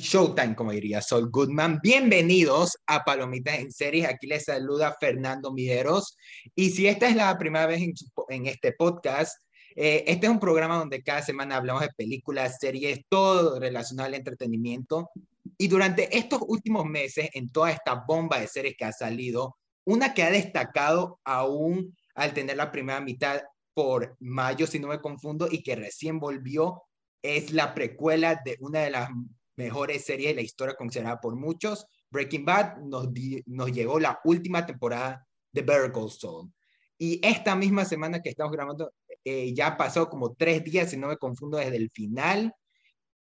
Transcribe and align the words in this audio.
Showtime, 0.00 0.54
como 0.54 0.72
diría 0.72 1.02
Sol 1.02 1.30
Goodman. 1.30 1.80
Bienvenidos 1.82 2.78
a 2.86 3.04
Palomitas 3.04 3.58
en 3.58 3.72
Series. 3.72 4.08
Aquí 4.08 4.26
les 4.26 4.44
saluda 4.44 4.96
Fernando 4.98 5.52
Mideros. 5.52 6.16
Y 6.54 6.70
si 6.70 6.86
esta 6.86 7.08
es 7.08 7.16
la 7.16 7.36
primera 7.36 7.66
vez 7.66 7.82
en, 8.28 8.46
este 8.46 8.72
podcast, 8.72 9.40
eh, 9.74 10.04
este 10.06 10.26
es 10.26 10.32
un 10.32 10.38
programa 10.38 10.76
donde 10.76 11.02
cada 11.02 11.22
semana 11.22 11.56
hablamos 11.56 11.82
de 11.82 11.90
películas, 11.96 12.58
series, 12.60 13.00
todo 13.08 13.58
relacionado 13.58 14.06
al 14.06 14.14
entretenimiento. 14.14 15.10
Y 15.56 15.68
durante 15.68 16.16
estos 16.16 16.42
últimos 16.46 16.84
meses, 16.84 17.28
en 17.34 17.50
toda 17.50 17.70
esta 17.72 18.04
bomba 18.06 18.38
de 18.38 18.48
series 18.48 18.76
que 18.76 18.84
ha 18.84 18.92
salido, 18.92 19.56
una 19.84 20.14
que 20.14 20.22
ha 20.22 20.30
destacado 20.30 21.18
aún 21.24 21.96
al 22.14 22.32
tener 22.34 22.56
la 22.56 22.70
primera 22.70 23.00
mitad 23.00 23.42
por 23.74 24.16
mayo, 24.20 24.66
si 24.66 24.78
no 24.78 24.88
me 24.88 25.00
confundo, 25.00 25.48
y 25.50 25.62
que 25.62 25.76
recién 25.76 26.18
volvió, 26.18 26.82
es 27.22 27.52
la 27.52 27.74
precuela 27.74 28.40
de 28.44 28.56
una 28.60 28.80
de 28.80 28.90
las 28.90 29.10
mejores 29.58 30.04
series 30.04 30.30
de 30.30 30.36
la 30.36 30.42
historia 30.42 30.76
considerada 30.76 31.20
por 31.20 31.36
muchos. 31.36 31.84
Breaking 32.10 32.44
Bad 32.44 32.78
nos, 32.78 33.08
nos 33.46 33.72
llegó 33.72 33.98
la 33.98 34.20
última 34.24 34.64
temporada 34.64 35.26
de 35.52 35.62
Better 35.62 35.92
Call. 35.92 36.52
Y 36.96 37.20
esta 37.26 37.54
misma 37.56 37.84
semana 37.84 38.22
que 38.22 38.30
estamos 38.30 38.52
grabando, 38.52 38.92
eh, 39.24 39.52
ya 39.52 39.76
pasó 39.76 40.08
como 40.08 40.34
tres 40.34 40.64
días, 40.64 40.90
si 40.90 40.96
no 40.96 41.08
me 41.08 41.16
confundo, 41.16 41.58
desde 41.58 41.76
el 41.76 41.90
final. 41.90 42.54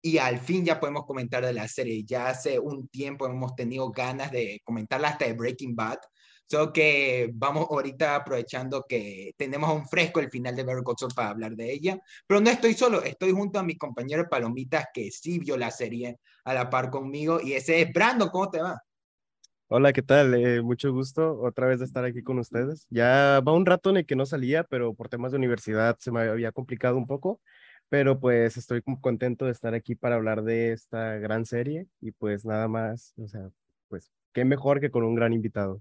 Y 0.02 0.18
al 0.18 0.38
fin 0.38 0.64
ya 0.64 0.80
podemos 0.80 1.06
comentar 1.06 1.46
de 1.46 1.52
la 1.52 1.68
serie. 1.68 2.04
Ya 2.04 2.28
hace 2.28 2.58
un 2.58 2.88
tiempo 2.88 3.26
hemos 3.26 3.54
tenido 3.54 3.90
ganas 3.90 4.30
de 4.30 4.60
comentarla 4.64 5.08
hasta 5.08 5.26
de 5.26 5.32
Breaking 5.32 5.74
Bad. 5.74 5.98
Solo 6.46 6.72
que 6.72 7.30
vamos 7.34 7.66
ahorita 7.70 8.16
aprovechando 8.16 8.84
que 8.88 9.32
tenemos 9.36 9.72
un 9.74 9.86
fresco 9.86 10.20
el 10.20 10.30
final 10.30 10.54
de 10.54 10.62
Better 10.62 10.82
Call 10.84 11.08
para 11.14 11.30
hablar 11.30 11.56
de 11.56 11.72
ella. 11.72 11.98
Pero 12.26 12.40
no 12.40 12.50
estoy 12.50 12.74
solo, 12.74 13.02
estoy 13.02 13.32
junto 13.32 13.58
a 13.58 13.62
mi 13.62 13.76
compañero 13.76 14.28
Palomitas 14.28 14.86
que 14.92 15.10
sí 15.10 15.38
vio 15.38 15.56
la 15.56 15.70
serie 15.70 16.18
a 16.44 16.54
la 16.54 16.68
par 16.68 16.90
conmigo. 16.90 17.40
Y 17.40 17.54
ese 17.54 17.80
es 17.80 17.92
Brandon, 17.92 18.28
¿cómo 18.28 18.50
te 18.50 18.60
va? 18.60 18.78
Hola, 19.68 19.92
¿qué 19.92 20.02
tal? 20.02 20.34
Eh, 20.34 20.62
mucho 20.62 20.92
gusto 20.92 21.40
otra 21.40 21.66
vez 21.66 21.78
de 21.78 21.86
estar 21.86 22.04
aquí 22.04 22.22
con 22.22 22.38
ustedes. 22.38 22.86
Ya 22.90 23.40
va 23.40 23.52
un 23.52 23.66
rato 23.66 23.90
en 23.90 23.96
el 23.96 24.06
que 24.06 24.14
no 24.14 24.26
salía, 24.26 24.62
pero 24.64 24.94
por 24.94 25.08
temas 25.08 25.32
de 25.32 25.38
universidad 25.38 25.96
se 25.98 26.12
me 26.12 26.20
había 26.20 26.52
complicado 26.52 26.96
un 26.96 27.06
poco, 27.06 27.40
pero 27.88 28.20
pues 28.20 28.56
estoy 28.56 28.82
contento 29.00 29.46
de 29.46 29.52
estar 29.52 29.74
aquí 29.74 29.94
para 29.94 30.16
hablar 30.16 30.42
de 30.42 30.72
esta 30.72 31.16
gran 31.16 31.46
serie 31.46 31.88
y 32.00 32.12
pues 32.12 32.44
nada 32.44 32.68
más, 32.68 33.14
o 33.16 33.26
sea, 33.26 33.50
pues 33.88 34.12
qué 34.32 34.44
mejor 34.44 34.80
que 34.80 34.90
con 34.90 35.02
un 35.02 35.14
gran 35.14 35.32
invitado. 35.32 35.80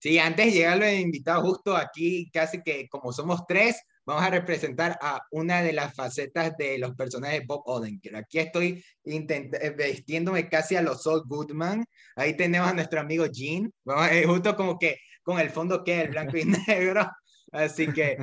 Sí, 0.00 0.18
antes 0.18 0.46
de 0.46 0.52
llegar 0.52 0.78
los 0.78 0.92
invitados, 0.92 1.42
justo 1.44 1.76
aquí, 1.76 2.30
casi 2.30 2.62
que 2.62 2.88
como 2.88 3.12
somos 3.12 3.44
tres, 3.48 3.82
vamos 4.06 4.22
a 4.22 4.30
representar 4.30 4.96
a 5.02 5.20
una 5.32 5.60
de 5.60 5.72
las 5.72 5.94
facetas 5.94 6.56
de 6.56 6.78
los 6.78 6.94
personajes 6.94 7.40
de 7.40 7.46
Bob 7.46 7.62
Odenkirk. 7.66 8.14
Aquí 8.14 8.38
estoy 8.38 8.84
eh, 9.04 9.74
vestiéndome 9.76 10.48
casi 10.48 10.76
a 10.76 10.82
los 10.82 11.02
Saul 11.02 11.24
Goodman. 11.26 11.84
Ahí 12.16 12.36
tenemos 12.36 12.68
a 12.68 12.74
nuestro 12.74 13.00
amigo 13.00 13.26
Gene, 13.32 13.70
vamos, 13.84 14.08
eh, 14.12 14.24
justo 14.24 14.56
como 14.56 14.78
que 14.78 14.98
con 15.22 15.40
el 15.40 15.50
fondo 15.50 15.82
que 15.82 16.00
el 16.00 16.10
blanco 16.10 16.36
y 16.36 16.44
negro. 16.68 17.10
Así 17.52 17.92
que 17.92 18.16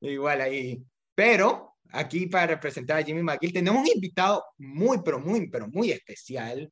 igual 0.00 0.42
ahí. 0.42 0.84
Pero 1.14 1.76
aquí 1.90 2.26
para 2.26 2.46
representar 2.46 2.98
a 2.98 3.02
Jimmy 3.02 3.22
McGill 3.22 3.52
tenemos 3.52 3.80
un 3.80 3.88
invitado 3.88 4.44
muy, 4.58 4.98
pero 5.02 5.18
muy, 5.18 5.48
pero 5.48 5.66
muy 5.66 5.92
especial 5.92 6.70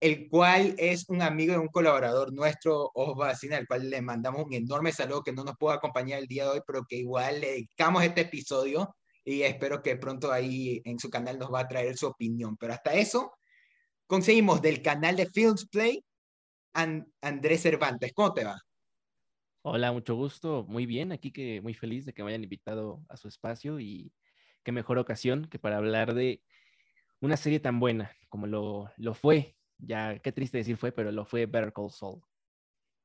el 0.00 0.28
cual 0.28 0.74
es 0.78 1.06
un 1.08 1.20
amigo 1.20 1.52
de 1.52 1.58
un 1.58 1.68
colaborador 1.68 2.32
nuestro, 2.32 2.90
Ojo 2.94 3.14
Bacina, 3.14 3.58
al 3.58 3.66
cual 3.66 3.90
le 3.90 4.00
mandamos 4.00 4.46
un 4.46 4.54
enorme 4.54 4.92
saludo 4.92 5.22
que 5.22 5.32
no 5.32 5.44
nos 5.44 5.56
pudo 5.56 5.72
acompañar 5.72 6.18
el 6.18 6.26
día 6.26 6.44
de 6.44 6.50
hoy, 6.50 6.60
pero 6.66 6.86
que 6.88 6.96
igual 6.96 7.40
le 7.40 7.50
dedicamos 7.50 8.02
este 8.02 8.22
episodio 8.22 8.96
y 9.24 9.42
espero 9.42 9.82
que 9.82 9.96
pronto 9.96 10.32
ahí 10.32 10.80
en 10.86 10.98
su 10.98 11.10
canal 11.10 11.38
nos 11.38 11.52
va 11.52 11.60
a 11.60 11.68
traer 11.68 11.98
su 11.98 12.06
opinión. 12.06 12.56
Pero 12.56 12.72
hasta 12.72 12.94
eso, 12.94 13.34
conseguimos 14.06 14.62
del 14.62 14.80
canal 14.80 15.16
de 15.16 15.26
Films 15.26 15.68
Play, 15.68 16.02
Andrés 16.72 17.60
Cervantes. 17.60 18.12
¿Cómo 18.14 18.32
te 18.32 18.44
va? 18.44 18.58
Hola, 19.62 19.92
mucho 19.92 20.14
gusto. 20.14 20.64
Muy 20.66 20.86
bien, 20.86 21.12
aquí 21.12 21.30
que 21.30 21.60
muy 21.60 21.74
feliz 21.74 22.06
de 22.06 22.14
que 22.14 22.24
me 22.24 22.30
hayan 22.30 22.44
invitado 22.44 23.04
a 23.10 23.18
su 23.18 23.28
espacio 23.28 23.78
y 23.78 24.14
qué 24.62 24.72
mejor 24.72 24.96
ocasión 24.96 25.44
que 25.44 25.58
para 25.58 25.76
hablar 25.76 26.14
de 26.14 26.40
una 27.20 27.36
serie 27.36 27.60
tan 27.60 27.78
buena 27.78 28.10
como 28.30 28.46
lo, 28.46 28.90
lo 28.96 29.12
fue 29.12 29.59
ya, 29.82 30.18
qué 30.18 30.32
triste 30.32 30.58
decir 30.58 30.76
fue, 30.76 30.92
pero 30.92 31.12
lo 31.12 31.24
fue 31.24 31.46
Better 31.46 31.72
Call 31.72 31.90
Saul. 31.90 32.20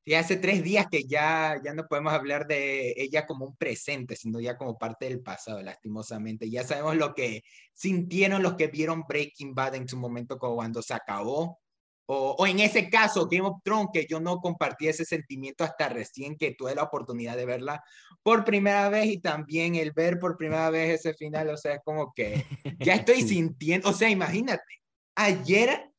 Y 0.08 0.14
hace 0.14 0.36
tres 0.36 0.62
días 0.62 0.86
que 0.88 1.02
ya, 1.02 1.60
ya 1.64 1.74
no 1.74 1.88
podemos 1.88 2.12
hablar 2.12 2.46
de 2.46 2.94
ella 2.96 3.26
como 3.26 3.44
un 3.44 3.56
presente, 3.56 4.14
sino 4.14 4.38
ya 4.38 4.56
como 4.56 4.78
parte 4.78 5.06
del 5.06 5.20
pasado, 5.20 5.60
lastimosamente. 5.62 6.48
Ya 6.48 6.62
sabemos 6.62 6.94
lo 6.94 7.12
que 7.12 7.42
sintieron 7.74 8.40
los 8.40 8.54
que 8.54 8.68
vieron 8.68 9.02
Breaking 9.08 9.52
Bad 9.52 9.74
en 9.74 9.88
su 9.88 9.96
momento 9.96 10.38
cuando 10.38 10.80
se 10.80 10.94
acabó. 10.94 11.58
O, 12.08 12.36
o 12.38 12.46
en 12.46 12.60
ese 12.60 12.88
caso, 12.88 13.26
Game 13.26 13.48
of 13.48 13.60
Thrones, 13.64 13.88
que 13.92 14.06
yo 14.08 14.20
no 14.20 14.38
compartí 14.38 14.86
ese 14.86 15.04
sentimiento 15.04 15.64
hasta 15.64 15.88
recién 15.88 16.36
que 16.36 16.54
tuve 16.54 16.76
la 16.76 16.84
oportunidad 16.84 17.36
de 17.36 17.46
verla 17.46 17.82
por 18.22 18.44
primera 18.44 18.88
vez 18.88 19.06
y 19.06 19.18
también 19.18 19.74
el 19.74 19.90
ver 19.90 20.20
por 20.20 20.36
primera 20.36 20.70
vez 20.70 21.00
ese 21.00 21.14
final, 21.14 21.48
o 21.48 21.56
sea, 21.56 21.74
es 21.74 21.80
como 21.84 22.12
que 22.14 22.46
ya 22.78 22.94
estoy 23.08 23.22
sintiendo, 23.22 23.88
o 23.88 23.92
sea, 23.92 24.08
imagínate, 24.08 24.82
ayer 25.16 25.90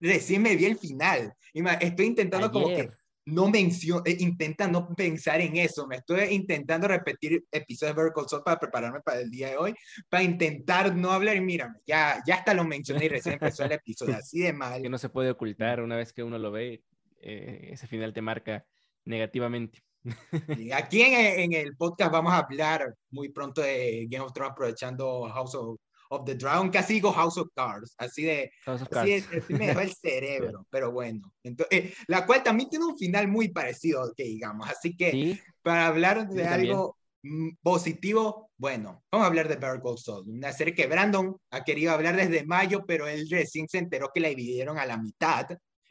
recién 0.00 0.42
me 0.42 0.56
vi 0.56 0.66
el 0.66 0.78
final. 0.78 1.34
Estoy 1.80 2.06
intentando 2.06 2.50
como 2.50 2.68
que 2.68 2.90
no 3.26 3.48
menciono, 3.48 4.02
eh, 4.06 4.16
intenta 4.20 4.68
no 4.68 4.94
pensar 4.94 5.40
en 5.40 5.56
eso. 5.56 5.86
Me 5.86 5.96
estoy 5.96 6.28
intentando 6.30 6.86
repetir 6.86 7.44
episodios 7.50 7.96
de 7.96 8.02
Better 8.02 8.42
para 8.44 8.58
prepararme 8.58 9.00
para 9.00 9.20
el 9.20 9.30
día 9.30 9.50
de 9.50 9.56
hoy, 9.56 9.74
para 10.08 10.22
intentar 10.22 10.94
no 10.94 11.10
hablar. 11.10 11.36
Y 11.36 11.40
mírame, 11.40 11.80
ya, 11.86 12.22
ya 12.26 12.36
hasta 12.36 12.54
lo 12.54 12.64
mencioné 12.64 13.06
y 13.06 13.08
recién 13.08 13.34
empezó 13.34 13.64
el 13.64 13.72
episodio, 13.72 14.16
así 14.18 14.40
de 14.40 14.52
mal. 14.52 14.80
Que 14.80 14.88
no 14.88 14.98
se 14.98 15.08
puede 15.08 15.30
ocultar 15.30 15.82
una 15.82 15.96
vez 15.96 16.12
que 16.12 16.22
uno 16.22 16.38
lo 16.38 16.52
ve, 16.52 16.84
eh, 17.20 17.70
ese 17.72 17.88
final 17.88 18.12
te 18.12 18.22
marca 18.22 18.64
negativamente. 19.04 19.82
aquí 20.72 21.02
en, 21.02 21.40
en, 21.40 21.52
el 21.52 21.76
podcast 21.76 22.12
vamos 22.12 22.32
a 22.32 22.38
hablar 22.38 22.94
muy 23.10 23.30
pronto 23.30 23.60
de 23.60 24.06
Game 24.08 24.24
of 24.24 24.32
Thrones 24.32 24.52
aprovechando 24.52 25.28
House 25.28 25.56
of 25.56 25.80
of 26.10 26.24
the 26.24 26.34
Dragon, 26.34 26.70
casi 26.70 26.94
digo 26.94 27.12
House 27.12 27.38
of 27.38 27.48
Cards, 27.54 27.94
así 27.98 28.22
de, 28.22 28.50
así, 28.66 29.24
me 29.48 29.68
dejó 29.68 29.80
el 29.80 29.94
cerebro, 29.94 30.66
pero 30.70 30.92
bueno, 30.92 31.32
entonces, 31.42 31.78
eh, 31.78 31.94
la 32.08 32.26
cual 32.26 32.42
también 32.42 32.68
tiene 32.68 32.84
un 32.84 32.96
final 32.96 33.28
muy 33.28 33.48
parecido, 33.48 34.12
que 34.16 34.24
digamos, 34.24 34.68
así 34.68 34.96
que 34.96 35.40
para 35.62 35.86
hablar 35.86 36.28
de 36.28 36.46
algo 36.46 36.96
mm, 37.22 37.50
positivo, 37.62 38.50
bueno, 38.56 39.04
vamos 39.10 39.24
a 39.24 39.28
hablar 39.28 39.48
de 39.48 39.56
Better 39.56 39.82
Call 39.82 39.98
Saul, 39.98 40.28
una 40.28 40.52
serie 40.52 40.74
que 40.74 40.86
Brandon 40.86 41.36
ha 41.50 41.64
querido 41.64 41.92
hablar 41.92 42.16
desde 42.16 42.44
mayo, 42.44 42.84
pero 42.86 43.06
él 43.06 43.28
recién 43.30 43.68
se 43.68 43.78
enteró 43.78 44.10
que 44.14 44.20
la 44.20 44.28
dividieron 44.28 44.78
a 44.78 44.86
la 44.86 44.96
mitad 44.96 45.46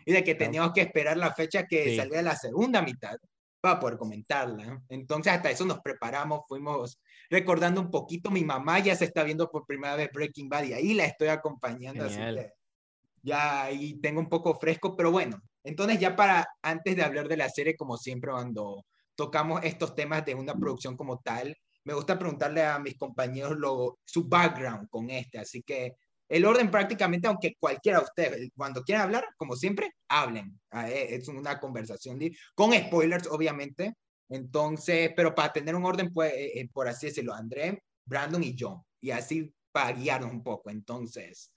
y 0.05 0.13
de 0.13 0.23
que 0.23 0.35
teníamos 0.35 0.71
que 0.73 0.81
esperar 0.81 1.17
la 1.17 1.33
fecha 1.33 1.65
que 1.65 1.95
salga 1.95 2.21
la 2.21 2.35
segunda 2.35 2.81
mitad 2.81 3.17
para 3.59 3.79
poder 3.79 3.97
comentarla. 3.97 4.79
Entonces, 4.89 5.33
hasta 5.33 5.49
eso 5.49 5.65
nos 5.65 5.79
preparamos, 5.81 6.41
fuimos 6.47 6.99
recordando 7.29 7.81
un 7.81 7.91
poquito. 7.91 8.31
Mi 8.31 8.43
mamá 8.43 8.79
ya 8.79 8.95
se 8.95 9.05
está 9.05 9.23
viendo 9.23 9.49
por 9.49 9.65
primera 9.65 9.95
vez 9.95 10.09
Breaking 10.13 10.49
Bad 10.49 10.63
y 10.65 10.73
ahí 10.73 10.93
la 10.93 11.05
estoy 11.05 11.29
acompañando, 11.29 12.05
así 12.05 12.17
que 12.17 12.51
ya 13.21 13.63
ahí 13.63 13.99
tengo 13.99 14.19
un 14.19 14.29
poco 14.29 14.53
fresco, 14.55 14.95
pero 14.95 15.11
bueno, 15.11 15.41
entonces 15.63 15.99
ya 15.99 16.15
para 16.15 16.47
antes 16.61 16.95
de 16.95 17.03
hablar 17.03 17.27
de 17.27 17.37
la 17.37 17.49
serie, 17.49 17.75
como 17.75 17.97
siempre, 17.97 18.31
cuando 18.31 18.85
tocamos 19.15 19.61
estos 19.63 19.95
temas 19.95 20.23
de 20.25 20.35
una 20.35 20.53
producción 20.53 20.95
como 20.95 21.19
tal, 21.19 21.57
me 21.83 21.93
gusta 21.93 22.19
preguntarle 22.19 22.63
a 22.63 22.77
mis 22.79 22.97
compañeros 22.97 23.57
lo, 23.57 23.99
su 24.03 24.27
background 24.27 24.89
con 24.89 25.09
este, 25.09 25.39
así 25.39 25.63
que 25.63 25.95
el 26.27 26.45
orden 26.45 26.71
prácticamente, 26.71 27.27
aunque 27.27 27.55
cualquiera 27.59 27.99
de 27.99 28.05
ustedes, 28.05 28.49
cuando 28.55 28.83
quieran 28.83 29.05
hablar, 29.05 29.25
como 29.37 29.55
siempre, 29.55 29.91
hablen. 30.07 30.59
Ah, 30.71 30.89
eh, 30.89 31.15
es 31.15 31.27
una 31.27 31.59
conversación 31.59 32.19
con 32.55 32.73
spoilers, 32.73 33.27
obviamente. 33.27 33.93
Entonces, 34.29 35.11
pero 35.15 35.33
para 35.35 35.53
tener 35.53 35.75
un 35.75 35.85
orden, 35.85 36.11
pues, 36.13 36.33
eh, 36.33 36.59
eh, 36.59 36.69
por 36.71 36.87
así 36.87 37.07
decirlo, 37.07 37.33
André, 37.33 37.83
Brandon 38.05 38.43
y 38.43 38.55
yo. 38.55 38.85
Y 39.01 39.11
así 39.11 39.53
para 39.71 39.91
guiarnos 39.91 40.31
un 40.31 40.43
poco. 40.43 40.69
Entonces, 40.69 41.51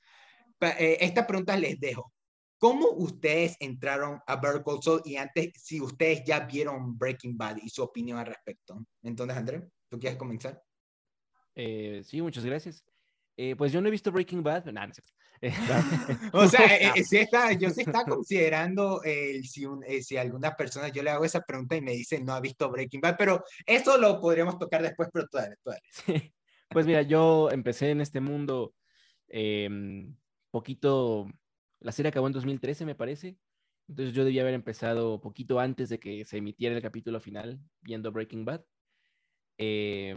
esta 0.60 1.26
pregunta 1.26 1.56
les 1.56 1.78
dejo. 1.78 2.12
¿Cómo 2.58 2.90
ustedes 2.90 3.56
entraron 3.60 4.20
a 4.26 4.36
Better 4.36 4.64
Call 4.64 5.02
y 5.04 5.14
antes, 5.16 5.52
si 5.54 5.80
ustedes 5.80 6.24
ya 6.24 6.40
vieron 6.40 6.98
Breaking 6.98 7.38
Bad 7.38 7.58
y 7.62 7.68
su 7.68 7.84
opinión 7.84 8.18
al 8.18 8.26
respecto? 8.26 8.84
Entonces, 9.02 9.36
André, 9.36 9.68
¿tú 9.88 9.98
quieres 9.98 10.18
comenzar? 10.18 10.60
sí, 11.54 12.20
muchas 12.20 12.44
gracias. 12.44 12.84
Eh, 13.40 13.54
pues 13.54 13.70
yo 13.70 13.80
no 13.80 13.86
he 13.86 13.92
visto 13.92 14.10
Breaking 14.10 14.42
Bad, 14.42 14.64
no, 14.64 14.84
no 14.84 14.92
o 16.32 16.48
sea, 16.48 16.66
eh, 16.76 16.90
eh, 16.96 17.04
si 17.04 17.18
está, 17.18 17.52
yo 17.52 17.70
sí 17.70 17.82
está 17.82 18.04
considerando 18.04 19.00
si, 19.44 19.64
si 20.02 20.16
alguna 20.16 20.56
persona, 20.56 20.88
yo 20.88 21.04
le 21.04 21.10
hago 21.10 21.24
esa 21.24 21.42
pregunta 21.42 21.76
y 21.76 21.80
me 21.80 21.92
dice 21.92 22.20
no 22.20 22.32
ha 22.32 22.40
visto 22.40 22.68
Breaking 22.68 23.00
Bad, 23.00 23.14
pero 23.16 23.44
eso 23.64 23.96
lo 23.96 24.20
podríamos 24.20 24.58
tocar 24.58 24.82
después, 24.82 25.08
pero 25.12 25.28
todavía, 25.28 25.56
Sí. 25.88 26.34
Pues 26.68 26.84
mira, 26.84 27.02
yo 27.02 27.48
empecé 27.52 27.92
en 27.92 28.00
este 28.00 28.20
mundo 28.20 28.74
em, 29.28 30.16
poquito, 30.50 31.30
la 31.78 31.92
serie 31.92 32.08
acabó 32.08 32.26
en 32.26 32.32
2013 32.32 32.86
me 32.86 32.96
parece, 32.96 33.38
entonces 33.86 34.16
yo 34.16 34.24
debía 34.24 34.42
haber 34.42 34.54
empezado 34.54 35.20
poquito 35.20 35.60
antes 35.60 35.90
de 35.90 36.00
que 36.00 36.24
se 36.24 36.38
emitiera 36.38 36.74
el 36.74 36.82
capítulo 36.82 37.20
final 37.20 37.60
viendo 37.82 38.10
Breaking 38.10 38.44
Bad. 38.44 38.64
Eh, 39.58 40.16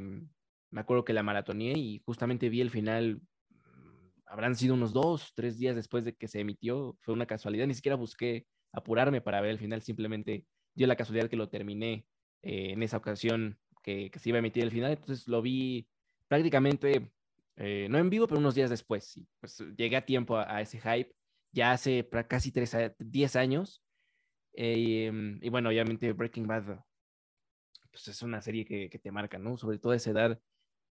me 0.71 0.81
acuerdo 0.81 1.06
que 1.06 1.13
la 1.13 1.23
maratoneé 1.23 1.77
y 1.77 2.01
justamente 2.06 2.50
vi 2.50 2.62
el 2.62 2.71
final 2.71 3.21
mm, 3.50 4.21
habrán 4.25 4.56
sido 4.56 4.73
unos 4.73 4.94
dos, 4.94 5.33
tres 5.35 5.57
días 5.57 5.75
después 5.75 6.03
de 6.06 6.15
que 6.15 6.27
se 6.27 6.39
emitió. 6.39 6.97
Fue 7.01 7.13
una 7.13 7.25
casualidad, 7.25 7.68
ni 7.68 7.75
siquiera 7.75 7.95
busqué 7.95 8.47
apurarme 8.71 9.21
para 9.21 9.41
ver 9.41 9.51
el 9.51 9.59
final, 9.59 9.81
simplemente 9.81 10.45
dio 10.73 10.88
la 10.88 10.95
casualidad 10.95 11.29
que 11.29 11.35
lo 11.35 11.50
terminé 11.50 12.06
eh, 12.41 12.71
en 12.71 12.83
esa 12.83 12.97
ocasión 12.97 13.59
que, 13.83 14.09
se 14.15 14.29
iba 14.29 14.38
a 14.38 14.39
emitir 14.39 14.63
el 14.63 14.71
final. 14.71 14.91
Entonces 14.91 15.27
lo 15.27 15.41
vi 15.41 15.88
prácticamente, 16.27 17.12
eh, 17.57 17.88
no 17.89 17.97
en 17.97 18.09
vivo, 18.09 18.27
pero 18.27 18.39
unos 18.39 18.56
días 18.56 18.69
después. 18.69 19.19
pues 19.39 19.63
llegué 19.77 19.97
a 19.97 20.06
tiempo 20.06 20.38
a, 20.38 20.62
ese 20.62 20.79
hype, 20.79 21.13
ya 21.51 21.74
hace 21.74 22.07
casi 22.27 22.51
tres, 22.51 22.75
10 22.97 23.35
años. 23.35 23.83
Em, 24.53 25.39
y 25.41 25.50
bueno, 25.50 25.69
obviamente 25.69 26.12
Breaking 26.13 26.47
Bad 26.47 26.83
pues 27.91 28.07
es 28.07 28.21
una 28.21 28.41
serie 28.41 28.65
que, 28.65 28.89
que, 28.89 29.00
te 29.00 29.12
marca, 29.12 29.38
¿no? 29.38 29.57
Sobre 29.57 29.77
todo 29.77 29.94
a 29.94 29.97
esa 29.97 30.12
edad, 30.12 30.39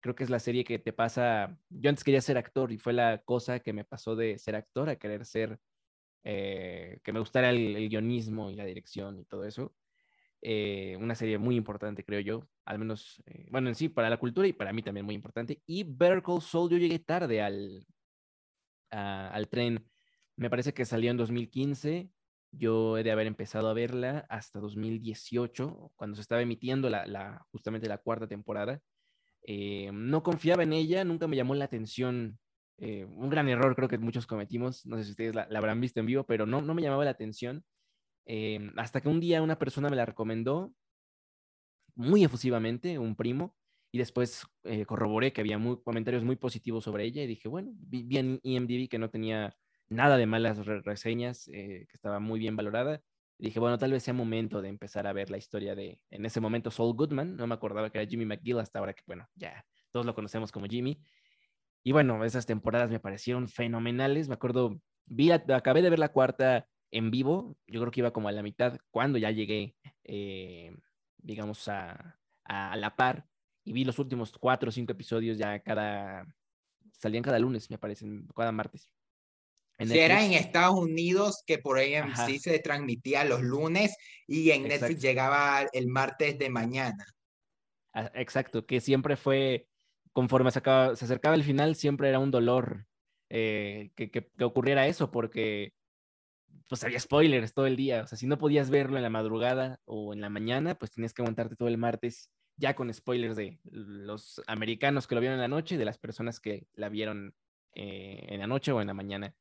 creo 0.02 0.16
que 0.16 0.24
es 0.24 0.30
la 0.30 0.40
serie 0.40 0.64
que 0.64 0.80
te 0.80 0.94
pasa, 0.94 1.58
yo 1.70 1.90
antes 1.90 2.04
quería 2.04 2.22
ser 2.22 2.38
actor 2.38 2.72
y 2.72 2.78
fue 2.78 2.94
la 2.94 3.22
cosa 3.24 3.60
que 3.60 3.74
me 3.74 3.86
pasó 3.86 4.16
de 4.16 4.38
ser 4.38 4.56
actor 4.56 4.90
a 4.90 4.98
querer 4.98 5.26
ser, 5.26 5.60
eh, 6.24 7.00
que 7.04 7.14
me 7.14 7.20
gustara 7.20 7.50
el, 7.50 7.90
guionismo 7.90 8.52
y 8.52 8.56
la 8.56 8.66
dirección 8.66 9.20
y 9.20 9.26
todo 9.26 9.46
eso. 9.46 9.76
Eh, 10.42 10.98
una 11.00 11.16
serie 11.16 11.38
muy 11.38 11.56
importante, 11.56 12.04
creo 12.04 12.20
yo, 12.20 12.48
al 12.66 12.80
menos, 12.80 13.22
eh, 13.26 13.48
bueno, 13.50 13.70
en 13.70 13.76
sí, 13.76 13.90
para 13.90 14.10
la 14.10 14.18
cultura 14.18 14.48
y 14.48 14.54
para 14.54 14.74
mí 14.74 14.84
también 14.84 15.06
muy 15.06 15.16
importante. 15.16 15.62
Y 15.66 15.84
Better 15.84 16.22
Call 16.24 16.42
Saul, 16.42 16.70
yo 16.72 16.78
llegué 16.78 17.00
tarde 17.00 17.42
al, 17.42 17.86
al 18.90 19.50
tren, 19.50 19.90
me 20.36 20.50
parece 20.50 20.74
que 20.74 20.86
salió 20.86 21.12
en 21.12 21.18
2015 21.18 22.12
yo 22.52 22.98
he 22.98 23.04
de 23.04 23.12
haber 23.12 23.28
empezado 23.28 23.70
a 23.70 23.74
verla 23.74 24.26
hasta 24.30 24.60
2018, 24.60 25.92
cuando 25.96 26.16
se 26.16 26.22
estaba 26.22 26.42
emitiendo 26.42 26.90
la, 26.90 27.46
justamente 27.52 27.88
la 27.88 27.98
cuarta 27.98 28.28
temporada. 28.28 28.82
Eh, 29.44 29.90
no 29.94 30.24
confiaba 30.24 30.64
en 30.64 30.74
ella, 30.74 31.04
nunca 31.04 31.28
me 31.28 31.36
llamó 31.36 31.56
la 31.56 31.66
atención. 31.66 32.40
Eh, 32.78 33.06
un 33.06 33.30
gran 33.30 33.48
error 33.50 33.76
creo 33.76 33.90
que 33.90 33.98
muchos 33.98 34.28
cometimos, 34.28 34.86
no 34.86 34.98
sé 34.98 35.06
si 35.06 35.12
ustedes 35.12 35.36
la, 35.36 35.48
habrán 35.56 35.82
visto 35.82 36.00
en 36.00 36.06
vivo, 36.06 36.26
pero 36.26 36.46
no, 36.46 36.62
no 36.62 36.74
me 36.74 36.82
llamaba 36.82 37.06
la 37.06 37.12
atención. 37.12 37.64
Eh, 38.26 38.72
hasta 38.76 39.02
que 39.02 39.10
un 39.10 39.20
día 39.20 39.42
una 39.42 39.58
persona 39.58 39.90
me 39.90 39.96
la 39.96 40.06
recomendó 40.06 40.74
muy 41.96 42.24
efusivamente, 42.24 43.00
un 43.00 43.16
primo, 43.16 43.56
y 43.92 43.98
después 43.98 44.46
corroboré 44.86 45.32
que 45.34 45.42
había 45.42 45.58
muy, 45.58 45.82
comentarios 45.82 46.24
muy 46.24 46.36
positivos 46.36 46.84
sobre 46.84 47.06
ella 47.06 47.24
y 47.24 47.28
dije, 47.28 47.48
bueno, 47.48 47.72
vi, 47.74 48.04
vi 48.04 48.18
en 48.18 48.40
IMDb 48.44 48.90
que 48.90 49.00
no 49.00 49.10
tenía 49.10 49.56
nada 49.90 50.18
de 50.18 50.26
malas 50.26 50.66
reseñas, 50.66 51.46
que 51.46 51.88
estaba 51.94 52.20
muy 52.20 52.40
bien 52.40 52.56
valorada. 52.56 53.02
Dije, 53.38 53.60
bueno, 53.60 53.78
tal 53.78 53.92
vez 53.92 54.04
sea 54.04 54.14
momento 54.14 54.62
de 54.62 54.70
empezar 54.70 55.08
a 55.08 55.14
ver 55.14 55.30
la 55.30 55.38
historia 55.38 55.76
de, 55.76 56.00
en 56.10 56.26
ese 56.26 56.40
momento, 56.40 56.72
Saul 56.72 56.96
Goodman. 56.96 57.36
No 57.36 57.48
me 57.48 57.56
acordaba 57.56 57.90
que 57.90 58.00
era 58.00 58.10
Jimmy 58.10 58.26
McGill 58.26 58.60
hasta 58.60 58.80
ahora 58.80 58.94
que, 58.94 59.04
bueno, 59.06 59.28
ya 59.36 59.66
todos 59.92 60.06
lo 60.06 60.16
conocemos 60.16 60.52
como 60.52 60.66
Jimmy. 60.68 61.00
Y 61.84 61.92
bueno, 61.92 62.24
esas 62.26 62.46
temporadas 62.46 62.90
me 62.90 63.00
parecieron 63.00 63.48
fenomenales. 63.48 64.28
Me 64.28 64.34
acuerdo, 64.34 64.82
vi, 65.06 65.32
acabé 65.32 65.82
de 65.82 65.90
ver 65.90 66.00
la 66.00 66.12
cuarta 66.12 66.68
en 66.92 67.12
vivo. 67.12 67.58
Yo 67.68 67.80
creo 67.80 67.92
que 67.92 68.02
iba 68.02 68.12
como 68.12 68.28
a 68.28 68.32
la 68.32 68.44
mitad 68.44 68.78
cuando 68.92 69.18
ya 69.18 69.32
llegué, 69.32 69.76
eh, 70.04 70.76
digamos, 71.18 71.68
a, 71.68 72.20
a, 72.44 72.76
la 72.76 72.96
par. 72.96 73.28
Y 73.64 73.74
vi 73.74 73.86
los 73.86 74.00
últimos 74.00 74.38
cuatro 74.38 74.70
o 74.70 74.72
cinco 74.72 74.94
episodios 74.94 75.38
ya 75.38 75.60
cada, 75.60 76.26
salían 76.94 77.24
cada 77.24 77.40
lunes, 77.40 77.70
me 77.70 77.78
parecen, 77.78 78.28
cada 78.36 78.52
martes. 78.52 78.90
Si 79.80 80.00
era 80.00 80.26
en 80.26 80.34
Estados 80.34 80.76
Unidos, 80.76 81.44
que 81.46 81.60
por 81.60 81.80
AMC 81.80 82.40
se 82.40 82.60
transmitía 82.60 83.24
los 83.24 83.42
lunes 83.42 83.96
y 84.26 84.50
en 84.50 84.64
Netflix 84.64 85.02
llegaba 85.02 85.68
el 85.72 85.88
martes 85.88 86.40
de 86.40 86.50
mañana. 86.50 87.06
Ah, 87.94 88.12
exacto, 88.16 88.66
que 88.66 88.82
siempre 88.82 89.16
fue, 89.18 89.68
conforme 90.14 90.50
se, 90.52 90.60
acercaba 90.60 91.36
el 91.36 91.44
final, 91.44 91.76
siempre 91.76 92.10
era 92.10 92.18
un 92.18 92.32
dolor 92.32 92.88
eh, 93.30 93.92
que, 93.96 94.10
que, 94.10 94.32
ocurriera 94.44 94.88
eso, 94.88 95.12
porque 95.12 95.74
pues 96.68 96.84
había 96.84 97.00
spoilers 97.00 97.54
todo 97.54 97.68
el 97.68 97.76
día. 97.76 98.02
O 98.02 98.08
sea, 98.08 98.18
si 98.18 98.26
no 98.26 98.40
podías 98.40 98.72
verlo 98.72 98.98
en 98.98 99.04
la 99.04 99.10
madrugada 99.10 99.80
o 99.86 100.14
en 100.14 100.22
la 100.22 100.30
mañana, 100.30 100.76
pues 100.76 100.92
tenías 100.92 101.14
que 101.14 101.22
aguantarte 101.22 101.56
todo 101.56 101.68
el 101.70 101.78
martes 101.78 102.32
ya 102.58 102.76
con 102.76 102.92
spoilers 102.92 103.36
de 103.36 103.60
los 103.66 104.42
americanos 104.48 105.06
que 105.06 105.16
lo 105.16 105.22
vieron 105.22 105.36
en 105.36 105.42
la 105.42 105.48
noche 105.48 105.76
y 105.76 105.78
de 105.78 105.86
las 105.86 106.00
personas 106.00 106.40
que 106.40 106.68
la 106.74 106.90
vieron 106.90 107.36
eh, 107.76 108.26
en 108.30 108.40
la 108.40 108.48
noche 108.48 108.72
o 108.72 108.82
en 108.82 108.88
la 108.88 108.94
mañana. 108.94 109.36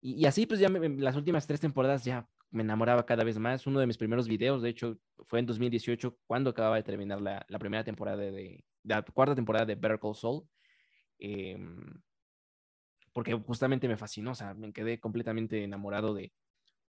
Y, 0.00 0.26
así, 0.26 0.46
pues 0.46 0.60
ya 0.60 0.68
las 0.68 1.16
últimas 1.16 1.46
tres 1.46 1.60
temporadas 1.60 2.04
ya 2.04 2.28
me 2.50 2.62
enamoraba 2.62 3.04
cada 3.04 3.24
vez 3.24 3.38
más. 3.38 3.66
Uno 3.66 3.80
de 3.80 3.86
mis 3.86 3.98
primeros 3.98 4.28
videos, 4.28 4.62
de 4.62 4.70
hecho, 4.70 4.98
fue 5.24 5.40
en 5.40 5.46
2018, 5.46 6.16
cuando 6.26 6.50
acababa 6.50 6.76
de 6.76 6.84
terminar 6.84 7.20
la, 7.20 7.44
la 7.48 7.58
primera 7.58 7.84
temporada 7.84 8.18
de, 8.18 8.64
la 8.84 9.02
cuarta 9.02 9.34
temporada 9.34 9.66
de 9.66 9.74
Better 9.74 9.98
Call. 9.98 10.42
Em, 11.18 12.00
porque 13.12 13.34
justamente 13.34 13.88
me 13.88 13.96
fascinó, 13.96 14.32
o 14.32 14.34
sea, 14.34 14.54
me 14.54 14.72
quedé 14.72 15.00
completamente 15.00 15.64
enamorado 15.64 16.14
de 16.14 16.32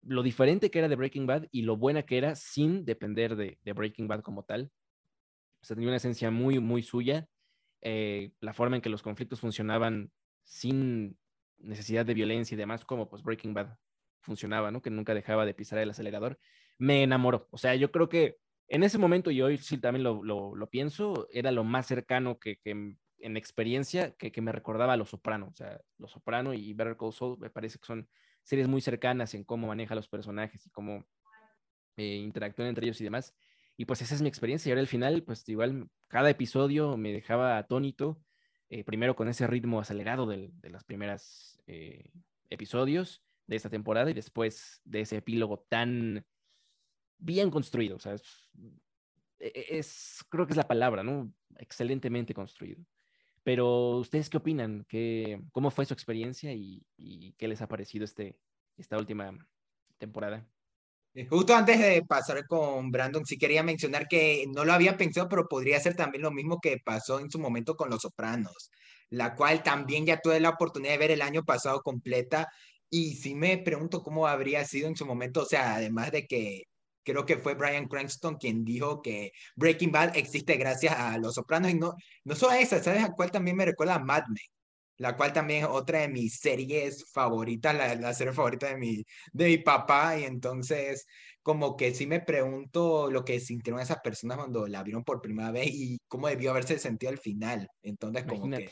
lo 0.02 0.22
diferente 0.22 0.70
que 0.70 0.78
era 0.78 0.88
de 0.88 0.96
Breaking 0.96 1.26
Bad 1.26 1.46
y 1.50 1.62
lo 1.62 1.76
buena 1.76 2.02
que 2.04 2.18
era 2.18 2.34
sin 2.34 2.84
depender 2.84 3.36
de, 3.36 3.58
de 3.62 3.72
Breaking 3.72 4.08
Bad 4.08 4.22
como 4.22 4.44
tal. 4.44 4.72
O 5.60 5.66
sea, 5.66 5.74
tenía 5.74 5.90
una 5.90 5.96
esencia 5.96 6.30
muy, 6.30 6.58
muy 6.58 6.82
suya. 6.82 7.28
Eh, 7.80 8.32
la 8.40 8.52
forma 8.52 8.76
en 8.76 8.82
que 8.82 8.88
los 8.88 9.02
conflictos 9.02 9.40
funcionaban 9.40 10.10
sin 10.44 11.16
necesidad 11.58 12.06
de 12.06 12.14
violencia 12.14 12.54
y 12.54 12.58
demás, 12.58 12.84
como 12.84 13.08
pues 13.08 13.22
Breaking 13.22 13.54
Bad 13.54 13.76
funcionaba, 14.20 14.70
¿no? 14.70 14.82
Que 14.82 14.90
nunca 14.90 15.14
dejaba 15.14 15.46
de 15.46 15.54
pisar 15.54 15.78
el 15.78 15.90
acelerador, 15.90 16.38
me 16.78 17.02
enamoró. 17.02 17.48
O 17.50 17.58
sea, 17.58 17.74
yo 17.74 17.90
creo 17.90 18.08
que 18.08 18.38
en 18.68 18.82
ese 18.82 18.98
momento, 18.98 19.30
y 19.30 19.40
hoy 19.40 19.56
sí 19.58 19.78
también 19.78 20.04
lo, 20.04 20.22
lo, 20.22 20.70
pienso, 20.70 21.26
era 21.32 21.50
lo 21.50 21.64
más 21.64 21.86
cercano 21.86 22.38
que, 22.38 22.58
que 22.58 22.70
en 22.70 23.36
experiencia 23.36 24.14
que, 24.16 24.30
que, 24.30 24.42
me 24.42 24.52
recordaba 24.52 24.92
a 24.92 24.96
Los 24.96 25.10
Soprano. 25.10 25.48
O 25.48 25.54
sea, 25.54 25.80
Los 25.96 26.12
Soprano 26.12 26.52
y 26.52 26.74
Better 26.74 26.96
Call 26.96 27.12
Saul 27.12 27.38
me 27.38 27.50
parece 27.50 27.78
que 27.78 27.86
son 27.86 28.08
series 28.42 28.68
muy 28.68 28.80
cercanas 28.80 29.34
en 29.34 29.44
cómo 29.44 29.66
maneja 29.66 29.94
los 29.94 30.08
personajes 30.08 30.66
y 30.66 30.70
cómo 30.70 31.04
eh, 31.96 32.16
interactúan 32.16 32.68
entre 32.68 32.86
ellos 32.86 33.00
y 33.00 33.04
demás. 33.04 33.34
Y 33.76 33.86
pues 33.86 34.02
esa 34.02 34.14
es 34.14 34.22
mi 34.22 34.28
experiencia. 34.28 34.68
Y 34.68 34.72
ahora 34.72 34.82
al 34.82 34.86
final, 34.86 35.22
pues 35.22 35.48
igual 35.48 35.88
cada 36.08 36.30
episodio 36.30 36.96
me 36.96 37.12
dejaba 37.12 37.58
atónito 37.58 38.20
eh, 38.70 38.84
primero 38.84 39.16
con 39.16 39.28
ese 39.28 39.46
ritmo 39.46 39.80
acelerado 39.80 40.26
de, 40.26 40.50
los 40.64 40.84
primeros 40.84 41.58
eh, 41.66 42.10
episodios 42.50 43.22
de 43.46 43.56
esta 43.56 43.70
temporada 43.70 44.10
y 44.10 44.14
después 44.14 44.80
de 44.84 45.00
ese 45.00 45.16
epílogo 45.16 45.60
tan 45.68 46.24
bien 47.18 47.50
construido. 47.50 47.96
O 47.96 47.98
sea, 47.98 48.14
e, 48.14 49.52
e, 49.54 49.78
es, 49.78 50.24
creo 50.28 50.46
que 50.46 50.52
es 50.52 50.56
la 50.56 50.68
palabra, 50.68 51.02
¿no? 51.02 51.32
Excelentemente 51.56 52.34
construido. 52.34 52.84
Pero, 53.42 53.98
¿ustedes 53.98 54.28
qué 54.28 54.36
opinan? 54.36 54.84
¿Qué, 54.88 55.40
¿Cómo 55.52 55.70
fue 55.70 55.86
su 55.86 55.94
experiencia 55.94 56.52
y, 56.52 56.84
y 56.96 57.32
qué 57.38 57.48
les 57.48 57.62
ha 57.62 57.68
parecido 57.68 58.04
este, 58.04 58.38
esta 58.76 58.98
última 58.98 59.32
temporada? 59.96 60.46
Eh, 61.18 61.26
justo 61.28 61.52
antes 61.52 61.80
de 61.80 62.04
pasar 62.04 62.46
con 62.46 62.92
Brandon, 62.92 63.26
sí 63.26 63.36
quería 63.38 63.64
mencionar 63.64 64.06
que 64.06 64.44
no 64.54 64.64
lo 64.64 64.72
había 64.72 64.96
pensado, 64.96 65.28
pero 65.28 65.48
podría 65.48 65.80
ser 65.80 65.96
también 65.96 66.22
lo 66.22 66.30
mismo 66.30 66.60
que 66.60 66.78
pasó 66.78 67.18
en 67.18 67.28
su 67.28 67.40
momento 67.40 67.74
con 67.76 67.90
Los 67.90 68.02
Sopranos, 68.02 68.70
la 69.10 69.34
cual 69.34 69.64
también 69.64 70.06
ya 70.06 70.20
tuve 70.20 70.38
la 70.38 70.50
oportunidad 70.50 70.92
de 70.92 70.98
ver 70.98 71.10
el 71.10 71.22
año 71.22 71.44
pasado 71.44 71.82
completa 71.82 72.46
y 72.88 73.16
sí 73.16 73.34
me 73.34 73.58
pregunto 73.58 74.00
cómo 74.00 74.28
habría 74.28 74.64
sido 74.64 74.86
en 74.86 74.94
su 74.96 75.06
momento, 75.06 75.42
o 75.42 75.44
sea, 75.44 75.74
además 75.74 76.12
de 76.12 76.26
que 76.28 76.64
creo 77.02 77.26
que 77.26 77.38
fue 77.38 77.54
Brian 77.54 77.88
Cranston 77.88 78.36
quien 78.36 78.64
dijo 78.64 79.02
que 79.02 79.32
Breaking 79.56 79.90
Bad 79.90 80.16
existe 80.16 80.56
gracias 80.56 80.94
a 80.96 81.18
Los 81.18 81.34
Sopranos 81.34 81.72
y 81.72 81.74
no, 81.74 81.94
no 82.24 82.36
solo 82.36 82.52
esa, 82.52 82.80
¿sabes 82.80 83.02
a 83.02 83.10
cuál 83.12 83.32
también 83.32 83.56
me 83.56 83.64
recuerda 83.64 83.96
a 83.96 83.98
Mad 83.98 84.22
Men? 84.28 84.57
La 84.98 85.16
cual 85.16 85.32
también 85.32 85.64
es 85.64 85.70
otra 85.70 86.00
de 86.00 86.08
mis 86.08 86.38
series 86.38 87.04
favoritas, 87.10 87.74
la, 87.74 87.94
la 87.94 88.14
serie 88.14 88.32
favorita 88.32 88.68
de 88.68 88.76
mi, 88.76 89.04
de 89.32 89.46
mi 89.46 89.58
papá, 89.58 90.18
y 90.18 90.24
entonces 90.24 91.06
como 91.48 91.78
que 91.78 91.94
sí 91.94 92.06
me 92.06 92.20
pregunto 92.20 93.10
lo 93.10 93.24
que 93.24 93.40
sintieron 93.40 93.80
esas 93.80 94.00
personas 94.00 94.36
cuando 94.36 94.66
la 94.66 94.82
vieron 94.82 95.02
por 95.02 95.22
primera 95.22 95.50
vez 95.50 95.68
y 95.72 95.98
cómo 96.06 96.28
debió 96.28 96.50
haberse 96.50 96.78
sentido 96.78 97.10
al 97.10 97.16
final. 97.16 97.66
Entonces, 97.82 98.24
como 98.24 98.50
que... 98.50 98.70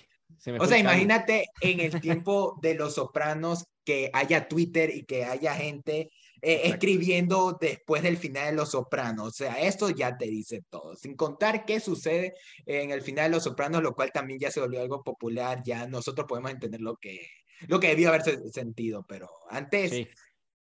O 0.61 0.67
sea, 0.67 0.77
imagínate 0.77 1.47
en 1.63 1.81
el 1.81 2.01
tiempo 2.03 2.59
de 2.61 2.75
Los 2.75 2.97
Sopranos 2.97 3.65
que 3.83 4.11
haya 4.13 4.47
Twitter 4.47 4.95
y 4.95 5.05
que 5.07 5.25
haya 5.25 5.55
gente 5.55 6.11
eh, 6.49 6.69
escribiendo 6.69 7.59
después 7.61 8.05
del 8.05 8.17
final 8.17 8.47
de 8.47 8.53
Los 8.53 8.71
Sopranos. 8.71 9.27
O 9.27 9.31
sea, 9.33 9.55
esto 9.55 9.91
ya 9.91 10.17
te 10.17 10.27
dice 10.27 10.63
todo. 10.71 10.95
Sin 10.95 11.17
contar 11.17 11.65
qué 11.65 11.81
sucede 11.81 12.35
en 12.67 12.93
el 12.93 13.03
final 13.03 13.25
de 13.25 13.37
Los 13.37 13.43
Sopranos, 13.43 13.83
lo 13.83 13.97
cual 13.97 14.13
también 14.13 14.39
ya 14.39 14.53
se 14.53 14.61
volvió 14.61 14.81
algo 14.81 15.03
popular. 15.03 15.61
Ya 15.65 15.89
nosotros 15.89 16.25
podemos 16.29 16.53
entender 16.53 16.81
lo 16.81 16.99
que, 16.99 17.19
lo 17.67 17.81
que 17.81 17.89
debió 17.89 18.11
haberse 18.11 18.49
sentido. 18.53 19.05
Pero 19.09 19.29
antes, 19.51 20.07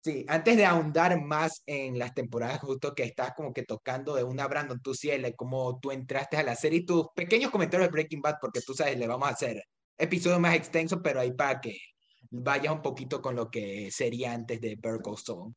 sí. 0.03 0.25
antes 0.27 0.57
de 0.57 0.67
ahondar 0.67 1.23
más 1.23 1.63
en 1.67 2.01
las 2.01 2.15
temporadas 2.15 2.59
justo 2.59 2.93
que 2.93 3.05
estás 3.05 3.35
como 3.37 3.53
que 3.53 3.63
tocando 3.63 4.17
de 4.17 4.25
una 4.25 4.49
Brandon, 4.49 4.83
tú 4.83 4.93
Cielo, 4.93 5.29
cómo 5.37 5.79
tú 5.79 5.93
entraste 5.93 6.37
a 6.37 6.43
la 6.43 6.57
serie 6.57 6.81
y 6.81 6.85
tus 6.85 7.07
pequeños 7.15 7.53
comentarios 7.53 7.87
de 7.87 7.93
Breaking 7.93 8.23
Bad, 8.23 8.39
porque 8.41 8.61
tú 8.61 8.75
sabes, 8.75 8.99
le 8.99 9.07
vamos 9.07 9.29
a 9.29 9.35
hacer 9.35 9.63
episodios 9.97 10.41
más 10.41 10.57
extensos, 10.57 10.99
pero 11.01 11.21
ahí 11.21 11.31
para 11.31 11.61
que 11.61 11.79
vaya 12.31 12.73
un 12.73 12.83
poquito 12.83 13.21
con 13.21 13.37
lo 13.37 13.51
que 13.51 13.91
sería 13.91 14.33
antes 14.33 14.61
de 14.61 14.77
Berkeley 14.77 15.17
Soul. 15.17 15.55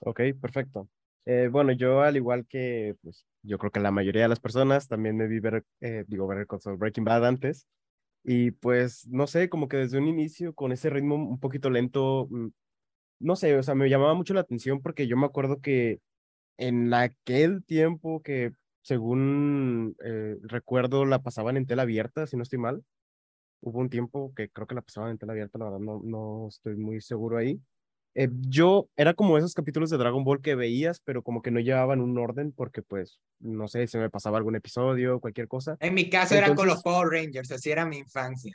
Ok, 0.00 0.20
perfecto. 0.40 0.88
Eh, 1.24 1.48
bueno, 1.50 1.72
yo 1.72 2.00
al 2.00 2.16
igual 2.16 2.46
que, 2.46 2.96
pues, 3.02 3.26
yo 3.42 3.58
creo 3.58 3.70
que 3.70 3.80
la 3.80 3.92
mayoría 3.92 4.22
de 4.22 4.28
las 4.28 4.40
personas 4.40 4.88
también 4.88 5.16
me 5.16 5.28
vi 5.28 5.38
ver, 5.38 5.64
eh, 5.80 6.04
digo, 6.08 6.26
ver 6.26 6.46
Breaking 6.76 7.04
Bad 7.04 7.26
antes. 7.26 7.66
Y 8.24 8.52
pues, 8.52 9.06
no 9.08 9.26
sé, 9.26 9.48
como 9.48 9.68
que 9.68 9.78
desde 9.78 9.98
un 9.98 10.08
inicio, 10.08 10.54
con 10.54 10.72
ese 10.72 10.90
ritmo 10.90 11.16
un 11.16 11.40
poquito 11.40 11.70
lento, 11.70 12.28
mm, 12.30 12.48
no 13.20 13.36
sé, 13.36 13.56
o 13.56 13.62
sea, 13.62 13.74
me 13.74 13.88
llamaba 13.88 14.14
mucho 14.14 14.34
la 14.34 14.40
atención 14.40 14.80
porque 14.82 15.06
yo 15.06 15.16
me 15.16 15.26
acuerdo 15.26 15.60
que 15.60 16.00
en 16.58 16.92
aquel 16.94 17.64
tiempo 17.64 18.22
que, 18.22 18.52
según 18.82 19.96
eh, 20.04 20.36
recuerdo, 20.42 21.04
la 21.04 21.22
pasaban 21.22 21.56
en 21.56 21.66
tela 21.66 21.82
abierta, 21.82 22.26
si 22.26 22.36
no 22.36 22.42
estoy 22.42 22.58
mal. 22.58 22.84
Hubo 23.62 23.78
un 23.78 23.88
tiempo 23.88 24.32
que 24.34 24.50
creo 24.50 24.66
que 24.66 24.74
la 24.74 24.82
pasaban 24.82 25.12
en 25.12 25.18
tela 25.18 25.32
abierta, 25.32 25.58
la 25.58 25.66
verdad 25.66 25.78
no, 25.78 26.00
no 26.04 26.48
estoy 26.48 26.76
muy 26.76 27.00
seguro 27.00 27.38
ahí. 27.38 27.58
Eh, 28.14 28.28
yo 28.48 28.88
era 28.96 29.14
como 29.14 29.38
esos 29.38 29.54
capítulos 29.54 29.88
de 29.88 29.96
Dragon 29.96 30.22
Ball 30.22 30.42
que 30.42 30.54
veías, 30.54 31.00
pero 31.00 31.22
como 31.22 31.40
que 31.40 31.50
no 31.50 31.60
llevaban 31.60 32.00
un 32.00 32.18
orden 32.18 32.52
porque 32.52 32.82
pues, 32.82 33.20
no 33.38 33.68
sé, 33.68 33.86
se 33.86 33.98
me 33.98 34.10
pasaba 34.10 34.36
algún 34.36 34.56
episodio, 34.56 35.20
cualquier 35.20 35.48
cosa. 35.48 35.76
En 35.80 35.94
mi 35.94 36.10
caso 36.10 36.34
eran 36.34 36.54
con 36.54 36.66
los 36.66 36.82
Power 36.82 37.08
Rangers, 37.08 37.50
así 37.52 37.70
era 37.70 37.86
mi 37.86 37.98
infancia. 37.98 38.54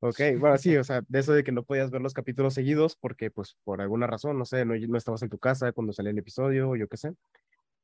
Ok, 0.00 0.20
bueno, 0.38 0.58
sí, 0.58 0.76
o 0.76 0.84
sea, 0.84 1.00
de 1.08 1.18
eso 1.18 1.32
de 1.32 1.44
que 1.44 1.52
no 1.52 1.62
podías 1.62 1.90
ver 1.90 2.02
los 2.02 2.12
capítulos 2.12 2.52
seguidos 2.52 2.94
porque 2.94 3.30
pues 3.30 3.56
por 3.64 3.80
alguna 3.80 4.06
razón, 4.06 4.38
no 4.38 4.44
sé, 4.44 4.66
no, 4.66 4.74
no 4.74 4.98
estabas 4.98 5.22
en 5.22 5.30
tu 5.30 5.38
casa 5.38 5.72
cuando 5.72 5.94
salía 5.94 6.10
el 6.10 6.18
episodio, 6.18 6.76
yo 6.76 6.88
qué 6.88 6.98
sé. 6.98 7.12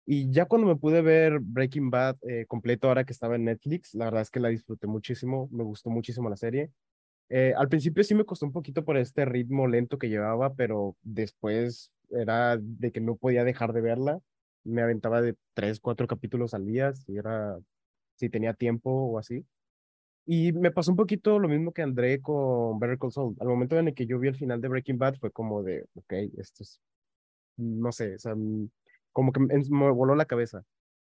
Y 0.06 0.30
ya 0.30 0.46
cuando 0.46 0.66
me 0.66 0.76
pude 0.76 1.02
ver 1.02 1.38
Breaking 1.40 1.90
Bad 1.90 2.16
eh, 2.22 2.46
completo 2.46 2.88
ahora 2.88 3.04
que 3.04 3.12
estaba 3.12 3.36
en 3.36 3.44
Netflix, 3.44 3.94
la 3.94 4.06
verdad 4.06 4.22
es 4.22 4.30
que 4.30 4.40
la 4.40 4.48
disfruté 4.48 4.86
muchísimo, 4.86 5.48
me 5.52 5.64
gustó 5.64 5.90
muchísimo 5.90 6.28
la 6.28 6.36
serie. 6.36 6.70
Eh, 7.28 7.54
al 7.56 7.68
principio 7.68 8.02
sí 8.02 8.14
me 8.14 8.24
costó 8.24 8.46
un 8.46 8.52
poquito 8.52 8.84
por 8.84 8.96
este 8.96 9.24
ritmo 9.24 9.68
lento 9.68 9.98
que 9.98 10.08
llevaba, 10.08 10.54
pero 10.54 10.96
después 11.02 11.92
era 12.10 12.58
de 12.60 12.90
que 12.92 13.00
no 13.00 13.16
podía 13.16 13.44
dejar 13.44 13.72
de 13.72 13.80
verla. 13.80 14.20
Me 14.64 14.82
aventaba 14.82 15.22
de 15.22 15.36
tres, 15.54 15.80
cuatro 15.80 16.06
capítulos 16.06 16.54
al 16.54 16.66
día, 16.66 16.92
si, 16.94 17.16
era, 17.16 17.58
si 18.16 18.28
tenía 18.28 18.52
tiempo 18.54 18.90
o 18.90 19.18
así. 19.18 19.46
Y 20.26 20.52
me 20.52 20.70
pasó 20.70 20.90
un 20.92 20.96
poquito 20.96 21.38
lo 21.38 21.48
mismo 21.48 21.72
que 21.72 21.82
André 21.82 22.20
con 22.20 22.78
Better 22.78 22.98
Call 22.98 23.12
Saul. 23.12 23.36
Al 23.40 23.48
momento 23.48 23.78
en 23.78 23.88
el 23.88 23.94
que 23.94 24.06
yo 24.06 24.18
vi 24.18 24.28
el 24.28 24.36
final 24.36 24.60
de 24.60 24.68
Breaking 24.68 24.98
Bad 24.98 25.16
fue 25.16 25.30
como 25.30 25.62
de, 25.62 25.86
ok, 25.94 26.12
esto 26.38 26.62
es, 26.62 26.80
no 27.56 27.92
sé, 27.92 28.16
o 28.16 28.18
sea, 28.18 28.34
como 29.12 29.32
que 29.32 29.40
me 29.40 29.90
voló 29.90 30.14
la 30.14 30.26
cabeza. 30.26 30.64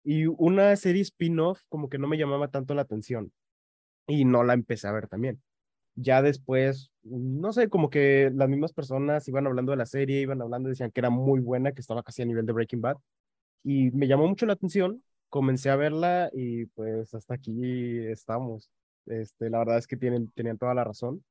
Y 0.05 0.27
una 0.27 0.75
serie 0.77 1.03
spin-off 1.03 1.63
como 1.69 1.89
que 1.89 1.99
no 1.99 2.09
me 2.09 2.19
llamaba 2.19 2.49
tanto 2.49 2.75
la 2.75 2.83
atención. 2.83 3.33
Y 4.07 4.25
no 4.25 4.45
la 4.45 4.55
empecé 4.55 4.89
a 4.89 4.93
ver 4.93 5.09
también 5.09 5.43
ya 5.95 6.23
después, 6.23 6.91
no 7.03 7.53
sé, 7.53 7.69
como 7.69 7.91
que 7.91 8.31
las 8.35 8.49
mismas 8.49 8.73
personas 8.73 9.27
iban 9.29 9.47
hablando 9.47 9.73
de 9.73 9.79
la 9.79 9.87
serie, 9.87 10.21
iban 10.21 10.41
hablando, 10.43 10.69
decían 10.69 10.91
que 10.91 11.01
era 11.01 11.11
muy 11.11 11.41
buena, 11.41 11.73
que 11.73 11.81
estaba 11.81 12.03
casi 12.03 12.23
a 12.23 12.27
nivel 12.27 12.47
de 12.47 12.53
Breaking 12.53 12.81
Bad. 12.81 12.97
Y 13.65 13.91
me 13.93 14.09
llamó 14.09 14.27
mucho 14.29 14.47
la 14.47 14.55
atención, 14.55 15.03
comencé 15.29 15.71
a 15.71 15.77
verla 15.77 16.31
y 16.33 16.67
pues 16.67 17.15
hasta 17.15 17.35
aquí 17.35 17.99
estamos. 18.09 18.71
Este, 19.07 19.51
la 19.51 19.59
verdad 19.59 19.79
es 19.79 19.87
que 19.87 19.97
tienen, 19.97 20.31
tenían 20.35 20.59
toda 20.59 20.75
la 20.75 20.85
razón. 20.85 21.25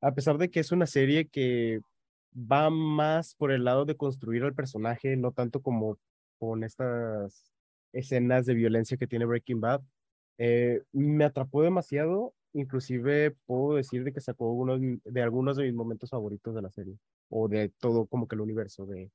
A 0.00 0.14
pesar 0.14 0.38
de 0.38 0.50
que 0.50 0.60
es 0.60 0.72
una 0.72 0.86
serie 0.86 1.28
que 1.28 1.80
va 2.34 2.70
más 2.70 3.34
por 3.34 3.52
el 3.52 3.64
lado 3.64 3.84
de 3.84 3.96
construir 3.96 4.42
al 4.44 4.54
personaje, 4.54 5.16
no 5.16 5.32
tanto 5.32 5.62
como 5.62 5.98
con 6.38 6.64
estas 6.64 7.52
escenas 7.92 8.46
de 8.46 8.54
violencia 8.54 8.96
que 8.96 9.06
tiene 9.06 9.26
Breaking 9.26 9.60
Bad, 9.60 9.82
eh, 10.38 10.82
me 10.92 11.24
atrapó 11.24 11.62
demasiado 11.62 12.34
inclusive 12.52 13.32
puedo 13.46 13.76
decir 13.76 14.04
de 14.04 14.12
que 14.12 14.20
sacó 14.20 14.52
uno 14.52 14.78
de 14.78 15.22
algunos 15.22 15.56
de 15.56 15.64
mis 15.64 15.74
momentos 15.74 16.10
favoritos 16.10 16.54
de 16.54 16.62
la 16.62 16.70
serie, 16.70 16.98
o 17.28 17.48
de 17.48 17.68
todo 17.78 18.06
como 18.06 18.26
que 18.26 18.34
el 18.34 18.40
universo 18.40 18.86
de 18.86 19.10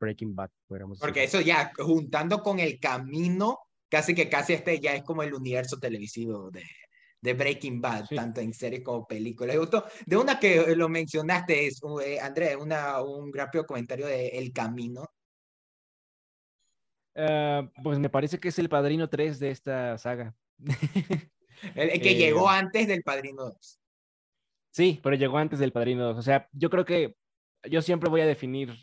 Breaking 0.00 0.34
Bad, 0.34 0.50
Porque 0.98 1.24
eso 1.24 1.40
ya, 1.40 1.72
juntando 1.76 2.42
con 2.42 2.58
el 2.58 2.80
camino, 2.80 3.58
casi 3.88 4.14
que 4.14 4.28
casi 4.28 4.54
este 4.54 4.80
ya 4.80 4.94
es 4.94 5.04
como 5.04 5.22
el 5.22 5.34
universo 5.34 5.78
televisivo 5.78 6.50
de, 6.50 6.64
de 7.22 7.34
Breaking 7.34 7.80
Bad, 7.80 8.06
tanto 8.14 8.40
en 8.40 8.52
series 8.52 8.82
como 8.82 9.06
películas. 9.06 9.56
gustó 9.56 9.86
de 10.04 10.16
una 10.16 10.38
que 10.38 10.74
lo 10.76 10.88
mencionaste, 10.88 11.68
es, 11.68 11.80
eh, 12.04 12.18
Andrés, 12.20 12.56
una, 12.56 13.00
un 13.00 13.32
rápido 13.32 13.64
comentario 13.64 14.06
de 14.06 14.28
El 14.28 14.52
Camino. 14.52 15.06
Ah, 17.14 17.68
pues 17.82 17.98
me 17.98 18.10
parece 18.10 18.38
que 18.38 18.48
es 18.48 18.58
el 18.58 18.68
padrino 18.68 19.08
3 19.08 19.38
de 19.38 19.50
esta 19.50 19.96
saga. 19.98 20.34
El, 21.76 22.00
que 22.00 22.16
llegó 22.16 22.50
eh, 22.50 22.56
antes 22.56 22.88
del 22.88 23.04
Padrino 23.04 23.44
2. 23.44 23.78
Sí, 24.72 24.98
pero 25.00 25.14
llegó 25.14 25.38
antes 25.38 25.60
del 25.60 25.70
Padrino 25.70 26.02
2. 26.06 26.18
O 26.18 26.22
sea, 26.22 26.48
yo 26.52 26.70
creo 26.70 26.84
que 26.84 27.16
yo 27.70 27.82
siempre 27.82 28.10
voy 28.10 28.22
a 28.22 28.26
definir 28.26 28.74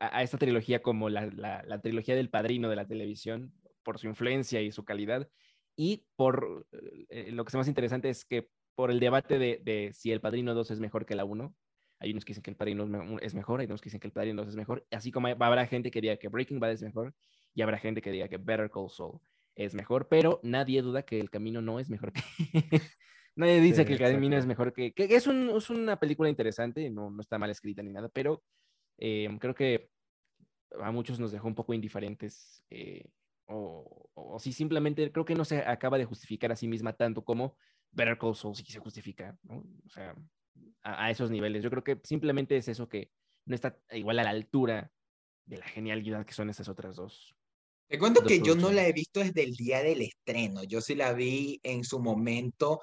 a, 0.00 0.22
esta 0.22 0.38
trilogía 0.38 0.80
como 0.80 1.10
la, 1.10 1.26
la, 1.26 1.80
trilogía 1.82 2.14
del 2.14 2.30
Padrino 2.30 2.70
de 2.70 2.76
la 2.76 2.86
televisión, 2.86 3.52
por 3.82 3.98
su 3.98 4.06
influencia 4.06 4.62
y 4.62 4.72
su 4.72 4.84
calidad. 4.84 5.28
Y 5.76 6.04
por 6.16 6.66
eh, 7.08 7.30
lo 7.32 7.44
que 7.44 7.48
es 7.48 7.54
más 7.54 7.68
interesante 7.68 8.08
es 8.10 8.24
que 8.24 8.48
por 8.74 8.90
el 8.90 9.00
debate 9.00 9.38
de, 9.38 9.60
de, 9.62 9.92
si 9.92 10.12
el 10.12 10.20
Padrino 10.20 10.54
2 10.54 10.70
es 10.70 10.80
mejor 10.80 11.06
que 11.06 11.14
la 11.14 11.24
1, 11.24 11.54
hay 11.98 12.10
unos 12.10 12.24
que 12.24 12.30
dicen 12.30 12.42
que 12.42 12.50
el 12.50 12.56
Padrino 12.56 13.18
es 13.20 13.34
mejor, 13.34 13.60
hay 13.60 13.66
unos 13.66 13.80
que 13.80 13.86
dicen 13.86 14.00
que 14.00 14.08
el 14.08 14.12
Padrino 14.12 14.42
2 14.42 14.50
es 14.50 14.56
mejor, 14.56 14.86
así 14.90 15.12
como 15.12 15.28
habrá 15.28 15.66
gente 15.66 15.90
que 15.90 16.00
diga 16.00 16.16
que 16.16 16.28
Breaking 16.28 16.58
Bad 16.58 16.72
es 16.72 16.82
mejor 16.82 17.14
y 17.54 17.62
habrá 17.62 17.78
gente 17.78 18.02
que 18.02 18.10
diga 18.10 18.28
que 18.28 18.38
Better 18.38 18.70
Call 18.70 18.90
Saul 18.90 19.20
es 19.54 19.74
mejor, 19.74 20.08
pero 20.08 20.40
nadie 20.42 20.82
duda 20.82 21.04
que 21.04 21.20
el 21.20 21.30
camino 21.30 21.62
no 21.62 21.78
es 21.78 21.88
mejor 21.90 22.12
que... 22.12 22.22
nadie 23.36 23.60
dice 23.60 23.84
que 23.84 23.92
el 23.92 23.98
camino 23.98 24.36
es 24.36 24.46
mejor 24.46 24.72
que... 24.72 24.92
que 24.92 25.04
es, 25.04 25.26
un, 25.26 25.50
es, 25.50 25.70
una 25.70 25.98
película 26.00 26.28
interesante, 26.28 26.88
no, 26.90 27.10
no, 27.10 27.20
está 27.20 27.38
mal 27.38 27.50
escrita 27.50 27.82
ni 27.82 27.92
nada, 27.92 28.08
pero 28.08 28.42
eh, 28.98 29.28
creo 29.38 29.54
que 29.54 29.90
a 30.80 30.90
muchos 30.90 31.20
nos 31.20 31.32
dejó 31.32 31.48
un 31.48 31.54
poco 31.54 31.74
indiferentes. 31.74 32.64
Eh, 32.70 33.04
o, 33.46 34.10
o, 34.14 34.38
si 34.38 34.52
simplemente 34.52 35.10
creo 35.12 35.24
que 35.24 35.34
no 35.34 35.44
se 35.44 35.58
acaba 35.58 35.98
de 35.98 36.04
justificar 36.04 36.52
a 36.52 36.56
sí 36.56 36.68
misma 36.68 36.94
tanto 36.94 37.24
como 37.24 37.56
Better 37.90 38.18
Call 38.18 38.36
Saul 38.36 38.56
sí 38.56 38.64
se 38.64 38.78
justifica, 38.78 39.38
¿no? 39.42 39.64
O 39.86 39.90
sea, 39.90 40.14
a, 40.82 41.04
a 41.04 41.10
esos 41.10 41.30
niveles. 41.30 41.62
Yo 41.62 41.70
creo 41.70 41.84
que 41.84 42.00
simplemente 42.04 42.56
es 42.56 42.68
eso 42.68 42.88
que 42.88 43.10
no 43.44 43.54
está 43.54 43.78
igual 43.90 44.18
a 44.18 44.24
la 44.24 44.30
altura 44.30 44.92
de 45.44 45.58
la 45.58 45.66
genialidad 45.66 46.24
que 46.24 46.34
son 46.34 46.50
esas 46.50 46.68
otras 46.68 46.96
dos 46.96 47.34
te 47.92 47.98
cuento 47.98 48.22
que 48.22 48.40
yo 48.40 48.54
no 48.54 48.72
la 48.72 48.86
he 48.86 48.92
visto 48.94 49.20
desde 49.20 49.42
el 49.42 49.52
día 49.52 49.82
del 49.82 50.00
estreno. 50.00 50.64
Yo 50.64 50.80
sí 50.80 50.94
la 50.94 51.12
vi 51.12 51.60
en 51.62 51.84
su 51.84 52.00
momento 52.00 52.80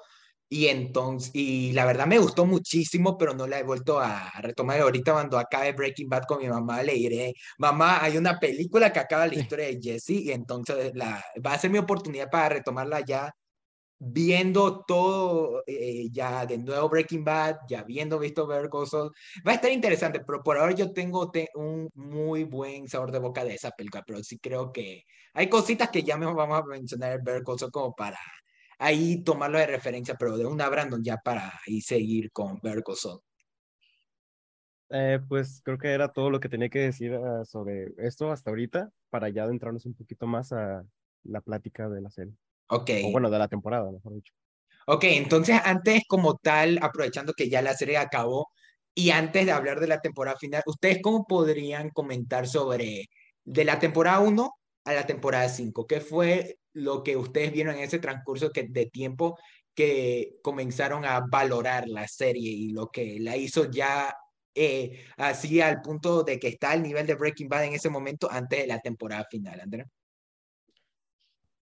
y 0.52 0.66
entonces, 0.66 1.30
y 1.32 1.72
la 1.72 1.84
verdad 1.86 2.06
me 2.08 2.18
gustó 2.18 2.44
muchísimo, 2.44 3.16
pero 3.16 3.34
no 3.34 3.46
la 3.46 3.60
he 3.60 3.62
vuelto 3.62 4.00
a 4.00 4.32
retomar. 4.40 4.80
Ahorita 4.80 5.12
cuando 5.12 5.38
acabe 5.38 5.72
Breaking 5.72 6.08
Bad 6.08 6.24
con 6.24 6.40
mi 6.40 6.48
mamá 6.48 6.82
le 6.82 6.94
diré, 6.94 7.34
mamá, 7.58 8.02
hay 8.02 8.16
una 8.16 8.38
película 8.40 8.92
que 8.92 8.98
acaba 8.98 9.28
la 9.28 9.36
historia 9.36 9.66
de 9.66 9.78
Jesse 9.80 10.10
y 10.10 10.32
entonces 10.32 10.92
la, 10.94 11.24
va 11.46 11.54
a 11.54 11.58
ser 11.58 11.70
mi 11.70 11.78
oportunidad 11.78 12.28
para 12.30 12.48
retomarla 12.50 13.00
ya 13.00 13.32
viendo 14.00 14.84
todo 14.86 15.62
eh, 15.66 16.08
ya 16.10 16.46
de 16.46 16.58
nuevo 16.58 16.88
Breaking 16.88 17.24
Bad, 17.24 17.58
ya 17.68 17.84
viendo 17.84 18.18
visto 18.18 18.46
Better 18.46 18.70
Call 18.70 18.86
va 19.46 19.52
a 19.52 19.54
estar 19.54 19.70
interesante, 19.70 20.20
pero 20.26 20.42
por 20.42 20.58
ahora 20.58 20.72
yo 20.74 20.92
tengo 20.92 21.30
un 21.54 21.88
muy 21.94 22.44
buen 22.44 22.88
sabor 22.88 23.12
de 23.12 23.18
boca 23.20 23.44
de 23.44 23.54
esa 23.54 23.70
película, 23.70 24.02
pero 24.06 24.22
sí 24.24 24.38
creo 24.38 24.72
que 24.72 25.04
hay 25.34 25.48
cositas 25.48 25.90
que 25.90 26.02
ya 26.02 26.16
me 26.16 26.26
vamos 26.26 26.58
a 26.58 26.64
mencionar 26.66 27.12
en 27.12 27.24
Better 27.24 27.44
Call 27.44 27.70
como 27.70 27.94
para 27.94 28.18
ahí 28.80 29.22
tomarlo 29.22 29.58
de 29.58 29.66
referencia, 29.66 30.16
pero 30.18 30.36
de 30.36 30.46
una 30.46 30.68
Brandon 30.68 31.04
ya 31.04 31.18
para 31.18 31.52
ahí 31.66 31.80
seguir 31.80 32.32
con 32.32 32.58
Call 32.58 32.82
eh, 34.92 35.20
pues 35.28 35.60
creo 35.62 35.78
que 35.78 35.92
era 35.92 36.12
todo 36.12 36.30
lo 36.30 36.40
que 36.40 36.48
tenía 36.48 36.68
que 36.68 36.80
decir 36.80 37.14
ah, 37.14 37.44
sobre 37.44 37.92
esto 37.98 38.32
hasta 38.32 38.50
ahorita, 38.50 38.90
para 39.08 39.28
ya 39.28 39.44
adentrarnos 39.44 39.86
un 39.86 39.94
poquito 39.94 40.26
más 40.26 40.52
a 40.52 40.84
la 41.22 41.40
plática 41.42 41.88
de 41.88 42.00
la 42.00 42.10
serie. 42.10 42.34
Ok. 42.68 42.90
O 43.04 43.12
bueno, 43.12 43.30
de 43.30 43.38
la 43.38 43.46
temporada, 43.46 43.92
mejor 43.92 44.14
dicho. 44.14 44.32
Ok, 44.86 45.04
entonces 45.04 45.60
antes 45.62 46.02
como 46.08 46.38
tal, 46.38 46.80
aprovechando 46.82 47.34
que 47.34 47.48
ya 47.48 47.62
la 47.62 47.74
serie 47.74 47.98
acabó 47.98 48.48
y 48.92 49.10
antes 49.10 49.46
de 49.46 49.52
hablar 49.52 49.78
de 49.78 49.86
la 49.86 50.00
temporada 50.00 50.36
final, 50.36 50.62
¿ustedes 50.66 50.98
cómo 51.00 51.24
podrían 51.26 51.90
comentar 51.90 52.48
sobre 52.48 53.06
de 53.44 53.64
la 53.64 53.78
temporada 53.78 54.18
1 54.20 54.50
a 54.84 54.92
la 54.92 55.06
temporada 55.06 55.48
5? 55.48 55.86
¿Qué 55.86 56.00
fue 56.00 56.58
lo 56.72 57.02
que 57.02 57.16
ustedes 57.16 57.52
vieron 57.52 57.76
en 57.76 57.82
ese 57.82 57.98
transcurso 57.98 58.50
que, 58.50 58.64
de 58.68 58.86
tiempo 58.86 59.38
que 59.74 60.38
comenzaron 60.42 61.04
a 61.04 61.20
valorar 61.30 61.88
la 61.88 62.06
serie 62.08 62.50
y 62.50 62.72
lo 62.72 62.88
que 62.88 63.18
la 63.20 63.36
hizo 63.36 63.70
ya 63.70 64.14
eh, 64.54 65.04
así 65.16 65.60
al 65.60 65.80
punto 65.80 66.22
de 66.24 66.38
que 66.38 66.48
está 66.48 66.72
al 66.72 66.82
nivel 66.82 67.06
de 67.06 67.14
Breaking 67.14 67.48
Bad 67.48 67.64
en 67.64 67.74
ese 67.74 67.88
momento 67.88 68.30
antes 68.30 68.60
de 68.60 68.66
la 68.66 68.80
temporada 68.80 69.24
final, 69.30 69.60
Andrea? 69.60 69.86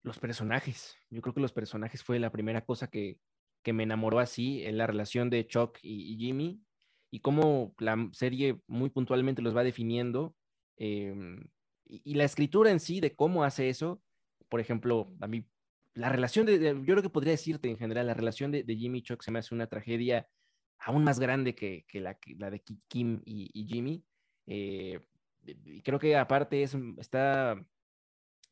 los 0.07 0.19
personajes. 0.21 0.97
Yo 1.11 1.21
creo 1.21 1.35
que 1.35 1.41
los 1.41 1.53
personajes 1.53 2.03
fue 2.03 2.21
la 2.21 2.31
primera 2.31 2.65
cosa 2.65 2.87
que, 2.87 3.19
que 3.63 3.73
me 3.73 3.83
enamoró 3.83 4.21
así, 4.21 4.65
en 4.65 4.79
la 4.79 4.87
relación 4.87 5.29
de 5.29 5.47
Chuck 5.47 5.79
y, 5.83 6.17
Jimmy, 6.17 6.63
y 7.11 7.21
cómo 7.21 7.75
la 7.79 8.09
serie 8.13 8.61
muy 8.69 8.89
puntualmente 8.89 9.43
los 9.43 9.55
va 9.55 9.65
definiendo, 9.65 10.35
em, 10.77 11.49
y, 11.89 12.15
la 12.15 12.25
escritura 12.25 12.71
en 12.71 12.81
sí 12.81 13.01
de 13.01 13.15
cómo 13.15 13.45
hace 13.45 13.69
eso, 13.69 14.03
por 14.49 14.61
ejemplo, 14.61 15.13
a 15.21 15.27
mí, 15.27 15.45
la 15.95 16.09
relación 16.09 16.47
de, 16.47 16.61
yo 16.61 16.85
creo 16.85 17.03
que 17.03 17.11
podría 17.11 17.33
decirte 17.33 17.71
en 17.71 17.79
general, 17.79 18.07
la 18.07 18.15
relación 18.15 18.51
de, 18.51 18.65
Jimmy 18.67 18.99
y 18.99 19.03
Chuck 19.03 19.23
se 19.23 19.31
me 19.31 19.39
hace 19.39 19.55
una 19.55 19.67
tragedia 19.67 20.29
aún 20.79 21.05
más 21.05 21.19
grande 21.19 21.55
que, 21.55 21.85
que 21.89 22.01
la, 22.01 22.19
la, 22.39 22.51
de 22.51 22.63
Kim 22.89 23.23
y, 23.25 23.67
Jimmy. 23.67 24.05
Eh, 24.47 25.01
creo 25.83 25.99
que 25.99 26.17
aparte 26.17 26.63
es, 26.63 26.77
está 26.99 27.57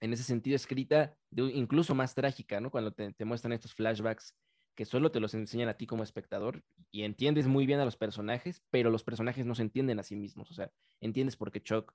en 0.01 0.13
ese 0.13 0.23
sentido 0.23 0.57
escrita, 0.57 1.17
de, 1.31 1.43
incluso 1.43 1.95
más 1.95 2.15
trágica, 2.15 2.61
¿no? 2.61 2.71
Cuando 2.71 2.93
te, 2.93 3.25
muestran 3.25 3.53
estos 3.53 3.75
flashbacks 3.75 4.35
que 4.75 4.85
solo 4.85 5.11
te 5.11 5.21
los 5.21 5.35
enseñan 5.35 5.69
a 5.69 5.75
ti 5.75 5.87
como 5.87 6.03
espectador 6.03 6.65
y 6.91 7.03
entiendes 7.05 7.47
muy 7.47 7.65
bien 7.65 7.79
a 7.79 7.85
los 7.85 7.97
personajes, 7.97 8.63
pero 8.71 8.91
los 8.91 9.05
personajes 9.05 9.47
no 9.47 9.55
se 9.55 9.63
entienden 9.63 10.01
a 10.01 10.03
sí 10.03 10.17
mismos. 10.17 10.51
O 10.51 10.55
sea, 10.55 10.71
entiendes 11.01 11.37
por 11.37 11.53
qué 11.53 11.63
Chuck 11.63 11.95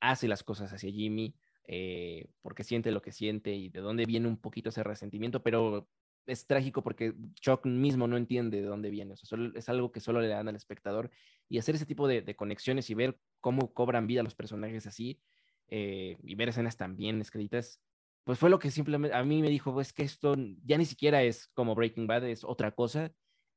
hace 0.00 0.28
las 0.28 0.42
cosas 0.42 0.72
hacia 0.72 0.90
Jimmy, 0.90 1.34
eh, 1.64 2.28
porque 2.42 2.64
siente 2.64 2.90
lo 2.90 3.02
que 3.02 3.12
siente 3.12 3.54
y 3.54 3.68
de 3.68 3.80
dónde 3.80 4.06
viene 4.06 4.28
un 4.28 4.36
poquito 4.36 4.70
ese 4.70 4.82
resentimiento, 4.82 5.42
pero 5.42 5.88
es 6.26 6.46
trágico 6.46 6.82
porque 6.82 7.14
Chuck 7.34 7.66
mismo 7.66 8.06
no 8.06 8.16
entiende 8.16 8.60
de 8.60 8.66
dónde 8.66 8.90
viene. 8.90 9.14
O 9.14 9.36
es 9.54 9.68
algo 9.68 9.92
que 9.92 10.00
solo 10.00 10.20
le 10.20 10.28
dan 10.28 10.48
al 10.48 10.56
espectador 10.56 11.10
y 11.48 11.58
hacer 11.58 11.74
ese 11.74 11.86
tipo 11.86 12.06
de, 12.08 12.36
conexiones 12.36 12.90
y 12.90 12.94
ver 12.94 13.18
cómo 13.40 13.72
cobran 13.74 14.06
vida 14.06 14.22
los 14.22 14.34
personajes 14.34 14.86
así 14.86 15.20
eh, 15.68 16.16
y 16.22 16.34
ver 16.34 16.48
escenas 16.48 16.76
tan 16.76 16.96
bien 16.96 17.20
escritas, 17.20 17.80
pues 18.24 18.38
fue 18.38 18.50
lo 18.50 18.58
que 18.58 18.70
simplemente 18.70 19.16
a 19.16 19.24
mí 19.24 19.42
me 19.42 19.48
dijo, 19.48 19.72
pues 19.72 19.92
que 19.92 20.04
esto 20.04 20.36
ya 20.64 20.78
ni 20.78 20.84
siquiera 20.84 21.22
es 21.22 21.48
como 21.48 21.74
Breaking 21.74 22.06
Bad, 22.06 22.28
es 22.28 22.44
otra 22.44 22.72
cosa, 22.72 23.12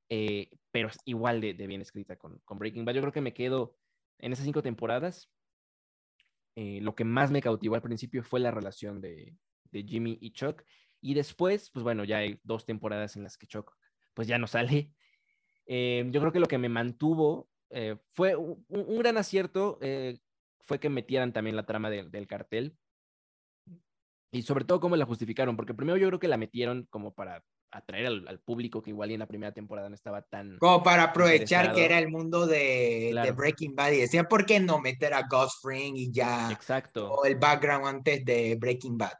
eh, 0.09 0.49
pero 0.71 0.87
es 0.87 0.97
igual 1.05 1.41
de, 1.41 1.53
bien 1.53 1.81
escrita 1.81 2.15
con, 2.17 2.41
Breaking 2.49 2.85
Bad. 2.85 2.95
Yo 2.95 3.01
creo 3.01 3.13
que 3.13 3.21
me 3.21 3.33
quedo 3.33 3.75
en 4.19 4.33
esas 4.33 4.45
cinco 4.45 4.63
temporadas. 4.63 5.29
Eh, 6.55 6.79
lo 6.81 6.95
que 6.95 7.03
más 7.03 7.31
me 7.31 7.41
cautivó 7.41 7.75
al 7.75 7.81
principio 7.81 8.23
fue 8.23 8.39
la 8.39 8.51
relación 8.51 9.01
de, 9.01 9.35
Jimmy 9.71 10.17
y 10.21 10.31
Chuck 10.31 10.63
y 11.01 11.15
después, 11.15 11.69
pues 11.69 11.83
bueno, 11.83 12.05
ya 12.05 12.19
hay 12.19 12.39
dos 12.43 12.65
temporadas 12.65 13.17
en 13.17 13.23
las 13.23 13.37
que 13.37 13.45
Chuck 13.45 13.75
pues 14.13 14.27
ya 14.27 14.37
no 14.37 14.47
sale. 14.47 14.91
Eh, 15.67 16.05
yo 16.11 16.19
creo 16.19 16.31
que 16.31 16.39
lo 16.39 16.45
que 16.45 16.59
me 16.59 16.69
mantuvo 16.69 17.49
eh, 17.71 17.97
fue 18.13 18.35
un, 18.35 18.97
gran 18.99 19.17
acierto, 19.17 19.79
eh, 19.81 20.19
fue 20.59 20.79
que 20.79 20.89
metieran 20.89 21.33
también 21.33 21.55
la 21.55 21.65
trama 21.65 21.89
del 21.89 22.27
cartel. 22.27 22.77
Y 24.31 24.43
sobre 24.43 24.65
todo 24.65 24.79
cómo 24.79 24.95
la 24.95 25.05
justificaron, 25.05 25.55
porque 25.55 25.73
primero 25.73 25.97
yo 25.97 26.07
creo 26.07 26.19
que 26.19 26.27
la 26.27 26.37
metieron 26.37 26.85
como 26.91 27.15
para 27.15 27.43
atraer 27.75 28.07
al, 28.07 28.39
público 28.39 28.81
que 28.81 28.91
igual 28.91 29.11
en 29.11 29.19
la 29.19 29.27
primera 29.27 29.51
temporada 29.51 29.89
no 29.89 29.95
estaba 29.95 30.21
tan... 30.21 30.57
Como 30.57 30.81
para 30.81 31.03
aprovechar 31.03 31.73
que 31.73 31.85
era 31.85 31.99
el 31.99 32.09
mundo 32.09 32.47
de, 32.47 33.11
de, 33.13 33.31
Breaking 33.31 33.75
Bad 33.75 33.91
y 33.91 33.97
decían, 33.97 34.27
¿por 34.29 34.45
qué 34.45 34.59
no 34.59 34.79
meter 34.79 35.13
a 35.13 35.27
Ghost 35.27 35.61
Fring 35.61 35.95
y 35.95 36.11
ya... 36.11 36.49
Exacto. 36.51 37.11
O 37.11 37.25
el 37.25 37.35
background 37.35 37.85
antes 37.85 38.23
de 38.23 38.55
Breaking 38.55 38.97
Bad. 38.97 39.17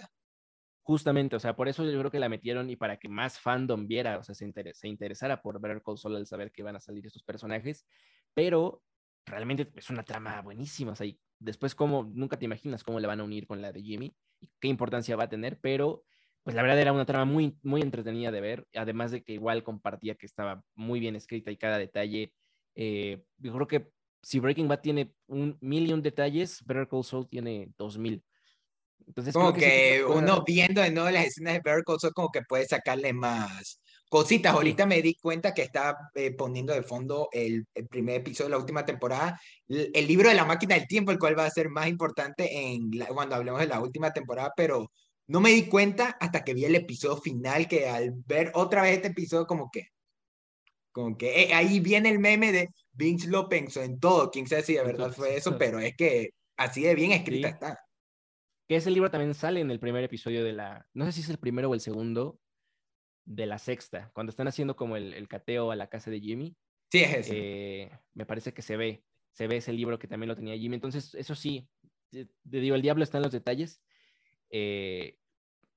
Justamente, 0.83 1.35
o 1.35 1.39
sea, 1.39 1.55
por 1.55 1.67
eso 1.67 1.83
yo 1.83 1.97
creo 1.99 2.11
que 2.11 2.19
la 2.19 2.29
metieron 2.29 2.69
y 2.69 2.75
para 2.75 2.97
que 2.97 3.09
más 3.09 3.39
fandom 3.39 3.87
viera, 3.87 4.19
o 4.19 4.23
sea, 4.23 4.35
se, 4.35 4.45
interesara 4.87 5.41
por 5.41 5.59
ver 5.59 5.81
Call 5.81 5.97
Saul 5.97 6.15
al 6.15 6.27
saber 6.27 6.51
que 6.51 6.61
iban 6.61 6.75
a 6.75 6.79
salir 6.79 7.05
estos 7.05 7.23
personajes, 7.23 7.85
pero 8.33 8.83
realmente 9.25 9.71
es 9.75 9.89
una 9.89 10.03
trama 10.03 10.41
buenísima, 10.41 10.91
o 10.91 10.95
sea, 10.95 11.07
y 11.07 11.19
después 11.39 11.73
como, 11.73 12.03
nunca 12.13 12.37
te 12.37 12.45
imaginas 12.45 12.83
cómo 12.83 12.99
le 12.99 13.07
van 13.07 13.19
a 13.19 13.23
unir 13.23 13.47
con 13.47 13.61
la 13.61 13.71
de 13.71 13.81
Jimmy 13.81 14.15
y 14.39 14.49
qué 14.59 14.67
importancia 14.67 15.15
va 15.15 15.23
a 15.23 15.29
tener, 15.29 15.59
pero 15.59 16.03
pues 16.45 16.55
la 16.55 16.61
verdad 16.61 16.79
era 16.79 16.93
una 16.93 17.07
trama 17.07 17.25
muy, 17.25 17.57
muy 17.63 17.81
entretenida 17.81 18.29
de 18.29 18.39
ver, 18.39 18.67
además 18.75 19.09
de 19.09 19.23
que 19.23 19.33
igual 19.33 19.63
compartía 19.63 20.13
que 20.13 20.27
estaba 20.27 20.63
muy 20.75 20.99
bien 20.99 21.15
escrita 21.15 21.49
y 21.49 21.57
cada 21.57 21.79
detalle, 21.79 22.31
eh, 22.75 23.23
yo 23.39 23.51
creo 23.51 23.67
que 23.67 23.89
si 24.21 24.39
Breaking 24.39 24.67
Bad 24.67 24.81
tiene 24.81 25.11
un 25.25 25.57
millón 25.59 26.03
detalles, 26.03 26.63
Better 26.63 26.87
Call 26.87 27.03
Saul 27.03 27.27
tiene 27.27 27.71
dos 27.79 27.97
mil. 27.97 28.23
Entonces, 29.07 29.33
como 29.33 29.53
que, 29.53 30.05
uno 30.07 30.43
viendo 30.45 30.81
de 30.81 30.91
nuevo 30.91 31.09
las 31.09 31.25
escenas 31.25 31.53
de 31.53 31.61
Better 31.65 31.83
Call 31.83 32.13
como 32.13 32.29
que 32.29 32.43
puede 32.43 32.67
sacarle 32.67 33.11
más 33.11 33.81
cositas. 34.07 34.53
Ahorita 34.53 34.85
me 34.85 35.01
di 35.01 35.15
cuenta 35.15 35.51
que 35.51 35.63
estaba 35.63 35.97
eh, 36.13 36.29
poniendo 36.29 36.73
de 36.73 36.83
fondo 36.83 37.27
el, 37.31 37.65
el, 37.73 37.87
primer 37.87 38.17
episodio 38.17 38.49
de 38.49 38.51
la 38.51 38.59
última 38.59 38.85
temporada, 38.85 39.41
el, 39.67 40.07
libro 40.07 40.29
de 40.29 40.35
la 40.35 40.45
máquina 40.45 40.75
del 40.75 40.85
tiempo, 40.85 41.11
el 41.11 41.17
cual 41.17 41.37
va 41.37 41.45
a 41.45 41.49
ser 41.49 41.69
más 41.69 41.87
importante 41.87 42.55
en 42.55 42.91
cuando 43.15 43.35
hablemos 43.35 43.61
de 43.61 43.67
la 43.67 43.79
última 43.79 44.13
temporada, 44.13 44.53
pero 44.55 44.91
no 45.27 45.41
me 45.41 45.51
di 45.51 45.67
cuenta 45.67 46.17
hasta 46.19 46.43
que 46.43 46.53
vi 46.53 46.65
el 46.65 46.75
episodio 46.75 47.17
final, 47.17 47.67
que 47.67 47.87
al 47.87 48.11
ver 48.11 48.51
otra 48.53 48.83
vez 48.83 48.97
este 48.97 49.07
episodio 49.09 49.47
como 49.47 49.69
que, 49.71 49.89
como 50.91 51.17
que 51.17 51.43
eh, 51.43 51.53
ahí 51.53 51.79
viene 51.79 52.09
el 52.09 52.19
meme 52.19 52.51
de 52.51 52.69
Vince 52.93 53.27
lo 53.27 53.49
pensó 53.49 53.81
en 53.81 53.99
todo, 53.99 54.31
quién 54.31 54.47
sabe 54.47 54.63
si 54.63 54.75
de 54.75 54.83
verdad 54.83 55.11
fue 55.11 55.35
eso, 55.35 55.57
pero 55.57 55.79
es 55.79 55.95
que 55.95 56.29
así 56.57 56.83
de 56.83 56.95
bien 56.95 57.11
escrita 57.11 57.49
está. 57.49 57.79
Que 58.67 58.77
ese 58.77 58.89
libro 58.89 59.11
también 59.11 59.33
sale 59.33 59.59
en 59.59 59.69
el 59.69 59.79
primer 59.79 60.03
episodio 60.03 60.43
de 60.43 60.53
la, 60.53 60.87
no 60.93 61.05
sé 61.05 61.11
si 61.11 61.21
es 61.21 61.29
el 61.29 61.37
primero 61.37 61.69
o 61.69 61.73
el 61.73 61.81
segundo, 61.81 62.39
de 63.25 63.47
la 63.47 63.57
sexta, 63.57 64.11
cuando 64.13 64.29
están 64.29 64.47
haciendo 64.47 64.75
como 64.75 64.95
el, 64.95 65.27
cateo 65.27 65.71
a 65.71 65.75
la 65.75 65.87
casa 65.87 66.11
de 66.11 66.21
Jimmy. 66.21 66.55
Sí, 66.91 66.99
es 66.99 67.27
eh, 67.31 67.91
me 68.13 68.25
parece 68.25 68.53
que 68.53 68.61
se 68.61 68.77
ve, 68.77 69.03
se 69.31 69.47
ve 69.47 69.57
ese 69.57 69.73
libro 69.73 69.99
que 69.99 70.07
también 70.07 70.29
lo 70.29 70.35
tenía 70.35 70.57
Jimmy. 70.57 70.75
Entonces, 70.75 71.13
eso 71.15 71.35
sí, 71.35 71.67
te, 72.11 72.27
digo, 72.43 72.75
el 72.75 72.81
diablo 72.81 73.03
está 73.03 73.17
en 73.17 73.23
los 73.23 73.31
detalles. 73.31 73.81
Eh, 74.49 75.17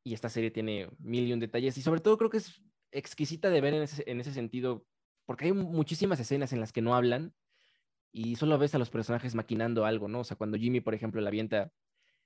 y 0.05 0.15
esta 0.15 0.29
serie 0.29 0.51
tiene 0.51 0.89
mil 0.99 1.27
y 1.27 1.33
un 1.33 1.41
detalles. 1.41 1.77
Y 1.77 1.83
sobre 1.83 2.01
todo 2.01 2.17
creo 2.19 2.31
que 2.31 2.39
es 2.39 2.63
exquisita 2.93 3.51
de 3.51 3.61
ver 3.61 3.75
en 3.75 3.83
ese, 3.83 4.05
en 4.07 4.21
ese 4.21 4.33
sentito, 4.33 4.87
porque 5.27 5.47
hay 5.47 5.53
muchísimas 5.53 6.21
escenas 6.21 6.53
en 6.53 6.61
las 6.61 6.73
que 6.73 6.83
no 6.83 6.95
hablan 6.95 7.35
y 8.13 8.37
solo 8.37 8.59
ves 8.59 8.75
a 8.75 8.79
los 8.79 8.91
personajes 8.91 9.35
maquinando 9.35 9.85
algo, 9.85 10.09
¿no? 10.09 10.21
O 10.21 10.25
sea, 10.25 10.37
cuando 10.37 10.57
Jimmy, 10.57 10.81
por 10.81 10.95
ejemplo, 10.95 11.21
la 11.21 11.29
avienta 11.29 11.73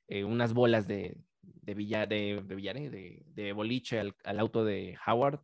eh, 0.09 0.25
unas 0.25 0.53
bolas 0.53 0.87
de, 0.87 1.17
de, 1.43 1.75
billar, 1.75 2.09
de, 2.09 2.43
de, 2.47 3.23
de, 3.27 3.53
boliche 3.53 3.99
al, 3.99 4.15
al, 4.25 4.39
auto 4.39 4.65
de 4.65 4.97
Howard, 5.07 5.41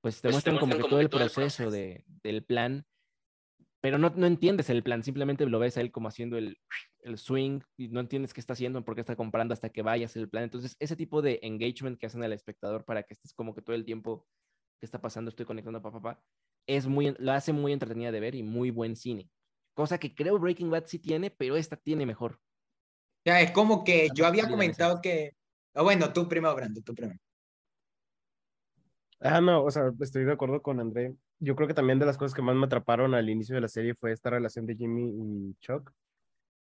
pues 0.00 0.16
te 0.16 0.28
pues 0.28 0.34
muestran 0.34 0.58
como 0.58 0.76
que 0.76 0.84
todo 0.84 1.00
el 1.00 1.10
proceso 1.10 1.70
de, 1.70 2.04
del 2.22 2.44
plan, 2.44 2.86
pero 3.80 3.98
no, 3.98 4.10
no 4.16 4.26
entiendes 4.26 4.70
el 4.70 4.82
plan, 4.82 5.02
simplemente 5.02 5.46
lo 5.46 5.58
ves 5.58 5.76
a 5.76 5.80
él 5.80 5.92
como 5.92 6.08
haciendo 6.08 6.38
el, 6.38 6.58
el 7.06 7.18
swing 7.18 7.60
y 7.76 7.88
no 7.88 8.00
entiendes 8.00 8.34
qué 8.34 8.40
está 8.40 8.52
haciendo, 8.52 8.84
por 8.84 8.94
qué 8.94 9.00
está 9.00 9.16
comprando 9.16 9.54
hasta 9.54 9.70
que 9.70 9.82
vayas 9.82 10.16
el 10.16 10.28
plan. 10.28 10.44
Entonces, 10.44 10.76
ese 10.78 10.96
tipo 10.96 11.22
de 11.22 11.38
engagement 11.42 11.98
que 11.98 12.06
hacen 12.06 12.22
al 12.22 12.32
espectador 12.32 12.84
para 12.84 13.02
que 13.02 13.14
estés 13.14 13.32
como 13.32 13.54
que 13.54 13.62
todo 13.62 13.76
el 13.76 13.84
tiempo 13.84 14.26
que 14.80 14.86
está 14.86 15.00
pasando, 15.00 15.28
estoy 15.28 15.46
conectando 15.46 15.78
a 15.78 15.82
papá, 15.82 16.22
es 16.66 16.86
muy, 16.86 17.14
lo 17.18 17.32
hace 17.32 17.52
muy 17.52 17.72
entretenida 17.72 18.12
de 18.12 18.20
ver 18.20 18.34
y 18.34 18.42
muy 18.42 18.70
buen 18.70 18.96
cine. 18.96 19.30
Cosa 19.74 19.98
que 19.98 20.14
creo 20.14 20.38
Breaking 20.38 20.70
Bad 20.70 20.84
sí 20.86 20.98
tiene, 20.98 21.30
pero 21.30 21.56
esta 21.56 21.76
tiene 21.76 22.06
mejor 22.06 22.40
sea, 23.26 23.40
es 23.40 23.50
como 23.50 23.82
que 23.82 24.08
yo 24.14 24.24
había 24.24 24.48
comentado 24.48 25.00
que... 25.02 25.32
Oh, 25.74 25.82
bueno, 25.82 26.12
tú 26.12 26.28
primero, 26.28 26.54
Brando, 26.54 26.80
tú 26.80 26.94
primero. 26.94 27.18
Ah, 29.20 29.40
no, 29.40 29.64
o 29.64 29.70
sea, 29.70 29.90
estoy 30.00 30.24
de 30.24 30.32
acuerdo 30.32 30.62
con 30.62 30.78
André. 30.78 31.16
Yo 31.40 31.56
creo 31.56 31.66
que 31.66 31.74
también 31.74 31.98
de 31.98 32.06
las 32.06 32.16
cosas 32.16 32.34
que 32.34 32.42
más 32.42 32.54
me 32.54 32.66
atraparon 32.66 33.14
al 33.14 33.28
inicio 33.28 33.56
de 33.56 33.62
la 33.62 33.68
serie 33.68 33.94
fue 33.94 34.12
esta 34.12 34.30
relación 34.30 34.64
de 34.64 34.76
Jimmy 34.76 35.10
y 35.10 35.54
Chuck. 35.58 35.92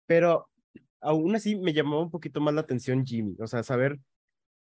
Pero 0.06 0.50
aún 1.02 1.36
así 1.36 1.56
me 1.56 1.74
llamaba 1.74 2.02
un 2.02 2.12
poquito 2.12 2.42
más 2.42 2.54
la 2.54 2.62
atención 2.62 3.06
Jimmy, 3.06 3.36
o 3.40 3.48
sea, 3.48 3.64
saber 3.64 4.00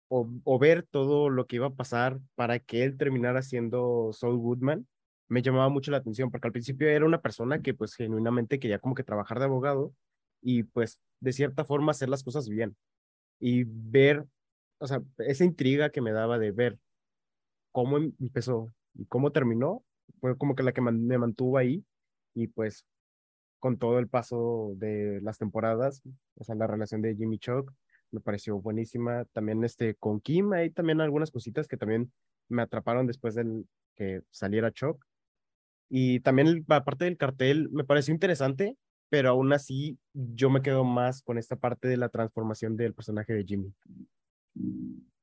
o, 0.10 0.30
o, 0.44 0.60
ver 0.60 0.84
todo 0.84 1.30
lo 1.30 1.48
que 1.48 1.56
iba 1.58 1.68
a 1.68 1.76
pasar 1.76 2.20
para 2.36 2.60
que 2.60 2.84
él 2.84 2.98
terminara 2.98 3.42
siendo 3.42 4.12
Saul 4.14 4.38
Goodman, 4.38 4.88
me 5.28 5.42
llamaba 5.42 5.70
mucho 5.70 5.92
la 5.92 5.98
atención, 5.98 6.30
porque 6.30 6.48
al 6.48 6.52
principio 6.52 6.88
era 6.88 7.06
una 7.06 7.22
persona 7.22 7.62
que 7.62 7.74
pues 7.74 7.96
genuinamente 7.96 8.60
quería 8.60 8.80
como 8.80 8.96
que 8.96 9.04
trabajar 9.04 9.40
de 9.40 9.46
abogado 9.46 9.94
y 10.42 10.64
pues 10.64 11.00
de 11.20 11.34
cierta 11.34 11.66
forma 11.66 11.92
hacer 11.92 12.10
las 12.10 12.24
cosas 12.24 12.48
bien 12.50 12.76
y 13.40 13.64
ver, 13.66 14.26
o 14.80 14.88
sea, 14.88 15.02
esa 15.20 15.44
intriga 15.46 15.90
que 15.90 16.02
me 16.02 16.12
daba 16.12 16.38
de 16.38 16.52
ver 16.52 16.80
cómo 17.72 17.98
em, 17.98 18.14
empezó 18.20 18.74
y 18.94 19.06
cómo 19.06 19.32
terminó, 19.32 19.84
fue 20.20 20.38
como 20.38 20.56
que 20.56 20.64
la 20.64 20.74
que 20.74 20.82
me 20.82 21.18
mantuvo 21.18 21.58
ahí 21.58 21.84
y 22.36 22.48
pues 22.48 22.86
con 23.64 23.78
todo 23.78 23.98
el 23.98 24.10
paso 24.10 24.74
de 24.76 25.22
las 25.22 25.38
temporadas, 25.38 26.02
o 26.36 26.54
la 26.54 26.68
relación 26.68 27.02
de 27.02 27.16
Jimmy 27.16 27.40
Chuck 27.40 27.72
me 28.12 28.20
pareció 28.20 28.60
buenísima. 28.60 29.24
También 29.32 29.64
este, 29.64 29.96
con 29.96 30.20
Kim 30.20 30.52
hay 30.52 30.70
también 30.70 31.00
algunas 31.00 31.32
cositas 31.32 31.66
que 31.66 31.78
también 31.78 32.12
me 32.50 32.62
atraparon 32.62 33.08
después 33.08 33.36
del 33.36 33.66
que 33.96 34.20
saliera 34.32 34.74
Chuck. 34.74 35.02
Y 35.90 36.20
también 36.20 36.66
aparte 36.68 37.06
del 37.06 37.16
cartel 37.16 37.70
me 37.72 37.86
pareció 37.86 38.14
interesante 38.14 38.76
pero 39.10 39.30
aún 39.30 39.54
así 39.54 40.00
yo 40.12 40.50
me 40.50 40.64
quedo 40.64 40.84
más 40.84 41.22
con 41.22 41.38
esta 41.38 41.56
parte 41.56 41.88
de 41.88 41.98
la 41.98 42.10
transformación 42.10 42.76
del 42.76 42.96
personaje 42.96 43.32
de 43.32 43.46
Jimmy. 43.46 43.72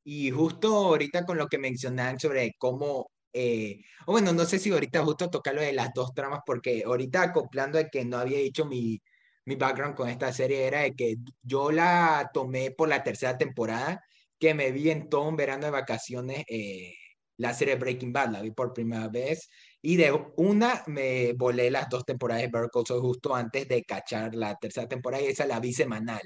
Y 0.05 0.31
justo 0.31 0.73
ahorita 0.73 1.27
con 1.27 1.37
lo 1.37 1.49
que 1.49 1.59
mencionaban 1.59 2.21
sobre 2.21 2.55
cómo, 2.57 3.11
eh, 3.33 3.83
bueno, 4.07 4.33
no 4.33 4.45
sé 4.45 4.59
si 4.59 4.71
ahorita 4.71 5.05
justo 5.05 5.31
tocar 5.31 5.55
lo 5.55 5.63
de 5.63 5.73
las 5.73 5.93
dos 5.95 6.13
tramas, 6.15 6.41
porque 6.47 6.83
ahorita 6.85 7.23
acoplando 7.23 7.79
de 7.79 7.89
que 7.89 8.05
no 8.05 8.19
había 8.19 8.39
dicho 8.39 8.65
mi, 8.67 9.01
mi 9.45 9.57
background 9.57 9.97
con 9.97 10.09
esta 10.09 10.33
serie 10.33 10.67
era 10.67 10.81
de 10.83 10.95
que 10.95 11.17
yo 11.43 11.71
la 11.73 12.31
tomé 12.33 12.71
por 12.73 12.89
la 12.89 13.03
tercera 13.03 13.39
temporada, 13.39 14.03
que 14.39 14.55
me 14.55 14.73
vi 14.73 14.91
en 14.91 15.09
todo 15.09 15.29
un 15.29 15.37
verano 15.37 15.67
de 15.67 15.71
vacaciones, 15.71 16.45
eh, 16.49 16.95
la 17.37 17.55
serie 17.55 17.77
Breaking 17.77 18.13
Bad, 18.13 18.31
la 18.33 18.43
vi 18.43 18.51
por 18.53 18.73
primera 18.73 19.09
vez 19.09 19.49
y 19.83 19.97
de 19.97 20.13
una 20.37 20.83
me 20.87 21.33
volé 21.35 21.71
las 21.71 21.89
dos 21.89 22.05
temporadas 22.05 22.43
de 22.43 22.49
Better 22.49 22.99
justo 23.01 23.35
antes 23.35 23.67
de 23.69 23.83
cachar 23.85 24.35
la 24.35 24.57
tercera 24.57 24.89
temporada 24.89 25.23
y 25.23 25.29
esa 25.29 25.47
la 25.47 25.61
vi 25.61 25.73
semanal 25.73 26.21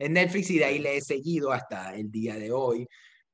en 0.00 0.14
Netflix 0.14 0.50
y 0.50 0.58
de 0.58 0.64
ahí 0.64 0.78
le 0.78 0.96
he 0.96 1.00
seguido 1.00 1.52
hasta 1.52 1.94
el 1.94 2.10
día 2.10 2.36
de 2.36 2.50
hoy. 2.50 2.86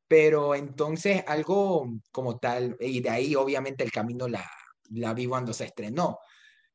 Pero 0.09 0.55
entonces 0.55 1.25
algo 1.27 1.89
como 2.13 2.39
tal, 2.39 2.77
y 2.81 3.01
de 3.01 3.11
ahí 3.11 3.35
obviamente 3.35 3.85
el 3.85 3.91
camino 3.93 4.29
la, 4.29 4.49
la 4.91 5.15
vi 5.15 5.27
cuando 5.27 5.53
se 5.53 5.65
estrenó. 5.65 6.19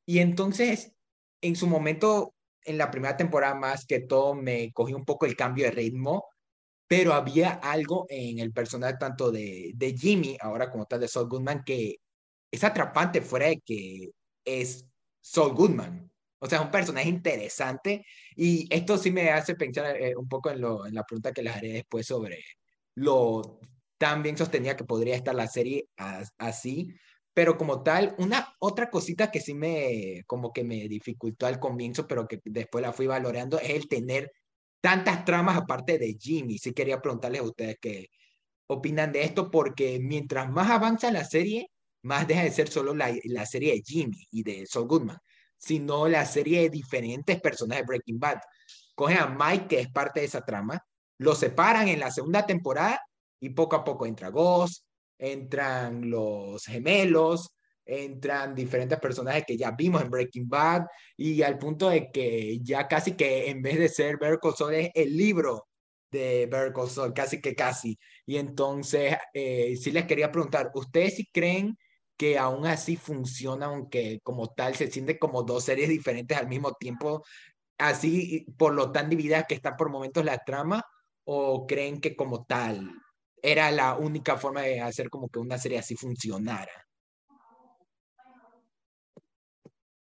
Y 0.05 0.19
entonces, 0.19 0.93
en 1.41 1.55
su 1.55 1.67
momento, 1.67 2.33
en 2.63 2.77
la 2.77 2.91
primera 2.91 3.17
temporada 3.17 3.55
más 3.55 3.85
que 3.85 4.01
todo, 4.01 4.35
me 4.35 4.71
cogí 4.73 4.93
un 4.93 5.05
poco 5.05 5.25
el 5.25 5.35
cambio 5.35 5.65
de 5.65 5.71
ritmo 5.71 6.31
pero 6.91 7.13
había 7.13 7.51
algo 7.51 8.05
en 8.09 8.39
el 8.39 8.51
personaje 8.51 8.97
tanto 8.99 9.31
de, 9.31 9.71
de 9.75 9.97
Jimmy, 9.97 10.37
ahora 10.41 10.69
como 10.69 10.85
tal 10.85 10.99
de 10.99 11.07
Saul 11.07 11.29
Goodman, 11.29 11.63
que 11.63 11.95
es 12.51 12.65
atrapante 12.65 13.21
fuera 13.21 13.47
de 13.47 13.61
que 13.61 14.09
es 14.43 14.85
Saul 15.21 15.53
Goodman. 15.53 16.11
O 16.39 16.47
sea, 16.47 16.59
es 16.59 16.65
un 16.65 16.69
personaje 16.71 17.07
interesante 17.07 18.05
y 18.35 18.67
esto 18.69 18.97
sí 18.97 19.09
me 19.09 19.29
hace 19.29 19.55
pensar 19.55 19.95
eh, 19.95 20.17
un 20.17 20.27
poco 20.27 20.49
en, 20.49 20.59
lo, 20.59 20.85
en 20.85 20.93
la 20.93 21.05
pregunta 21.05 21.31
que 21.31 21.43
les 21.43 21.55
haré 21.55 21.71
después 21.71 22.05
sobre 22.05 22.43
lo 22.95 23.59
tan 23.97 24.23
bien 24.23 24.37
sostenida 24.37 24.75
que 24.75 24.83
podría 24.83 25.15
estar 25.15 25.35
la 25.35 25.47
serie 25.47 25.87
así, 26.37 26.93
pero 27.33 27.57
como 27.57 27.83
tal, 27.83 28.15
una 28.17 28.55
otra 28.59 28.89
cosita 28.89 29.31
que 29.31 29.39
sí 29.39 29.53
me, 29.53 30.23
como 30.27 30.51
que 30.51 30.63
me 30.63 30.87
dificultó 30.87 31.45
al 31.45 31.59
comienzo, 31.59 32.07
pero 32.07 32.27
que 32.27 32.39
después 32.43 32.81
la 32.81 32.93
fui 32.93 33.07
valorando, 33.07 33.59
es 33.59 33.69
el 33.69 33.87
tener 33.87 34.31
tantas 34.81 35.23
tramas 35.23 35.57
aparte 35.57 35.97
de 35.97 36.17
Jimmy. 36.19 36.57
Sí 36.57 36.73
quería 36.73 37.01
preguntarles 37.01 37.41
a 37.41 37.45
ustedes 37.45 37.77
qué 37.79 38.07
opinan 38.67 39.11
de 39.11 39.23
esto, 39.23 39.51
porque 39.51 39.99
mientras 40.01 40.49
más 40.49 40.69
avanza 40.71 41.11
la 41.11 41.23
serie, 41.23 41.67
más 42.03 42.27
deja 42.27 42.43
de 42.43 42.51
ser 42.51 42.69
solo 42.69 42.93
la, 42.95 43.13
la 43.25 43.45
serie 43.45 43.73
de 43.73 43.83
Jimmy 43.85 44.25
y 44.31 44.43
de 44.43 44.65
Saul 44.65 44.87
Goodman, 44.87 45.17
sino 45.57 46.07
la 46.07 46.25
serie 46.25 46.61
de 46.63 46.69
diferentes 46.69 47.39
personajes 47.39 47.83
de 47.83 47.87
Breaking 47.87 48.19
Bad. 48.19 48.39
Cogen 48.95 49.17
a 49.19 49.27
Mike, 49.27 49.67
que 49.67 49.79
es 49.81 49.91
parte 49.91 50.21
de 50.21 50.25
esa 50.25 50.41
trama, 50.41 50.83
lo 51.21 51.35
separan 51.35 51.87
en 51.87 51.99
la 51.99 52.09
segunda 52.09 52.47
temporada 52.47 52.99
y 53.39 53.49
poco 53.49 53.75
a 53.75 53.83
poco 53.83 54.07
entra 54.07 54.29
Ghost, 54.29 54.85
entran 55.19 56.09
los 56.09 56.65
gemelos, 56.65 57.55
entran 57.85 58.55
diferentes 58.55 58.99
personajes 58.99 59.43
que 59.45 59.55
ya 59.55 59.71
vimos 59.71 60.01
en 60.01 60.09
Breaking 60.09 60.49
Bad 60.49 60.87
y 61.15 61.43
al 61.43 61.59
punto 61.59 61.89
de 61.89 62.11
que 62.11 62.59
ya 62.61 62.87
casi 62.87 63.11
que 63.11 63.51
en 63.51 63.61
vez 63.61 63.77
de 63.77 63.87
ser 63.87 64.17
Better 64.17 64.39
Call 64.39 64.73
es 64.73 64.89
el 64.95 65.15
libro 65.15 65.67
de 66.09 66.47
Better 66.47 66.73
Call 66.73 67.13
casi 67.13 67.39
que 67.39 67.53
casi. 67.53 67.99
Y 68.25 68.37
entonces, 68.37 69.15
eh, 69.31 69.77
sí 69.77 69.91
les 69.91 70.05
quería 70.05 70.31
preguntar, 70.31 70.71
¿ustedes 70.73 71.17
si 71.17 71.25
creen 71.27 71.77
que 72.17 72.39
aún 72.39 72.65
así 72.65 72.95
funciona, 72.97 73.67
aunque 73.67 74.19
como 74.23 74.47
tal 74.47 74.75
se 74.75 74.89
siente 74.89 75.19
como 75.19 75.43
dos 75.43 75.65
series 75.65 75.89
diferentes 75.89 76.35
al 76.35 76.47
mismo 76.47 76.73
tiempo, 76.73 77.23
así 77.77 78.45
por 78.57 78.73
lo 78.73 78.91
tan 78.91 79.09
divididas 79.09 79.45
que 79.47 79.55
están 79.55 79.75
por 79.77 79.89
momentos 79.89 80.25
la 80.25 80.39
trama, 80.39 80.83
o 81.25 81.65
creen 81.67 82.01
que 82.01 82.15
como 82.15 82.45
tal 82.45 82.91
era 83.41 83.71
la 83.71 83.95
única 83.95 84.37
forma 84.37 84.61
de 84.61 84.81
hacer 84.81 85.09
como 85.09 85.29
que 85.29 85.39
una 85.39 85.57
serie 85.57 85.79
así 85.79 85.95
funcionara? 85.95 86.71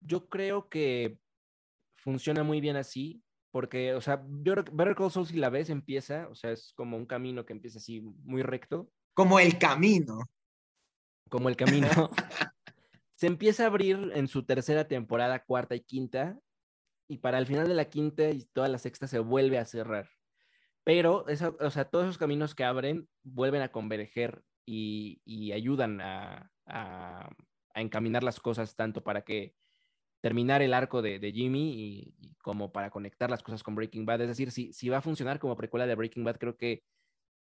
Yo 0.01 0.29
creo 0.29 0.69
que 0.69 1.19
funciona 1.97 2.43
muy 2.43 2.61
bien 2.61 2.77
así, 2.77 3.23
porque, 3.51 3.95
o 3.95 4.01
sea, 4.01 4.25
yo 4.43 4.55
Better 4.55 4.95
Call 4.95 5.11
Saul 5.11 5.27
si 5.27 5.37
la 5.37 5.51
ves 5.51 5.69
empieza, 5.71 6.29
o 6.29 6.35
sea, 6.35 6.53
es 6.53 6.73
como 6.75 6.97
un 6.97 7.07
camino 7.07 7.45
que 7.45 7.53
empieza 7.53 7.79
así 7.79 8.01
muy 8.01 8.43
recto. 8.43 8.91
Como 9.15 9.41
el 9.41 9.59
camino 9.59 10.21
como 11.29 11.49
el 11.49 11.57
camino, 11.57 11.89
se 13.15 13.27
empieza 13.27 13.65
a 13.65 13.67
abrir 13.67 14.13
en 14.15 14.29
su 14.29 14.45
tercera 14.45 14.89
temporada, 14.89 15.45
cuarta 15.45 15.75
y 15.75 15.81
quinta, 15.81 16.39
y 17.09 17.19
para 17.19 17.39
el 17.39 17.47
final 17.47 17.69
de 17.69 17.75
la 17.75 17.89
quinta 17.89 18.31
y 18.31 18.45
toda 18.53 18.69
la 18.69 18.79
sexta 18.79 19.07
se 19.07 19.19
vuelve 19.19 19.59
a 19.59 19.65
cerrar. 19.65 20.09
Pero, 20.89 21.27
o 21.61 21.71
sea, 21.71 21.85
todos 21.85 22.07
esos 22.07 22.17
caminos 22.17 22.55
que 22.55 22.65
abren 22.65 23.11
vuelven 23.23 23.61
a 23.61 23.71
converger 23.71 24.43
y, 24.65 25.53
ayudan 25.53 26.01
a, 26.01 26.51
encaminar 27.75 28.23
las 28.23 28.41
cosas 28.41 28.75
tanto 28.75 29.03
para 29.05 29.21
que 29.21 29.55
terminar 30.23 30.63
el 30.63 30.73
arco 30.73 31.03
de, 31.03 31.21
Jimmy 31.31 32.15
y, 32.19 32.37
como 32.39 32.73
para 32.73 32.89
conectar 32.89 33.29
las 33.29 33.43
cosas 33.43 33.63
con 33.63 33.75
Breaking 33.75 34.07
Bad. 34.07 34.23
Es 34.23 34.29
decir, 34.29 34.51
si, 34.51 34.73
si 34.73 34.89
va 34.89 34.97
a 34.97 35.03
funcionar 35.03 35.39
como 35.39 35.59
precuela 35.59 35.87
de 35.87 35.95
Breaking 35.95 36.25
Bad, 36.25 36.39
creo 36.39 36.57
que 36.57 36.83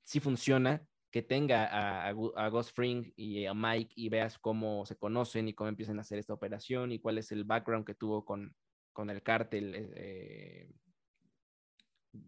sí 0.06 0.22
funciona 0.22 0.88
que 1.12 1.22
tenga 1.22 1.66
a, 1.66 2.08
a, 2.08 2.50
Ghost 2.50 2.74
Fring 2.74 3.12
y 3.18 3.48
a 3.48 3.54
Mike 3.54 3.96
y 3.98 4.08
veas 4.08 4.40
cómo 4.40 4.86
se 4.86 4.96
conocen 4.96 5.50
y 5.50 5.54
cómo 5.54 5.68
empiezan 5.68 5.98
a 5.98 6.04
hacer 6.04 6.20
esta 6.20 6.34
operación 6.34 6.94
y 6.94 7.00
cuál 7.00 7.18
es 7.18 7.34
el 7.34 7.44
background 7.44 7.86
que 7.86 7.96
tuvo 7.96 8.24
con, 8.24 8.56
con 8.94 9.10
el 9.10 9.22
cártel 9.24 9.74
eh, 9.76 10.70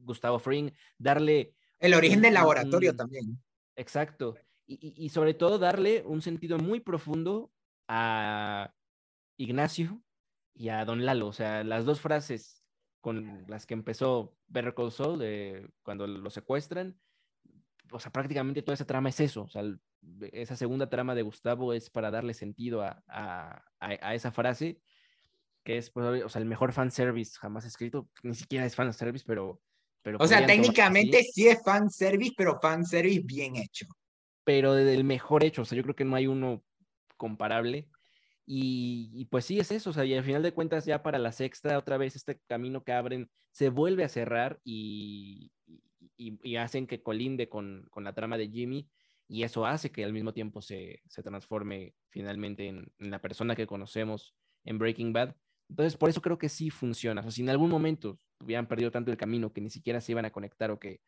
Gustavo 0.01 0.39
Fring, 0.39 0.71
darle... 0.97 1.53
El 1.79 1.93
origen 1.93 2.21
del 2.21 2.33
laboratorio 2.33 2.95
también. 2.95 3.41
Exacto. 3.75 4.35
Y, 4.65 5.05
y, 5.05 5.09
sobre 5.09 5.33
todo 5.33 5.59
darle 5.59 6.03
un 6.05 6.21
sentido 6.21 6.57
muy 6.57 6.79
profundo 6.79 7.51
a 7.87 8.73
Ignacio 9.37 10.01
y 10.53 10.69
a 10.69 10.83
Don 10.83 11.05
Lalo. 11.05 11.27
O 11.27 11.33
sea, 11.33 11.63
las 11.63 11.85
dos 11.85 12.01
frases 12.01 12.63
con 12.99 13.45
las 13.47 13.65
que 13.65 13.73
empezó 13.73 14.35
Better 14.47 14.73
Call 14.73 14.91
Saul, 14.91 15.19
de 15.19 15.69
cuando 15.83 16.07
lo 16.07 16.29
secuestran, 16.29 16.99
o 17.91 17.99
sea, 17.99 18.11
prácticamente 18.11 18.61
toda 18.61 18.73
esa 18.73 18.85
trama 18.85 19.09
es 19.09 19.19
eso, 19.19 19.43
o 19.43 19.49
sea, 19.49 19.63
esa 20.33 20.55
segunda 20.55 20.89
trama 20.89 21.15
de 21.15 21.21
Gustavo 21.21 21.73
es 21.73 21.89
para 21.89 22.11
darle 22.11 22.33
sentido 22.33 22.81
a, 22.81 23.03
a, 23.07 23.63
a, 23.79 24.15
esa 24.15 24.31
frase, 24.31 24.81
que 25.63 25.77
es, 25.77 25.89
pues, 25.89 26.23
o 26.23 26.29
sea, 26.29 26.41
el 26.41 26.47
mejor 26.47 26.73
fanservice 26.73 27.37
jamás 27.39 27.65
escrito, 27.65 28.09
ni 28.23 28.33
siquiera 28.33 28.65
es 28.65 28.75
fanservice, 28.75 29.25
pero... 29.25 29.61
pero 30.01 30.17
o 30.19 30.27
sea, 30.27 30.45
técnicamente 30.45 31.23
sí 31.23 31.47
es 31.47 31.61
fanservice, 31.63 32.33
pero 32.37 32.59
fanservice 32.59 33.23
bien 33.25 33.55
hecho. 33.57 33.85
Pero 34.43 34.73
del 34.73 35.03
mejor 35.03 35.43
hecho, 35.43 35.63
o 35.63 35.65
sea, 35.65 35.75
yo 35.75 35.83
creo 35.83 35.95
que 35.95 36.05
no 36.05 36.15
hay 36.15 36.27
uno 36.27 36.63
comparable. 37.17 37.87
Y, 38.45 39.11
y, 39.13 39.25
pues 39.25 39.43
sí, 39.43 39.59
es 39.59 39.71
eso, 39.71 39.89
o 39.89 39.93
sea, 39.93 40.05
y 40.05 40.13
al 40.13 40.23
final 40.23 40.41
de 40.41 40.53
cuentas 40.53 40.85
ya 40.85 41.03
para 41.03 41.19
la 41.19 41.33
sexta, 41.33 41.77
otra 41.77 41.97
vez 41.97 42.15
este 42.15 42.39
camino 42.47 42.81
que 42.81 42.93
abren 42.93 43.29
se 43.51 43.69
vuelve 43.69 44.05
a 44.05 44.09
cerrar 44.09 44.61
y, 44.63 45.51
y, 46.15 46.55
hacen 46.55 46.87
que 46.87 47.01
colinde 47.01 47.49
con, 47.49 47.87
con, 47.89 48.03
la 48.03 48.13
trama 48.13 48.37
de 48.37 48.49
Jimmy 48.49 48.87
y 49.27 49.43
eso 49.43 49.65
hace 49.65 49.91
que 49.91 50.03
al 50.03 50.13
mismo 50.13 50.33
tiempo 50.33 50.61
se, 50.61 51.01
se 51.07 51.23
transforme 51.23 51.93
finalmente 52.09 52.67
en, 52.67 52.91
la 52.99 53.19
persona 53.19 53.55
que 53.55 53.67
conocemos 53.67 54.35
en 54.63 54.79
Breaking 54.79 55.13
Bad. 55.13 55.35
Entonces, 55.69 55.97
por 55.97 56.09
eso 56.09 56.21
creo 56.21 56.37
que 56.37 56.49
sí 56.49 56.69
funciona. 56.69 57.21
O 57.21 57.23
sea, 57.23 57.31
si 57.31 57.41
en 57.41 57.49
algún 57.49 57.69
momento 57.69 58.19
hubieran 58.39 58.67
perdido 58.67 58.91
tanto 58.91 59.11
el 59.11 59.17
camino 59.17 59.51
que 59.51 59.61
ni 59.61 59.69
siquiera 59.69 60.01
se 60.01 60.11
iban 60.11 60.25
a 60.25 60.31
conectar 60.31 60.71
o 60.71 60.79
que 60.79 61.01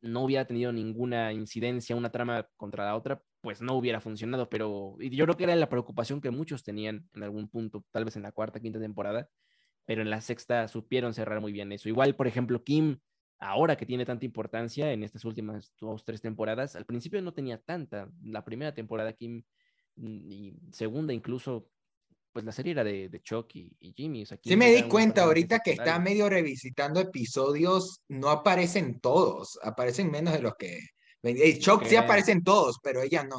no 0.00 0.22
hubiera 0.22 0.46
tenido 0.46 0.72
ninguna 0.72 1.32
incidencia, 1.32 1.96
una 1.96 2.10
trama 2.10 2.46
contra 2.56 2.84
la 2.84 2.96
otra, 2.96 3.22
pues 3.40 3.62
no 3.62 3.74
hubiera 3.74 4.00
funcionado. 4.00 4.48
Pero 4.48 4.96
yo 5.00 5.24
creo 5.24 5.36
que 5.36 5.44
era 5.44 5.56
la 5.56 5.68
preocupación 5.68 6.20
que 6.20 6.30
muchos 6.30 6.62
tenían 6.62 7.08
en 7.14 7.22
algún 7.22 7.48
punto, 7.48 7.84
tal 7.90 8.04
vez 8.04 8.16
en 8.16 8.22
la 8.22 8.32
cuarta, 8.32 8.60
quinta 8.60 8.78
temporada, 8.78 9.28
pero 9.86 10.02
en 10.02 10.10
la 10.10 10.20
sexta 10.20 10.68
supieron 10.68 11.14
cerrar 11.14 11.40
muy 11.40 11.52
bien 11.52 11.72
eso. 11.72 11.88
Igual, 11.88 12.16
por 12.16 12.26
ejemplo, 12.26 12.62
Kim 12.62 12.98
ahora 13.38 13.76
que 13.76 13.86
tiene 13.86 14.04
tanta 14.04 14.24
importancia 14.24 14.92
en 14.92 15.02
estas 15.02 15.24
últimas 15.24 15.72
dos, 15.78 16.04
tres 16.04 16.20
temporadas, 16.20 16.76
al 16.76 16.86
principio 16.86 17.20
no 17.22 17.34
tenía 17.34 17.58
tanta. 17.58 18.08
La 18.22 18.44
primera 18.44 18.74
temporada, 18.74 19.12
Kim, 19.12 19.44
mm, 19.96 20.30
y 20.30 20.54
segunda 20.72 21.12
incluso, 21.12 21.68
pues 22.34 22.44
la 22.44 22.50
serie 22.50 22.72
era 22.72 22.82
de, 22.82 23.08
de 23.08 23.22
Chuck 23.22 23.54
y, 23.54 23.94
Jimmy. 23.96 24.26
sí 24.26 24.56
me 24.56 24.74
di 24.74 24.82
cuenta 24.82 25.22
ahorita 25.22 25.60
que 25.60 25.70
está 25.70 26.00
medio 26.00 26.28
revisitando 26.28 26.98
episodios, 27.00 28.02
no 28.08 28.28
aparecen 28.28 28.98
todos, 28.98 29.56
aparecen 29.62 30.10
menos 30.10 30.34
de 30.34 30.42
los 30.42 30.54
que... 30.56 30.80
Chuck 31.60 31.84
sí 31.84 31.94
aparecen 31.94 32.42
todos, 32.42 32.80
pero 32.82 33.00
ella 33.00 33.22
no. 33.22 33.36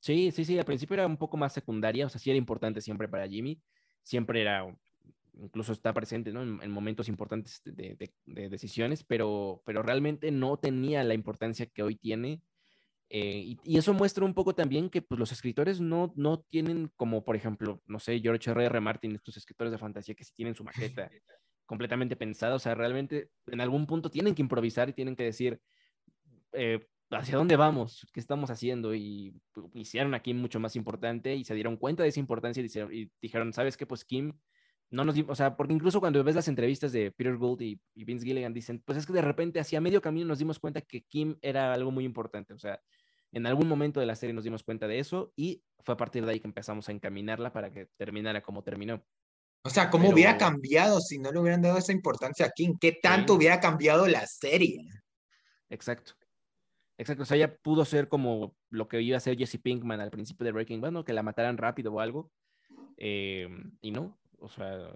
Sí, 0.00 0.32
sí, 0.32 0.44
sí, 0.44 0.58
al 0.58 0.64
principio 0.64 0.94
era 0.94 1.06
un 1.06 1.16
poco 1.16 1.36
más 1.36 1.52
secundaria, 1.52 2.06
o 2.06 2.08
sea, 2.08 2.20
sí 2.20 2.28
era 2.28 2.36
importante 2.36 2.80
siempre 2.80 3.08
para 3.08 3.28
Jimmy, 3.28 3.62
siempre 4.02 4.42
era 4.42 4.66
incluso 5.40 5.72
está 5.72 5.94
presente 5.94 6.30
en, 6.30 6.70
momentos 6.70 7.08
importantes 7.08 7.62
de, 7.64 7.96
decisiones, 8.26 9.04
pero, 9.04 9.62
pero 9.64 9.84
realmente 9.84 10.32
no 10.32 10.58
tenía 10.58 11.04
la 11.04 11.14
importancia 11.14 11.66
que 11.66 11.84
hoy 11.84 11.94
tiene. 11.94 12.42
Eh, 13.10 13.56
y, 13.64 13.78
eso 13.78 13.94
muestra 13.94 14.24
un 14.24 14.34
poco 14.34 14.54
también 14.54 14.90
que 14.90 15.00
pues, 15.00 15.18
los 15.18 15.32
escritores 15.32 15.80
no, 15.80 16.12
no 16.16 16.40
tienen 16.40 16.90
como, 16.96 17.24
por 17.24 17.36
ejemplo, 17.36 17.82
no 17.86 17.98
sé, 17.98 18.20
George 18.20 18.50
R. 18.50 18.64
R. 18.66 18.80
Martin, 18.80 19.14
estos 19.14 19.36
escritores 19.36 19.72
de 19.72 19.78
fantasía 19.78 20.14
que 20.14 20.24
sí 20.24 20.32
tienen 20.34 20.54
su 20.54 20.64
maqueta 20.64 21.10
completamente 21.64 22.16
pensada, 22.16 22.54
o 22.54 22.58
sea, 22.58 22.74
realmente 22.74 23.30
en 23.46 23.60
algún 23.60 23.86
punto 23.86 24.10
tienen 24.10 24.34
que 24.34 24.42
improvisar 24.42 24.88
y 24.88 24.94
tienen 24.94 25.16
que 25.16 25.24
decir, 25.24 25.60
eh, 26.52 26.86
¿hacia 27.10 27.36
dónde 27.36 27.56
vamos? 27.56 28.06
¿Qué 28.12 28.20
estamos 28.20 28.50
haciendo? 28.50 28.94
Y 28.94 29.34
pues, 29.52 29.66
hicieron 29.74 30.14
aquí 30.14 30.32
mucho 30.34 30.60
más 30.60 30.76
importante 30.76 31.34
y 31.34 31.44
se 31.44 31.54
dieron 31.54 31.76
cuenta 31.76 32.02
de 32.02 32.10
esa 32.10 32.20
importancia 32.20 32.62
y, 32.62 33.00
y 33.00 33.10
dijeron, 33.20 33.52
¿sabes 33.52 33.76
qué? 33.76 33.86
Pues 33.86 34.04
Kim 34.04 34.32
no 34.90 35.04
nos, 35.04 35.16
o 35.28 35.34
sea, 35.34 35.56
porque 35.56 35.74
incluso 35.74 36.00
cuando 36.00 36.22
ves 36.24 36.34
las 36.34 36.48
entrevistas 36.48 36.92
de 36.92 37.10
Peter 37.10 37.36
Gould 37.36 37.60
y, 37.60 37.80
Vince 37.94 38.24
Gilligan 38.24 38.54
dicen, 38.54 38.82
pues 38.84 38.98
es 38.98 39.06
que 39.06 39.12
de 39.12 39.22
repente 39.22 39.60
hacia 39.60 39.80
medio 39.80 40.00
camino 40.00 40.26
nos 40.26 40.38
dimos 40.38 40.58
cuenta 40.58 40.80
que 40.80 41.02
Kim 41.02 41.36
era 41.42 41.72
algo 41.74 41.90
muy 41.90 42.04
importante, 42.04 42.54
o 42.54 42.58
sea, 42.58 42.80
en 43.32 43.46
algún 43.46 43.68
momento 43.68 44.00
de 44.00 44.06
la 44.06 44.16
serie 44.16 44.32
nos 44.32 44.44
dimos 44.44 44.62
cuenta 44.62 44.86
de 44.88 44.98
eso 44.98 45.32
y 45.36 45.62
fue 45.80 45.94
a 45.94 45.98
partir 45.98 46.24
de 46.24 46.32
ahí 46.32 46.40
que 46.40 46.48
empezamos 46.48 46.88
a 46.88 46.92
encaminarla 46.92 47.52
para 47.52 47.70
que 47.70 47.86
terminara 47.96 48.40
como 48.40 48.62
terminó. 48.62 49.04
O 49.64 49.70
sea, 49.70 49.90
¿cómo 49.90 50.08
hubiera 50.08 50.38
cambiado 50.38 51.00
si 51.00 51.18
no 51.18 51.30
le 51.30 51.40
hubieran 51.40 51.60
dado 51.60 51.76
esa 51.76 51.92
importancia 51.92 52.46
a 52.46 52.50
Kim? 52.50 52.78
¿Qué 52.80 52.92
tanto 53.02 53.34
hubiera 53.34 53.60
cambiado 53.60 54.06
la 54.06 54.26
serie? 54.26 54.78
Exacto. 55.68 56.14
Exacto, 56.96 57.22
o 57.22 57.26
sea, 57.26 57.36
ya 57.36 57.54
pudo 57.54 57.84
ser 57.84 58.08
como 58.08 58.56
lo 58.70 58.88
que 58.88 59.00
iba 59.00 59.16
a 59.16 59.20
ser 59.20 59.36
Jesse 59.38 59.60
Pinkman 59.62 60.00
al 60.00 60.10
principio 60.10 60.44
de 60.44 60.50
Breaking 60.50 60.80
Bad, 60.80 60.90
¿no? 60.90 61.04
Que 61.04 61.12
la 61.12 61.22
mataran 61.22 61.56
rápido 61.56 61.92
o 61.92 62.00
algo. 62.00 62.32
Eh, 62.96 63.48
y 63.80 63.92
no, 63.92 64.18
o 64.40 64.48
sea, 64.48 64.90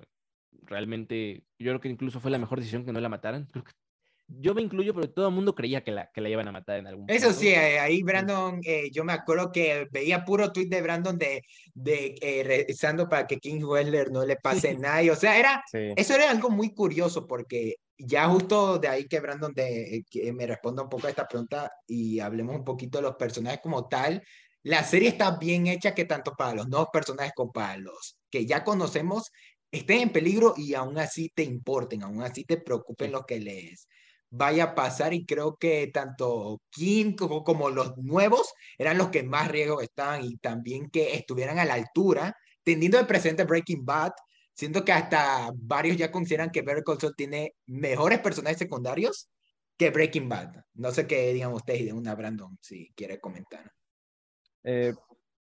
realmente 0.63 1.45
yo 1.59 1.71
creo 1.71 1.81
que 1.81 1.89
incluso 1.89 2.21
fue 2.21 2.31
la 2.31 2.39
mejor 2.39 2.59
decisión 2.59 2.85
que 2.85 2.93
no 2.93 3.01
la 3.01 3.09
mataran. 3.09 3.49
yo 4.29 4.55
me 4.55 4.63
incluyo, 4.63 4.95
pero 4.95 5.11
todo 5.11 5.29
el 5.29 5.35
mundo 5.35 5.55
creía 5.55 5.83
que 5.83 5.91
la, 5.91 6.11
que 6.11 6.21
la 6.21 6.29
iban 6.29 6.49
a 6.49 6.53
matar 6.53 6.79
en 6.79 6.87
algún 6.87 7.07
momento. 7.07 7.29
Eso 7.29 7.39
sí, 7.39 7.49
eh, 7.49 7.79
ahí 7.79 8.03
Brandon, 8.03 8.61
eh, 8.65 8.91
yo 8.91 9.05
me 9.05 9.13
acuerdo 9.13 9.53
que 9.53 9.89
veía 9.91 10.25
puro 10.25 10.53
tweet 10.53 10.69
de 10.69 10.83
Brandon 10.83 11.19
de, 11.19 11.43
de 11.75 12.15
eh, 12.21 12.65
rezando 12.67 13.09
para 13.09 13.27
que 13.27 13.39
King 13.39 13.63
Weller 13.63 14.11
no 14.11 14.25
le 14.25 14.37
pase 14.37 14.75
nada. 14.79 15.13
o 15.13 15.17
sea, 15.17 15.39
era, 15.39 15.63
eso 15.73 16.15
era 16.15 16.31
algo 16.31 16.51
muy 16.51 16.75
curioso 16.75 17.27
porque 17.27 17.77
ya 17.99 18.29
justo 18.29 18.79
de 18.79 18.89
ahí 18.89 19.07
que 19.07 19.21
Brandon 19.21 19.53
de, 19.53 20.05
que 20.11 20.33
me 20.33 20.47
responda 20.47 20.83
un 20.83 20.89
poco 20.89 21.07
a 21.07 21.11
esta 21.11 21.29
pregunta 21.29 21.71
y 21.87 22.19
hablemos 22.21 22.57
un 22.57 22.65
poquito 22.65 22.99
de 22.99 23.03
los 23.03 23.17
personajes 23.17 23.61
como 23.63 23.89
tal. 23.89 24.23
La 24.65 24.85
serie 24.85 25.09
está 25.09 25.39
bien 25.39 25.67
hecha 25.67 25.95
que 25.95 26.05
tanto 26.05 26.35
para 26.37 26.55
los 26.55 26.69
nuevos 26.69 26.89
personajes 26.93 27.33
como 27.35 27.53
para 27.53 27.77
los 27.77 28.17
que 28.31 28.47
ya 28.47 28.63
conocemos 28.63 29.31
estén 29.73 30.01
en 30.01 30.11
peligro 30.11 30.55
y 30.57 30.75
aún 30.75 30.99
así 30.99 31.31
te 31.35 31.43
importen, 31.43 32.03
aún 32.05 32.23
así 32.23 32.45
te 32.45 32.59
preocupen 32.59 33.11
lo 33.11 33.25
que 33.25 33.41
les 33.41 33.89
vaya 34.31 34.65
a 34.65 34.75
pasar 34.75 35.13
y 35.15 35.27
creo 35.27 35.57
que 35.57 35.91
tanto 35.93 36.63
Kim 36.71 37.17
como, 37.17 37.45
como 37.45 37.71
los 37.71 37.97
nuevos 37.99 38.53
eran 38.79 38.99
los 38.99 39.09
que 39.11 39.23
más 39.23 39.49
riesgo 39.49 39.81
estaban 39.81 40.25
y 40.25 40.37
también 40.37 40.89
que 40.91 41.15
estuvieran 41.15 41.59
a 41.59 41.65
la 41.65 41.75
altura, 41.75 42.37
teniendo 42.63 42.99
de 42.99 43.05
presente 43.05 43.45
Breaking 43.45 43.85
Bad, 43.85 44.13
siento 44.55 44.85
que 44.85 44.93
hasta 44.93 45.51
varios 45.55 45.97
ya 45.97 46.11
consideran 46.13 46.51
que 46.51 46.63
Better 46.63 46.85
Call 46.85 47.01
Saul 47.01 47.17
tiene 47.17 47.55
mejores 47.67 48.21
personajes 48.21 48.59
secundarios 48.59 49.29
que 49.77 49.91
Breaking 49.91 50.29
Bad. 50.29 50.55
No 50.75 50.93
sé 50.93 51.07
qué 51.07 51.33
digan 51.33 51.53
ustedes 51.53 51.85
de 51.87 51.93
una 51.93 52.15
Brandon, 52.15 52.57
si 52.61 52.93
quiere 52.95 53.19
comentar. 53.21 53.71
Eh, 54.65 54.95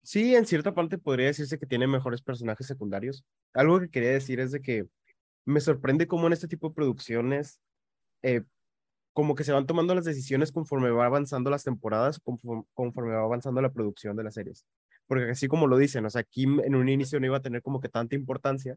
sí, 0.03 0.35
en 0.35 0.47
cierta 0.47 0.75
parte 0.75 0.99
podría 0.99 1.27
decirse 1.27 1.59
que 1.59 1.67
tiene 1.67 1.87
mejores 1.87 2.23
personajes 2.23 2.67
secundarios. 2.67 3.25
Algo 3.53 3.81
que 3.81 3.91
quería 3.91 4.11
decir 4.11 4.41
es 4.41 4.53
de 4.53 4.61
que 4.61 4.87
me 5.45 5.61
sorprende 5.61 6.07
cómo 6.07 6.27
en 6.27 6.33
este 6.33 6.49
tipo 6.49 6.69
de 6.69 6.75
producciones 6.75 7.61
eh, 8.23 8.43
como 9.15 9.35
que 9.37 9.45
se 9.45 9.53
van 9.53 9.67
tomando 9.67 9.95
las 9.95 10.05
decisiones 10.05 10.53
conforme 10.53 10.91
va 10.91 11.07
avanzando 11.07 11.51
las 11.51 11.65
temporadas, 11.65 12.21
conforme, 12.75 13.15
va 13.15 13.23
avanzando 13.23 13.63
la 13.63 13.73
producción 13.73 14.17
de 14.17 14.25
las 14.25 14.35
series. 14.35 14.67
Porque 15.07 15.31
así 15.31 15.49
como 15.49 15.67
lo 15.69 15.79
dicen, 15.79 16.05
o 16.07 16.11
sea, 16.11 16.25
Kim 16.25 16.61
en 16.61 16.75
un 16.75 16.89
inicio 16.89 17.21
no 17.21 17.27
iba 17.27 17.37
a 17.39 17.43
tener 17.43 17.63
como 17.63 17.81
que 17.81 17.89
tanta 17.89 18.17
importancia, 18.17 18.77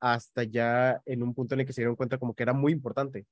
hasta 0.00 0.44
ya 0.44 1.00
en 1.06 1.22
un 1.22 1.34
punto 1.34 1.54
en 1.54 1.60
el 1.60 1.66
que 1.66 1.72
se 1.72 1.82
dieron 1.82 1.96
cuenta 1.96 2.18
como 2.18 2.34
que 2.34 2.42
era 2.42 2.52
muy 2.52 2.72
importante. 2.72 3.26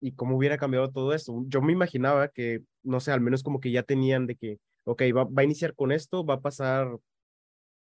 Y 0.00 0.12
cómo 0.12 0.36
hubiera 0.36 0.58
cambiado 0.58 0.90
todo 0.90 1.14
esto. 1.14 1.44
Yo 1.48 1.62
me 1.62 1.72
imaginaba 1.72 2.28
que, 2.28 2.62
no 2.82 3.00
sé, 3.00 3.12
al 3.12 3.20
menos 3.20 3.42
como 3.42 3.60
que 3.60 3.70
ya 3.70 3.82
tenían 3.82 4.26
de 4.26 4.36
que, 4.36 4.58
ok, 4.90 5.02
va, 5.16 5.24
va 5.24 5.42
a 5.42 5.44
iniciar 5.44 5.74
con 5.74 5.92
esto, 5.92 6.24
va 6.24 6.34
a 6.34 6.40
pasar 6.40 6.98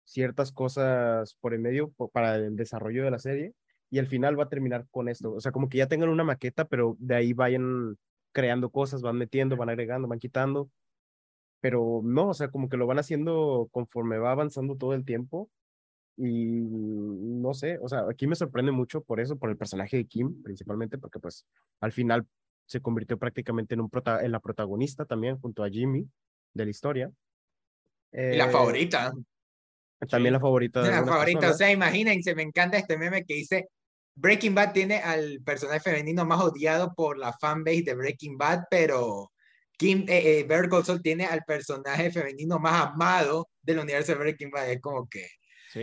ciertas 0.06 0.52
cosas 0.52 1.36
por 1.42 1.54
el 1.54 1.60
medio 1.60 1.92
para 2.14 2.36
el 2.36 2.56
desarrollo 2.56 3.04
de 3.04 3.12
la 3.12 3.20
serie 3.20 3.54
y 3.90 4.00
al 4.00 4.08
final 4.08 4.40
va 4.40 4.46
a 4.46 4.50
terminar 4.50 4.88
con 4.92 5.10
esto. 5.10 5.34
O 5.34 5.42
sea, 5.42 5.52
como 5.52 5.70
que 5.70 5.78
ya 5.78 5.88
tengan 5.88 6.10
una 6.10 6.24
maqueta, 6.24 6.66
pero 6.66 6.96
de 7.00 7.16
ahí 7.16 7.34
vayan 7.34 7.98
creando 8.32 8.70
cosas, 8.70 9.02
van 9.02 9.18
metiendo, 9.18 9.58
van 9.58 9.70
agregando, 9.70 10.08
van 10.08 10.20
quitando. 10.20 10.70
Pero 11.62 12.02
no, 12.04 12.30
o 12.30 12.34
sea, 12.34 12.50
como 12.50 12.70
que 12.70 12.78
lo 12.78 12.88
van 12.88 13.00
haciendo 13.00 13.70
conforme 13.72 14.18
va 14.20 14.32
avanzando 14.32 14.76
todo 14.76 14.94
el 14.94 15.06
tiempo. 15.06 15.50
Y 16.18 16.62
no 16.62 17.54
sé, 17.54 17.80
o 17.82 17.88
sea, 17.88 18.06
aquí 18.10 18.28
me 18.28 18.36
sorprende 18.36 18.72
mucho 18.72 19.02
por 19.04 19.20
eso, 19.20 19.38
por 19.38 19.50
el 19.50 19.58
personaje 19.58 19.98
de 19.98 20.06
Kim, 20.06 20.42
principalmente, 20.44 20.98
porque 20.98 21.20
pues 21.20 21.46
al 21.80 21.92
final 21.92 22.28
se 22.66 22.82
convirtió 22.82 23.18
prácticamente 23.18 23.76
en, 23.76 23.82
un 23.82 23.90
prota 23.90 24.24
en 24.26 24.32
la 24.32 24.40
protagonista 24.40 25.06
también, 25.06 25.40
junto 25.40 25.64
a 25.64 25.70
Jimmy, 25.70 26.08
de 26.58 26.66
la 26.66 26.72
historia. 26.72 27.12
y 28.12 28.36
la 28.36 28.46
eh, 28.46 28.52
favorita. 28.52 29.14
También 30.10 30.34
la 30.34 30.40
favorita. 30.40 30.84
De 30.84 30.92
la 30.92 31.06
favorita, 31.06 31.52
o 31.52 31.54
sea, 31.54 31.72
imagínense, 31.72 32.36
me 32.36 32.44
encanta 32.44 32.78
este 32.78 32.98
meme 32.98 33.24
que 33.24 33.36
dice, 33.36 33.68
Breaking 34.16 34.56
Bad 34.56 34.74
tiene 34.74 34.98
al 34.98 35.42
personaje 35.44 35.80
femenino 35.80 36.26
más 36.26 36.42
odiado 36.42 36.94
por 36.96 37.18
la 37.18 37.34
fanbase 37.34 37.84
de 37.84 37.96
Breaking 37.96 38.38
Bad, 38.38 38.64
pero 38.70 39.32
Kim 39.78 40.06
eh, 40.08 40.40
eh 40.40 41.00
tiene 41.04 41.26
al 41.26 41.44
personaje 41.44 42.12
femenino 42.12 42.60
más 42.60 42.88
amado 42.88 43.50
del 43.62 43.80
universo 43.80 44.14
de 44.14 44.18
Breaking 44.20 44.50
Bad. 44.50 44.72
Es 44.72 44.82
como 44.82 45.08
que. 45.08 45.28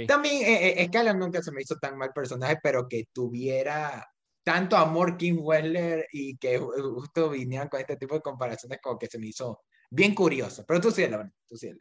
También 0.09 0.43
eh, 0.45 0.83
eh 0.83 1.15
nunca 1.15 1.41
se 1.43 1.53
me 1.53 1.63
hizo 1.63 1.77
tan 1.77 1.97
mal 1.97 2.13
personaje, 2.13 2.59
pero 2.61 2.89
que 2.89 3.05
tuviera 3.13 4.05
tanto 4.43 4.77
amor 4.77 5.17
Kim 5.17 5.39
Weller 5.41 6.07
y 6.13 6.37
que 6.37 6.59
justo 6.59 7.31
vinieran 7.31 7.69
con 7.69 7.81
este 7.81 7.97
tipo 7.97 8.15
de 8.17 8.21
comparaciones, 8.21 8.79
como 8.83 8.99
que 8.99 9.07
se 9.07 9.19
me 9.19 9.29
hizo 9.29 9.63
bien 9.91 10.15
curioso. 10.15 10.65
Pero 10.67 10.81
tú 10.81 10.91
sí, 10.91 11.07
la 11.09 11.31
tú 11.49 11.57
sí. 11.57 11.73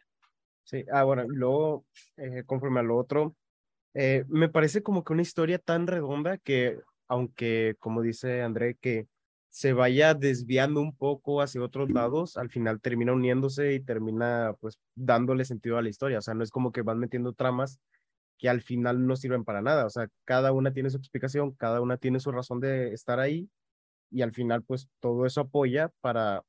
Sí, 0.64 0.86
ah, 0.92 1.04
bueno, 1.04 1.26
luego, 1.28 1.86
eh, 2.18 2.44
conforme 2.46 2.80
a 2.80 2.84
lo 2.84 2.98
otro, 2.98 3.36
eh, 3.94 4.24
me 4.28 4.50
parece 4.50 4.82
como 4.82 5.04
que 5.04 5.14
una 5.14 5.22
historia 5.22 5.60
tan 5.60 5.88
redonda 5.88 6.38
que, 6.38 6.80
aunque, 7.08 7.76
como 7.80 8.02
dice 8.02 8.42
André, 8.42 8.76
que 8.76 9.08
se 9.50 9.74
vaya 9.74 10.16
desviando 10.16 10.82
un 10.82 10.96
poco 10.96 11.42
hacia 11.42 11.62
otros 11.62 11.92
lados, 11.92 12.38
al 12.38 12.50
final 12.50 12.82
termina 12.82 13.14
uniéndose 13.14 13.74
y 13.74 13.80
termina 13.80 14.56
pues 14.60 14.80
dándole 14.96 15.46
sentido 15.46 15.78
a 15.78 15.84
la 15.84 15.90
historia. 15.90 16.18
O 16.18 16.22
sea, 16.22 16.34
no 16.34 16.44
es 16.44 16.50
como 16.50 16.72
que 16.72 16.82
van 16.82 16.98
metiendo 16.98 17.34
tramas 17.34 17.80
que 18.40 18.50
al 18.50 18.62
final 18.62 19.06
no 19.06 19.16
sirven 19.16 19.44
para 19.44 19.62
nada. 19.62 19.86
O 19.86 19.92
sea, 19.92 20.10
cada 20.26 20.52
una 20.54 20.74
tiene 20.74 20.90
su 20.90 20.98
explicación, 20.98 21.52
cada 21.52 21.82
una 21.82 21.98
tiene 21.98 22.20
su 22.20 22.32
razón 22.32 22.62
de 22.62 22.94
estar 22.94 23.20
ahí 23.20 23.48
y 24.10 24.24
al 24.24 24.32
final 24.32 24.64
pues 24.64 24.90
todo 25.00 25.26
eso 25.28 25.42
apoya 25.42 25.92
para 26.02 26.44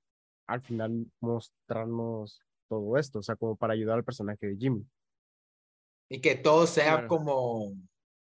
al 0.46 0.60
final 0.60 1.06
mostrarnos 1.20 2.40
todo 2.68 2.98
esto, 2.98 3.20
o 3.20 3.22
sea, 3.22 3.36
como 3.36 3.56
para 3.56 3.74
ayudar 3.74 3.96
al 3.96 4.04
personaje 4.04 4.46
de 4.46 4.56
Jimmy. 4.56 4.86
Y 6.08 6.20
que 6.20 6.34
todo 6.34 6.66
sea 6.66 7.06
como, 7.06 7.72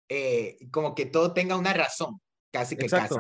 eh, 0.09 0.59
como 0.71 0.95
que 0.95 1.07
todo 1.07 1.33
tenga 1.33 1.57
una 1.57 1.73
razón, 1.73 2.21
casi 2.53 2.77
que 2.77 2.87
casi. 2.87 3.15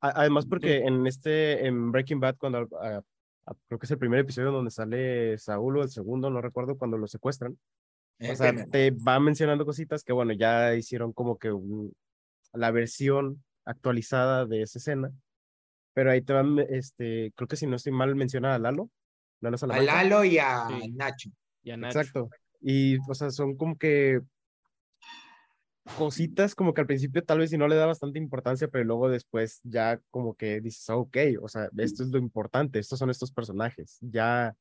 Además, 0.00 0.46
porque 0.46 0.78
en 0.78 1.06
este, 1.06 1.66
en 1.66 1.90
Breaking 1.90 2.20
Bad, 2.20 2.36
cuando 2.36 2.68
ah, 2.80 3.02
creo 3.66 3.78
que 3.78 3.86
es 3.86 3.90
el 3.90 3.98
primer 3.98 4.20
episodio 4.20 4.52
donde 4.52 4.70
sale 4.70 5.38
Saúl 5.38 5.78
o 5.78 5.82
el 5.82 5.90
segundo, 5.90 6.30
no 6.30 6.40
recuerdo, 6.40 6.76
cuando 6.76 6.98
lo 6.98 7.06
secuestran. 7.06 7.58
O 8.18 8.34
sea, 8.34 8.66
te 8.66 8.92
va 8.92 9.20
mencionando 9.20 9.66
cositas 9.66 10.02
que, 10.02 10.12
bueno, 10.12 10.32
ya 10.32 10.74
hicieron 10.74 11.12
como 11.12 11.38
que 11.38 11.54
la 12.52 12.70
versión 12.70 13.44
actualizada 13.64 14.46
de 14.46 14.62
esa 14.62 14.78
escena. 14.78 15.12
Pero 15.96 16.10
ahí 16.10 16.20
te 16.20 16.34
van, 16.34 16.58
este, 16.58 17.32
creo 17.34 17.48
que 17.48 17.56
si 17.56 17.66
no 17.66 17.76
estoy 17.76 17.90
mal, 17.90 18.14
menciona 18.14 18.54
a 18.54 18.58
Lalo. 18.58 18.90
Lalo 19.40 19.56
a 19.62 19.80
Lalo 19.80 20.24
y 20.24 20.36
a 20.36 20.68
Nacho. 20.92 21.30
Y 21.62 21.70
a 21.70 21.78
Nacho. 21.78 22.00
Exacto. 22.00 22.28
Y, 22.60 22.98
o 23.08 23.14
sea, 23.14 23.30
son 23.30 23.56
como 23.56 23.78
que 23.78 24.20
cositas 25.96 26.54
como 26.54 26.74
que 26.74 26.82
al 26.82 26.86
principio 26.86 27.24
tal 27.24 27.38
vez 27.38 27.48
si 27.48 27.56
no 27.56 27.66
le 27.66 27.76
da 27.76 27.86
bastante 27.86 28.18
importancia, 28.18 28.68
pero 28.68 28.84
luego 28.84 29.08
después 29.08 29.60
ya 29.62 29.98
como 30.10 30.34
que 30.34 30.60
dices, 30.60 30.90
ah, 30.90 30.96
ok, 30.96 31.16
o 31.40 31.48
sea, 31.48 31.70
esto 31.78 32.02
es 32.02 32.10
lo 32.10 32.18
importante, 32.18 32.78
estos 32.78 32.98
son 32.98 33.08
estos 33.08 33.32
personajes, 33.32 33.96
ya 34.02 34.54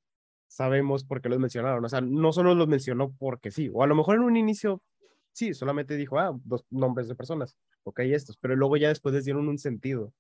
sabemos 0.47 1.03
por 1.03 1.21
qué 1.21 1.27
los 1.27 1.39
mencionaron, 1.39 1.83
o 1.83 1.89
sea, 1.89 1.99
no 1.99 2.31
solo 2.31 2.55
los 2.55 2.67
mencionó 2.67 3.11
porque 3.17 3.51
sí, 3.51 3.69
o 3.73 3.83
a 3.83 3.87
lo 3.87 3.95
mejor 3.95 4.17
en 4.17 4.21
un 4.21 4.37
inicio 4.37 4.81
sí, 5.33 5.53
solamente 5.53 5.97
dijo, 5.97 6.19
ah, 6.19 6.31
dos 6.43 6.63
nombres 6.69 7.07
de 7.07 7.15
personas, 7.15 7.57
ok, 7.83 8.01
estos, 8.01 8.37
pero 8.37 8.55
luego 8.55 8.77
ya 8.77 8.89
después 8.89 9.15
les 9.15 9.25
dieron 9.25 9.49
un 9.49 9.57
sentido. 9.57 10.13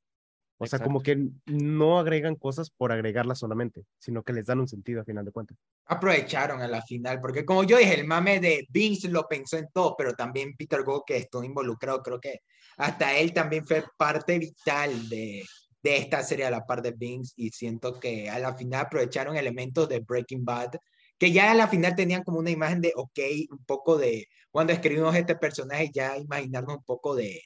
O 0.57 0.65
sea, 0.65 0.79
como 0.79 1.01
que 1.01 1.17
no 1.45 1.99
agregan 1.99 2.35
cosas 2.35 2.69
por 2.69 2.91
agregarlas 2.91 3.39
solamente, 3.39 3.83
sino 3.99 4.23
que 4.23 4.31
les 4.31 4.45
dan 4.45 4.61
un 4.61 4.67
sentido 4.67 5.01
a 5.01 5.05
final 5.05 5.25
de 5.25 5.31
cuentas. 5.31 5.57
Aprovecharon 5.85 6.61
a 6.61 6.67
la 6.67 6.81
final, 6.81 7.19
porque 7.19 7.43
como 7.43 7.63
yo 7.63 7.77
dije, 7.77 7.99
el 7.99 8.07
mame 8.07 8.39
de 8.39 8.65
Vince 8.69 9.09
lo 9.09 9.27
pensó 9.27 9.57
en 9.57 9.67
todo, 9.73 9.95
pero 9.97 10.13
también 10.13 10.55
Peter 10.55 10.83
Go, 10.83 11.03
que 11.05 11.17
estuvo 11.17 11.43
involucrado, 11.43 12.01
creo 12.01 12.21
que 12.21 12.39
hasta 12.77 13.17
él 13.17 13.33
también 13.33 13.65
fue 13.65 13.83
parte 13.97 14.39
vital 14.39 15.09
de, 15.09 15.43
de 15.83 15.97
esta 15.97 16.23
serie 16.23 16.45
a 16.45 16.51
la 16.51 16.65
par 16.65 16.81
de 16.81 16.91
Vince, 16.91 17.33
y 17.35 17.49
siento 17.49 17.99
que 17.99 18.29
a 18.29 18.39
la 18.39 18.55
final 18.55 18.85
aprovecharon 18.85 19.35
elementos 19.35 19.89
de 19.89 19.99
Breaking 19.99 20.45
Bad, 20.45 20.71
que 21.17 21.31
ya 21.31 21.51
a 21.51 21.55
la 21.55 21.67
final 21.67 21.95
tenían 21.95 22.23
como 22.23 22.39
una 22.39 22.51
imagen 22.51 22.79
de, 22.81 22.93
ok, 22.95 23.19
un 23.51 23.65
poco 23.65 23.97
de, 23.97 24.25
cuando 24.51 24.71
escribimos 24.71 25.15
este 25.15 25.35
personaje, 25.35 25.91
ya 25.93 26.17
imaginarnos 26.17 26.77
un 26.77 26.83
poco 26.83 27.13
de 27.13 27.41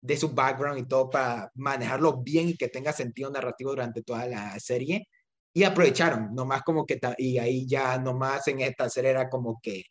de 0.00 0.16
su 0.16 0.30
background 0.30 0.78
y 0.78 0.86
todo 0.86 1.10
para 1.10 1.50
manejarlo 1.54 2.18
bien 2.18 2.48
y 2.48 2.56
que 2.56 2.68
tenga 2.68 2.92
sentido 2.92 3.30
narrativo 3.30 3.70
durante 3.70 4.02
toda 4.02 4.26
la 4.26 4.58
serie. 4.60 5.08
Y 5.52 5.64
aprovecharon, 5.64 6.34
nomás 6.34 6.62
como 6.62 6.86
que, 6.86 7.00
y 7.18 7.38
ahí 7.38 7.66
ya 7.66 7.98
nomás 7.98 8.46
en 8.48 8.60
esta 8.60 8.88
serie 8.88 9.10
era 9.10 9.28
como 9.28 9.58
que 9.62 9.84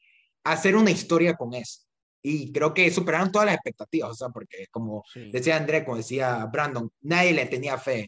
hacer 0.43 0.75
una 0.75 0.91
historia 0.91 1.35
con 1.35 1.53
eso. 1.53 1.81
Y 2.23 2.51
creo 2.51 2.73
que 2.73 2.89
superaron 2.91 3.31
todas 3.31 3.45
las 3.47 3.55
expectativas, 3.55 4.11
o 4.11 4.15
sea, 4.15 4.29
porque 4.29 4.65
como 4.71 5.03
decía 5.31 5.57
André, 5.57 5.85
como 5.85 5.97
decía 5.97 6.45
Brandon, 6.51 6.89
nadie 7.01 7.33
le 7.33 7.45
tenía 7.45 7.77
fe 7.77 8.07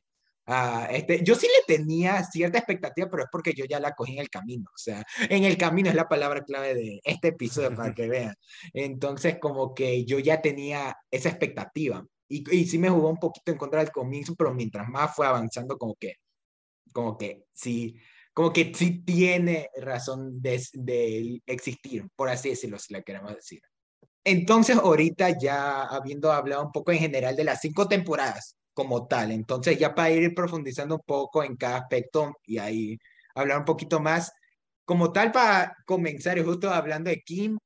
este, 0.90 1.24
yo 1.24 1.36
sí 1.36 1.48
le 1.48 1.76
tenía 1.76 2.24
cierta 2.24 2.58
expectativa, 2.58 3.08
pero 3.10 3.24
es 3.24 3.30
porque 3.32 3.54
yo 3.54 3.66
ya 3.66 3.80
la 3.80 3.94
cogí 3.94 4.14
en 4.14 4.20
el 4.20 4.30
camino. 4.30 4.66
O 4.74 4.78
sea, 4.78 5.04
en 5.30 5.44
el 5.44 5.58
camino 5.58 5.90
es 5.90 5.96
la 5.96 6.08
palabra 6.08 6.44
clave 6.44 6.74
de 6.74 7.00
este 7.04 7.30
episodio 7.30 7.76
para 7.76 7.94
que 7.94 8.08
vean. 8.08 8.36
Entonces, 8.74 9.38
como 9.40 9.74
que 9.74 10.06
yo 10.06 10.20
ya 10.20 10.42
tenía 10.42 10.96
esa 11.12 11.30
expectativa. 11.30 12.06
Y, 12.28 12.44
y 12.56 12.66
sí 12.68 12.78
me 12.78 12.90
jugó 12.90 13.10
un 13.10 13.18
poquito 13.18 13.52
en 13.52 13.58
contra 13.58 13.80
del 13.80 13.92
comienzo, 13.92 14.36
pero 14.36 14.54
mientras 14.54 14.88
más 14.88 15.16
fue 15.16 15.28
avanzando, 15.28 15.78
como 15.78 15.96
que, 15.96 16.16
como 16.94 17.18
que 17.18 17.46
sí, 17.54 17.96
como 18.34 18.54
que 18.54 18.74
sí 18.74 19.04
tiene 19.04 19.70
razón 19.78 20.42
de, 20.42 20.64
de 20.74 21.42
existir, 21.46 22.08
por 22.16 22.30
así 22.30 22.50
decirlo, 22.50 22.80
si 22.80 22.94
la 22.94 23.02
queremos 23.02 23.36
decir. 23.36 23.62
Entonces, 24.24 24.78
ahorita 24.78 25.38
ya 25.40 25.84
habiendo 25.84 26.32
hablado 26.32 26.66
un 26.66 26.72
poco 26.72 26.92
en 26.92 27.00
general 27.00 27.36
de 27.36 27.44
las 27.44 27.62
cinco 27.62 27.88
temporadas, 27.88 28.56
como 28.80 29.08
tal. 29.08 29.32
Entonces, 29.32 29.78
ya 29.78 29.94
para 29.94 30.10
ir 30.10 30.34
profundizando 30.34 30.96
un 30.96 31.02
poco 31.06 31.44
en 31.44 31.58
cada 31.58 31.80
aspecto 31.80 32.38
y 32.46 32.60
ahí 32.60 32.98
hablar 33.36 33.60
un 33.60 33.66
poquito 33.66 34.00
más, 34.00 34.32
como 34.86 35.12
tal, 35.12 35.34
para 35.34 35.76
comenzar, 35.86 36.42
justo 36.42 36.70
hablando 36.70 37.10
de 37.10 37.20
Kim, 37.20 37.58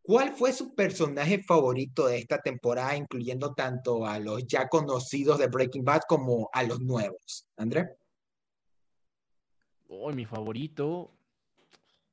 ¿cuál 0.00 0.32
fue 0.32 0.52
su 0.52 0.76
personaje 0.76 1.42
favorito 1.42 2.06
de 2.06 2.18
esta 2.18 2.38
temporada, 2.38 2.96
incluyendo 2.96 3.52
tanto 3.52 4.06
a 4.06 4.20
los 4.20 4.46
ya 4.46 4.68
conocidos 4.68 5.40
de 5.40 5.48
Breaking 5.48 5.84
Bad 5.84 6.02
como 6.08 6.48
a 6.52 6.62
los 6.62 6.80
nuevos? 6.80 7.48
André. 7.56 7.96
Oh, 9.88 10.12
mi 10.12 10.24
favorito. 10.24 11.10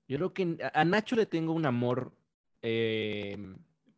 Yo 0.07 0.17
creo 0.17 0.33
que 0.33 0.57
a 0.73 0.83
Nacho 0.83 1.15
le 1.15 1.27
tengo 1.27 1.53
un 1.53 1.67
amor, 1.67 2.11
eh, 2.63 3.38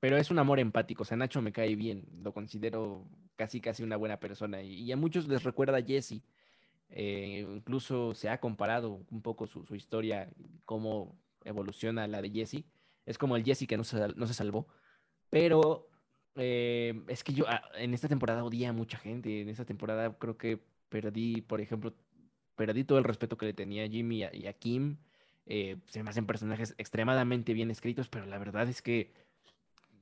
pero 0.02 0.18
es 0.18 0.32
un 0.32 0.40
amor 0.40 0.60
empático. 0.60 1.04
O 1.04 1.06
sea, 1.06 1.16
Nacho 1.16 1.42
me 1.42 1.54
cae 1.54 1.78
bien, 1.78 2.04
lo 2.22 2.34
considero 2.34 3.08
casi 3.38 3.62
casi 3.62 3.84
una 3.84 3.96
buena 3.96 4.20
persona. 4.20 4.62
Y, 4.62 4.92
a 4.92 4.98
muchos 4.98 5.28
les 5.28 5.44
recuerda 5.44 5.78
a 5.78 5.84
Jesse. 5.84 6.22
Eh, 6.90 7.46
incluso 7.50 8.14
se 8.14 8.30
ha 8.30 8.40
comparado 8.40 9.06
un 9.12 9.22
poco 9.22 9.48
su, 9.48 9.64
historia, 9.76 10.30
cómo 10.66 11.18
evoluciona 11.46 12.08
la 12.08 12.22
de 12.22 12.32
Jesse. 12.32 12.66
Es 13.06 13.18
como 13.18 13.38
el 13.38 13.46
Jesse 13.46 13.68
que 13.68 13.78
no 13.78 13.86
se, 13.86 14.10
no 14.16 14.28
se 14.28 14.34
salvó. 14.34 14.68
Pero 15.30 15.90
eh, 16.36 17.04
es 17.08 17.24
que 17.24 17.34
yo 17.34 17.46
ah, 17.48 17.64
en 17.76 17.94
esta 17.94 18.08
temporada 18.08 18.44
odié 18.44 18.68
a 18.68 18.74
mucha 18.74 18.98
gente. 18.98 19.42
En 19.42 19.50
esta 19.50 19.66
temporada 19.66 20.18
creo 20.18 20.38
que 20.38 20.60
perdí, 20.90 21.42
por 21.42 21.62
ejemplo, 21.62 21.94
perdí 22.56 22.84
todo 22.84 22.98
el 22.98 23.04
respeto 23.04 23.38
que 23.38 23.46
le 23.48 23.54
tenía 23.54 23.86
a 23.86 23.90
Jimmy 23.90 24.24
y 24.34 24.48
a, 24.48 24.54
Kim. 24.54 24.98
Eh, 25.46 25.78
se 25.88 26.04
me 26.04 26.10
hacen 26.10 26.26
personajes 26.26 26.76
extremadamente 26.78 27.54
bien 27.54 27.72
escritos, 27.72 28.10
pero 28.10 28.26
la 28.26 28.38
verdad 28.40 28.68
es 28.68 28.82
que 28.82 29.14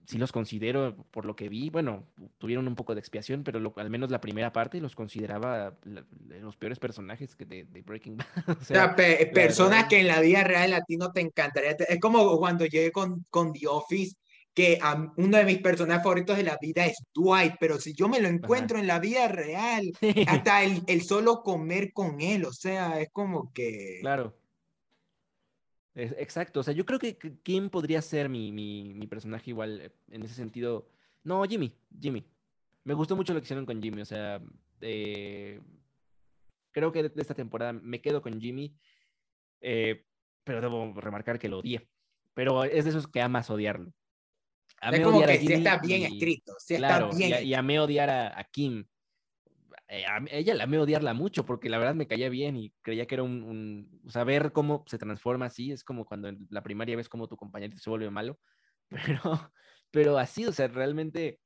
sí 0.05 0.17
los 0.17 0.31
considero, 0.31 0.95
por 1.11 1.25
lo 1.25 1.35
que 1.35 1.49
vi, 1.49 1.69
bueno, 1.69 2.03
tuvieron 2.37 2.67
un 2.67 2.75
poco 2.75 2.93
de 2.93 2.99
expiación, 2.99 3.43
pero 3.43 3.73
al 3.75 3.89
menos 3.89 4.11
la 4.11 4.21
primera 4.21 4.51
parte 4.53 4.79
los 4.79 4.95
consideraba 4.95 5.75
los 5.83 6.57
peores 6.57 6.79
personajes 6.79 7.35
que 7.35 7.45
de, 7.45 7.65
Breaking 7.85 8.17
Bad. 8.47 8.57
o 8.61 8.63
sea, 8.63 8.95
personas 8.95 9.85
que 9.85 10.01
en 10.01 10.07
la 10.07 10.19
vida 10.21 10.43
real 10.43 10.71
latino 10.71 11.11
te 11.11 11.21
encantaría. 11.21 11.71
Es 11.71 11.99
como 11.99 12.37
cuando 12.37 12.65
llegué 12.65 12.91
con, 12.91 13.25
con 13.29 13.53
The 13.53 13.67
Office, 13.67 14.15
que 14.53 14.79
uno 15.17 15.37
de 15.37 15.43
mis 15.43 15.59
personajes 15.59 16.03
favoritos 16.03 16.37
de 16.37 16.43
la 16.43 16.57
vida 16.61 16.85
es 16.85 16.97
Dwight, 17.13 17.55
pero 17.59 17.77
si 17.77 17.93
yo 17.93 18.07
me 18.07 18.21
lo 18.21 18.29
encuentro 18.29 18.79
en 18.79 18.87
la 18.87 18.99
vida 18.99 19.27
real, 19.27 19.91
hasta 20.27 20.63
el, 20.63 20.81
el 20.87 21.01
solo 21.01 21.43
comer 21.43 21.91
con 21.91 22.21
él, 22.21 22.45
o 22.45 22.53
sea, 22.53 23.01
es 23.01 23.09
como 23.11 23.51
que... 23.51 23.97
Claro. 24.01 24.33
Exacto, 25.95 26.60
o 26.60 26.63
sea, 26.63 26.73
yo 26.73 26.86
creo 26.86 26.99
que 26.99 27.17
Kim 27.41 27.69
podría 27.69 28.01
ser 28.01 28.27
mi, 28.27 29.08
personaje 29.10 29.51
igual 29.51 29.93
en 30.12 30.23
ese 30.23 30.34
sentido. 30.34 30.89
No, 31.23 31.43
Jimmy, 31.45 31.73
Jimmy. 31.99 32.25
Me 32.84 32.93
gustó 32.93 33.15
mucho 33.15 33.34
lo 33.34 33.39
que 33.39 33.45
hicieron 33.45 33.65
con 33.65 33.81
Jimmy, 33.81 34.01
o 34.01 34.05
sea, 34.05 34.41
eh, 34.81 35.60
creo 36.71 36.91
que 36.91 37.03
de 37.03 37.21
esta 37.21 37.34
temporada 37.34 37.73
me 37.73 38.01
quedo 38.01 38.21
con 38.21 38.39
Jimmy, 38.39 38.75
eh, 39.62 40.05
pero 40.43 40.62
debo 40.62 40.93
remarcar 40.99 41.39
que 41.39 41.47
lo 41.47 41.60
odié. 41.60 41.88
Pero 42.34 42.65
es 42.65 42.84
de 42.84 42.89
esos 42.89 43.08
que 43.08 43.21
amas 43.21 43.49
odiarlo. 43.49 43.93
es 44.91 44.99
como 44.99 45.25
que 45.25 45.39
sí 45.39 45.53
está 45.53 45.79
bien 45.79 46.03
escrito, 46.03 46.53
sí 46.60 46.75
claro, 46.75 47.05
está 47.05 47.17
bien. 47.17 47.43
Y, 47.43 47.47
y 47.47 47.53
amé 47.53 47.79
odiar 47.79 48.10
a, 48.10 48.38
a 48.38 48.43
Kim. 48.43 48.86
Eh, 49.88 50.04
ella 50.32 50.56
la 50.56 50.65
me 50.65 50.80
odiarla 50.80 51.13
mucho 51.13 51.45
porque 51.45 51.69
la 51.69 51.78
verdad 51.78 51.93
me 51.93 52.08
caía 52.08 52.30
bien 52.30 52.58
y 52.58 52.74
creía 52.82 53.06
que 53.06 53.15
era 53.15 53.24
un, 53.24 53.43
un, 53.43 54.52
cómo 54.52 54.84
se 54.88 54.98
transforma 54.98 55.45
así, 55.45 55.71
es 55.71 55.84
como 55.84 56.06
cuando 56.06 56.28
en 56.28 56.48
la 56.50 56.63
primaria 56.63 56.95
ves 56.95 57.10
cómo 57.10 57.28
tu 57.28 57.38
compañero 57.38 57.78
se 57.78 57.89
vuelve 57.89 58.10
malo, 58.10 58.39
pero, 58.89 59.52
pero 59.91 60.17
así, 60.17 60.45
o 60.45 60.52
sea, 60.52 60.67
realmente 60.67 61.39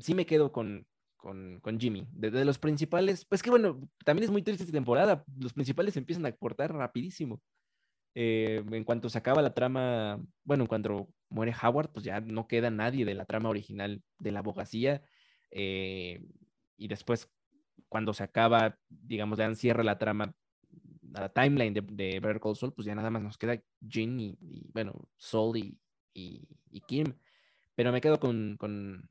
sí 0.00 0.14
me 0.14 0.26
quedo 0.26 0.52
con, 0.52 0.86
con, 1.16 1.60
con 1.60 1.80
Jimmy. 1.80 2.06
De, 2.12 2.44
los 2.44 2.58
principales, 2.58 3.24
pues 3.24 3.42
que 3.42 3.50
bueno, 3.50 3.88
también 4.04 4.24
es 4.24 4.30
muy 4.30 4.42
triste 4.42 4.64
esta 4.64 4.72
temporada, 4.72 5.24
los 5.38 5.52
principales 5.52 5.96
empiezan 5.96 6.26
a 6.26 6.32
cortar 6.32 6.72
rapidísimo. 6.72 7.40
Eh, 8.14 8.62
en 8.70 8.84
cuanto 8.84 9.08
se 9.08 9.18
acaba 9.18 9.42
la 9.42 9.54
trama, 9.54 10.20
bueno, 10.44 10.64
en 10.64 10.68
cuanto 10.68 11.08
muere 11.30 11.54
Howard, 11.62 11.90
pues 11.92 12.04
ya 12.04 12.20
no 12.20 12.46
queda 12.46 12.70
nadie 12.70 13.04
de 13.04 13.14
la 13.14 13.24
trama 13.24 13.48
original 13.48 14.02
de 14.18 14.32
la 14.32 14.40
abogacía. 14.40 15.02
Eh, 15.50 16.20
y 16.76 16.88
después 16.88 17.30
cuando 17.88 18.14
se 18.14 18.22
acaba, 18.22 18.78
digamos, 18.88 19.38
dan 19.38 19.56
cierre 19.56 19.84
la 19.84 19.98
trama, 19.98 20.34
a 21.14 21.20
la 21.20 21.28
timeline 21.28 21.74
de, 21.74 21.82
de 21.82 22.20
Better 22.20 22.40
Call 22.40 22.56
Saul, 22.56 22.72
pues 22.72 22.86
ya 22.86 22.94
nada 22.94 23.10
más 23.10 23.22
nos 23.22 23.38
queda 23.38 23.60
Jin 23.86 24.18
y, 24.18 24.70
bueno, 24.72 25.08
Saul 25.18 25.58
y, 25.58 25.78
y, 26.14 26.80
Kim. 26.86 27.14
Pero 27.74 27.92
me 27.92 28.00
quedo 28.00 28.18
con, 28.18 28.56
con, 28.58 29.06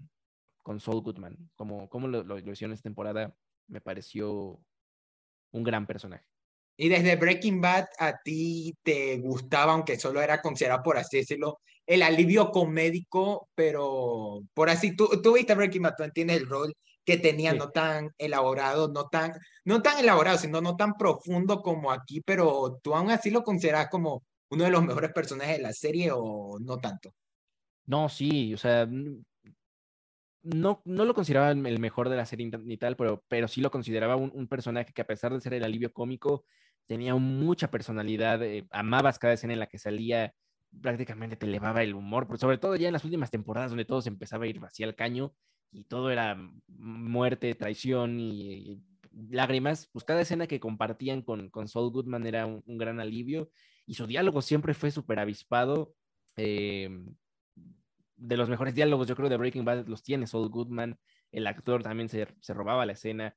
con 0.63 0.80
Saul 0.80 1.02
Goodman. 1.02 1.52
Como, 1.56 1.89
como 1.89 2.08
lo, 2.08 2.24
lo, 2.24 2.39
hicieron 2.39 2.74
esta 2.74 2.84
temporada, 2.84 3.36
me 3.67 3.82
pareció 3.82 4.60
un 5.52 5.63
gran 5.63 5.86
personaje. 5.86 6.26
Y 6.78 6.89
desde 6.89 7.15
Breaking 7.15 7.62
Bad, 7.62 7.86
¿a 8.00 8.19
ti 8.24 8.76
te 8.82 9.17
gustaba, 9.19 9.74
aunque 9.74 10.00
solo 10.00 10.21
era 10.21 10.41
considerado, 10.41 10.82
por 10.82 10.97
así 10.97 11.17
decirlo, 11.17 11.60
el 11.86 12.02
alivio 12.02 12.50
comédico, 12.52 13.50
pero 13.54 14.43
por 14.54 14.69
así, 14.69 14.95
tú, 14.95 15.21
tú 15.21 15.34
viste 15.34 15.54
Breaking 15.54 15.84
Bad, 15.84 15.95
tú 15.97 16.04
entiendes 16.04 16.38
el 16.38 16.47
rol 16.47 16.74
que 17.06 17.18
tenía, 17.18 17.54
no 17.54 17.70
tan 17.70 18.12
elaborado, 18.18 18.88
no 18.90 19.08
tan, 19.08 19.34
no 19.66 19.82
tan 19.82 20.00
elaborado, 20.00 20.38
sino 20.38 20.62
no 20.62 20.76
tan 20.76 20.94
profundo 20.94 21.62
como 21.62 21.92
aquí, 21.92 22.22
pero 22.22 22.80
tú 22.84 22.94
aún 22.96 23.10
así 23.10 23.30
lo 23.32 23.44
consideras 23.44 23.90
como 23.90 24.24
uno 24.50 24.64
de 24.64 24.72
los 24.72 24.84
mejores 24.84 25.12
personajes 25.12 25.58
de 25.58 25.64
la 25.64 25.74
serie 25.74 26.12
o 26.14 26.58
no 26.60 26.78
tanto. 26.78 27.14
No, 27.86 28.10
sí, 28.10 28.54
o 28.54 28.58
sea, 28.58 28.88
no, 30.44 30.82
no 30.86 31.06
lo 31.06 31.14
consideraba 31.14 31.52
el 31.52 31.80
mejor 31.80 32.10
de 32.10 32.16
la 32.16 32.26
serie 32.26 32.52
ni 32.64 32.78
tal, 32.78 32.96
pero, 32.96 33.24
pero 33.28 33.48
sí 33.48 33.62
lo 33.62 33.72
consideraba 33.72 34.16
un, 34.16 34.48
personaje 34.48 34.94
que 34.94 35.02
a 35.02 35.08
pesar 35.08 35.34
de 35.34 35.42
ser 35.42 35.54
el 35.54 35.64
alivio 35.64 35.94
cómico, 35.94 36.46
tenía 36.88 37.16
mucha 37.16 37.70
personalidad, 37.70 38.44
eh, 38.44 38.66
amabas 38.72 39.20
cada 39.20 39.34
escena 39.34 39.54
en 39.54 39.60
la 39.60 39.68
que 39.68 39.78
salía, 39.78 40.34
prácticamente 40.82 41.36
te 41.36 41.46
elevaba 41.46 41.84
el 41.84 41.94
humor, 41.94 42.28
pero 42.28 42.38
sobre 42.38 42.58
todo 42.58 42.76
ya 42.76 42.88
en 42.88 42.94
las 42.94 43.04
últimas 43.04 43.32
temporadas 43.32 43.72
donde 43.72 43.86
todo 43.86 44.02
se 44.02 44.10
empezaba 44.10 44.46
a 44.46 44.48
ir 44.48 44.60
hacia 44.64 44.86
el 44.86 44.96
caño, 44.96 45.34
y 45.72 45.86
todo 45.86 46.12
era 46.12 46.38
muerte, 46.68 47.56
traición 47.56 48.20
y, 48.20 48.82
lágrimas, 49.30 49.90
pues 49.92 50.06
cada 50.06 50.22
escena 50.22 50.48
que 50.48 50.60
compartían 50.60 51.22
con, 51.22 51.50
con 51.50 51.68
Saul 51.68 51.92
Goodman 51.92 52.26
era 52.26 52.46
un, 52.46 52.78
gran 52.78 53.00
alivio 53.00 53.52
y 53.86 53.96
su 53.96 54.08
diálogo 54.08 54.42
siempre 54.42 54.74
fue 54.74 54.92
súper 54.92 55.20
avispado. 55.20 55.94
Eh, 56.38 56.90
de 58.16 58.38
los 58.38 58.50
mejores 58.50 58.76
diálogos, 58.76 59.08
yo 59.08 59.16
creo, 59.16 59.30
de 59.30 59.38
Breaking 59.38 59.66
Bad 59.66 59.88
los 59.88 60.04
tiene 60.04 60.28
Saul 60.28 60.50
Goodman. 60.50 60.98
El 61.32 61.48
actor 61.48 61.84
también 61.84 62.08
se, 62.08 62.28
se 62.40 62.54
robaba 62.54 62.86
la 62.86 62.94
escena. 62.94 63.36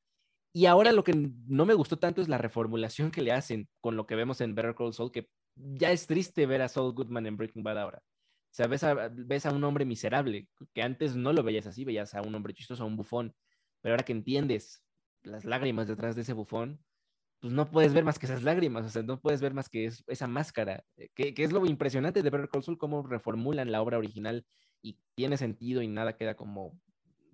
Y 0.53 0.67
ahora 0.67 0.93
lo 0.93 1.03
que 1.03 1.31
no 1.47 1.67
me 1.67 1.75
gustó 1.75 1.99
tanto 1.99 2.23
es 2.23 2.29
la 2.29 2.39
reformulación 2.39 3.11
que 3.11 3.23
le 3.23 3.33
hacen 3.33 3.69
con 3.81 3.97
lo 3.97 4.07
que 4.07 4.15
vemos 4.15 4.41
en 4.41 4.55
Better 4.55 4.75
Call 4.75 4.93
Saul, 4.93 5.11
que 5.11 5.29
ya 5.57 5.91
es 5.91 6.07
triste 6.07 6.47
ver 6.47 6.63
a 6.63 6.69
Saul 6.69 6.93
Goodman 6.93 7.27
en 7.27 7.37
Breaking 7.37 7.63
Bad 7.63 7.79
ahora. 7.79 8.03
O 8.55 8.57
sea, 8.57 8.69
ves 8.69 9.47
a, 9.47 9.51
un 9.51 9.65
hombre 9.65 9.85
miserable, 9.85 10.49
que 10.73 10.83
antes 10.83 11.17
no 11.17 11.33
lo 11.33 11.43
veías 11.43 11.67
así, 11.67 11.85
veías 11.85 12.15
a 12.15 12.23
un 12.23 12.37
hombre 12.37 12.55
chistoso, 12.55 12.85
a 12.85 12.87
un 12.87 12.97
bufón, 12.97 13.35
pero 13.81 13.95
ahora 13.95 14.05
que 14.05 14.13
entiendes 14.13 14.85
las 15.25 15.45
lágrimas 15.45 15.89
detrás 15.89 16.15
de 16.15 16.23
ese 16.23 16.35
bufón, 16.35 16.81
pues 17.41 17.53
no 17.53 17.69
puedes 17.69 17.93
ver 17.93 18.05
más 18.05 18.17
que 18.17 18.27
esas 18.27 18.45
lágrimas, 18.45 18.87
o 18.87 18.91
sea, 18.91 19.03
no 19.03 19.21
puedes 19.21 19.41
ver 19.41 19.55
más 19.55 19.69
que 19.69 19.91
esa 20.07 20.29
máscara, 20.29 20.85
eh, 20.97 21.09
que, 21.17 21.35
es 21.37 21.51
lo 21.51 21.67
impresionante 21.67 22.23
de 22.23 22.31
Better 22.31 22.49
Call 22.49 22.79
cómo 22.79 23.03
reformulan 23.03 23.73
la 23.73 23.83
obra 23.83 23.99
original 23.99 24.47
y 24.81 25.01
tiene 25.17 25.37
sentido 25.37 25.83
y 25.83 25.89
nada 25.89 26.17
queda 26.17 26.37
como... 26.37 26.81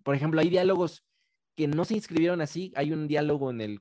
Por 0.02 0.14
ejemplo, 0.14 0.40
hay 0.40 0.48
diálogos 0.48 1.04
que 1.54 1.68
no 1.68 1.84
se 1.84 1.96
inscribieron 1.96 2.40
así, 2.40 2.72
hay 2.76 2.94
un 2.94 3.08
diálogo 3.08 3.50
en 3.50 3.60
el, 3.60 3.80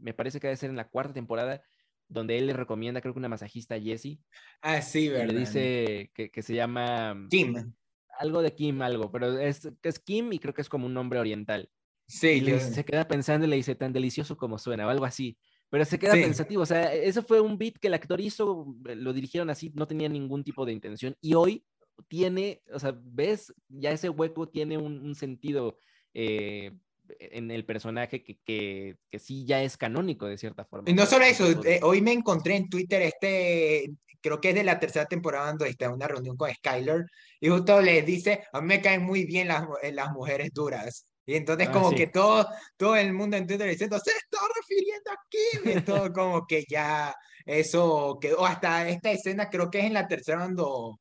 me 0.00 0.12
parece 0.12 0.40
que 0.40 0.48
debe 0.48 0.56
ser 0.56 0.70
en 0.70 0.76
la 0.76 0.88
cuarta 0.88 1.12
temporada, 1.12 1.62
donde 2.10 2.36
él 2.36 2.46
le 2.48 2.52
recomienda, 2.52 3.00
creo 3.00 3.14
que 3.14 3.20
una 3.20 3.28
masajista 3.28 3.80
Jessie. 3.80 4.20
Ah, 4.60 4.82
sí, 4.82 5.08
¿verdad? 5.08 5.32
le 5.32 5.40
dice 5.40 6.10
que, 6.12 6.42
se 6.42 6.54
llama... 6.54 7.14
Mm, 7.14 7.28
Kim. 7.28 7.72
Algo 8.18 8.42
de 8.42 8.54
Kim, 8.54 8.82
algo, 8.82 9.10
pero 9.10 9.38
es, 9.38 9.66
es 9.82 9.98
Kim 9.98 10.32
y 10.32 10.38
creo 10.38 10.52
que 10.52 10.60
es 10.60 10.68
como 10.68 10.86
un 10.86 10.92
nombre 10.92 11.18
oriental. 11.18 11.70
Sí. 12.06 12.42
Y 12.44 12.60
se 12.60 12.84
queda 12.84 13.06
pensando 13.06 13.46
y 13.46 13.50
le 13.50 13.56
dice, 13.56 13.74
tan 13.76 13.92
delicioso 13.92 14.36
como 14.36 14.58
suena, 14.58 14.86
o 14.86 14.90
algo 14.90 15.04
así. 15.04 15.38
Pero 15.70 15.84
se 15.84 15.98
queda 16.00 16.14
pensativo, 16.14 16.62
o 16.62 16.66
sea, 16.66 16.92
eso 16.92 17.22
fue 17.22 17.40
un 17.40 17.56
beat 17.56 17.78
que 17.78 17.86
el 17.86 17.94
actor 17.94 18.20
hizo, 18.20 18.74
lo 18.82 19.12
dirigieron 19.12 19.50
así, 19.50 19.70
no 19.74 19.86
tenía 19.86 20.08
ningún 20.08 20.42
tipo 20.42 20.66
de 20.66 20.72
intención. 20.72 21.16
Y 21.20 21.34
hoy 21.34 21.64
tiene, 22.08 22.60
o 22.72 22.80
sea, 22.80 22.98
ves, 23.00 23.54
ya 23.68 23.92
ese 23.92 24.08
hueco 24.08 24.48
tiene 24.48 24.76
un, 24.76 25.14
sentido 25.14 25.78
eh, 26.12 26.72
en 27.18 27.50
el 27.50 27.64
personaje 27.64 28.22
que, 28.22 28.38
que, 28.44 28.96
que, 29.10 29.18
sí 29.18 29.44
ya 29.44 29.62
es 29.62 29.76
canónico 29.76 30.26
de 30.26 30.38
cierta 30.38 30.64
forma. 30.64 30.88
Y 30.88 30.94
no 30.94 31.06
solo 31.06 31.24
eso, 31.24 31.50
eh, 31.64 31.80
hoy 31.82 32.00
me 32.02 32.12
encontré 32.12 32.56
en 32.56 32.68
Twitter 32.68 33.02
este, 33.02 33.90
creo 34.20 34.40
que 34.40 34.50
es 34.50 34.54
de 34.54 34.64
la 34.64 34.78
tercera 34.78 35.06
temporada 35.06 35.46
cuando 35.46 35.64
está 35.64 35.86
en 35.86 35.92
una 35.92 36.08
reunión 36.08 36.36
con 36.36 36.52
Skyler 36.52 37.06
y 37.40 37.48
justo 37.48 37.80
les 37.80 38.04
dice, 38.04 38.44
a 38.52 38.60
mí 38.60 38.66
me 38.66 38.80
caen 38.80 39.02
muy 39.02 39.24
bien 39.24 39.48
las, 39.48 39.66
eh, 39.82 39.92
las 39.92 40.10
mujeres 40.12 40.50
duras. 40.52 41.06
Y 41.26 41.36
entonces 41.36 41.68
ah, 41.68 41.72
como 41.72 41.90
que 41.92 42.08
todo, 42.08 42.48
todo 42.76 42.96
el 42.96 43.12
mundo 43.12 43.36
en 43.36 43.46
Twitter 43.46 43.68
diciendo, 43.68 43.98
se 43.98 44.10
está 44.10 44.38
refiriendo 44.56 45.10
a 45.12 45.16
Kim. 45.28 45.78
Y 45.78 45.84
todo 45.84 46.12
como 46.12 46.46
que 46.46 46.64
ya 46.68 47.14
eso 47.46 48.18
quedó, 48.20 48.44
hasta 48.44 48.88
esta 48.88 49.10
escena 49.10 49.48
creo 49.48 49.70
que 49.70 49.80
es 49.80 49.84
en 49.84 49.94
la 49.94 50.08
tercera 50.08 50.38
cuando 50.38 51.00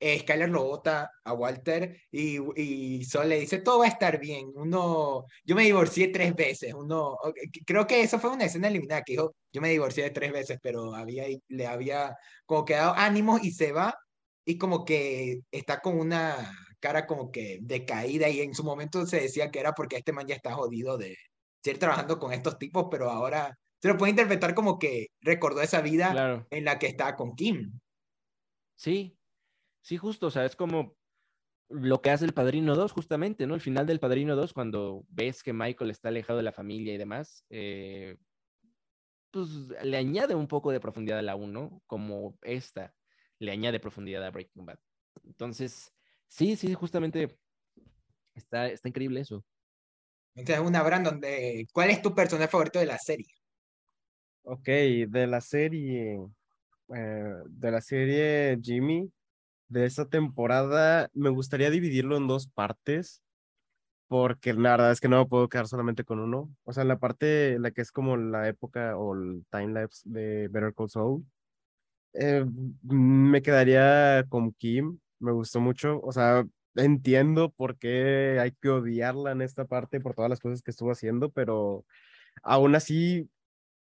eh, 0.00 0.18
Skyler 0.20 0.48
lo 0.48 0.64
vota 0.64 1.12
a 1.24 1.32
Walter 1.34 1.94
y, 2.10 2.38
y 2.60 3.04
Sol 3.04 3.28
le 3.28 3.40
dice, 3.40 3.58
todo 3.58 3.80
va 3.80 3.84
a 3.84 3.88
estar 3.88 4.18
bien. 4.18 4.50
Uno, 4.54 5.26
yo 5.44 5.54
me 5.54 5.64
divorcié 5.64 6.08
tres 6.08 6.34
veces. 6.34 6.72
Uno, 6.72 7.18
creo 7.66 7.86
que 7.86 8.00
eso 8.00 8.18
fue 8.18 8.30
una 8.30 8.46
escena 8.46 8.68
eliminada 8.68 9.02
que 9.02 9.12
dijo, 9.12 9.34
yo 9.52 9.60
me 9.60 9.68
divorcié 9.68 10.10
tres 10.10 10.32
veces, 10.32 10.58
pero 10.62 10.94
había, 10.94 11.26
le 11.48 11.66
había 11.66 12.16
como 12.46 12.64
que 12.64 12.74
dado 12.74 12.94
ánimos 12.96 13.44
y 13.44 13.52
se 13.52 13.72
va 13.72 13.94
y 14.44 14.56
como 14.56 14.86
que 14.86 15.42
está 15.50 15.80
con 15.80 15.98
una 15.98 16.34
cara 16.80 17.06
como 17.06 17.30
que 17.30 17.58
decaída 17.60 18.28
y 18.30 18.40
en 18.40 18.54
su 18.54 18.64
momento 18.64 19.06
se 19.06 19.20
decía 19.20 19.50
que 19.50 19.60
era 19.60 19.74
porque 19.74 19.96
este 19.96 20.12
man 20.12 20.26
ya 20.26 20.34
está 20.34 20.54
jodido 20.54 20.96
de 20.96 21.14
seguir 21.62 21.78
trabajando 21.78 22.18
con 22.18 22.32
estos 22.32 22.58
tipos, 22.58 22.86
pero 22.90 23.10
ahora 23.10 23.58
se 23.82 23.88
lo 23.88 23.98
puede 23.98 24.10
interpretar 24.10 24.54
como 24.54 24.78
que 24.78 25.08
recordó 25.20 25.60
esa 25.60 25.82
vida 25.82 26.46
en 26.50 26.64
la 26.64 26.78
que 26.78 26.86
estaba 26.86 27.16
con 27.16 27.34
Kim. 27.36 27.78
Sí, 28.76 29.19
sí, 29.82 29.96
justo, 29.96 30.26
o 30.26 30.30
sea, 30.30 30.44
es 30.44 30.56
como 30.56 30.96
lo 31.68 32.02
que 32.02 32.10
hace 32.10 32.24
el 32.24 32.34
Padrino 32.34 32.74
2, 32.74 32.92
justamente, 32.92 33.46
¿no? 33.46 33.54
El 33.54 33.60
final 33.60 33.86
del 33.86 34.00
Padrino 34.00 34.34
2, 34.34 34.52
cuando 34.52 35.04
ves 35.08 35.42
que 35.42 35.52
Michael 35.52 35.90
está 35.90 36.08
alejado 36.08 36.38
de 36.38 36.42
la 36.42 36.52
familia 36.52 36.92
y 36.92 36.98
demás, 36.98 37.44
eh, 37.48 38.16
pues 39.30 39.48
le 39.82 39.96
añade 39.96 40.34
un 40.34 40.48
poco 40.48 40.72
de 40.72 40.80
profundidad 40.80 41.20
a 41.20 41.22
la 41.22 41.36
1, 41.36 41.82
como 41.86 42.36
esta 42.42 42.94
le 43.38 43.52
añade 43.52 43.80
profundidad 43.80 44.24
a 44.24 44.30
Breaking 44.30 44.66
Bad. 44.66 44.78
Entonces, 45.24 45.92
sí, 46.26 46.56
sí, 46.56 46.74
justamente 46.74 47.38
está, 48.34 48.66
está 48.66 48.88
increíble 48.88 49.20
eso. 49.20 49.44
Entonces, 50.34 50.64
una 50.64 50.82
Brandon, 50.82 51.20
de, 51.20 51.66
¿cuál 51.72 51.90
es 51.90 52.02
tu 52.02 52.14
personaje 52.14 52.50
favorito 52.50 52.78
de 52.78 52.86
la 52.86 52.98
serie? 52.98 53.26
Ok, 54.42 54.66
de 54.66 55.26
la 55.26 55.40
serie, 55.40 56.18
eh, 56.94 57.34
de 57.46 57.70
la 57.70 57.80
serie 57.80 58.58
Jimmy, 58.62 59.10
de 59.70 59.86
esta 59.86 60.06
temporada, 60.06 61.08
me 61.14 61.30
gustaría 61.30 61.70
dividirlo 61.70 62.16
en 62.16 62.26
dos 62.28 62.48
partes, 62.48 63.22
porque 64.08 64.54
la 64.54 64.72
verdad 64.72 64.92
es 64.92 65.00
que 65.00 65.08
no 65.08 65.20
me 65.20 65.26
puedo 65.26 65.48
quedar 65.48 65.68
solamente 65.68 66.04
con 66.04 66.20
uno. 66.20 66.50
O 66.64 66.72
sea, 66.72 66.84
la 66.84 66.98
parte, 66.98 67.58
la 67.60 67.70
que 67.70 67.82
es 67.82 67.92
como 67.92 68.16
la 68.16 68.48
época 68.48 68.96
o 68.98 69.14
el 69.14 69.46
timelapse 69.50 70.02
de 70.10 70.48
Better 70.48 70.74
Call 70.74 70.90
Saul, 70.90 71.24
eh, 72.14 72.44
me 72.82 73.42
quedaría 73.42 74.24
con 74.28 74.52
Kim, 74.54 74.98
me 75.20 75.32
gustó 75.32 75.60
mucho, 75.60 76.00
o 76.02 76.12
sea, 76.12 76.44
entiendo 76.76 77.50
por 77.50 77.78
qué 77.78 78.38
hay 78.40 78.52
que 78.52 78.68
odiarla 78.70 79.32
en 79.32 79.42
esta 79.42 79.66
parte 79.66 80.00
por 80.00 80.14
todas 80.14 80.30
las 80.30 80.40
cosas 80.40 80.62
que 80.62 80.72
estuvo 80.72 80.90
haciendo, 80.92 81.30
pero 81.30 81.84
aún 82.42 82.74
así, 82.74 83.30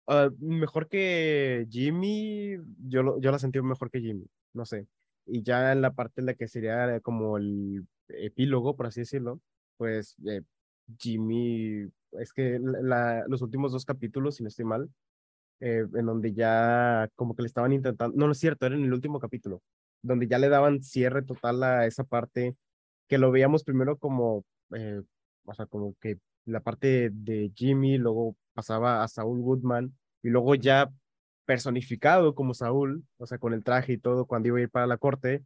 ah, 0.08 0.30
mejor 0.40 0.88
que 0.88 1.66
Jimmy, 1.70 2.58
yo, 2.88 3.20
yo 3.20 3.30
la 3.32 3.38
sentí 3.40 3.60
mejor 3.62 3.90
que 3.90 4.00
Jimmy, 4.00 4.26
no 4.54 4.66
sé. 4.66 4.86
Y 5.26 5.42
ya 5.42 5.72
en 5.72 5.82
la 5.82 5.92
parte 5.92 6.20
en 6.20 6.26
la 6.26 6.34
que 6.34 6.48
sería 6.48 7.00
como 7.00 7.36
el 7.38 7.86
epílogo, 8.08 8.76
por 8.76 8.86
así 8.86 9.00
decirlo, 9.00 9.40
pues 9.76 10.16
eh, 10.26 10.42
Jimmy, 10.98 11.88
es 12.12 12.32
que 12.32 12.58
la, 12.60 13.24
los 13.28 13.42
últimos 13.42 13.72
dos 13.72 13.84
capítulos, 13.84 14.36
si 14.36 14.42
no 14.42 14.48
estoy 14.48 14.64
mal, 14.64 14.90
eh, 15.60 15.86
en 15.94 16.06
donde 16.06 16.32
ya 16.32 17.08
como 17.14 17.34
que 17.34 17.42
le 17.42 17.46
estaban 17.46 17.72
intentando, 17.72 18.16
no, 18.16 18.26
no 18.26 18.32
es 18.32 18.38
cierto, 18.38 18.66
era 18.66 18.74
en 18.74 18.84
el 18.84 18.92
último 18.92 19.20
capítulo, 19.20 19.62
donde 20.02 20.26
ya 20.26 20.38
le 20.38 20.48
daban 20.48 20.82
cierre 20.82 21.22
total 21.22 21.62
a 21.62 21.86
esa 21.86 22.04
parte 22.04 22.56
que 23.08 23.18
lo 23.18 23.30
veíamos 23.30 23.64
primero 23.64 23.96
como, 23.98 24.44
eh, 24.74 25.02
o 25.44 25.54
sea, 25.54 25.66
como 25.66 25.94
que 26.00 26.18
la 26.46 26.60
parte 26.60 27.10
de 27.12 27.52
Jimmy, 27.54 27.98
luego 27.98 28.36
pasaba 28.54 29.02
a 29.02 29.08
Saúl 29.08 29.40
Goodman 29.40 29.96
y 30.22 30.30
luego 30.30 30.54
ya 30.54 30.90
personificado 31.44 32.34
como 32.34 32.54
Saúl, 32.54 33.04
o 33.18 33.26
sea, 33.26 33.38
con 33.38 33.52
el 33.52 33.64
traje 33.64 33.94
y 33.94 33.98
todo 33.98 34.26
cuando 34.26 34.48
iba 34.48 34.58
a 34.58 34.62
ir 34.62 34.70
para 34.70 34.86
la 34.86 34.96
corte. 34.96 35.44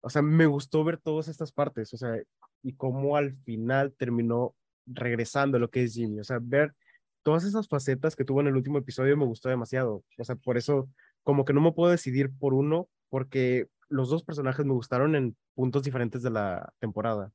O 0.00 0.10
sea, 0.10 0.22
me 0.22 0.46
gustó 0.46 0.84
ver 0.84 0.98
todas 0.98 1.28
estas 1.28 1.52
partes, 1.52 1.92
o 1.94 1.96
sea, 1.96 2.20
y 2.62 2.74
cómo 2.74 3.16
al 3.16 3.36
final 3.44 3.94
terminó 3.96 4.54
regresando 4.86 5.56
a 5.56 5.60
lo 5.60 5.70
que 5.70 5.84
es 5.84 5.94
Jimmy, 5.94 6.20
o 6.20 6.24
sea, 6.24 6.38
ver 6.40 6.74
todas 7.22 7.44
esas 7.44 7.68
facetas 7.68 8.16
que 8.16 8.24
tuvo 8.24 8.40
en 8.40 8.48
el 8.48 8.56
último 8.56 8.78
episodio 8.78 9.16
me 9.16 9.24
gustó 9.24 9.48
demasiado. 9.48 10.04
O 10.18 10.24
sea, 10.24 10.36
por 10.36 10.56
eso 10.56 10.88
como 11.22 11.44
que 11.44 11.52
no 11.52 11.60
me 11.60 11.72
puedo 11.72 11.90
decidir 11.90 12.30
por 12.38 12.54
uno, 12.54 12.88
porque 13.08 13.68
los 13.88 14.10
dos 14.10 14.24
personajes 14.24 14.66
me 14.66 14.72
gustaron 14.72 15.14
en 15.14 15.36
puntos 15.54 15.82
diferentes 15.82 16.22
de 16.22 16.30
la 16.30 16.72
temporada. 16.80 17.32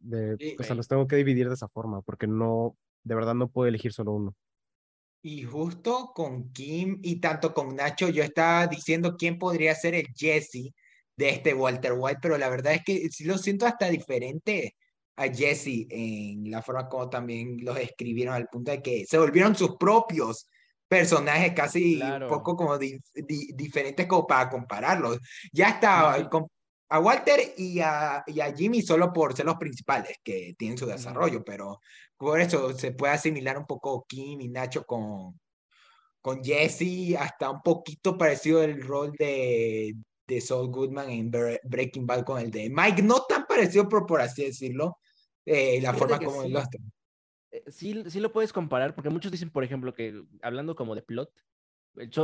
De, 0.00 0.56
o 0.58 0.62
sea, 0.62 0.76
los 0.76 0.86
tengo 0.86 1.08
que 1.08 1.16
dividir 1.16 1.48
de 1.48 1.54
esa 1.54 1.68
forma, 1.68 2.02
porque 2.02 2.26
no, 2.26 2.76
de 3.04 3.14
verdad 3.14 3.34
no 3.34 3.48
puedo 3.48 3.68
elegir 3.68 3.92
solo 3.92 4.12
uno. 4.12 4.34
Y 5.22 5.42
justo 5.42 6.12
con 6.14 6.52
Kim 6.52 7.00
y 7.02 7.20
tanto 7.20 7.52
con 7.52 7.74
Nacho, 7.74 8.08
yo 8.08 8.22
estaba 8.22 8.66
diciendo 8.66 9.16
quién 9.18 9.38
podría 9.38 9.74
ser 9.74 9.94
el 9.94 10.06
Jesse 10.14 10.72
de 11.16 11.30
este 11.30 11.52
Walter 11.54 11.92
White, 11.96 12.20
pero 12.22 12.38
la 12.38 12.48
verdad 12.48 12.74
es 12.74 12.84
que 12.84 13.08
sí 13.10 13.24
lo 13.24 13.36
siento 13.38 13.66
hasta 13.66 13.88
diferente 13.88 14.76
a 15.16 15.26
Jesse 15.26 15.86
en 15.90 16.50
la 16.50 16.62
forma 16.62 16.88
como 16.88 17.10
también 17.10 17.58
los 17.64 17.76
escribieron 17.78 18.34
al 18.34 18.46
punto 18.46 18.70
de 18.70 18.80
que 18.80 19.04
se 19.04 19.18
volvieron 19.18 19.56
sus 19.56 19.76
propios 19.76 20.48
personajes 20.86 21.52
casi 21.54 22.00
un 22.00 22.28
poco 22.28 22.56
como 22.56 22.78
diferentes 22.78 24.06
como 24.06 24.26
para 24.26 24.48
compararlos. 24.48 25.18
Ya 25.52 25.70
está 25.70 26.16
a 26.90 27.00
Walter 27.00 27.54
y 27.56 27.80
a, 27.80 28.22
y 28.26 28.40
a, 28.40 28.54
Jimmy 28.54 28.82
solo 28.82 29.12
por 29.12 29.36
ser 29.36 29.46
los 29.46 29.56
principales 29.56 30.18
que 30.22 30.54
tienen 30.58 30.78
su 30.78 30.86
desarrollo, 30.86 31.44
pero 31.44 31.80
por 32.16 32.40
eso 32.40 32.72
se 32.72 32.92
puede 32.92 33.12
asimilar 33.12 33.58
un 33.58 33.66
poco 33.66 34.06
Kim 34.08 34.40
y 34.40 34.48
Nacho 34.48 34.84
con, 34.84 35.38
con 36.20 36.42
Jesse, 36.42 37.16
hasta 37.18 37.50
un 37.50 37.62
poquito 37.62 38.16
parecido 38.16 38.62
el 38.62 38.82
rol 38.82 39.12
de, 39.18 39.96
de 40.26 40.40
Saul 40.40 40.68
Goodman 40.68 41.10
en 41.10 41.30
Breaking 41.30 42.06
Bad 42.06 42.24
con 42.24 42.40
el 42.40 42.50
de 42.50 42.70
Mike, 42.70 43.02
no 43.02 43.22
tan 43.28 43.46
parecido, 43.46 43.88
pero 43.88 44.06
por 44.06 44.20
así 44.20 44.44
decirlo, 44.44 44.98
eh, 45.44 45.80
la 45.80 45.94
forma 45.94 46.18
como 46.18 46.42
sí. 46.42 46.50
lo 46.50 46.60
eh, 47.50 47.64
sí, 47.68 48.02
sí 48.08 48.20
lo 48.20 48.32
puedes 48.32 48.52
comparar, 48.52 48.94
porque 48.94 49.10
muchos 49.10 49.32
dicen, 49.32 49.50
por 49.50 49.64
ejemplo, 49.64 49.94
que 49.94 50.22
hablando 50.42 50.74
como 50.74 50.94
de 50.94 51.02
plot, 51.02 51.30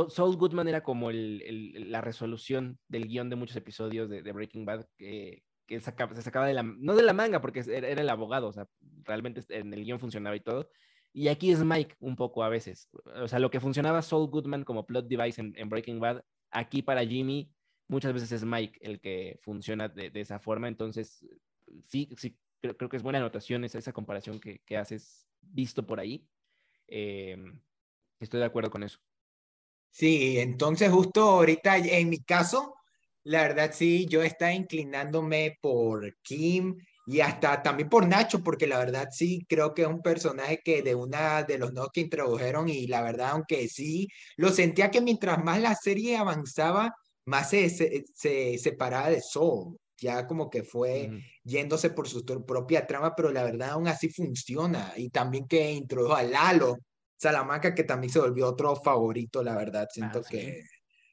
Saul 0.09 0.37
Goodman 0.37 0.67
era 0.67 0.81
como 0.81 1.09
el, 1.09 1.91
la 1.91 2.01
resolución 2.01 2.79
del 2.87 3.07
guion 3.07 3.29
de 3.29 3.35
muchos 3.35 3.55
episodios 3.55 4.09
de, 4.09 4.21
Breaking 4.31 4.65
Bad 4.65 4.85
que, 4.97 5.43
que 5.67 5.79
se 5.79 6.21
sacaba 6.21 6.47
de 6.47 6.53
la, 6.53 6.63
no 6.63 6.95
de 6.95 7.03
la 7.03 7.13
manga, 7.13 7.41
porque 7.41 7.63
era, 7.67 7.89
el 7.89 8.09
abogado, 8.09 8.47
o 8.47 8.53
sea, 8.53 8.67
realmente 9.03 9.41
en 9.49 9.73
el 9.73 9.83
guion 9.83 9.99
funcionaba 9.99 10.35
y 10.35 10.41
todo. 10.41 10.69
Y 11.13 11.29
aquí 11.29 11.51
es 11.51 11.63
Mike 11.63 11.95
un 11.99 12.15
poco 12.15 12.43
a 12.43 12.49
veces. 12.49 12.89
O 13.21 13.27
sea, 13.27 13.39
lo 13.39 13.49
que 13.49 13.59
funcionaba 13.61 14.01
Saul 14.01 14.29
Goodman 14.29 14.63
como 14.63 14.85
plot 14.85 15.07
device 15.07 15.41
en, 15.41 15.69
Breaking 15.69 15.99
Bad, 15.99 16.23
aquí 16.51 16.81
para 16.81 17.05
Jimmy 17.05 17.49
muchas 17.87 18.13
veces 18.13 18.31
es 18.31 18.43
Mike 18.43 18.79
el 18.81 18.99
que 18.99 19.39
funciona 19.41 19.87
de, 19.87 20.09
de 20.09 20.21
esa 20.21 20.39
forma. 20.39 20.67
Entonces, 20.67 21.25
sí, 21.87 22.09
sí, 22.17 22.37
creo, 22.73 22.89
que 22.89 22.97
es 22.97 23.03
buena 23.03 23.19
anotación 23.19 23.63
esa, 23.63 23.77
esa 23.77 23.93
comparación 23.93 24.39
que, 24.39 24.59
que, 24.65 24.77
haces 24.77 25.27
visto 25.41 25.85
por 25.85 25.99
ahí. 25.99 26.27
Em, 26.87 27.59
estoy 28.19 28.39
de 28.39 28.45
acuerdo 28.45 28.69
con 28.69 28.83
eso. 28.83 28.99
Sí, 29.97 30.39
entonces 30.39 30.91
justo 30.91 31.21
ahorita 31.21 31.77
en 31.77 32.09
mi 32.09 32.19
caso, 32.19 32.75
la 33.23 33.43
verdad 33.43 33.71
sí, 33.73 34.05
yo 34.07 34.23
estaba 34.23 34.51
inclinándome 34.51 35.57
por 35.61 36.17
Kim 36.21 36.75
y 37.07 37.21
hasta 37.21 37.63
también 37.63 37.87
por 37.87 38.05
Nacho, 38.05 38.43
porque 38.43 38.67
la 38.67 38.77
verdad 38.77 39.07
sí 39.09 39.45
creo 39.47 39.73
que 39.73 39.83
es 39.83 39.87
un 39.87 40.01
personaje 40.01 40.59
que 40.65 40.81
de 40.81 40.95
una 40.95 41.43
de 41.43 41.57
los 41.57 41.71
nuevos 41.71 41.91
que 41.93 42.01
introdujeron 42.01 42.67
y 42.67 42.87
la 42.87 43.01
verdad, 43.03 43.29
aunque 43.31 43.69
sí, 43.69 44.09
lo 44.35 44.49
sentía 44.49 44.91
que 44.91 44.99
mientras 44.99 45.41
más 45.41 45.61
la 45.61 45.75
serie 45.75 46.17
avanzaba, 46.17 46.93
más 47.23 47.51
se, 47.51 47.69
se, 47.69 48.03
se 48.13 48.57
separaba 48.57 49.09
de 49.09 49.21
Soul 49.21 49.77
ya 49.97 50.27
como 50.27 50.49
que 50.49 50.63
fue 50.63 51.09
yéndose 51.45 51.89
por 51.89 52.09
su 52.09 52.25
propia 52.25 52.85
trama, 52.85 53.15
pero 53.15 53.31
la 53.31 53.45
verdad 53.45 53.69
aún 53.71 53.87
así 53.87 54.09
funciona. 54.09 54.91
Y 54.97 55.09
también 55.09 55.47
que 55.47 55.71
introdujo 55.71 56.15
a 56.15 56.23
Lalo 56.23 56.79
Salamanca, 57.17 57.73
que 57.73 57.83
también 57.83 58.11
se 58.11 58.19
volvió 58.19 58.47
otro 58.47 58.75
favorito, 58.75 59.43
la 59.43 59.55
verdad. 59.55 59.87
Siento 59.91 60.19
ah, 60.19 60.27
que, 60.29 60.63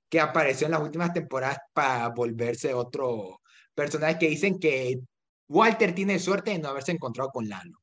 que 0.08 0.20
apareció 0.20 0.66
en 0.66 0.72
las 0.72 0.80
últimas 0.80 1.12
temporadas 1.12 1.58
para 1.72 2.08
volverse 2.08 2.74
otro 2.74 3.40
personaje 3.74 4.18
que 4.18 4.28
dicen 4.28 4.58
que 4.58 4.98
Walter 5.48 5.94
tiene 5.94 6.18
suerte 6.18 6.50
de 6.52 6.58
no 6.58 6.68
haberse 6.68 6.92
encontrado 6.92 7.30
con 7.30 7.48
Lalo. 7.48 7.78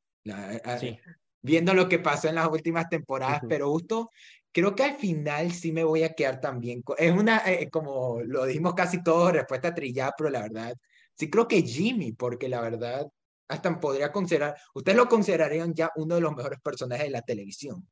Viendo 1.42 1.72
lo 1.72 1.88
que 1.88 1.98
pasó 1.98 2.28
en 2.28 2.34
las 2.34 2.48
últimas 2.48 2.88
temporadas, 2.88 3.40
pero 3.48 3.70
justo 3.70 4.10
creo 4.52 4.74
que 4.74 4.82
al 4.82 4.96
final 4.96 5.52
sí 5.52 5.72
me 5.72 5.84
voy 5.84 6.02
a 6.02 6.12
quedar 6.12 6.40
también. 6.40 6.82
Es 6.98 7.12
una, 7.12 7.38
eh, 7.46 7.70
como 7.70 8.20
lo 8.22 8.44
dijimos 8.44 8.74
casi 8.74 9.02
todos, 9.02 9.32
respuesta 9.32 9.74
trillada, 9.74 10.12
pero 10.16 10.28
la 10.28 10.42
verdad, 10.42 10.74
Sí, 11.20 11.28
creo 11.28 11.46
que 11.46 11.60
Jimmy, 11.60 12.12
porque 12.12 12.48
la 12.48 12.62
verdad, 12.62 13.06
hasta 13.46 13.78
podría 13.78 14.10
considerar, 14.10 14.56
ustedes 14.72 14.96
lo 14.96 15.06
considerarían 15.06 15.74
ya 15.74 15.90
uno 15.96 16.14
de 16.14 16.22
los 16.22 16.34
mejores 16.34 16.58
personajes 16.62 17.04
de 17.04 17.10
la 17.10 17.20
televisión. 17.20 17.86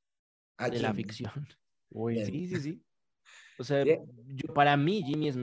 De 0.59 0.81
la 0.81 0.93
ficción. 0.95 1.33
Sí, 1.91 2.47
sí, 2.49 2.61
sí. 2.61 2.83
O 3.59 3.65
sea, 3.65 3.83
yo, 3.83 4.53
para 4.53 4.77
mí 4.77 5.03
Jimmy 5.03 5.29
es 5.29 5.39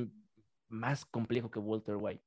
más 0.68 1.04
complejo 1.04 1.50
que 1.50 1.58
Walter 1.58 1.96
White. 1.96 2.24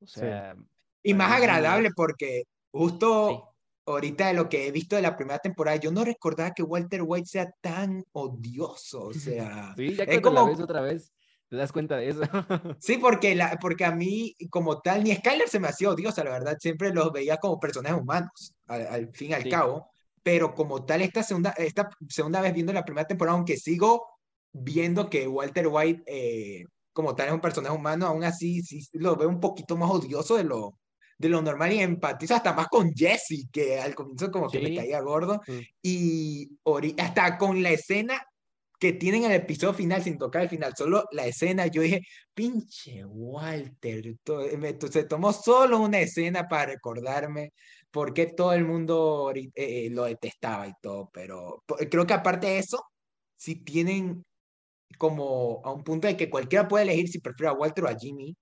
O 0.00 0.06
sea, 0.06 0.56
y 1.02 1.14
más 1.14 1.32
agradable 1.32 1.90
porque 1.90 2.44
justo 2.70 3.56
ahorita 3.86 4.28
de 4.28 4.34
lo 4.34 4.48
que 4.48 4.68
he 4.68 4.70
visto 4.70 4.94
de 4.94 5.02
la 5.02 5.16
primera 5.16 5.40
temporada, 5.40 5.78
yo 5.78 5.90
no 5.90 6.04
recordaba 6.04 6.52
que 6.52 6.62
Walter 6.62 7.02
White 7.04 7.26
sea 7.26 7.50
tan 7.60 8.04
odioso. 8.12 9.06
O 9.06 9.14
sea, 9.14 9.74
sí, 9.76 9.96
ya 9.96 10.04
es 10.04 10.20
como... 10.20 10.42
la 10.42 10.46
ves 10.46 10.60
otra 10.60 10.80
vez, 10.80 11.12
¿Te 11.48 11.56
das 11.56 11.70
cuenta 11.70 11.96
de 11.96 12.08
eso? 12.08 12.22
sí, 12.80 12.98
porque, 12.98 13.36
la, 13.36 13.56
porque 13.60 13.84
a 13.84 13.92
mí, 13.92 14.34
como 14.50 14.80
tal, 14.80 15.04
ni 15.04 15.14
Skyler 15.14 15.48
se 15.48 15.60
me 15.60 15.68
hacía 15.68 15.90
odiosa, 15.90 16.24
la 16.24 16.30
verdad. 16.30 16.56
Siempre 16.58 16.92
los 16.92 17.12
veía 17.12 17.36
como 17.36 17.60
personajes 17.60 18.00
humanos, 18.00 18.54
al, 18.66 19.12
fin 19.12 19.30
y 19.30 19.34
al 19.34 19.48
cabo. 19.48 19.88
Pero 20.26 20.56
como 20.56 20.84
tal, 20.84 21.02
esta 21.02 21.22
segunda, 21.22 21.50
esta 21.50 21.88
segunda 22.08 22.40
vez 22.40 22.52
viendo 22.52 22.72
la 22.72 22.84
primera 22.84 23.06
temporada, 23.06 23.36
aunque 23.36 23.56
sigo 23.56 24.08
viendo 24.52 25.08
que 25.08 25.28
Walter 25.28 25.68
White, 25.68 26.02
eh, 26.04 26.64
como 26.92 27.14
tal, 27.14 27.28
es 27.28 27.32
un 27.32 27.40
personaje 27.40 27.76
humano, 27.76 28.08
aún 28.08 28.24
así 28.24 28.60
sí 28.62 28.84
lo 28.94 29.14
veo 29.14 29.28
un 29.28 29.38
poquito 29.38 29.76
más 29.76 29.88
odioso 29.88 30.36
de 30.36 30.42
lo, 30.42 30.80
de 31.16 31.28
lo 31.28 31.40
normal 31.42 31.72
y 31.74 31.78
empatizo 31.78 32.34
hasta 32.34 32.52
más 32.52 32.66
con 32.66 32.92
Jesse, 32.92 33.46
que 33.52 33.78
al 33.78 33.94
comienzo 33.94 34.32
como 34.32 34.50
que 34.50 34.58
me 34.58 34.74
caía 34.74 35.00
gordo. 35.00 35.40
Mm. 35.46 35.60
Y 35.82 36.58
hasta 36.98 37.38
con 37.38 37.62
la 37.62 37.70
escena 37.70 38.20
que 38.80 38.94
tienen 38.94 39.22
el 39.26 39.32
episodio 39.32 39.74
final 39.74 40.02
sin 40.02 40.18
tocar 40.18 40.42
el 40.42 40.48
final, 40.48 40.74
solo 40.76 41.04
la 41.12 41.24
escena, 41.24 41.68
yo 41.68 41.82
dije, 41.82 42.00
pinche 42.34 43.04
Walter, 43.04 44.16
se 44.90 45.04
tomó 45.04 45.32
solo 45.32 45.78
una 45.78 46.00
escena 46.00 46.48
para 46.48 46.72
recordarme 46.72 47.52
por 47.96 48.12
qué 48.12 48.26
todo 48.26 48.52
el 48.52 48.66
mundo 48.66 49.32
eh, 49.34 49.50
eh, 49.54 49.88
lo 49.90 50.04
detestaba 50.04 50.68
y 50.68 50.72
todo, 50.82 51.08
pero 51.14 51.64
creo 51.90 52.06
que 52.06 52.12
aparte 52.12 52.46
de 52.46 52.58
eso, 52.58 52.84
si 53.38 53.64
tienen 53.64 54.22
como 54.98 55.62
a 55.64 55.72
un 55.72 55.82
punto 55.82 56.06
de 56.06 56.14
que 56.14 56.28
cualquiera 56.28 56.68
puede 56.68 56.84
elegir 56.84 57.08
si 57.08 57.20
prefiere 57.20 57.48
a 57.48 57.54
Walter 57.54 57.84
o 57.84 57.88
a 57.88 57.96
Jimmy, 57.98 58.36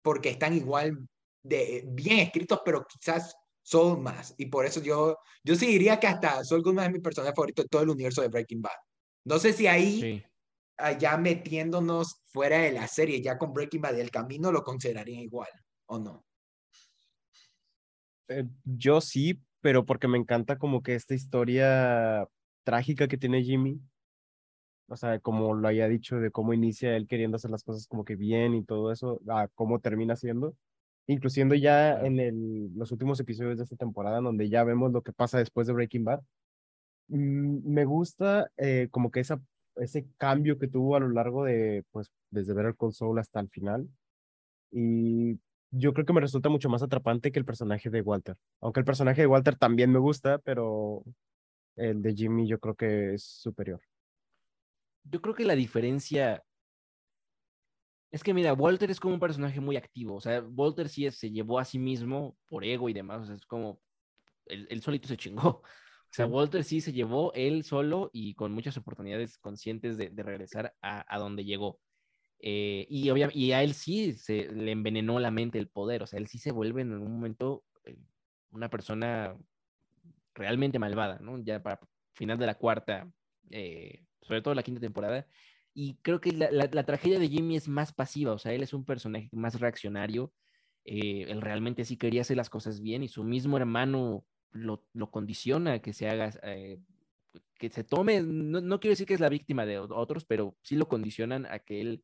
porque 0.00 0.28
están 0.28 0.54
igual 0.54 0.96
de 1.42 1.82
bien 1.88 2.20
escritos, 2.20 2.60
pero 2.64 2.86
quizás 2.86 3.34
son 3.64 4.00
más. 4.00 4.32
Y 4.38 4.46
por 4.46 4.64
eso 4.64 4.80
yo, 4.80 5.16
yo 5.42 5.56
sí 5.56 5.66
diría 5.66 5.98
que 5.98 6.06
hasta 6.06 6.44
Saul 6.44 6.62
Goodman 6.62 6.86
es 6.86 6.92
mi 6.92 7.00
personaje 7.00 7.34
favorito 7.34 7.62
de 7.62 7.68
todo 7.68 7.82
el 7.82 7.90
universo 7.90 8.22
de 8.22 8.28
Breaking 8.28 8.62
Bad. 8.62 8.78
No 9.24 9.40
sé 9.40 9.52
si 9.52 9.66
ahí, 9.66 10.24
allá 10.76 11.16
metiéndonos 11.16 12.20
fuera 12.26 12.58
de 12.58 12.70
la 12.70 12.86
serie, 12.86 13.20
ya 13.20 13.36
con 13.36 13.52
Breaking 13.52 13.80
Bad 13.80 13.98
el 13.98 14.12
camino, 14.12 14.52
lo 14.52 14.62
considerarían 14.62 15.22
igual, 15.22 15.50
¿o 15.86 15.98
no? 15.98 16.24
Eh, 18.30 18.46
yo 18.64 19.00
sí, 19.00 19.40
pero 19.60 19.84
porque 19.84 20.08
me 20.08 20.18
encanta 20.18 20.56
como 20.58 20.82
que 20.82 20.94
esta 20.94 21.14
historia 21.14 22.26
trágica 22.64 23.08
que 23.08 23.18
tiene 23.18 23.42
Jimmy. 23.42 23.80
O 24.88 24.96
sea, 24.96 25.18
como 25.20 25.54
lo 25.54 25.68
haya 25.68 25.88
dicho, 25.88 26.16
de 26.20 26.30
cómo 26.30 26.52
inicia 26.52 26.96
él 26.96 27.06
queriendo 27.06 27.36
hacer 27.36 27.50
las 27.50 27.62
cosas 27.64 27.86
como 27.86 28.04
que 28.04 28.16
bien 28.16 28.54
y 28.54 28.64
todo 28.64 28.92
eso, 28.92 29.20
a 29.28 29.48
cómo 29.54 29.80
termina 29.80 30.16
siendo. 30.16 30.56
Incluyendo 31.06 31.54
ya 31.54 32.00
en 32.00 32.20
el, 32.20 32.72
los 32.76 32.92
últimos 32.92 33.18
episodios 33.20 33.58
de 33.58 33.64
esta 33.64 33.76
temporada, 33.76 34.20
donde 34.20 34.48
ya 34.48 34.64
vemos 34.64 34.92
lo 34.92 35.02
que 35.02 35.12
pasa 35.12 35.38
después 35.38 35.66
de 35.66 35.72
Breaking 35.74 36.04
Bad. 36.04 36.20
Mm, 37.08 37.72
me 37.72 37.84
gusta 37.84 38.50
eh, 38.56 38.88
como 38.90 39.10
que 39.10 39.20
esa, 39.20 39.40
ese 39.76 40.06
cambio 40.18 40.58
que 40.58 40.68
tuvo 40.68 40.96
a 40.96 41.00
lo 41.00 41.10
largo 41.10 41.44
de, 41.44 41.84
pues, 41.92 42.10
desde 42.30 42.54
ver 42.54 42.66
el 42.66 42.76
console 42.76 43.20
hasta 43.20 43.40
el 43.40 43.50
final. 43.50 43.88
Y 44.72 45.38
yo 45.70 45.92
creo 45.92 46.06
que 46.06 46.12
me 46.12 46.20
resulta 46.20 46.48
mucho 46.48 46.68
más 46.68 46.82
atrapante 46.82 47.32
que 47.32 47.38
el 47.38 47.44
personaje 47.44 47.90
de 47.90 48.02
Walter. 48.02 48.36
Aunque 48.60 48.80
el 48.80 48.86
personaje 48.86 49.22
de 49.22 49.26
Walter 49.26 49.56
también 49.56 49.90
me 49.90 49.98
gusta, 49.98 50.38
pero 50.38 51.04
el 51.76 52.02
de 52.02 52.14
Jimmy 52.14 52.48
yo 52.48 52.58
creo 52.58 52.74
que 52.74 53.14
es 53.14 53.24
superior. 53.24 53.80
Yo 55.04 55.20
creo 55.22 55.34
que 55.34 55.44
la 55.44 55.54
diferencia 55.54 56.42
es 58.10 58.24
que, 58.24 58.34
mira, 58.34 58.52
Walter 58.54 58.90
es 58.90 58.98
como 58.98 59.14
un 59.14 59.20
personaje 59.20 59.60
muy 59.60 59.76
activo. 59.76 60.16
O 60.16 60.20
sea, 60.20 60.42
Walter 60.42 60.88
sí 60.88 61.08
se 61.10 61.30
llevó 61.30 61.58
a 61.58 61.64
sí 61.64 61.78
mismo 61.78 62.36
por 62.48 62.64
ego 62.64 62.88
y 62.88 62.92
demás. 62.92 63.22
O 63.22 63.26
sea, 63.26 63.36
es 63.36 63.46
como. 63.46 63.80
Él, 64.46 64.82
solito 64.82 65.08
se 65.08 65.16
chingó. 65.16 65.62
O 66.02 66.12
sea, 66.12 66.26
Walter 66.26 66.64
sí 66.64 66.80
se 66.80 66.92
llevó 66.92 67.32
él 67.34 67.62
solo 67.62 68.10
y 68.12 68.34
con 68.34 68.50
muchas 68.50 68.76
oportunidades 68.76 69.38
conscientes 69.38 69.96
de, 69.96 70.10
regresar 70.24 70.74
a, 70.82 71.18
donde 71.20 71.44
llegó. 71.44 71.78
Eh, 72.42 72.86
y, 72.88 73.10
y 73.34 73.52
a 73.52 73.62
él 73.62 73.74
sí 73.74 74.16
le 74.28 74.72
envenenó 74.72 75.20
la 75.20 75.30
mente 75.30 75.58
el 75.58 75.68
poder. 75.68 76.02
O 76.02 76.06
sea, 76.06 76.18
él 76.18 76.26
sí 76.26 76.38
se 76.38 76.52
vuelve 76.52 76.82
en 76.82 76.92
un 76.92 77.12
momento 77.12 77.64
eh, 77.84 77.96
una 78.50 78.68
persona 78.70 79.36
realmente 80.34 80.78
malvada, 80.78 81.18
¿no? 81.20 81.38
Ya 81.42 81.62
para 81.62 81.80
final 82.14 82.38
de 82.38 82.46
la 82.46 82.56
cuarta, 82.56 83.10
eh, 83.50 84.04
sobre 84.22 84.42
todo 84.42 84.54
la 84.54 84.62
quinta 84.62 84.80
temporada. 84.80 85.26
Y 85.72 85.96
creo 86.02 86.20
que 86.20 86.32
la, 86.32 86.84
tragedia 86.84 87.18
de 87.18 87.28
Jimmy 87.28 87.56
es 87.56 87.68
más 87.68 87.92
pasiva, 87.92 88.32
o 88.32 88.38
sea, 88.38 88.52
él 88.52 88.62
es 88.62 88.74
un 88.74 88.84
personaje 88.84 89.28
más 89.32 89.60
reaccionario. 89.60 90.32
Eh, 90.84 91.26
él 91.28 91.40
realmente 91.40 91.84
sí 91.84 91.96
quería 91.96 92.22
hacer 92.22 92.36
las 92.36 92.50
cosas 92.50 92.80
bien 92.80 93.02
y 93.02 93.08
su 93.08 93.22
mismo 93.22 93.56
hermano 93.56 94.24
lo, 94.50 94.84
lo 94.94 95.10
condiciona 95.10 95.80
que 95.80 95.92
se 95.92 96.08
haga, 96.08 96.32
eh, 96.42 96.80
que 97.58 97.70
se 97.70 97.84
tome, 97.84 98.22
no, 98.22 98.60
no, 98.60 98.80
quiero 98.80 98.92
decir 98.92 99.06
que 99.06 99.14
es 99.14 99.20
la 99.20 99.28
víctima 99.28 99.64
de 99.64 99.78
otros, 99.78 100.24
pero 100.24 100.56
sí 100.62 100.74
lo 100.74 100.88
condicionan 100.88 101.46
a 101.46 101.60
que 101.60 101.80
él 101.80 102.02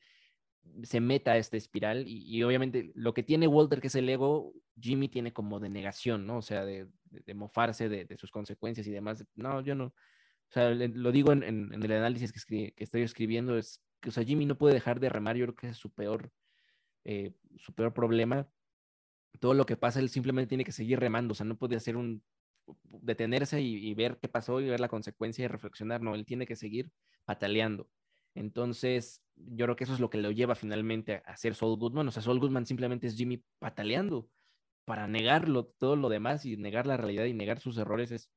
se 0.82 1.00
meta 1.00 1.32
a 1.32 1.36
esta 1.38 1.56
espiral 1.56 2.04
y, 2.06 2.42
obviamente 2.42 2.92
lo 2.94 3.14
que 3.14 3.22
tiene 3.22 3.46
Walter, 3.46 3.80
que 3.80 3.86
es 3.88 3.94
el 3.94 4.08
ego, 4.08 4.52
Jimmy 4.80 5.08
tiene 5.08 5.32
como 5.32 5.60
de 5.60 5.68
negación, 5.68 6.26
¿no? 6.26 6.38
O 6.38 6.42
sea, 6.42 6.64
de, 6.64 6.88
de, 7.04 7.34
mofarse 7.34 7.88
de, 7.88 8.04
de, 8.04 8.16
sus 8.16 8.30
consecuencias 8.30 8.86
y 8.86 8.90
demás. 8.90 9.24
No, 9.34 9.60
yo 9.62 9.74
no, 9.74 9.86
o 9.86 10.52
sea, 10.52 10.70
lo 10.70 11.12
digo 11.12 11.32
en, 11.32 11.42
en, 11.42 11.82
el 11.82 11.92
análisis 11.92 12.32
que, 12.44 12.72
que, 12.72 12.84
estoy 12.84 13.02
escribiendo, 13.02 13.58
es 13.58 13.82
que 14.00 14.10
o 14.10 14.12
sea, 14.12 14.24
Jimmy 14.24 14.46
no 14.46 14.58
puede 14.58 14.74
dejar 14.74 15.00
de 15.00 15.08
remar, 15.08 15.36
yo 15.36 15.46
creo 15.46 15.56
que 15.56 15.68
es 15.68 15.76
su 15.76 15.90
peor, 15.90 16.30
eh, 17.04 17.32
su 17.56 17.74
peor 17.74 17.92
problema. 17.92 18.48
Todo 19.40 19.54
lo 19.54 19.66
que 19.66 19.76
pasa, 19.76 20.00
él 20.00 20.08
simplemente 20.08 20.48
tiene 20.48 20.64
que 20.64 20.72
seguir 20.72 21.00
remando, 21.00 21.32
o 21.32 21.34
sea, 21.34 21.46
no 21.46 21.56
puede 21.56 21.76
hacer 21.76 21.96
un, 21.96 22.22
detenerse 22.84 23.60
y, 23.60 23.94
ver 23.94 24.18
qué 24.20 24.28
pasó 24.28 24.60
y 24.60 24.68
ver 24.68 24.80
la 24.80 24.88
consecuencia 24.88 25.44
y 25.44 25.48
reflexionar, 25.48 26.00
no, 26.02 26.14
él 26.14 26.26
tiene 26.26 26.46
que 26.46 26.56
seguir 26.56 26.90
pataleando. 27.24 27.88
Entonces, 28.36 29.22
yo 29.34 29.64
creo 29.64 29.76
que 29.76 29.84
eso 29.84 29.94
es 29.94 30.00
lo 30.00 30.10
que 30.10 30.18
lo 30.18 30.30
lleva 30.30 30.54
finalmente 30.54 31.22
a, 31.24 31.36
ser 31.38 31.54
Saul 31.54 31.78
Goodman, 31.78 32.06
o 32.06 32.10
sea, 32.10 32.22
Saul 32.22 32.38
Goodman 32.38 32.66
simplemente 32.66 33.06
es 33.06 33.16
Jimmy 33.16 33.42
pataleando 33.58 34.28
para 34.84 35.08
negarlo, 35.08 35.64
todo 35.78 35.96
lo 35.96 36.10
demás 36.10 36.44
y 36.44 36.58
negar 36.58 36.86
la 36.86 36.98
realidad 36.98 37.24
y 37.24 37.32
negar 37.32 37.60
sus 37.60 37.78
errores 37.78 38.12
es 38.12 38.30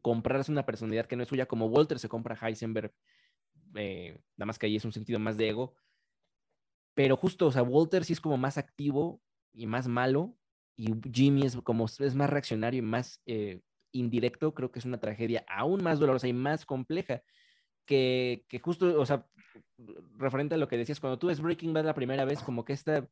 comprarse 0.00 0.50
una 0.50 0.64
personalidad 0.64 1.06
que 1.06 1.16
no 1.16 1.22
es 1.22 1.28
suya, 1.28 1.46
como 1.46 1.66
Walter 1.66 1.98
se 1.98 2.08
compra 2.08 2.38
Heisenberg, 2.40 2.94
eh, 3.74 4.18
nada 4.38 4.46
más 4.46 4.58
que 4.58 4.64
ahí 4.64 4.76
es 4.76 4.84
un 4.86 4.92
sentido 4.92 5.18
más 5.18 5.36
de 5.36 5.50
ego. 5.50 5.74
Pero 6.94 7.16
justo, 7.16 7.46
o 7.46 7.52
sea, 7.52 7.62
Walter 7.62 8.04
sí 8.04 8.14
es 8.14 8.20
como 8.20 8.38
más 8.38 8.56
activo 8.56 9.20
y 9.52 9.66
más 9.66 9.88
malo, 9.88 10.34
y 10.74 10.94
Jimmy 11.12 11.42
es 11.42 11.56
como 11.56 11.84
es 11.84 12.14
más 12.14 12.30
reaccionario 12.30 12.78
y 12.78 12.82
más 12.82 13.20
eh, 13.26 13.60
indirecto, 13.92 14.54
creo 14.54 14.72
que 14.72 14.78
es 14.78 14.86
una 14.86 15.00
tragedia 15.00 15.44
aún 15.46 15.82
más 15.82 15.98
dolorosa 15.98 16.28
y 16.28 16.32
más 16.32 16.64
compleja. 16.64 17.22
Que, 17.84 18.44
que, 18.48 18.58
justo, 18.60 19.00
o 19.00 19.06
sea, 19.06 19.26
referente 20.16 20.54
a 20.54 20.58
lo 20.58 20.68
que 20.68 20.76
decías, 20.76 21.00
cuando 21.00 21.18
tú 21.18 21.26
ves 21.26 21.40
Breaking 21.40 21.72
Bad 21.72 21.84
la 21.84 21.94
primera 21.94 22.24
vez, 22.24 22.42
como 22.42 22.64
que 22.64 22.72
esta, 22.72 23.08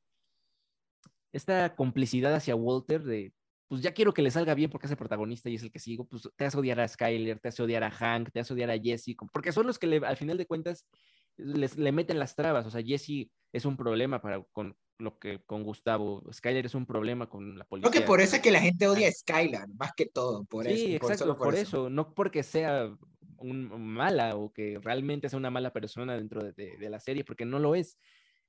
esta 1.33 1.75
complicidad 1.75 2.35
hacia 2.35 2.57
Walter 2.57 3.03
de 3.03 3.33
pues 3.71 3.83
ya 3.83 3.95
quiero 3.95 4.12
que 4.12 4.23
le 4.23 4.33
salga 4.33 4.55
bien 4.55 4.68
porque 4.68 4.89
es 4.89 4.91
el 4.91 4.97
protagonista 4.97 5.49
y 5.49 5.55
es 5.55 5.62
el 5.62 5.71
que 5.71 5.79
sigo, 5.79 6.05
pues 6.05 6.29
te 6.35 6.45
hace 6.45 6.59
odiar 6.59 6.81
a 6.81 6.89
Skyler, 6.89 7.39
te 7.39 7.49
hace 7.51 7.62
odiar 7.62 7.85
a 7.85 7.91
Hank, 7.93 8.33
te 8.33 8.41
hace 8.41 8.53
odiar 8.53 8.68
a 8.68 8.77
Jesse, 8.77 9.14
porque 9.33 9.53
son 9.53 9.64
los 9.68 9.79
que 9.79 9.87
le, 9.87 9.99
al 9.99 10.16
final 10.16 10.37
de 10.37 10.47
cuentas 10.47 10.89
les, 11.37 11.79
le 11.79 11.93
meten 11.93 12.18
las 12.18 12.35
trabas, 12.35 12.66
o 12.66 12.71
sea, 12.71 12.83
Jesse 12.83 13.31
es 13.53 13.64
un 13.64 13.77
problema 13.77 14.21
para 14.21 14.43
con 14.51 14.77
lo 14.99 15.21
que 15.21 15.41
con 15.47 15.62
Gustavo, 15.62 16.21
Skyler 16.33 16.66
es 16.66 16.75
un 16.75 16.85
problema 16.85 17.29
con 17.29 17.57
la 17.57 17.64
policía. 17.64 17.93
Creo 17.93 18.03
que 18.03 18.07
por 18.09 18.21
eso 18.21 18.35
es 18.35 18.43
que 18.43 18.51
la 18.51 18.61
gente 18.61 18.89
odia 18.89 19.07
a 19.07 19.12
Skyler, 19.12 19.68
más 19.79 19.93
que 19.97 20.07
todo, 20.07 20.45
por 20.47 20.64
sí, 20.64 20.73
eso. 20.73 20.87
Sí, 20.87 20.95
exacto, 20.97 21.39
por, 21.39 21.55
eso. 21.55 21.89
no 21.89 22.12
porque 22.12 22.43
sea 22.43 22.93
un, 23.41 23.68
mala 23.82 24.36
o 24.36 24.53
que 24.53 24.78
realmente 24.82 25.28
sea 25.28 25.38
una 25.38 25.51
mala 25.51 25.72
persona 25.72 26.16
dentro 26.16 26.43
de, 26.43 26.91
la 26.91 27.01
serie, 27.01 27.24
porque 27.24 27.45
no 27.45 27.59
lo 27.59 27.74
es 27.74 27.99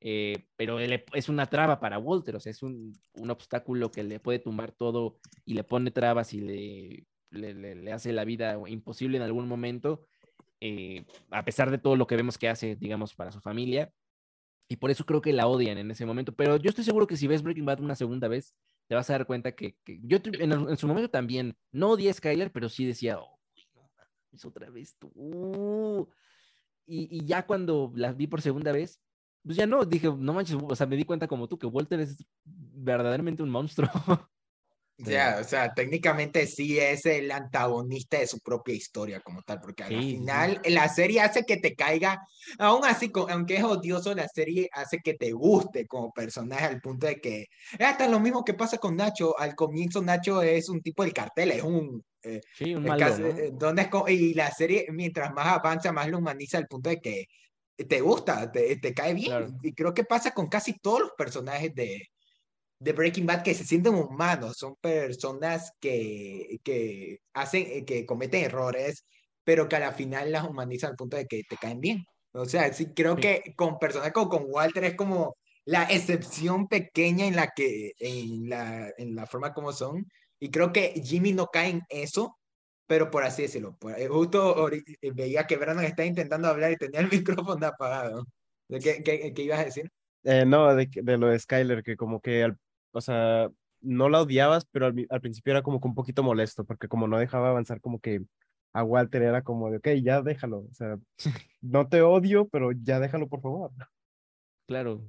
eh, 0.04 0.48
pero 0.56 0.80
es 0.80 1.30
una 1.30 1.46
traba 1.46 1.80
para 1.80 2.00
Walter, 2.00 2.36
o 2.36 2.40
sea, 2.40 2.50
es 2.50 2.64
un, 2.64 3.00
obstáculo 3.30 3.92
que 3.92 4.04
le 4.04 4.20
puede 4.20 4.40
tumbar 4.40 4.72
todo 4.72 5.20
y 5.46 5.54
le 5.54 5.64
pone 5.64 5.92
trabas 5.92 6.34
y 6.34 6.42
le, 6.42 7.06
le, 7.30 7.92
hace 7.92 8.12
la 8.12 8.26
vida 8.26 8.60
imposible 8.68 9.18
en 9.18 9.24
algún 9.24 9.48
momento, 9.48 10.08
eh, 10.60 11.06
a 11.30 11.46
pesar 11.46 11.70
de 11.70 11.78
todo 11.78 11.96
lo 11.96 12.08
que 12.08 12.16
vemos 12.16 12.40
que 12.40 12.50
hace, 12.50 12.76
digamos, 12.76 13.14
para 13.14 13.32
su 13.32 13.42
familia. 13.42 13.92
Y 14.68 14.78
por 14.78 14.90
eso 14.90 15.06
creo 15.06 15.22
que 15.22 15.34
la 15.34 15.48
odian 15.48 15.78
en 15.78 15.92
ese 15.92 16.06
momento. 16.06 16.34
Pero 16.34 16.58
yo 16.58 16.70
estoy 16.70 16.86
seguro 16.86 17.06
que 17.06 17.18
si 17.18 17.28
ves 17.28 17.44
Breaking 17.44 17.66
Bad 17.66 17.82
una 17.82 17.96
segunda 17.96 18.28
vez, 18.28 18.56
te 18.88 18.96
vas 18.96 19.10
a 19.10 19.14
dar 19.14 19.26
cuenta 19.28 19.52
que, 19.54 19.76
que 19.84 20.00
yo 20.04 20.18
en, 20.24 20.52
en, 20.52 20.78
su 20.78 20.88
momento 20.88 21.10
también 21.10 21.58
no 21.72 21.92
odié 21.92 22.10
a 22.10 22.14
Skyler, 22.14 22.52
pero 22.52 22.70
sí 22.70 22.86
decía, 22.86 23.20
oh, 23.20 23.41
no, 24.32 24.50
otra 24.50 24.70
vez 24.70 24.96
tú. 24.98 26.10
Y, 26.86 27.18
y 27.18 27.26
ya 27.26 27.46
cuando 27.46 27.92
la 27.96 28.14
vi 28.14 28.28
por 28.28 28.42
segunda 28.42 28.72
vez, 28.72 29.02
pues 29.44 29.58
ya 29.58 29.66
no, 29.66 29.86
dije, 29.86 30.08
no 30.16 30.34
manches, 30.34 30.58
o 30.62 30.76
sea, 30.76 30.88
me 30.88 30.96
di 30.96 31.04
cuenta 31.04 31.28
como 31.28 31.48
tú 31.48 31.58
que 31.58 31.68
Walter 31.68 32.00
es 32.00 32.24
verdaderamente 32.44 33.44
un 33.44 33.50
monstruo. 33.50 33.90
Ya, 35.04 35.38
o 35.42 35.44
sea, 35.44 35.74
técnicamente 35.74 36.46
sí 36.48 36.80
es 36.80 37.06
el 37.06 37.32
antagonista 37.32 38.20
de 38.20 38.28
su 38.28 38.40
propia 38.40 38.76
historia 38.76 39.20
como 39.22 39.42
tal, 39.42 39.60
porque 39.60 39.84
al 39.84 39.90
final 39.90 40.62
la 40.66 40.88
serie 40.90 41.22
hace 41.22 41.44
que 41.44 41.58
te 41.58 41.76
caiga, 41.76 42.20
aún 42.60 42.86
así, 42.86 43.12
aunque 43.30 43.58
es 43.58 43.64
odioso, 43.64 44.14
la 44.14 44.28
serie 44.28 44.70
hace 44.74 45.00
que 45.00 45.16
te 45.16 45.32
guste 45.32 45.88
como 45.88 46.12
personaje 46.12 46.66
al 46.66 46.82
punto 46.82 47.08
de 47.08 47.20
que 47.20 47.48
hasta 47.80 48.08
lo 48.08 48.20
mismo 48.20 48.44
que 48.44 48.54
pasa 48.54 48.78
con 48.78 48.96
Nacho, 48.96 49.38
al 49.40 49.56
comienzo 49.56 50.02
Nacho 50.02 50.42
es 50.42 50.70
un 50.70 50.82
tipo 50.82 51.04
del 51.04 51.14
cartel, 51.14 51.52
es 51.52 51.64
un... 51.64 52.04
Eh, 52.24 52.40
sí, 52.56 52.76
un 52.76 52.84
malo, 52.84 53.06
donde 53.54 53.90
y 54.10 54.36
la 54.36 54.52
serie, 54.52 54.86
mientras 54.92 55.34
más 55.34 55.48
avanza, 55.48 55.92
más 55.92 56.08
lo 56.08 56.20
humaniza 56.20 56.60
al 56.60 56.68
punto 56.68 56.92
de 56.92 57.00
que 57.00 57.26
te 57.76 58.02
gusta, 58.02 58.52
te, 58.52 58.76
te 58.78 58.94
cae 58.94 59.16
bien. 59.16 59.58
Y 59.64 59.74
creo 59.74 59.94
que 59.94 60.04
pasa 60.04 60.32
con 60.32 60.48
casi 60.48 60.78
todos 60.80 61.00
los 61.00 61.12
personajes 61.18 61.74
de, 61.74 62.11
de 62.82 62.94
Breaking 62.94 63.28
Bad 63.28 63.44
que 63.44 63.54
se 63.54 63.64
sienten 63.64 63.94
humanos, 63.94 64.58
son 64.58 64.76
personas 64.78 65.72
que, 65.80 66.60
que 66.64 67.20
hacen, 67.34 67.68
eh, 67.68 67.86
que 67.86 68.08
cometen 68.08 68.44
errores, 68.44 69.06
pero 69.44 69.70
que 69.70 69.76
a 69.76 69.80
la 69.80 69.92
final 69.92 70.32
las 70.32 70.48
humanizan 70.48 70.92
al 70.92 70.96
punto 70.96 71.16
de 71.16 71.28
que 71.28 71.44
te 71.48 71.58
caen 71.58 71.80
bien. 71.80 72.04
O 72.34 72.46
sea, 72.46 72.74
sí, 72.74 72.88
creo 72.88 73.16
que 73.16 73.54
con 73.56 73.78
personas 73.78 74.12
como 74.12 74.30
con 74.30 74.46
Walter 74.48 74.84
es 74.86 74.96
como 74.96 75.38
la 75.64 75.84
excepción 75.84 76.68
pequeña 76.68 77.28
en 77.28 77.36
la 77.36 77.52
que, 77.56 77.92
en 78.00 78.50
la, 78.50 78.92
en 78.98 79.16
la 79.16 79.28
forma 79.28 79.54
como 79.54 79.74
son. 79.74 80.08
Y 80.40 80.50
creo 80.50 80.74
que 80.74 81.00
Jimmy 81.06 81.34
no 81.34 81.48
cae 81.48 81.70
en 81.70 81.82
eso, 81.88 82.40
pero 82.88 83.12
por 83.12 83.24
así 83.24 83.44
decirlo. 83.44 83.78
Eh, 83.96 84.08
justo 84.08 84.72
eh, 84.72 84.82
veía 85.14 85.46
que 85.46 85.58
Brandon 85.58 85.86
está 85.86 86.04
intentando 86.04 86.48
hablar 86.48 86.72
y 86.72 86.78
tenía 86.78 87.02
el 87.02 87.12
micrófono 87.12 87.68
apagado. 87.68 88.26
¿Qué, 88.68 89.04
qué, 89.04 89.34
qué 89.36 89.42
ibas 89.44 89.60
a 89.60 89.66
decir? 89.66 89.92
Eh, 90.24 90.46
no, 90.46 90.74
de, 90.76 90.90
de, 90.92 91.18
lo 91.18 91.28
de 91.28 91.38
Skyler, 91.38 91.84
que 91.84 91.96
como 91.96 92.22
que, 92.22 92.44
al, 92.44 92.58
o 92.92 93.02
sea, 93.02 93.50
no 93.82 94.10
la 94.10 94.22
odiabas, 94.22 94.66
pero 94.72 94.88
al, 94.88 95.08
al, 95.10 95.22
principio 95.22 95.52
era 95.52 95.64
como 95.64 95.82
que 95.82 95.88
un 95.88 95.96
poquito 95.96 96.24
molesto, 96.24 96.66
porque 96.66 96.88
como 96.88 97.08
no 97.08 97.18
dejaba 97.20 97.50
avanzar, 97.50 97.82
como 97.82 98.00
que 98.00 98.22
a 98.74 98.84
Walter 98.84 99.24
era 99.24 99.44
como 99.44 99.70
de, 99.70 99.78
ok, 99.78 99.88
ya 100.04 100.22
déjalo, 100.22 100.60
o 100.60 100.74
sea, 100.74 100.98
no 101.62 101.90
te 101.90 102.02
odio, 102.02 102.48
pero 102.50 102.72
ya 102.72 103.00
déjalo, 103.00 103.28
por 103.28 103.42
favor. 103.42 103.72
Claro. 104.68 105.08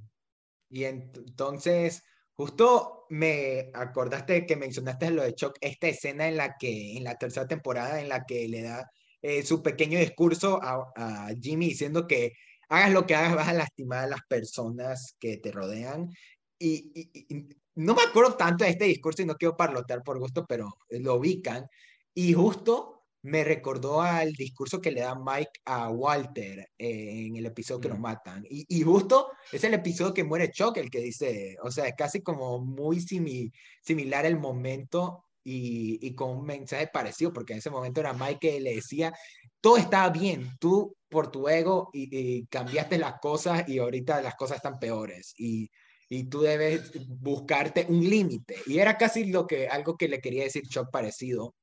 Y 0.68 0.84
entonces, 0.84 2.02
justo 2.34 3.06
me 3.10 3.70
acordaste 3.74 4.46
que 4.46 4.56
mencionaste 4.56 5.10
lo 5.10 5.22
de 5.22 5.34
Chuck, 5.34 5.56
esta 5.60 5.88
escena 5.88 6.28
en 6.28 6.36
la 6.36 6.56
que, 6.58 6.96
en 6.96 7.04
la 7.04 7.16
tercera 7.16 7.46
temporada, 7.46 8.00
en 8.00 8.08
la 8.08 8.24
que 8.24 8.48
le 8.48 8.62
da 8.62 8.90
eh, 9.20 9.42
su 9.42 9.62
pequeño 9.62 9.98
discurso 9.98 10.60
a, 10.62 10.92
a, 10.96 11.28
Jimmy 11.40 11.68
diciendo 11.68 12.08
que 12.08 12.32
hagas 12.68 12.92
lo 12.92 13.06
que 13.06 13.14
hagas, 13.14 13.36
vas 13.36 13.48
a 13.48 13.52
lastimar 13.52 14.04
a 14.04 14.08
las 14.08 14.22
personas 14.26 15.14
que 15.20 15.36
te 15.36 15.52
rodean. 15.52 16.10
Y, 16.58 16.90
y, 16.94 17.36
y 17.36 17.48
no 17.74 17.94
me 17.94 18.02
acuerdo 18.02 18.34
tanto 18.34 18.64
de 18.64 18.70
este 18.70 18.84
discurso 18.84 19.22
y 19.22 19.26
no 19.26 19.36
quiero 19.36 19.56
parlotear 19.56 20.02
por 20.02 20.18
gusto, 20.18 20.44
pero 20.46 20.78
lo 20.90 21.14
ubican. 21.14 21.66
Y 22.14 22.32
justo 22.34 23.02
me 23.22 23.44
recordó 23.44 24.02
al 24.02 24.32
discurso 24.32 24.80
que 24.80 24.90
le 24.90 25.02
da 25.02 25.14
Mike 25.14 25.60
a 25.64 25.88
Walter 25.90 26.70
eh, 26.76 27.26
en 27.26 27.36
el 27.36 27.46
episodio 27.46 27.80
que 27.80 27.88
lo 27.88 27.96
matan. 27.96 28.44
Y, 28.50 28.66
y, 28.68 28.82
justo 28.82 29.28
es 29.52 29.62
el 29.64 29.74
episodio 29.74 30.12
que 30.12 30.24
muere 30.24 30.50
Chuck 30.50 30.76
el 30.76 30.90
que 30.90 30.98
dice, 30.98 31.56
o 31.62 31.70
sea, 31.70 31.86
es 31.86 31.94
casi 31.96 32.20
como 32.20 32.58
muy 32.58 33.00
similar 33.00 34.26
el 34.26 34.38
momento 34.38 35.24
y, 35.44 35.98
y, 36.04 36.14
con 36.14 36.30
un 36.30 36.44
mensaje 36.44 36.88
parecido, 36.88 37.32
porque 37.32 37.52
en 37.52 37.60
ese 37.60 37.70
momento 37.70 38.00
era 38.00 38.12
Mike 38.12 38.38
que 38.40 38.60
le 38.60 38.74
decía, 38.76 39.12
todo 39.60 39.76
estaba 39.76 40.10
bien, 40.10 40.50
tú 40.58 40.96
por 41.08 41.30
tu 41.30 41.48
ego 41.48 41.90
y, 41.92 42.08
y 42.10 42.46
cambiaste 42.46 42.98
las 42.98 43.20
cosas 43.20 43.68
y 43.68 43.78
ahorita 43.78 44.20
las 44.20 44.34
cosas 44.34 44.56
están 44.56 44.78
peores. 44.80 45.32
Y, 45.36 45.70
y 46.14 46.24
tú 46.24 46.42
debes 46.42 46.92
buscarte 47.08 47.86
un 47.88 48.00
límite. 48.00 48.56
Y 48.66 48.78
era 48.78 48.98
casi 48.98 49.24
lo 49.24 49.46
que, 49.46 49.66
algo 49.66 49.96
que 49.96 50.08
le 50.08 50.20
quería 50.20 50.44
decir 50.44 50.62
Chuck 50.68 50.90
parecido 50.90 51.54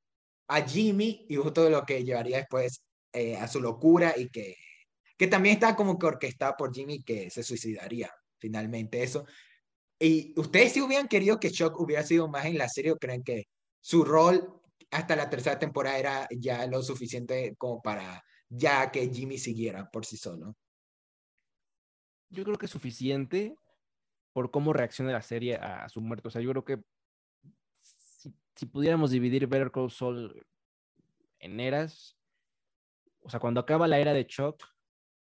a 0.48 0.62
Jimmy 0.62 1.24
y 1.28 1.36
justo 1.36 1.70
lo 1.70 1.86
que 1.86 2.02
llevaría 2.02 2.38
después 2.38 2.82
eh, 3.12 3.36
a 3.36 3.46
su 3.46 3.60
locura 3.60 4.12
y 4.16 4.28
que, 4.28 4.56
que 5.16 5.28
también 5.28 5.54
está 5.54 5.76
como 5.76 5.96
que 5.96 6.06
orquestada 6.06 6.56
por 6.56 6.74
Jimmy 6.74 7.00
que 7.04 7.30
se 7.30 7.44
suicidaría 7.44 8.12
finalmente 8.38 9.04
eso. 9.04 9.24
¿Y 10.00 10.34
ustedes 10.36 10.72
si 10.72 10.80
hubieran 10.80 11.06
querido 11.06 11.38
que 11.38 11.52
Chuck 11.52 11.78
hubiera 11.78 12.02
sido 12.02 12.26
más 12.26 12.46
en 12.46 12.58
la 12.58 12.68
serie 12.68 12.90
o 12.90 12.98
creen 12.98 13.22
que 13.22 13.44
su 13.80 14.04
rol 14.04 14.60
hasta 14.90 15.14
la 15.14 15.30
tercera 15.30 15.60
temporada 15.60 15.96
era 15.96 16.28
ya 16.36 16.66
lo 16.66 16.82
suficiente 16.82 17.54
como 17.56 17.80
para 17.80 18.20
ya 18.48 18.90
que 18.90 19.08
Jimmy 19.10 19.38
siguiera 19.38 19.88
por 19.88 20.04
sí 20.04 20.16
solo? 20.16 20.56
Yo 22.30 22.42
creo 22.42 22.58
que 22.58 22.66
es 22.66 22.72
suficiente 22.72 23.54
por 24.32 24.50
cómo 24.50 24.72
reacciona 24.72 25.12
la 25.12 25.22
serie 25.22 25.56
a 25.56 25.88
su 25.88 26.00
muerte. 26.00 26.28
O 26.28 26.30
sea, 26.30 26.40
yo 26.42 26.50
creo 26.50 26.64
que 26.64 26.82
si 28.60 28.66
pudiéramos 28.66 29.10
dividir 29.10 29.46
Better 29.46 29.70
Call 29.70 29.90
Saul 29.90 30.46
en 31.38 31.60
eras, 31.60 32.14
o 33.22 33.30
sea, 33.30 33.40
cuando 33.40 33.58
acaba 33.58 33.88
la 33.88 33.98
era 33.98 34.12
de 34.12 34.26
Chuck, 34.26 34.62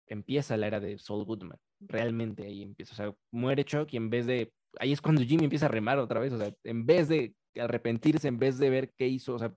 empieza 0.07 0.57
la 0.57 0.69
era 0.69 0.79
de 0.79 0.97
Saul 0.97 1.25
Goodman. 1.25 1.59
Realmente 1.81 2.45
ahí 2.45 2.63
empieza. 2.63 2.93
O 2.93 2.97
sea, 2.97 3.15
muere 3.33 3.65
Chuck 3.65 3.93
y 3.93 3.97
en 3.97 4.11
vez 4.11 4.27
de. 4.27 4.53
Ahí 4.79 4.93
es 4.93 5.01
cuando 5.01 5.23
Jimmy 5.23 5.43
empieza 5.43 5.67
a 5.67 5.71
remar 5.71 5.99
otra 5.99 6.21
vez. 6.21 6.33
O 6.33 6.39
sea, 6.39 6.53
en 6.63 6.87
vez 6.87 7.09
de 7.09 7.35
arrepentirse, 7.59 8.29
en 8.29 8.39
vez 8.39 8.59
de 8.59 8.71
ver 8.71 8.93
qué 8.97 9.09
hizo, 9.09 9.35
o 9.35 9.39
sea, 9.41 9.53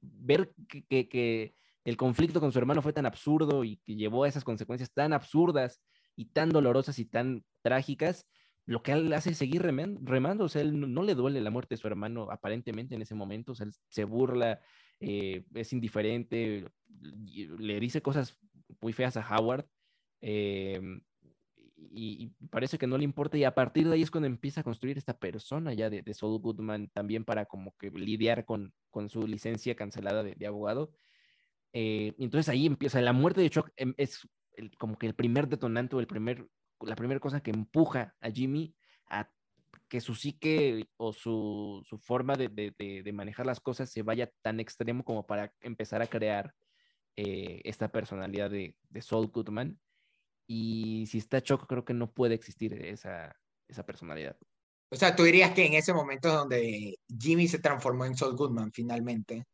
ver 0.00 0.50
que, 0.66 0.84
que, 0.84 1.06
que 1.08 1.54
el 1.84 1.98
conflicto 1.98 2.40
con 2.40 2.50
su 2.50 2.58
hermano 2.58 2.80
fue 2.80 2.94
tan 2.94 3.04
absurdo 3.04 3.62
y 3.62 3.76
que 3.78 3.94
llevó 3.94 4.24
a 4.24 4.28
esas 4.28 4.44
consecuencias 4.44 4.90
tan 4.90 5.12
absurdas 5.12 5.82
y 6.16 6.26
tan 6.26 6.48
dolorosas 6.48 6.98
y 6.98 7.04
tan 7.04 7.44
trágicas, 7.60 8.26
lo 8.66 8.82
que 8.82 8.92
él 8.92 9.12
hace 9.12 9.30
es 9.30 9.38
seguir 9.38 9.62
remando, 9.62 10.44
o 10.44 10.48
sea, 10.48 10.62
él 10.62 10.78
no, 10.78 11.02
le 11.02 11.14
duele 11.14 11.40
la 11.40 11.50
muerte 11.50 11.74
de 11.74 11.80
su 11.80 11.88
hermano 11.88 12.30
aparentemente 12.30 12.94
en 12.94 13.02
ese 13.02 13.14
momento, 13.14 13.52
o 13.52 13.54
sea, 13.54 13.66
él 13.66 13.72
se 13.88 14.04
burla, 14.04 14.60
eh, 15.00 15.44
es 15.54 15.72
indiferente, 15.72 16.70
le 17.58 17.80
dice 17.80 18.02
cosas 18.02 18.38
muy 18.80 18.92
feas 18.92 19.16
a 19.16 19.36
Howard 19.36 19.66
eh, 20.20 20.80
y, 21.90 22.28
parece 22.50 22.78
que 22.78 22.86
no 22.86 22.96
le 22.96 23.04
importa 23.04 23.36
y 23.36 23.44
a 23.44 23.54
partir 23.54 23.88
de 23.88 23.94
ahí 23.94 24.02
es 24.02 24.10
cuando 24.10 24.28
empieza 24.28 24.60
a 24.60 24.64
construir 24.64 24.96
esta 24.96 25.18
persona 25.18 25.74
ya 25.74 25.90
de, 25.90 26.02
de 26.02 26.14
Saul 26.14 26.40
Goodman 26.40 26.88
también 26.88 27.24
para 27.24 27.46
como 27.46 27.76
que 27.76 27.90
lidiar 27.90 28.44
con, 28.44 28.72
con 28.90 29.10
su 29.10 29.26
licencia 29.26 29.74
cancelada 29.74 30.22
de, 30.22 30.46
abogado. 30.46 30.92
Eh, 31.72 32.14
entonces 32.18 32.48
ahí 32.48 32.66
empieza, 32.66 33.00
la 33.00 33.12
muerte 33.12 33.40
de 33.40 33.50
Chuck 33.50 33.70
em, 33.76 33.94
es 33.96 34.28
como 34.78 34.96
que 34.98 35.06
el 35.06 35.14
primer 35.14 35.48
detonante 35.48 35.96
o 35.96 36.00
el 36.00 36.06
primer 36.06 36.46
la 36.86 36.96
primera 36.96 37.20
cosa 37.20 37.42
que 37.42 37.50
empuja 37.50 38.14
a 38.20 38.30
Jimmy 38.30 38.74
a 39.06 39.30
que 39.88 40.00
su 40.00 40.14
psique 40.14 40.88
o 40.96 41.12
su, 41.12 41.84
su 41.86 41.98
forma 41.98 42.36
de, 42.36 42.48
de, 42.48 43.02
de, 43.02 43.12
manejar 43.12 43.44
las 43.46 43.60
cosas 43.60 43.90
se 43.90 44.02
vaya 44.02 44.30
tan 44.40 44.58
extremo 44.58 45.04
como 45.04 45.26
para 45.26 45.52
empezar 45.60 46.00
a 46.00 46.06
crear 46.06 46.54
eh, 47.16 47.60
esta 47.64 47.92
personalidad 47.92 48.50
de, 48.50 48.74
de 48.88 49.02
Saul 49.02 49.28
Goodman. 49.28 49.78
Y 50.46 51.06
si 51.06 51.18
está 51.18 51.42
Choco, 51.42 51.66
creo 51.66 51.84
que 51.84 51.94
no 51.94 52.10
puede 52.10 52.34
existir 52.34 52.72
esa, 52.72 53.36
esa 53.68 53.84
personalidad. 53.84 54.36
O 54.90 54.96
sea, 54.96 55.14
tú 55.14 55.24
dirías 55.24 55.52
que 55.52 55.66
en 55.66 55.74
ese 55.74 55.92
momento 55.92 56.28
es 56.28 56.34
donde 56.34 56.98
Jimmy 57.18 57.48
se 57.48 57.58
transformó 57.58 58.04
en 58.04 58.16
Saul 58.16 58.36
Goodman 58.36 58.72
finalmente. 58.72 59.46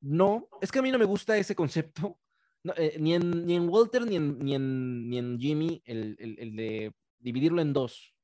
No, 0.00 0.48
es 0.60 0.72
que 0.72 0.78
a 0.78 0.82
mí 0.82 0.90
no 0.90 0.98
me 0.98 1.04
gusta 1.04 1.36
ese 1.36 1.54
concepto 1.54 2.18
no, 2.62 2.74
eh, 2.76 2.96
ni, 2.98 3.14
en, 3.14 3.46
ni, 3.46 3.56
en, 3.56 3.68
Walter 3.68 4.06
ni 4.06 4.16
en, 4.16 4.38
ni 4.38 4.54
en, 4.54 5.08
ni 5.08 5.18
en 5.18 5.38
Jimmy 5.38 5.82
el, 5.86 6.16
el, 6.18 6.38
el, 6.38 6.56
de 6.56 6.94
dividirlo 7.18 7.62
en 7.62 7.72
dos. 7.72 8.14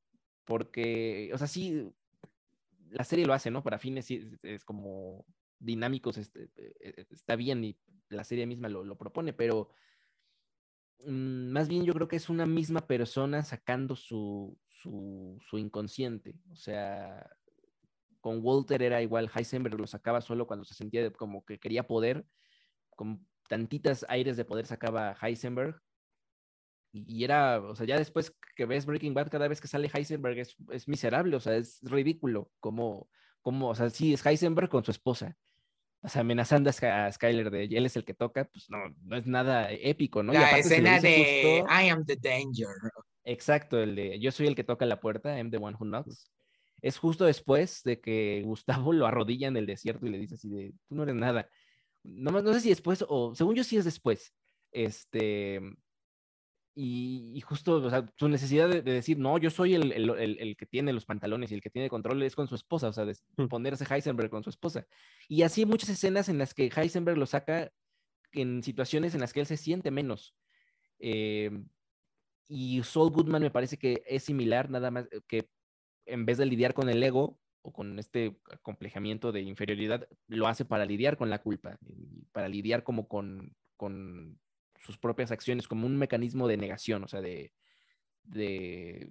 Porque, 0.44 1.30
o 1.34 1.38
sea, 1.38 1.46
sí, 1.46 1.90
la 2.90 3.04
serie 3.04 3.26
lo 3.26 3.34
hace, 3.34 3.50
¿no? 3.50 3.62
Para 3.62 3.78
fines 3.78 4.10
es, 4.10 4.38
es 4.42 4.64
como 4.64 5.24
dinámicos, 5.58 6.18
este, 6.18 6.50
eh, 6.56 7.06
está 7.10 7.34
bien 7.36 7.64
y 7.64 7.76
la 8.08 8.24
serie 8.24 8.46
misma 8.46 8.68
lo, 8.68 8.84
lo 8.84 8.96
propone, 8.96 9.32
pero 9.32 9.70
mmm, 11.00 11.48
más 11.48 11.68
bien 11.68 11.84
yo 11.84 11.92
creo 11.94 12.08
que 12.08 12.16
es 12.16 12.28
una 12.28 12.46
misma 12.46 12.86
persona 12.86 13.42
sacando 13.42 13.96
su, 13.96 14.56
su, 14.68 15.38
su 15.48 15.58
inconsciente. 15.58 16.36
O 16.52 16.56
sea, 16.56 17.28
con 18.20 18.40
Walter 18.42 18.82
era 18.82 19.02
igual, 19.02 19.30
Heisenberg 19.34 19.78
lo 19.78 19.86
sacaba 19.86 20.20
solo 20.20 20.46
cuando 20.46 20.64
se 20.64 20.74
sentía 20.74 21.10
como 21.12 21.44
que 21.44 21.58
quería 21.58 21.86
poder, 21.86 22.26
tantitas 23.48 24.04
aires 24.08 24.36
de 24.36 24.44
poder 24.44 24.66
sacaba 24.66 25.16
Heisenberg. 25.20 25.80
Y, 26.92 27.24
era, 27.24 27.60
o 27.60 27.74
sea, 27.74 27.86
ya 27.86 27.98
después 27.98 28.34
que 28.54 28.64
ves 28.64 28.86
Breaking 28.86 29.12
Bad, 29.12 29.28
cada 29.28 29.48
vez 29.48 29.60
que 29.60 29.68
sale 29.68 29.90
Heisenberg 29.92 30.38
es, 30.38 30.56
es 30.70 30.88
miserable, 30.88 31.36
o 31.36 31.40
sea, 31.40 31.56
es 31.56 31.80
ridículo. 31.82 32.50
Como, 32.58 33.08
como, 33.42 33.68
o 33.68 33.74
sea, 33.74 33.90
sí, 33.90 34.14
es 34.14 34.24
Heisenberg 34.24 34.70
con 34.70 34.84
su 34.84 34.90
esposa. 34.90 35.36
O 36.02 36.08
sea, 36.08 36.20
amenazando 36.20 36.70
a, 36.70 37.12
Skyler 37.12 37.50
de 37.50 37.64
él 37.64 37.84
es 37.84 37.96
el 37.96 38.04
que 38.04 38.14
toca, 38.14 38.44
pues 38.44 38.70
no, 38.70 38.78
no 39.02 39.16
es 39.16 39.26
nada 39.26 39.72
épico, 39.72 40.22
¿no? 40.22 40.32
La 40.32 40.56
escena 40.58 41.00
de 41.00 41.64
I 41.68 41.88
am 41.88 42.04
the 42.04 42.16
danger. 42.16 42.68
Exacto, 43.24 43.82
el 43.82 43.96
de 43.96 44.20
yo 44.20 44.30
soy 44.30 44.46
el 44.46 44.54
que 44.54 44.62
toca 44.62 44.86
la 44.86 45.00
puerta, 45.00 45.36
I'm 45.36 45.50
the 45.50 45.56
one 45.56 45.76
who 45.78 45.84
knocks. 45.84 46.30
Es 46.80 46.98
justo 46.98 47.24
después 47.24 47.82
de 47.82 48.00
que 48.00 48.42
Gustavo 48.44 48.92
lo 48.92 49.06
arrodilla 49.06 49.48
en 49.48 49.56
el 49.56 49.66
desierto 49.66 50.06
y 50.06 50.10
le 50.10 50.18
dice 50.18 50.36
así 50.36 50.48
de, 50.48 50.74
tú 50.86 50.94
no 50.94 51.02
eres 51.02 51.16
nada 51.16 51.48
no, 52.06 52.30
no 52.42 52.52
sé 52.54 52.60
si 52.60 52.68
después, 52.68 53.04
o 53.08 53.34
según 53.34 53.54
yo 53.54 53.64
sí 53.64 53.76
es 53.76 53.84
después, 53.84 54.34
este, 54.72 55.60
y, 56.78 57.32
y 57.34 57.40
justo, 57.40 57.76
o 57.76 57.90
sea, 57.90 58.06
su 58.18 58.28
necesidad 58.28 58.68
de, 58.68 58.82
de 58.82 58.92
decir, 58.92 59.18
no, 59.18 59.38
yo 59.38 59.48
soy 59.50 59.74
el, 59.74 59.92
el, 59.92 60.10
el, 60.10 60.38
el, 60.38 60.56
que 60.58 60.66
tiene 60.66 60.92
los 60.92 61.06
pantalones 61.06 61.50
y 61.50 61.54
el 61.54 61.62
que 61.62 61.70
tiene 61.70 61.88
control 61.88 62.22
es 62.22 62.36
con 62.36 62.48
su 62.48 62.54
esposa, 62.54 62.88
o 62.88 62.92
sea, 62.92 63.06
de 63.06 63.16
mm. 63.38 63.46
ponerse 63.46 63.86
Heisenberg 63.88 64.28
con 64.28 64.44
su 64.44 64.50
esposa. 64.50 64.86
Y 65.26 65.40
así 65.40 65.64
muchas 65.64 65.88
escenas 65.88 66.28
en 66.28 66.36
las 66.36 66.52
que 66.52 66.70
Heisenberg 66.74 67.16
lo 67.16 67.24
saca 67.24 67.72
en 68.32 68.62
situaciones 68.62 69.14
en 69.14 69.22
las 69.22 69.32
que 69.32 69.40
él 69.40 69.46
se 69.46 69.56
siente 69.56 69.90
menos. 69.90 70.34
Eh, 70.98 71.50
y 72.46 72.82
Saul 72.82 73.10
Goodman 73.10 73.42
me 73.42 73.50
parece 73.50 73.78
que 73.78 74.02
es 74.06 74.24
similar, 74.24 74.68
nada 74.68 74.90
más 74.90 75.08
que 75.26 75.48
en 76.04 76.26
vez 76.26 76.36
de 76.36 76.44
lidiar 76.44 76.74
con 76.74 76.90
el 76.90 77.02
ego, 77.02 77.38
o 77.66 77.72
con 77.72 77.98
este 77.98 78.38
complejamiento 78.62 79.32
de 79.32 79.42
inferioridad, 79.42 80.06
lo 80.28 80.46
hace 80.46 80.64
para 80.64 80.84
lidiar 80.84 81.16
con 81.16 81.30
la 81.30 81.40
culpa, 81.40 81.78
para 82.30 82.48
lidiar 82.48 82.84
como 82.84 83.08
con, 83.08 83.56
con 83.76 84.38
sus 84.80 84.98
propias 84.98 85.32
acciones 85.32 85.66
como 85.66 85.84
un 85.86 85.96
mecanismo 85.96 86.46
de 86.46 86.56
negación, 86.56 87.02
o 87.02 87.08
sea, 87.08 87.20
de, 87.20 87.52
de 88.22 89.10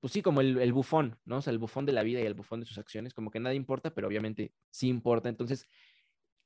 pues 0.00 0.12
sí, 0.12 0.20
como 0.20 0.42
el, 0.42 0.72
bufón, 0.74 1.18
¿no? 1.24 1.38
O 1.38 1.42
sea, 1.42 1.52
el 1.52 1.58
bufón 1.58 1.86
de 1.86 1.92
la 1.92 2.02
vida 2.02 2.20
y 2.20 2.26
el 2.26 2.34
bufón 2.34 2.60
de 2.60 2.66
sus 2.66 2.76
acciones, 2.76 3.14
como 3.14 3.30
que 3.30 3.40
nada 3.40 3.54
importa, 3.54 3.94
pero 3.94 4.08
obviamente 4.08 4.52
sí 4.70 4.88
importa. 4.88 5.30
Entonces, 5.30 5.66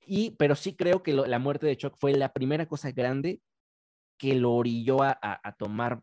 y, 0.06 0.32
pero 0.32 0.54
sí 0.54 0.76
creo 0.76 1.02
que 1.02 1.12
la 1.12 1.38
muerte 1.40 1.66
de 1.66 1.76
Chuck 1.76 1.96
fue 1.96 2.12
la 2.12 2.32
primera 2.32 2.66
cosa 2.66 2.92
grande 2.92 3.40
que 4.18 4.34
lo 4.34 4.52
orilló 4.52 5.02
a, 5.02 5.18
a, 5.20 5.56
tomar, 5.56 6.02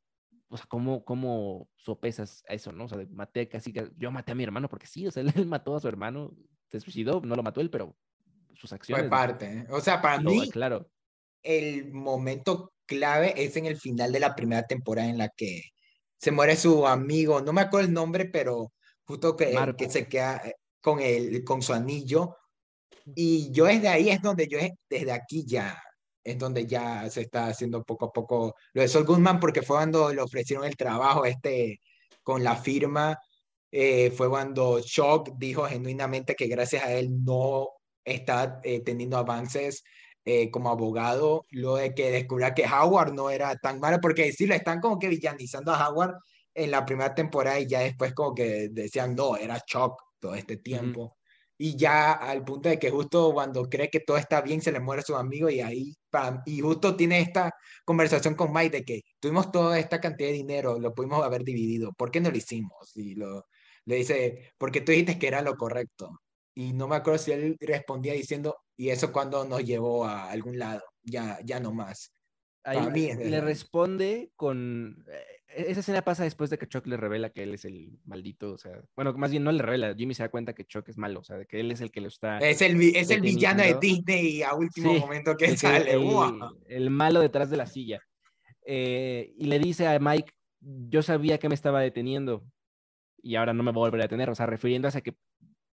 o 0.52 0.58
sea, 0.58 0.66
¿cómo, 0.68 1.06
cómo 1.06 1.70
sopesas 1.78 2.43
a 2.47 2.54
eso, 2.54 2.74
no? 2.74 2.84
O 2.84 2.88
sea, 2.89 2.99
maté 3.10 3.47
casi, 3.47 3.74
yo 3.97 4.12
maté 4.12 4.34
a 4.34 4.36
mi 4.36 4.43
hermano, 4.43 4.68
porque 4.68 4.86
sí, 4.86 5.08
o 5.08 5.12
sea, 5.12 5.24
él 5.36 5.45
mató 5.45 5.76
a 5.76 5.80
su 5.80 5.88
hermano, 5.88 6.36
se 6.70 6.82
suicidó, 6.82 7.22
no 7.22 7.36
lo 7.36 7.43
mató 7.43 7.62
él, 7.62 7.70
pero 7.70 7.95
sus 8.54 8.74
acciones. 8.74 9.04
Fue 9.04 9.10
parte, 9.10 9.45
¿eh? 9.45 9.68
o 9.70 9.80
sea, 9.80 10.02
para 10.02 10.20
mí, 10.20 10.49
claro. 10.49 10.89
el 11.41 11.93
momento 11.93 12.74
clave 12.86 13.34
es 13.38 13.56
en 13.56 13.66
el 13.66 13.78
final 13.78 14.12
de 14.12 14.20
la 14.20 14.36
primera 14.36 14.68
temporada 14.68 15.08
en 15.08 15.18
la 15.18 15.30
que 15.30 15.64
se 16.18 16.32
muere 16.32 16.58
su 16.58 16.86
amigo, 16.86 17.41
no 17.41 17.54
me 17.54 17.62
acuerdo 17.62 17.88
el 17.88 17.93
nombre, 17.93 18.26
pero 18.26 18.74
justo 19.06 19.38
que, 19.38 19.58
que 19.78 19.89
se 19.89 20.10
queda 20.10 20.41
eh, 20.45 20.56
con, 20.82 20.99
el, 20.99 21.45
con 21.45 21.62
su 21.62 21.74
anillo. 21.74 22.36
Y 23.16 23.52
yo 23.52 23.66
desde 23.66 23.88
ahí 23.88 24.10
es 24.10 24.22
donde 24.22 24.47
yo, 24.47 24.60
desde 24.89 25.12
aquí 25.14 25.45
ya, 25.45 25.82
es 26.24 26.38
donde 26.38 26.66
ya 26.66 27.10
se 27.10 27.22
está 27.22 27.48
haciendo 27.48 27.84
poco 27.84 28.06
a 28.06 28.12
poco 28.12 28.56
lo 28.74 28.82
de 28.82 28.88
Sol 28.88 29.06
Goodman, 29.06 29.40
porque 29.40 29.62
fue 29.62 29.78
cuando 29.78 30.14
le 30.14 30.22
ofrecieron 30.22 30.66
el 30.66 30.76
trabajo 30.78 31.26
este 31.26 31.80
con 32.24 32.44
la 32.44 32.56
firma, 32.56 33.18
eh, 33.72 34.12
fue 34.12 34.30
cuando 34.30 34.80
Shock 34.80 35.32
dijo 35.38 35.64
genuinamente 35.66 36.36
que 36.36 36.48
gracias 36.48 36.84
a 36.84 36.94
él 36.94 37.24
no 37.24 37.70
está 38.04 38.60
eh, 38.64 38.82
teniendo 38.82 39.18
avances 39.18 39.84
eh, 40.26 40.52
como 40.52 40.70
abogado, 40.70 41.46
lo 41.50 41.78
de 41.78 41.96
que 41.96 42.12
descubría 42.12 42.54
que 42.54 42.66
Howard 42.66 43.14
no 43.14 43.30
era 43.30 43.56
tan 43.56 43.80
malo, 43.80 44.00
porque 44.02 44.32
sí, 44.34 44.46
lo 44.46 44.54
están 44.54 44.80
como 44.80 45.00
que 45.00 45.08
villanizando 45.08 45.74
a 45.74 45.90
Howard 45.90 46.16
en 46.54 46.70
la 46.70 46.86
primera 46.86 47.16
temporada 47.16 47.60
y 47.60 47.68
ya 47.68 47.80
después 47.80 48.14
como 48.14 48.36
que 48.36 48.70
decían, 48.70 49.16
no, 49.16 49.38
era 49.38 49.60
Chuck 49.62 50.00
todo 50.20 50.36
este 50.36 50.58
tiempo. 50.58 51.18
Y 51.64 51.76
ya 51.76 52.14
al 52.14 52.43
punto 52.43 52.70
de 52.70 52.80
que 52.80 52.89
justo 52.89 53.32
cuando 53.34 53.70
cree 53.70 53.88
que 53.91 53.99
todo 53.99 54.18
está 54.18 54.41
bien, 54.41 54.64
se 54.64 54.72
le 54.72 54.80
muere 54.80 55.03
su 55.03 55.16
amigo 55.16 55.47
y 55.47 55.62
ahí, 55.62 55.95
y 56.47 56.59
justo 56.59 56.95
tiene 56.95 57.20
esta 57.20 57.53
conversación 57.86 58.34
con 58.34 58.51
Mike 58.51 58.78
de 58.78 58.84
que 58.84 59.01
tuvimos 59.20 59.51
toda 59.51 59.78
esta 59.78 60.01
cantidad 60.01 60.30
de 60.30 60.38
dinero, 60.38 60.80
lo 60.80 60.91
pudimos 60.95 61.24
haber 61.24 61.43
dividido, 61.43 61.93
¿por 61.93 62.09
qué 62.09 62.20
no 62.20 62.32
lo 62.32 62.38
hicimos? 62.38 62.97
Y 62.97 63.14
lo, 63.14 63.45
le 63.86 63.95
dice, 63.97 64.53
porque 64.57 64.82
tú 64.82 64.91
dijiste 64.91 65.20
que 65.20 65.28
era 65.28 65.43
lo 65.43 65.55
correcto. 65.55 66.24
Y 66.55 66.74
no 66.74 66.88
me 66.88 66.95
acuerdo 66.95 67.20
si 67.20 67.32
él 67.32 67.55
respondía 67.59 68.14
diciendo, 68.14 68.57
y 68.76 68.89
eso 68.89 69.12
cuando 69.12 69.45
nos 69.45 69.64
llevó 69.64 70.05
a 70.05 70.32
algún 70.32 70.57
lado, 70.57 70.82
ya, 71.03 71.38
ya 71.45 71.59
no 71.59 71.72
más. 71.72 72.12
Ahí 72.64 72.89
le 72.89 73.39
responde 73.39 74.32
con... 74.36 75.05
Eh, 75.56 75.66
esa 75.70 75.80
escena 75.82 76.02
pasa 76.02 76.24
después 76.24 76.49
de 76.49 76.58
que 76.58 76.68
Chuck 76.68 76.88
le 76.88 76.97
revela 76.97 77.30
que 77.30 77.43
él 77.43 77.54
es 77.54 77.66
el 77.66 77.99
maldito, 78.06 78.54
o 78.54 78.58
sea, 78.58 78.82
bueno, 78.95 79.14
más 79.14 79.32
bien 79.32 79.43
no 79.43 79.52
le 79.52 79.62
revela, 79.62 79.93
Jimmy 79.95 80.14
se 80.14 80.24
da 80.24 80.30
cuenta 80.30 80.54
que 80.54 80.66
Chuck 80.66 80.88
es 80.89 80.97
malo, 80.97 81.22
o 81.22 81.24
sea, 81.24 81.38
de 81.38 81.45
que 81.45 81.60
él 81.60 81.72
es 81.72 81.82
el 81.82 81.91
que 81.91 82.02
lo 82.02 82.08
está... 82.08 82.39
Es 82.39 82.62
el, 82.62 82.82
es 82.95 83.10
el 83.10 83.22
villano 83.22 83.64
de 83.64 83.78
Disney 83.80 84.43
a 84.43 84.54
último 84.54 84.93
momento 84.99 85.36
que 85.36 85.56
sale. 85.58 85.91
El, 85.93 86.10
el, 86.68 86.89
malo 86.89 87.20
detrás 87.20 87.49
de 87.49 87.58
la 87.58 87.66
silla. 87.66 88.02
Eh, 88.66 89.34
y 89.38 89.45
le 89.45 89.60
dice 89.60 89.88
a 89.88 89.99
Mike, 89.99 90.32
yo 90.60 91.02
sabía 91.02 91.39
que 91.39 91.49
me 91.49 91.56
estaba 91.56 91.82
deteniendo 91.82 92.43
y 93.24 93.36
ahora 93.36 93.54
no 93.54 93.64
me 93.64 93.72
voy 93.72 93.82
a 93.82 93.89
volver 93.89 94.02
a 94.02 94.06
detener, 94.06 94.30
o 94.30 94.36
sea, 94.36 94.45
refiriéndose 94.45 94.99
a 94.99 95.02
que 95.02 95.16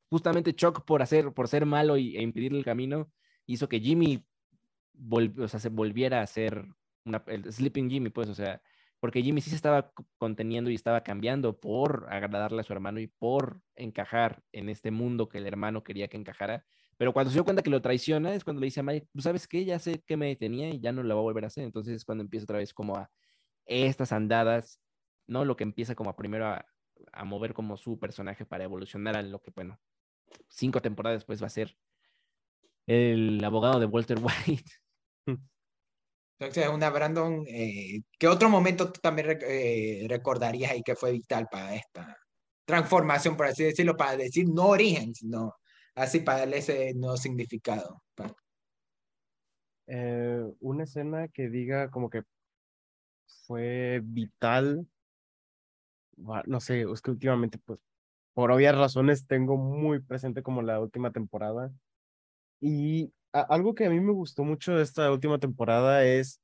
justamente 0.10 0.54
Chuck 0.54 0.86
por, 0.86 1.02
hacer, 1.02 1.34
por 1.34 1.48
ser 1.48 1.66
malo 1.66 1.98
y, 1.98 2.18
e 2.18 2.22
impedirle 2.22 2.60
el 2.60 2.66
camino, 2.66 3.12
hizo 3.46 3.68
que 3.68 3.80
Jimmy 3.80 4.24
o 5.10 5.48
sea, 5.48 5.60
se 5.60 5.70
volviera 5.70 6.22
a 6.22 6.28
ser 6.28 6.66
una, 7.06 7.24
el 7.28 7.52
Sleeping 7.52 7.90
Jimmy, 7.90 8.10
pues, 8.10 8.30
o 8.30 8.36
sea, 8.36 8.62
porque 9.04 9.22
Jimmy 9.22 9.42
sí 9.42 9.50
se 9.50 9.58
estaba 9.58 9.92
conteniendo 10.18 10.70
y 10.70 10.76
estaba 10.76 11.04
cambiando 11.04 11.60
por 11.60 12.08
agradarle 12.10 12.62
a 12.62 12.64
su 12.64 12.72
hermano 12.72 13.02
y 13.02 13.08
por 13.08 13.60
encajar 13.76 14.42
en 14.54 14.70
este 14.70 14.92
mundo 14.92 15.28
que 15.28 15.40
el 15.40 15.46
hermano 15.46 15.84
quería 15.84 16.08
que 16.08 16.16
encajara. 16.16 16.64
Pero 16.96 17.12
cuando 17.12 17.30
se 17.30 17.34
dio 17.34 17.44
cuenta 17.44 17.62
que 17.64 17.70
lo 17.70 17.82
traiciona, 17.82 18.34
es 18.34 18.46
cuando 18.46 18.62
le 18.62 18.68
dice 18.68 18.80
a 18.80 18.84
Mike, 18.84 19.10
pues, 19.12 19.26
sabes 19.26 19.46
qué, 19.46 19.66
ya 19.66 19.78
sé 19.78 20.02
que 20.08 20.16
me 20.16 20.28
detenía 20.28 20.70
y 20.70 20.80
ya 20.80 20.94
no 20.94 21.04
lo 21.04 21.16
va 21.16 21.20
a 21.20 21.24
volver 21.24 21.44
a 21.44 21.48
hacer. 21.48 21.66
Entonces 21.66 21.96
es 21.96 22.06
cuando 22.06 22.24
empieza 22.24 22.46
otra 22.46 22.60
vez 22.60 22.74
como 22.74 22.96
a 22.96 23.12
estas 23.66 24.14
andadas, 24.14 24.80
¿no? 25.28 25.44
Lo 25.44 25.58
que 25.58 25.66
empieza 25.66 25.96
como 25.96 26.10
a 26.10 26.16
primero 26.16 26.48
a, 26.48 26.66
a 27.12 27.26
mover 27.26 27.54
como 27.54 27.76
su 27.76 28.00
personaje 28.00 28.46
para 28.46 28.64
evolucionar 28.64 29.18
a 29.18 29.22
lo 29.22 29.42
que, 29.42 29.52
bueno, 29.52 29.82
cinco 30.48 30.82
temporadas 30.82 31.18
después 31.18 31.44
va 31.44 31.48
a 31.48 31.50
ser 31.50 31.76
el 32.88 33.44
abogado 33.44 33.82
de 33.82 33.86
Walter 33.86 34.18
White. 34.48 34.72
Entonces, 36.40 36.68
una 36.70 36.90
Brandon, 36.90 37.44
eh, 37.48 38.02
¿qué 38.20 38.28
otro 38.28 38.50
momento 38.50 38.92
tú 38.92 39.00
también 39.02 39.40
eh, 39.42 40.06
recordarías 40.10 40.72
ahí 40.72 40.82
que 40.84 40.96
fue 40.96 41.12
vital 41.12 41.48
para 41.50 41.76
esta 41.76 42.18
transformación, 42.66 43.38
por 43.38 43.48
así 43.48 43.64
decirlo, 43.64 43.96
para 43.96 44.18
decir 44.18 44.48
no 44.50 44.68
origen, 44.68 45.14
sino 45.16 45.54
así 45.96 46.20
para 46.20 46.40
darle 46.40 46.58
ese 46.58 46.94
nuevo 46.96 47.18
significado? 47.18 48.02
Eh, 49.88 50.44
una 50.60 50.84
escena 50.86 51.28
que 51.28 51.50
diga 51.50 51.90
como 51.92 52.10
que 52.10 52.24
fue 53.46 54.02
vital, 54.04 54.88
no 56.18 56.60
sé, 56.60 56.82
es 56.82 57.02
que 57.02 57.12
últimamente 57.12 57.58
pues 57.60 57.80
por 58.34 58.52
obvias 58.52 58.76
razones 58.76 59.28
tengo 59.28 59.58
muy 59.58 60.00
presente 60.00 60.42
como 60.44 60.62
la 60.62 60.80
última 60.80 61.12
temporada. 61.12 61.72
Y 62.62 63.14
algo 63.34 63.74
que 63.74 63.86
a 63.86 63.90
mí 63.90 64.00
me 64.00 64.12
gustó 64.12 64.44
mucho 64.44 64.76
de 64.76 64.84
esta 64.84 65.12
última 65.12 65.40
temporada 65.40 66.06
es, 66.06 66.40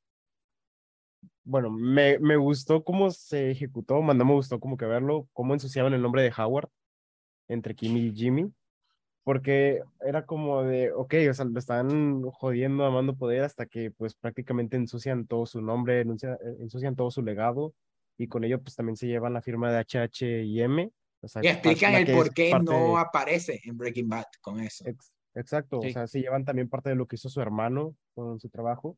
bueno, 1.43 1.69
me, 1.69 2.19
me 2.19 2.35
gustó 2.35 2.83
cómo 2.83 3.11
se 3.11 3.51
ejecutó, 3.51 4.01
no 4.01 4.13
me 4.25 4.33
gustó 4.33 4.59
como 4.59 4.77
que 4.77 4.85
verlo, 4.85 5.27
cómo 5.33 5.53
ensuciaban 5.53 5.93
el 5.93 6.01
nombre 6.01 6.23
de 6.23 6.33
Howard 6.35 6.69
entre 7.47 7.75
Kimmy 7.75 8.07
y 8.07 8.15
Jimmy, 8.15 8.51
porque 9.23 9.81
era 10.01 10.25
como 10.25 10.63
de, 10.63 10.91
ok, 10.91 11.13
o 11.29 11.33
sea, 11.33 11.45
lo 11.45 11.59
están 11.59 12.21
jodiendo, 12.31 12.85
amando 12.85 13.15
poder 13.15 13.43
hasta 13.43 13.65
que 13.65 13.91
pues 13.91 14.15
prácticamente 14.15 14.77
ensucian 14.77 15.25
todo 15.25 15.45
su 15.45 15.61
nombre, 15.61 16.01
ensucian, 16.01 16.37
ensucian 16.59 16.95
todo 16.95 17.11
su 17.11 17.21
legado 17.21 17.73
y 18.17 18.27
con 18.27 18.43
ello 18.43 18.61
pues 18.61 18.75
también 18.75 18.97
se 18.97 19.07
llevan 19.07 19.33
la 19.33 19.41
firma 19.41 19.71
de 19.71 19.79
HH 19.79 20.43
y 20.43 20.61
M 20.61 20.91
y 21.41 21.47
explican 21.47 21.95
el 21.95 22.15
por 22.15 22.33
qué 22.33 22.57
no 22.59 22.97
aparece 22.97 23.59
en 23.63 23.77
Breaking 23.77 24.07
Bad 24.07 24.25
con 24.41 24.59
eso. 24.59 24.85
Exacto, 25.35 25.79
o 25.79 25.89
sea, 25.89 26.07
se 26.07 26.21
llevan 26.21 26.45
también 26.45 26.69
parte 26.69 26.89
de 26.89 26.95
lo 26.95 27.07
que 27.07 27.15
hizo 27.15 27.29
su 27.29 27.41
hermano 27.41 27.95
con 28.13 28.39
su 28.39 28.49
trabajo. 28.49 28.97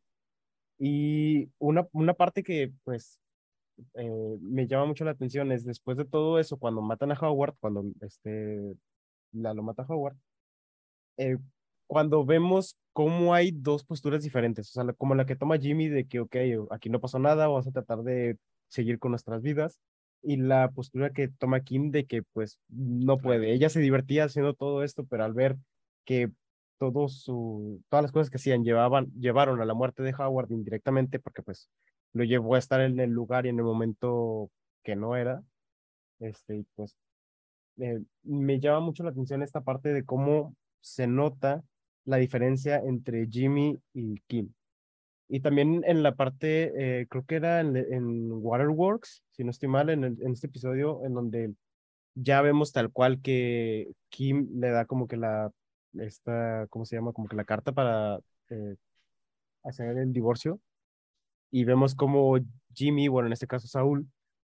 Y 0.77 1.49
una, 1.59 1.87
una 1.91 2.13
parte 2.13 2.43
que, 2.43 2.71
pues, 2.83 3.19
eh, 3.93 4.37
me 4.41 4.67
llama 4.67 4.85
mucho 4.85 5.05
la 5.05 5.11
atención 5.11 5.51
es 5.51 5.65
después 5.65 5.97
de 5.97 6.05
todo 6.05 6.39
eso, 6.39 6.57
cuando 6.57 6.81
matan 6.81 7.11
a 7.11 7.19
Howard, 7.19 7.55
cuando 7.59 7.85
este, 8.01 8.75
la, 9.31 9.53
lo 9.53 9.63
mata 9.63 9.85
Howard, 9.87 10.17
eh, 11.17 11.37
cuando 11.87 12.25
vemos 12.25 12.77
cómo 12.93 13.33
hay 13.33 13.51
dos 13.51 13.83
posturas 13.83 14.23
diferentes, 14.23 14.69
o 14.69 14.83
sea, 14.83 14.93
como 14.93 15.13
la 15.15 15.25
que 15.25 15.35
toma 15.35 15.57
Jimmy 15.57 15.87
de 15.87 16.07
que, 16.07 16.19
ok, 16.19 16.35
aquí 16.71 16.89
no 16.89 16.99
pasó 16.99 17.19
nada, 17.19 17.47
vamos 17.47 17.67
a 17.67 17.71
tratar 17.71 18.03
de 18.03 18.37
seguir 18.69 18.97
con 18.97 19.11
nuestras 19.11 19.41
vidas, 19.41 19.79
y 20.23 20.37
la 20.37 20.71
postura 20.71 21.11
que 21.11 21.27
toma 21.27 21.61
Kim 21.61 21.91
de 21.91 22.05
que 22.05 22.23
pues 22.23 22.59
no 22.69 23.17
puede. 23.17 23.53
Ella 23.53 23.69
se 23.69 23.79
divertía 23.79 24.25
haciendo 24.25 24.53
todo 24.53 24.83
esto, 24.83 25.05
pero 25.05 25.23
al 25.23 25.33
ver 25.33 25.57
que 26.05 26.31
todo 26.81 27.07
su, 27.09 27.83
todas 27.89 28.03
las 28.03 28.11
cosas 28.11 28.29
que 28.31 28.37
hacían 28.37 28.63
llevaban, 28.63 29.11
llevaron 29.13 29.61
a 29.61 29.65
la 29.65 29.75
muerte 29.75 30.01
de 30.01 30.15
Howard 30.17 30.51
indirectamente 30.51 31.19
porque 31.19 31.43
pues 31.43 31.69
lo 32.13 32.23
llevó 32.23 32.55
a 32.55 32.59
estar 32.59 32.81
en 32.81 32.99
el 32.99 33.11
lugar 33.11 33.45
y 33.45 33.49
en 33.49 33.59
el 33.59 33.65
momento 33.65 34.49
que 34.83 34.95
no 34.95 35.15
era, 35.15 35.43
este, 36.19 36.65
pues 36.75 36.97
eh, 37.77 38.01
me 38.23 38.59
llama 38.59 38.79
mucho 38.79 39.03
la 39.03 39.11
atención 39.11 39.43
esta 39.43 39.61
parte 39.61 39.93
de 39.93 40.03
cómo 40.03 40.55
se 40.81 41.05
nota 41.05 41.63
la 42.05 42.17
diferencia 42.17 42.77
entre 42.79 43.27
Jimmy 43.27 43.79
y 43.93 44.19
Kim. 44.27 44.51
Y 45.29 45.39
también 45.39 45.83
en 45.85 46.03
la 46.03 46.15
parte, 46.15 46.73
eh, 46.75 47.07
creo 47.07 47.23
que 47.25 47.35
era 47.35 47.61
en, 47.61 47.77
en, 47.77 48.31
Waterworks, 48.31 49.23
si 49.31 49.43
no 49.43 49.51
estoy 49.51 49.69
mal, 49.69 49.89
en, 49.89 50.03
en 50.03 50.31
este 50.33 50.47
episodio, 50.47 51.05
en 51.05 51.13
donde 51.13 51.53
ya 52.15 52.41
vemos 52.41 52.71
tal 52.71 52.91
cual 52.91 53.21
que 53.21 53.91
Kim 54.09 54.49
le 54.59 54.71
da 54.71 54.85
como 54.85 55.07
que 55.07 55.15
la, 55.15 55.51
esta, 55.99 56.67
¿cómo 56.69 56.85
se 56.85 56.95
llama? 56.95 57.13
Como 57.13 57.27
que 57.27 57.35
la 57.35 57.45
carta 57.45 57.71
para 57.71 58.19
eh, 58.49 58.75
hacer 59.63 59.97
el 59.97 60.13
divorcio. 60.13 60.59
Y 61.51 61.65
vemos 61.65 61.95
como 61.95 62.37
Jimmy, 62.73 63.07
bueno, 63.07 63.27
en 63.27 63.33
este 63.33 63.47
caso 63.47 63.67
Saúl, 63.67 64.07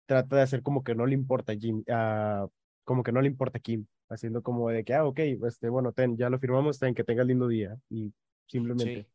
trata 0.05 0.37
de 0.37 0.41
hacer 0.43 0.61
como 0.61 0.83
que 0.83 0.95
no 0.95 1.05
le 1.05 1.13
importa 1.13 1.53
a 1.53 1.55
Jim, 1.55 1.83
uh, 1.87 2.47
como 2.83 3.03
que 3.03 3.11
no 3.11 3.21
le 3.21 3.27
importa 3.27 3.57
a 3.57 3.61
Kim, 3.61 3.85
haciendo 4.09 4.41
como 4.41 4.69
de 4.69 4.83
que, 4.83 4.93
ah, 4.93 5.05
ok, 5.05 5.19
este, 5.19 5.69
bueno, 5.69 5.91
ten, 5.91 6.17
ya 6.17 6.29
lo 6.29 6.39
firmamos, 6.39 6.79
ten, 6.79 6.95
que 6.95 7.03
tenga 7.03 7.23
lindo 7.23 7.47
día. 7.47 7.77
Y 7.89 8.13
simplemente. 8.47 9.07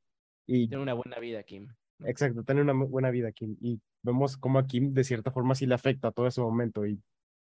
Y, 0.46 0.68
tiene 0.68 0.82
una 0.82 0.94
buena 0.94 1.18
vida, 1.18 1.42
Kim. 1.42 1.68
Exacto, 2.04 2.42
tiene 2.42 2.62
una 2.62 2.72
buena 2.72 3.10
vida, 3.10 3.32
Kim. 3.32 3.56
Y 3.60 3.80
vemos 4.02 4.36
cómo 4.36 4.58
a 4.58 4.66
Kim 4.66 4.92
de 4.92 5.04
cierta 5.04 5.30
forma 5.30 5.54
sí 5.54 5.66
le 5.66 5.74
afecta 5.74 6.12
todo 6.12 6.26
ese 6.26 6.40
momento 6.40 6.86
y 6.86 7.00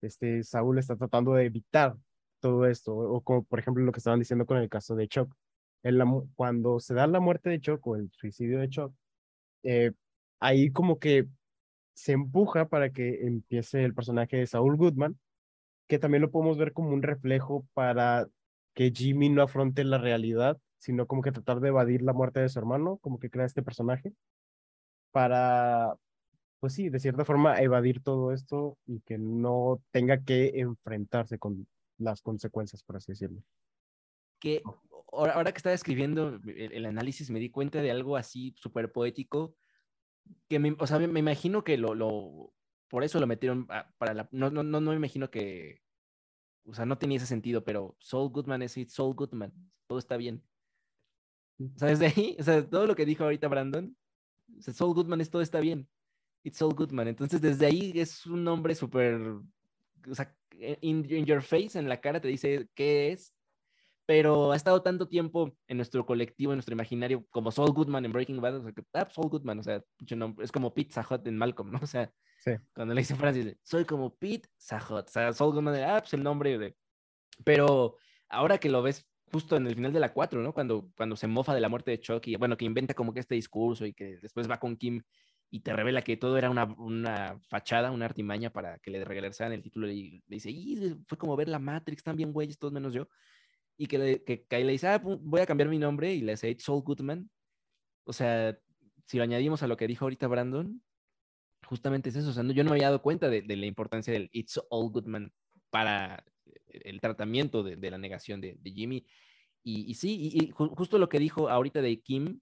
este 0.01 0.43
Saúl 0.43 0.80
está 0.80 0.95
tratando 0.95 1.34
de 1.34 1.45
evitar 1.45 1.95
todo 2.40 2.66
esto, 2.66 2.96
o 2.96 3.22
como 3.22 3.44
por 3.44 3.60
ejemplo 3.60 3.84
lo 3.84 3.92
que 3.92 4.00
estaban 4.00 4.20
diciendo 4.20 4.46
con 4.46 4.58
el 4.58 4.70
caso 4.70 4.96
de 4.96 5.08
Chuck. 5.08 5.34
Cuando 6.36 6.80
se 6.80 6.94
da 6.94 7.08
la 7.08 7.20
muerte 7.20 7.50
de 7.50 7.62
Chuck 7.62 7.86
o 7.88 7.96
el 7.96 8.12
suicidio 8.12 8.60
de 8.60 8.70
Chuck, 8.70 8.94
eh, 9.64 9.94
ahí 10.40 10.72
como 10.72 11.00
que 11.00 11.28
se 11.94 12.12
empuja 12.14 12.68
para 12.68 12.92
que 12.92 13.26
empiece 13.26 13.84
el 13.84 13.94
personaje 13.94 14.38
de 14.38 14.48
Saul 14.48 14.78
Goodman, 14.78 15.18
que 15.88 16.00
también 16.00 16.22
lo 16.22 16.32
podemos 16.32 16.58
ver 16.58 16.74
como 16.74 16.90
un 16.92 17.02
reflejo 17.02 17.66
para 17.74 18.28
que 18.74 18.92
Jimmy 18.92 19.30
no 19.30 19.42
afronte 19.42 19.84
la 19.84 19.98
realidad, 19.98 20.60
sino 20.78 21.08
como 21.08 21.22
que 21.22 21.32
tratar 21.32 21.60
de 21.60 21.70
evadir 21.70 22.02
la 22.02 22.14
muerte 22.14 22.40
de 22.42 22.50
su 22.50 22.60
hermano, 22.60 22.98
como 22.98 23.20
que 23.20 23.30
crea 23.30 23.46
este 23.46 23.64
personaje, 23.64 24.14
para, 25.12 25.96
pues 26.60 26.74
sí, 26.74 26.90
de 26.90 27.00
cierta 27.00 27.26
forma 27.26 27.60
evadir 27.62 28.04
todo 28.04 28.32
esto 28.34 28.78
y 28.86 29.00
que 29.02 29.18
no 29.18 29.82
tenga 29.92 30.24
que 30.24 30.60
enfrentarse 30.60 31.40
con 31.40 31.68
las 31.98 32.22
consecuencias, 32.22 32.84
por 32.84 32.98
así 32.98 33.12
decirlo. 33.12 33.43
Que 34.39 34.62
ahora, 35.12 35.52
que 35.52 35.58
estaba 35.58 35.74
escribiendo 35.74 36.39
el, 36.45 36.86
análisis 36.86 37.30
me 37.30 37.39
di 37.39 37.50
cuenta 37.50 37.82
de 37.82 37.91
algo 37.91 38.18
así 38.18 38.54
súper 38.58 38.91
poético, 38.91 39.56
que 40.48 40.60
me, 40.60 40.76
o 40.78 40.88
sea, 40.88 41.00
me, 41.00 41.20
imagino 41.20 41.64
que 41.64 41.78
lo, 41.78 41.95
lo, 41.95 42.54
por 42.88 43.04
eso 43.04 43.20
lo 43.20 43.28
metieron 43.28 43.68
para 43.98 44.14
la, 44.14 44.30
no, 44.32 44.50
no, 44.50 44.64
no, 44.64 44.82
no 44.82 44.91
me 44.91 44.98
imagino 44.98 45.32
que, 45.32 45.82
o 46.66 46.74
sea, 46.74 46.86
no 46.86 46.98
tenía 46.98 47.18
ese 47.18 47.26
sentido, 47.26 47.64
pero 47.64 47.95
Saul 48.00 48.30
Goodman 48.30 48.62
es 48.62 48.78
it, 48.78 48.89
Saul 48.89 49.16
Goodman, 49.16 49.54
todo 49.88 50.00
está 50.00 50.18
bien. 50.18 50.43
O 51.60 51.80
sea, 51.80 51.88
desde 51.88 52.08
ahí, 52.08 52.38
o 52.39 52.43
sea, 52.43 52.68
todo 52.70 52.86
lo 52.86 52.95
que 52.95 53.06
dijo 53.06 53.24
ahorita 53.24 53.48
Brandon, 53.48 53.95
o 54.58 54.62
sea, 54.62 54.74
Saul 54.74 54.93
Goodman 54.93 55.22
es 55.22 55.30
todo 55.30 55.41
está 55.41 55.60
bien. 55.60 55.89
It's 56.43 56.58
Saul 56.58 56.76
Goodman. 56.76 57.08
Entonces, 57.08 57.41
desde 57.41 57.66
ahí 57.66 57.91
es 57.95 58.26
un 58.26 58.43
nombre 58.43 58.76
súper, 58.76 59.20
o 59.20 60.16
sea, 60.16 60.37
in, 60.82 61.26
your 61.26 61.41
face, 61.41 61.78
en 61.78 61.89
la 61.89 61.99
cara 61.99 62.20
te 62.20 62.28
dice 62.28 62.68
qué 62.74 63.12
es, 63.12 63.34
pero 64.05 64.51
ha 64.51 64.55
estado 64.55 64.82
tanto 64.82 65.08
tiempo 65.08 65.55
en 65.68 65.78
nuestro 65.78 66.05
colectivo, 66.05 66.53
en 66.53 66.58
nuestro 66.58 66.74
imaginario, 66.74 67.26
como 67.30 67.51
Saul 67.51 67.74
Goodman 67.74 68.05
en 68.05 68.14
Breaking 68.14 68.39
Bad, 68.39 68.58
o 68.58 68.64
sea, 68.64 68.72
que, 68.72 68.84
ah, 68.93 69.08
Saul 69.14 69.30
Goodman, 69.30 69.60
o 69.60 69.64
sea, 69.64 69.84
es 70.39 70.51
como 70.51 70.74
Pizza 70.74 71.05
Hut 71.10 71.28
en 71.28 71.38
Malcolm, 71.38 71.72
¿no? 71.72 71.80
O 71.84 71.88
sea, 71.88 72.12
cuando 72.74 72.93
le 72.93 73.01
dice 73.01 73.16
Francis, 73.16 73.55
soy 73.64 73.86
como 73.86 74.16
Pete 74.16 74.49
Sajot. 74.58 75.08
O 75.08 75.12
sea, 75.12 75.34
Saul 75.34 75.53
Goodman, 75.53 75.76
ah, 75.84 75.99
pues 75.99 76.14
el 76.14 76.24
nombre 76.24 76.58
de. 76.58 76.76
Pero 77.43 77.97
ahora 78.30 78.58
que 78.58 78.70
lo 78.70 78.82
ves 78.82 79.05
justo 79.32 79.58
en 79.58 79.68
el 79.68 79.76
final 79.76 79.91
de 79.91 79.99
la 79.99 80.14
4, 80.14 80.41
¿no? 80.41 80.53
Cuando, 80.53 80.89
cuando 80.95 81.16
se 81.16 81.28
mofa 81.28 81.53
de 81.53 81.62
la 81.62 81.70
muerte 81.70 81.91
de 81.91 81.99
Chucky, 81.99 82.36
bueno, 82.38 82.58
que 82.58 82.66
inventa 82.66 82.93
como 82.93 83.14
que 83.14 83.20
este 83.20 83.36
discurso 83.36 83.86
y 83.86 83.93
que 83.93 84.18
después 84.18 84.49
va 84.49 84.60
con 84.60 84.78
Kim 84.78 85.03
y 85.50 85.62
te 85.62 85.74
revela 85.74 86.02
que 86.02 86.18
todo 86.18 86.38
era 86.38 86.50
una, 86.50 86.66
una 86.78 87.39
fachada, 87.48 87.91
una 87.91 88.06
artimaña 88.06 88.52
para 88.52 88.80
que 88.80 88.91
le 88.91 89.04
regresaran 89.06 89.54
el 89.54 89.64
título 89.64 89.89
y 89.89 90.24
le 90.28 90.36
dice, 90.36 90.52
y 90.52 90.95
fue 91.06 91.18
como 91.18 91.36
ver 91.36 91.48
la 91.48 91.60
Matrix, 91.60 92.04
también 92.04 92.34
güeyes, 92.34 92.60
todos 92.60 92.74
menos 92.74 92.93
yo. 92.93 93.08
Y 93.78 93.88
que, 93.88 93.98
le, 93.98 94.24
que, 94.24 94.45
le 94.50 94.72
dice, 94.72 94.88
ah, 94.88 94.98
voy 95.00 95.41
a 95.41 95.45
cambiar 95.45 95.70
mi 95.70 95.78
nombre 95.78 96.14
y 96.14 96.22
le 96.22 96.34
dice, 96.34 96.56
Saul 96.60 96.84
Goodman. 96.84 97.30
O 98.04 98.14
sea, 98.14 98.58
si 99.06 99.18
lo 99.18 99.24
añadimos 99.24 99.64
a 99.64 99.68
lo 99.68 99.78
que 99.78 99.88
dijo 99.88 100.06
ahorita 100.06 100.28
Brandon, 100.28 100.82
justamente 101.66 102.10
es 102.10 102.16
eso. 102.16 102.30
O 102.30 102.34
sea, 102.34 102.43
yo 102.43 102.64
no 102.64 102.72
me 102.72 102.78
había 102.78 102.88
dado 102.88 103.02
cuenta 103.02 103.30
de, 103.30 103.43
la 103.43 103.66
importancia 103.66 104.12
del 104.12 104.30
It's 104.34 104.60
All 104.70 104.91
Good 104.91 105.06
Man 105.06 105.32
para 105.70 106.24
el 106.70 107.00
tratamiento 107.00 107.64
de, 107.64 107.91
la 107.91 107.98
negación 107.98 108.41
de, 108.41 108.58
Jimmy. 108.64 109.06
Y, 109.64 109.93
sí, 109.95 110.32
y, 110.34 110.52
justo 110.52 110.98
lo 110.98 111.10
que 111.10 111.20
dijo 111.20 111.50
ahorita 111.50 111.82
de 111.82 112.02
Kim 112.02 112.39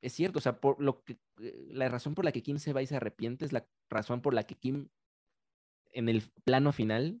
es 0.00 0.12
cierto. 0.12 0.38
O 0.38 0.42
sea, 0.42 0.60
por 0.60 0.80
lo 0.80 1.02
que, 1.04 1.18
eh, 1.40 1.68
la 1.70 1.88
razón 1.88 2.14
por 2.14 2.24
la 2.24 2.32
que 2.32 2.42
Kim 2.42 2.58
se 2.58 2.72
va 2.72 2.82
y 2.82 2.86
se 2.86 2.96
arrepiente 2.96 3.44
es 3.44 3.52
la 3.52 3.66
razón 3.88 4.20
por 4.20 4.34
la 4.34 4.44
que 4.44 4.56
Kim 4.56 4.88
en 5.92 6.08
el 6.08 6.22
plano 6.44 6.72
final 6.72 7.20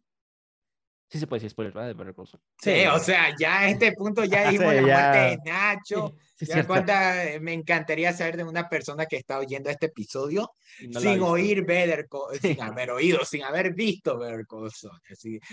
Sí 1.10 1.18
se 1.18 1.26
puede 1.26 1.40
decir 1.40 1.50
spoiler, 1.50 1.72
¿verdad? 1.72 1.94
De 1.94 2.14
Sí, 2.60 2.86
o 2.86 2.98
sea, 2.98 3.34
ya 3.38 3.60
a 3.60 3.70
este 3.70 3.92
punto 3.92 4.24
ya 4.24 4.50
dimos 4.50 4.74
la 4.74 4.82
muerte 4.82 5.18
de 5.18 5.38
Nacho. 5.50 6.14
ya 6.38 7.38
me 7.40 7.54
encantaría 7.54 8.12
saber 8.12 8.36
de 8.36 8.44
una 8.44 8.68
persona 8.68 9.06
que 9.06 9.16
está 9.16 9.38
oyendo 9.38 9.70
este 9.70 9.86
episodio 9.86 10.52
sin 10.78 11.22
oír 11.22 11.64
Better 11.64 12.06
sin 12.42 12.60
haber 12.60 12.90
oído, 12.90 13.24
sin 13.24 13.42
haber 13.42 13.72
visto 13.72 14.18
Better 14.18 14.46
Call 14.46 14.70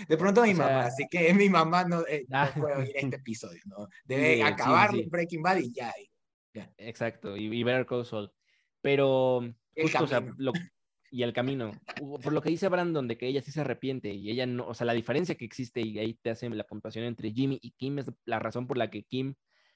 De 0.06 0.16
pronto 0.18 0.42
mi 0.42 0.52
mamá, 0.52 0.86
así 0.86 1.06
que 1.10 1.32
mi 1.32 1.48
mamá 1.48 1.84
no, 1.84 2.06
eh, 2.06 2.26
no, 2.28 2.38
puede 2.60 2.76
oír 2.76 2.92
este 2.94 3.16
episodio, 3.16 3.62
¿no? 3.64 3.88
Debe 4.04 4.42
acabar 4.42 4.90
Breaking 5.08 5.42
Bad 5.42 5.56
y 5.58 5.72
ya. 5.72 5.92
Exacto, 6.78 7.36
y, 7.36 7.44
y 7.46 7.62
Better 7.62 7.86
Call 7.86 8.04
Saul. 8.04 8.30
Pero, 8.80 9.42
justo, 9.74 10.04
o 10.04 10.06
sea, 10.06 10.24
lo, 10.36 10.52
y 11.10 11.22
el 11.22 11.32
camino. 11.32 11.72
Por 12.22 12.32
lo 12.32 12.42
que 12.42 12.50
dice 12.50 12.68
Brandon 12.68 13.08
de 13.08 13.16
que 13.16 13.26
ella 13.26 13.42
sí 13.42 13.50
se 13.50 13.60
arrepiente 13.60 14.12
y 14.12 14.30
ella 14.30 14.46
no, 14.46 14.66
o 14.66 14.74
sea, 14.74 14.86
la 14.86 14.92
diferencia 14.92 15.34
que 15.34 15.44
existe 15.44 15.80
y 15.80 15.98
ahí 15.98 16.14
te 16.14 16.30
hacen 16.30 16.56
la 16.56 16.66
puntuación 16.66 17.04
entre 17.04 17.32
Jimmy 17.32 17.58
y 17.62 17.72
Kim 17.72 17.98
es 17.98 18.06
la 18.24 18.38
razón 18.38 18.66
por 18.66 18.76
la 18.76 18.90
que 18.90 19.04
Kim 19.04 19.34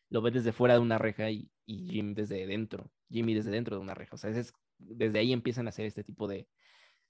lo 0.09 0.23
ve 0.23 0.31
desde 0.33 0.53
fuera 0.53 0.75
de 0.75 0.81
una 0.81 0.99
reja 0.99 1.31
y, 1.31 1.51
y 1.67 1.89
Jim 1.89 2.15
desde 2.15 2.47
dentro, 2.47 2.91
Jimmy 3.09 3.35
desde 3.35 3.51
dentro 3.53 3.77
de 3.77 3.83
una 3.83 3.95
reja. 3.95 4.17
O 4.17 4.19
sea, 4.19 4.31
es, 4.31 4.53
desde 4.79 5.19
ahí 5.21 5.33
empiezan 5.33 5.67
a 5.67 5.71
hacer 5.71 5.87
este 5.87 6.03
tipo 6.05 6.27
de, 6.27 6.49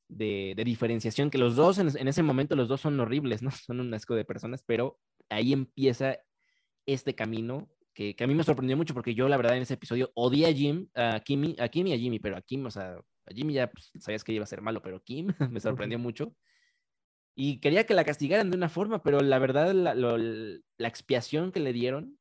de, 0.08 0.54
diferenciación, 0.64 1.30
que 1.30 1.38
los 1.38 1.56
dos 1.56 1.78
en, 1.78 1.88
en, 1.96 2.08
ese 2.08 2.22
momento 2.22 2.56
los 2.56 2.68
dos 2.68 2.82
son 2.82 3.00
horribles, 3.00 3.42
¿no? 3.42 3.50
Son 3.66 3.80
un 3.80 3.92
asco 3.94 4.14
de 4.14 4.24
personas, 4.24 4.62
pero 4.66 5.00
ahí 5.28 5.52
empieza 5.52 6.18
este 6.86 7.14
camino 7.14 7.68
que, 8.01 8.16
que, 8.16 8.24
a 8.24 8.26
mí 8.26 8.34
me 8.34 8.44
sorprendió 8.44 8.78
mucho 8.78 8.94
porque 8.94 9.14
yo 9.14 9.28
la 9.28 9.36
verdad 9.36 9.57
en 9.57 9.62
ese 9.62 9.74
episodio 9.74 10.11
odié 10.14 10.46
a 10.46 10.55
Jim, 10.55 10.88
a 10.94 11.20
Kimmy, 11.20 11.55
a 11.59 11.68
Kim 11.68 11.86
y 11.86 11.92
a 11.92 11.98
Jimmy, 11.98 12.18
pero 12.18 12.34
a 12.34 12.40
Kim, 12.40 12.64
o 12.64 12.70
sea, 12.70 12.98
Jimmy 13.28 13.53
ya 13.53 13.70
pues, 13.70 13.92
sabías 13.98 14.24
que 14.24 14.32
iba 14.32 14.42
a 14.42 14.46
ser 14.46 14.62
malo, 14.62 14.80
pero 14.80 15.03
Kim 15.03 15.26
me 15.51 15.61
sorprendió 15.61 15.98
mucho. 15.98 16.34
Y 17.34 17.61
quería 17.61 17.84
que 17.84 17.92
la 17.92 18.05
castigaran 18.05 18.51
de 18.51 18.57
una 18.57 18.70
forma, 18.70 19.03
pero 19.03 19.20
la 19.20 19.38
verdad, 19.38 19.74
la, 19.74 19.94
la 19.94 20.88
expiación 20.88 21.53
que 21.53 21.61
le 21.61 21.74
dieron 21.74 22.18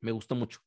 me 0.00 0.10
gustó 0.10 0.34
mucho. 0.34 0.58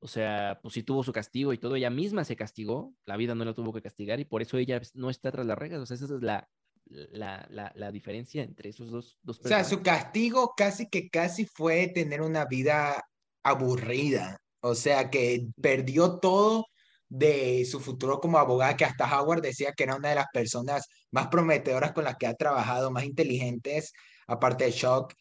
O 0.00 0.08
sea, 0.08 0.58
pues 0.62 0.72
sí 0.72 0.82
tuvo 0.82 1.04
su 1.04 1.12
castigo 1.12 1.52
y 1.52 1.58
todo, 1.58 1.76
ella 1.76 1.90
misma 1.90 2.24
se 2.24 2.36
castigó, 2.36 2.94
la 3.04 3.18
vida 3.18 3.34
no 3.34 3.44
la 3.44 3.52
tuvo 3.52 3.74
que 3.74 3.82
castigar 3.82 4.20
y 4.20 4.24
por 4.24 4.40
eso 4.40 4.56
ella 4.56 4.80
no 4.94 5.10
está 5.10 5.30
tras 5.30 5.44
las 5.44 5.58
reglas. 5.58 5.82
O 5.82 5.86
sea, 5.86 5.96
esa 5.96 6.06
es 6.06 6.22
la, 6.22 6.48
la, 6.86 7.46
la, 7.50 7.72
la 7.74 7.92
diferencia 7.92 8.42
entre 8.42 8.70
esos 8.70 8.90
dos, 8.90 9.18
dos. 9.22 9.38
O 9.44 9.48
sea, 9.48 9.64
su 9.64 9.82
castigo 9.82 10.54
casi 10.56 10.88
que 10.88 11.10
casi 11.10 11.44
fue 11.44 11.88
tener 11.88 12.22
una 12.22 12.46
vida 12.46 13.04
aburrida. 13.42 14.38
O 14.60 14.74
sea, 14.74 15.10
que 15.10 15.46
perdió 15.60 16.18
todo 16.18 16.66
de 17.08 17.64
su 17.64 17.80
futuro 17.80 18.20
como 18.20 18.38
abogada, 18.38 18.76
que 18.76 18.84
hasta 18.84 19.20
Howard 19.20 19.42
decía 19.42 19.72
que 19.72 19.84
era 19.84 19.96
una 19.96 20.10
de 20.10 20.14
las 20.16 20.26
personas 20.32 20.88
más 21.10 21.28
prometedoras 21.28 21.92
con 21.92 22.04
las 22.04 22.16
que 22.16 22.26
ha 22.26 22.34
trabajado, 22.34 22.90
más 22.90 23.04
inteligentes, 23.04 23.92
aparte 24.26 24.64
de 24.64 24.70
Shock, 24.70 25.14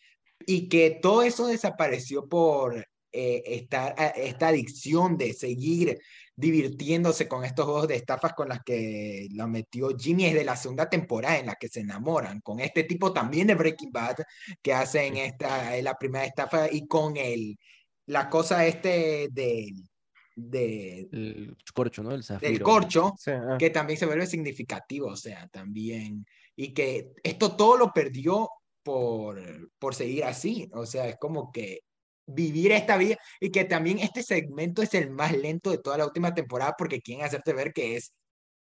y 0.46 0.70
que 0.70 1.00
todo 1.02 1.24
eso 1.24 1.48
desapareció 1.48 2.28
por 2.28 2.86
eh, 3.12 3.68
esta 3.76 4.48
adicción 4.48 5.18
de 5.18 5.34
seguir 5.34 6.00
divirtiéndose 6.36 7.28
con 7.28 7.44
estos 7.44 7.66
juegos 7.66 7.88
de 7.88 7.96
estafas 7.96 8.34
con 8.34 8.48
las 8.48 8.62
que 8.64 9.28
lo 9.32 9.48
metió 9.48 9.90
Jimmy 9.98 10.28
es 10.28 10.36
de 10.36 10.46
la 10.46 10.56
segunda 10.56 10.90
temporada 10.90 11.38
en 11.38 11.48
la 11.48 11.56
que 11.56 11.68
se 11.68 11.82
enamoran, 11.82 12.40
con 12.42 12.60
este 12.60 12.84
tipo 12.84 13.12
también 13.12 13.48
de 13.48 13.56
Breaking 13.56 13.92
Bad 13.92 14.18
que 14.62 14.74
hacen 14.74 15.18
esta, 15.18 15.76
la 15.82 15.96
primera 15.96 16.24
estafa 16.26 16.72
y 16.72 16.88
con 16.88 17.18
el, 17.18 17.58
la 18.10 18.28
cosa 18.28 18.66
este 18.66 19.30
del 19.32 19.84
de, 20.36 21.08
el 21.12 21.58
corcho, 21.74 22.02
¿no? 22.02 22.12
El 22.12 22.24
del 22.24 22.62
corcho, 22.62 23.14
ah. 23.28 23.58
que 23.60 23.70
también 23.70 24.00
se 24.00 24.06
vuelve 24.06 24.26
significativo, 24.26 25.10
o 25.10 25.16
sea, 25.16 25.48
también, 25.50 26.26
y 26.56 26.74
que 26.74 27.12
esto 27.22 27.56
todo 27.56 27.78
lo 27.78 27.94
perdió 27.94 28.50
por, 28.82 29.70
por 29.78 29.94
seguir 29.94 30.24
así, 30.24 30.70
o 30.74 30.86
sea, 30.86 31.08
es 31.08 31.18
como 31.18 31.52
que 31.52 31.82
vivir 32.26 32.72
esta 32.72 32.98
vida 32.98 33.18
y 33.40 33.52
que 33.52 33.66
también 33.66 34.00
este 34.00 34.24
segmento 34.24 34.82
es 34.82 34.94
el 34.94 35.12
más 35.12 35.36
lento 35.36 35.70
de 35.70 35.80
toda 35.80 35.98
la 35.98 36.06
última 36.06 36.34
temporada 36.34 36.76
porque 36.78 37.02
quieren 37.02 37.26
hacerte 37.26 37.54
ver 37.54 37.74
que 37.74 37.98
es 37.98 38.14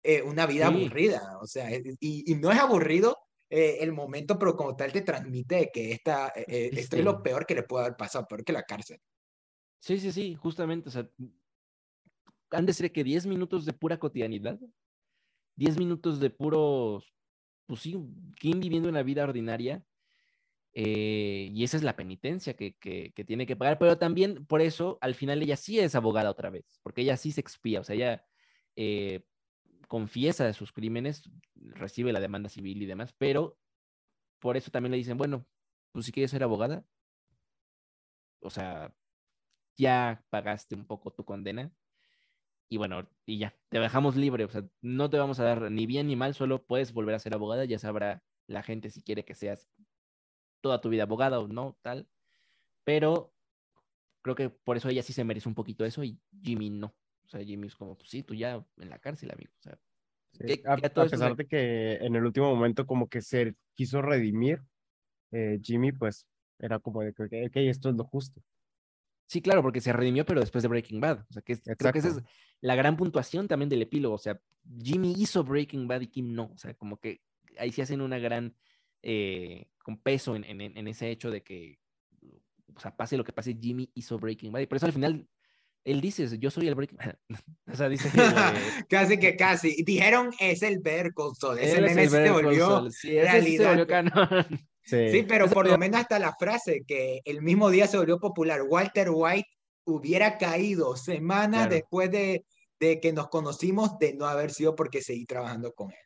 eh, 0.03 0.21
una 0.21 0.45
vida 0.45 0.67
aburrida, 0.67 1.37
o 1.41 1.47
sea, 1.47 1.69
y, 1.71 1.91
y 1.99 2.35
no 2.35 2.51
es 2.51 2.59
aburrido 2.59 3.17
eh, 3.55 3.83
el 3.83 3.91
momento, 3.91 4.39
pero 4.39 4.55
como 4.55 4.75
tal 4.75 4.91
te 4.91 5.01
transmite 5.01 5.69
que 5.71 5.91
esta, 5.91 6.33
eh, 6.35 6.71
esto 6.73 6.95
es 6.95 7.03
lo 7.03 7.21
peor 7.21 7.45
que 7.45 7.53
le 7.53 7.61
puede 7.61 7.85
haber 7.85 7.97
pasado, 7.97 8.25
peor 8.27 8.43
que 8.43 8.51
la 8.51 8.63
cárcel. 8.63 8.99
Sí, 9.83 9.99
sí, 9.99 10.13
sí, 10.13 10.35
justamente, 10.35 10.87
o 10.87 10.91
sea, 10.93 11.09
han 12.51 12.65
de 12.65 12.71
ser 12.71 12.89
que 12.93 13.03
10 13.03 13.25
minutos 13.25 13.65
de 13.65 13.73
pura 13.73 13.99
cotidianidad, 13.99 14.57
10 15.57 15.77
minutos 15.77 16.21
de 16.21 16.29
puro, 16.29 17.03
pues 17.65 17.81
sí, 17.81 17.97
Kim 18.39 18.61
viviendo 18.61 18.87
una 18.87 19.03
vida 19.03 19.25
ordinaria, 19.25 19.83
eh, 20.73 21.49
y 21.53 21.65
esa 21.65 21.75
es 21.75 21.83
la 21.83 21.97
penitencia 21.97 22.55
que, 22.55 22.75
que, 22.77 23.11
tiene 23.25 23.45
que 23.45 23.57
pagar, 23.57 23.77
pero 23.77 23.97
también 23.97 24.45
por 24.45 24.61
eso 24.61 24.99
al 25.01 25.15
final 25.15 25.41
ella 25.41 25.57
sí 25.57 25.79
es 25.79 25.95
abogada 25.95 26.31
otra 26.31 26.49
vez, 26.49 26.79
porque 26.81 27.01
ella 27.01 27.17
sí 27.17 27.33
se 27.33 27.41
expía, 27.41 27.81
o 27.81 27.83
sea, 27.83 27.95
ella 27.97 28.25
eh, 28.77 29.25
confiesa 29.89 30.45
de 30.45 30.53
sus 30.53 30.71
crímenes, 30.71 31.29
recibe 31.55 32.13
la 32.13 32.21
demanda 32.21 32.47
civil 32.47 32.81
y 32.81 32.85
demás, 32.85 33.13
pero 33.17 33.57
por 34.39 34.55
eso 34.55 34.71
también 34.71 34.91
le 34.91 34.97
dicen, 34.97 35.17
bueno, 35.17 35.45
pues 35.91 36.05
si 36.05 36.13
quieres 36.13 36.31
ser 36.31 36.43
abogada, 36.43 36.85
o 38.41 38.49
sea, 38.49 38.93
ya 39.77 40.23
pagaste 40.29 40.75
un 40.75 40.85
poco 40.85 41.11
tu 41.11 41.25
condena, 41.25 41.71
y 42.69 42.77
bueno, 42.77 43.07
y 43.25 43.37
ya, 43.37 43.55
te 43.69 43.79
dejamos 43.79 44.15
libre, 44.15 44.45
o 44.45 44.49
sea, 44.49 44.63
no 44.81 45.09
te 45.09 45.17
vamos 45.17 45.39
a 45.39 45.43
dar 45.43 45.69
ni 45.69 45.85
bien 45.85 46.07
ni 46.07 46.15
mal, 46.15 46.33
solo 46.33 46.63
puedes 46.63 46.91
volver 46.91 47.13
a 47.13 47.19
ser 47.19 47.35
abogada, 47.35 47.65
ya 47.65 47.77
sabrá 47.77 48.23
la 48.47 48.63
gente 48.63 48.89
si 48.89 49.03
quiere 49.03 49.23
que 49.23 49.35
seas 49.35 49.69
toda 50.61 50.81
tu 50.81 50.89
vida 50.89 51.03
abogada 51.03 51.39
o 51.39 51.47
no, 51.47 51.77
tal. 51.81 52.07
Pero 52.83 53.33
creo 54.23 54.35
que 54.35 54.49
por 54.49 54.77
eso 54.77 54.89
ella 54.89 55.03
sí 55.03 55.13
se 55.13 55.23
merece 55.23 55.47
un 55.47 55.55
poquito 55.55 55.85
eso 55.85 56.03
y 56.03 56.19
Jimmy 56.41 56.69
no. 56.69 56.95
O 57.25 57.29
sea, 57.29 57.43
Jimmy 57.43 57.67
es 57.67 57.75
como, 57.75 57.95
pues 57.95 58.09
sí, 58.09 58.23
tú 58.23 58.33
ya 58.33 58.65
en 58.77 58.89
la 58.89 58.99
cárcel, 58.99 59.31
amigo. 59.31 59.51
O 59.59 59.61
sea, 59.61 59.79
a, 60.65 60.77
pesar 60.77 61.35
de 61.35 61.45
que 61.45 61.93
en 61.95 62.15
el 62.15 62.25
último 62.25 62.53
momento 62.55 62.87
como 62.87 63.07
que 63.07 63.21
se 63.21 63.55
quiso 63.75 64.01
redimir, 64.01 64.63
eh, 65.31 65.59
Jimmy 65.61 65.91
pues 65.91 66.25
era 66.57 66.79
como 66.79 67.01
de 67.01 67.13
que, 67.13 67.45
ok, 67.45 67.55
esto 67.55 67.89
es 67.89 67.95
lo 67.95 68.03
justo. 68.03 68.41
Sí, 69.33 69.41
claro, 69.41 69.63
porque 69.63 69.81
se 69.81 69.91
redimió, 69.91 70.27
pero 70.27 70.41
después 70.41 70.61
de 70.61 70.67
Breaking 70.67 71.01
Bad. 71.01 71.25
O 71.27 71.33
sea, 71.33 71.41
que 71.41 71.57
creo 71.57 71.91
que 71.91 71.97
esa 71.97 72.09
es 72.09 72.21
la 72.61 72.75
gran 72.75 72.95
puntuación 72.95 73.47
también 73.47 73.67
del 73.67 73.81
epílogo. 73.81 74.13
O 74.13 74.19
sea, 74.19 74.39
Jimmy 74.79 75.15
hizo 75.17 75.43
Breaking 75.43 75.87
Bad 75.87 76.01
y 76.01 76.07
Kim 76.07 76.35
no. 76.35 76.51
O 76.53 76.57
sea, 76.59 76.75
como 76.75 76.99
que 76.99 77.21
ahí 77.57 77.71
se 77.71 77.81
hacen 77.81 78.01
una 78.01 78.19
gran, 78.19 78.55
eh, 79.01 79.69
con 79.79 79.97
peso 79.97 80.35
en, 80.35 80.45
en, 80.45 80.87
ese 80.87 81.09
hecho 81.09 81.31
de 81.31 81.41
que, 81.41 81.79
o 82.75 82.79
sea, 82.79 82.95
pase 82.95 83.17
lo 83.17 83.23
que 83.23 83.33
pase, 83.33 83.57
Jimmy 83.59 83.89
hizo 83.95 84.19
Breaking 84.19 84.51
Bad. 84.51 84.61
Y 84.61 84.67
por 84.67 84.77
eso 84.77 84.85
al 84.85 84.93
final 84.93 85.27
él 85.83 85.99
dice, 85.99 86.37
yo 86.37 86.51
soy 86.51 86.67
el 86.67 86.75
Breaking 86.75 86.99
Bad. 86.99 87.15
o 87.73 87.75
sea, 87.75 87.89
dice 87.89 88.11
casi 88.87 89.17
que 89.17 89.35
casi. 89.35 89.81
Dijeron, 89.81 90.29
es 90.39 90.61
el 90.61 90.77
Berkol 90.77 91.33
Ese 91.59 91.81
nene 91.81 92.07
se 92.07 92.29
volvió 92.29 92.91
sí, 92.91 93.19
realidad. 93.19 94.47
Sí. 94.83 95.25
pero 95.27 95.49
por 95.49 95.67
lo 95.67 95.77
menos 95.77 96.01
hasta 96.01 96.19
la 96.19 96.35
frase 96.35 96.83
que 96.85 97.21
el 97.23 97.41
mismo 97.41 97.69
día 97.69 97.87
se 97.87 97.97
volvió 97.97 98.19
popular, 98.19 98.63
Walter 98.63 99.09
White 99.11 99.47
hubiera 99.85 100.37
caído 100.37 100.95
semanas 100.95 101.69
después 101.69 102.11
de, 102.11 102.45
de, 102.79 102.99
que 102.99 103.13
nos 103.13 103.29
conocimos 103.29 103.97
de 103.99 104.13
no 104.13 104.25
haber 104.25 104.51
sido 104.51 104.75
porque 104.75 105.01
seguí 105.01 105.25
trabajando 105.25 105.71
con 105.71 105.91
él. 105.91 105.97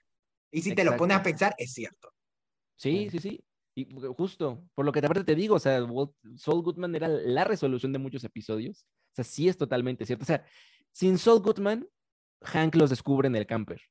Y 0.52 0.62
si 0.62 0.74
te 0.74 0.84
lo 0.84 0.96
pones 0.96 1.18
a 1.18 1.24
pensar, 1.24 1.56
es 1.58 1.74
cierto. 1.74 2.10
Sí, 2.76 3.10
sí, 3.12 3.20
sí. 3.20 3.44
Y 3.76 3.88
justo, 4.16 4.64
por 4.74 4.86
lo 4.86 4.92
que 4.92 5.00
aparte 5.00 5.24
te 5.24 5.36
digo, 5.36 5.56
o 5.56 5.60
sea, 5.60 5.80
Saul 6.36 6.64
Goodman 6.64 6.96
era 6.96 7.08
la 7.08 7.44
resolución 7.44 7.94
de 7.94 8.00
muchos 8.00 8.24
episodios. 8.24 8.88
O 9.12 9.16
sea, 9.16 9.24
sí 9.24 9.48
es 9.48 9.58
totalmente 9.58 10.06
cierto. 10.06 10.24
O 10.24 10.26
sea, 10.26 10.44
sin 10.92 11.20
Saul 11.20 11.42
Goodman, 11.42 11.88
Hank 12.42 12.76
los 12.76 12.90
descubre 12.90 13.28
en 13.28 13.36
el 13.36 13.46
camper. 13.46 13.82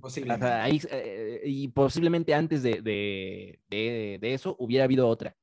Posiblemente. 0.00 0.46
Eh, 0.90 1.42
y 1.44 1.68
posiblemente 1.68 2.34
antes 2.34 2.62
de, 2.62 2.80
de, 2.80 3.60
de, 4.20 4.34
eso 4.34 4.56
hubiera 4.58 4.84
habido 4.84 5.08
otra. 5.08 5.36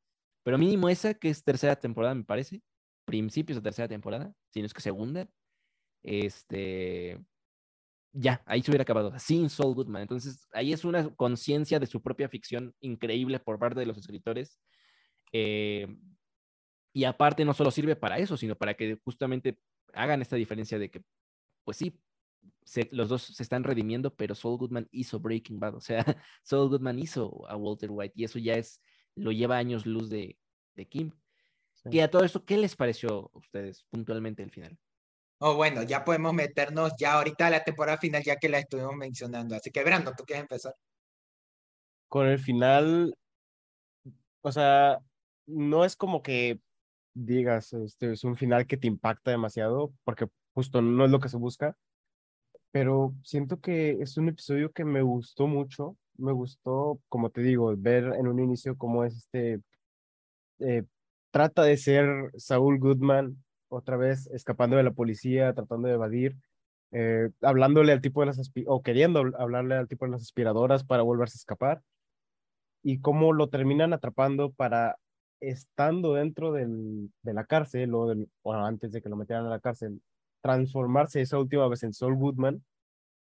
Pero 0.43 0.57
mínimo 0.57 0.89
esa, 0.89 1.13
que 1.13 1.29
es 1.29 1.43
tercera 1.43 1.75
temporada, 1.75 2.15
me 2.15 2.23
parece. 2.23 2.61
Principios 3.05 3.57
de 3.57 3.61
tercera 3.61 3.87
temporada, 3.87 4.33
si 4.51 4.59
no 4.59 4.65
es 4.65 4.73
que 4.73 4.81
segunda. 4.81 5.27
Este. 6.03 7.19
Ya, 8.13 8.43
ahí 8.45 8.61
se 8.61 8.71
hubiera 8.71 8.81
acabado. 8.81 9.17
Sin 9.19 9.49
Saul 9.49 9.75
Goodman. 9.75 10.01
Entonces, 10.01 10.47
ahí 10.51 10.73
es 10.73 10.83
una 10.83 11.09
conciencia 11.15 11.79
de 11.79 11.87
su 11.87 12.01
propia 12.01 12.27
ficción 12.27 12.75
increíble 12.81 13.39
por 13.39 13.59
parte 13.59 13.79
de 13.79 13.85
los 13.85 13.97
escritores. 13.97 14.59
Eh, 15.31 15.87
y 16.93 17.05
aparte, 17.05 17.45
no 17.45 17.53
solo 17.53 17.71
sirve 17.71 17.95
para 17.95 18.17
eso, 18.17 18.35
sino 18.35 18.55
para 18.55 18.73
que 18.73 18.99
justamente 19.03 19.57
hagan 19.93 20.21
esta 20.21 20.35
diferencia 20.35 20.77
de 20.77 20.89
que, 20.89 21.03
pues 21.63 21.77
sí, 21.77 21.97
los 22.91 23.09
dos 23.09 23.23
se 23.23 23.43
están 23.43 23.63
redimiendo, 23.63 24.13
pero 24.15 24.35
Saul 24.35 24.57
Goodman 24.57 24.87
hizo 24.91 25.19
Breaking 25.19 25.59
Bad, 25.59 25.75
o 25.75 25.81
sea, 25.81 26.05
Saul 26.43 26.69
Goodman 26.69 26.99
hizo 26.99 27.47
a 27.49 27.55
Walter 27.55 27.89
White 27.91 28.13
y 28.15 28.23
eso 28.23 28.39
ya 28.39 28.55
es, 28.55 28.81
lo 29.15 29.31
lleva 29.31 29.57
años 29.57 29.85
luz 29.85 30.09
de, 30.09 30.37
de 30.75 30.87
Kim. 30.87 31.11
Y 31.85 31.99
a 31.99 32.11
todo 32.11 32.23
esto, 32.23 32.45
¿qué 32.45 32.57
les 32.57 32.75
pareció 32.75 33.31
a 33.33 33.37
ustedes 33.37 33.83
puntualmente 33.89 34.43
el 34.43 34.51
final? 34.51 34.77
Oh, 35.39 35.55
bueno, 35.55 35.81
ya 35.81 36.05
podemos 36.05 36.33
meternos 36.33 36.93
ya 36.99 37.13
ahorita 37.13 37.47
a 37.47 37.49
la 37.49 37.63
temporada 37.63 37.97
final, 37.97 38.21
ya 38.23 38.35
que 38.35 38.47
la 38.47 38.59
estuvimos 38.59 38.95
mencionando. 38.95 39.55
Así 39.55 39.71
que, 39.71 39.83
Brandon, 39.83 40.13
¿tú 40.15 40.23
quieres 40.23 40.43
empezar? 40.43 40.75
Con 42.07 42.27
el 42.27 42.37
final, 42.37 43.17
o 44.41 44.51
sea, 44.51 44.99
no 45.47 45.83
es 45.83 45.95
como 45.95 46.21
que 46.21 46.59
digas, 47.15 47.73
este 47.73 48.13
es 48.13 48.23
un 48.23 48.37
final 48.37 48.67
que 48.67 48.77
te 48.77 48.85
impacta 48.85 49.31
demasiado, 49.31 49.91
porque 50.03 50.27
justo 50.53 50.83
no 50.83 51.05
es 51.05 51.11
lo 51.11 51.19
que 51.19 51.29
se 51.29 51.37
busca, 51.37 51.75
pero 52.71 53.13
siento 53.23 53.59
que 53.59 54.01
es 54.01 54.17
un 54.17 54.29
episodio 54.29 54.71
que 54.71 54.85
me 54.85 55.01
gustó 55.01 55.47
mucho. 55.47 55.97
Me 56.17 56.31
gustó, 56.31 56.99
como 57.09 57.29
te 57.29 57.41
digo, 57.41 57.73
ver 57.77 58.13
en 58.17 58.27
un 58.27 58.39
inicio 58.39 58.77
cómo 58.77 59.03
es 59.03 59.17
este, 59.17 59.61
eh, 60.59 60.83
trata 61.31 61.63
de 61.63 61.77
ser 61.77 62.31
Saúl 62.37 62.79
Goodman, 62.79 63.43
otra 63.69 63.97
vez 63.97 64.27
escapando 64.27 64.77
de 64.77 64.83
la 64.83 64.91
policía, 64.91 65.53
tratando 65.53 65.87
de 65.87 65.95
evadir, 65.95 66.35
eh, 66.91 67.29
hablándole 67.41 67.93
al 67.93 68.01
tipo 68.01 68.19
de 68.21 68.27
las, 68.27 68.51
o 68.67 68.81
queriendo 68.83 69.23
hablarle 69.37 69.75
al 69.75 69.87
tipo 69.87 70.05
de 70.05 70.11
las 70.11 70.21
aspiradoras 70.21 70.83
para 70.83 71.03
volverse 71.03 71.37
a 71.37 71.41
escapar, 71.41 71.81
y 72.83 72.99
cómo 72.99 73.33
lo 73.33 73.49
terminan 73.49 73.93
atrapando 73.93 74.51
para, 74.51 74.97
estando 75.39 76.13
dentro 76.15 76.51
del, 76.51 77.11
de 77.23 77.33
la 77.33 77.45
cárcel, 77.45 77.93
o, 77.93 78.13
o 78.43 78.53
antes 78.53 78.91
de 78.91 79.01
que 79.01 79.09
lo 79.09 79.15
metieran 79.15 79.45
a 79.45 79.49
la 79.49 79.59
cárcel, 79.59 80.01
transformarse 80.41 81.21
esa 81.21 81.39
última 81.39 81.67
vez 81.67 81.83
en 81.83 81.93
Saul 81.93 82.15
Goodman, 82.15 82.63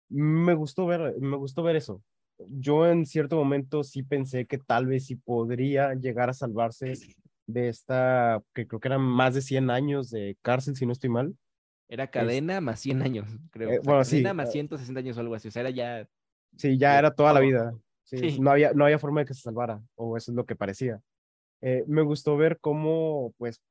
me 0.10 0.54
gustó 0.54 0.86
ver, 0.86 1.16
me 1.20 1.38
gustó 1.38 1.64
ver 1.64 1.76
eso. 1.76 2.02
Yo 2.50 2.86
en 2.86 3.06
cierto 3.06 3.38
momento 3.38 3.84
sí 3.84 4.04
pensé 4.04 4.46
que 4.46 4.58
tal 4.58 4.86
vez 4.86 5.06
sí 5.06 5.16
podría 5.16 5.94
llegar 5.94 6.30
a 6.30 6.34
salvarse 6.34 6.94
de 7.48 7.70
esta, 7.70 8.42
que 8.54 8.68
creo 8.68 8.80
que 8.80 8.88
eran 8.88 9.02
más 9.02 9.34
de 9.34 9.42
100 9.42 9.70
años 9.70 10.10
de 10.10 10.38
cárcel, 10.42 10.76
si 10.76 10.86
no 10.86 10.92
estoy 10.92 11.10
mal. 11.10 11.36
Era 11.88 12.08
cadena 12.08 12.62
más 12.62 12.80
100 12.80 13.02
años, 13.04 13.28
creo. 13.52 13.70
Eh, 13.70 13.80
bueno, 13.84 14.04
cadena 14.04 14.34
más 14.34 14.52
160 14.52 15.00
años 15.00 15.18
o 15.18 15.22
algo 15.22 15.36
así. 15.36 15.48
O 15.48 15.52
sea, 15.52 15.62
era 15.62 15.70
ya. 15.70 16.08
Sí, 16.58 16.78
ya 16.78 16.98
era 16.98 17.14
toda 17.14 17.34
la 17.34 17.40
vida. 17.40 17.74
Sí, 18.04 18.40
No, 18.40 18.52
había, 18.52 18.72
no 18.74 18.86
había 18.86 19.00
forma 19.00 19.22
de 19.22 19.26
que 19.28 19.34
se 19.34 19.42
salvara, 19.42 19.82
o 19.96 20.16
eso 20.16 20.32
es 20.32 20.36
lo 20.36 20.46
que 20.46 20.56
parecía. 20.56 21.02
Eh, 21.62 21.84
me 21.88 22.04
gustó 22.04 22.38
ver 22.38 22.60
cómo, 22.60 23.34
pues, 23.38 23.62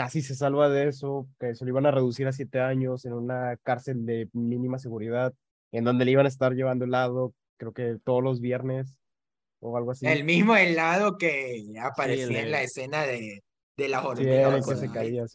casi 0.00 0.22
se 0.22 0.34
salva 0.34 0.70
de 0.70 0.88
eso, 0.88 1.28
que 1.38 1.54
se 1.54 1.62
lo 1.62 1.72
iban 1.72 1.84
a 1.84 1.90
reducir 1.90 2.26
a 2.26 2.32
siete 2.32 2.58
años 2.58 3.04
en 3.04 3.12
una 3.12 3.58
cárcel 3.62 4.06
de 4.06 4.30
mínima 4.32 4.78
seguridad, 4.78 5.34
en 5.72 5.84
donde 5.84 6.06
le 6.06 6.12
iban 6.12 6.24
a 6.24 6.30
estar 6.30 6.54
llevando 6.54 6.86
helado, 6.86 7.34
creo 7.58 7.74
que 7.74 7.98
todos 8.02 8.24
los 8.24 8.40
viernes 8.40 8.96
o 9.58 9.76
algo 9.76 9.90
así. 9.90 10.06
El 10.06 10.24
mismo 10.24 10.56
helado 10.56 11.18
que 11.18 11.66
aparecía 11.82 12.40
en 12.40 12.50
la 12.50 12.62
escena 12.62 13.02
de, 13.02 13.42
de 13.76 13.88
la 13.90 14.02
hormigas. 14.02 14.64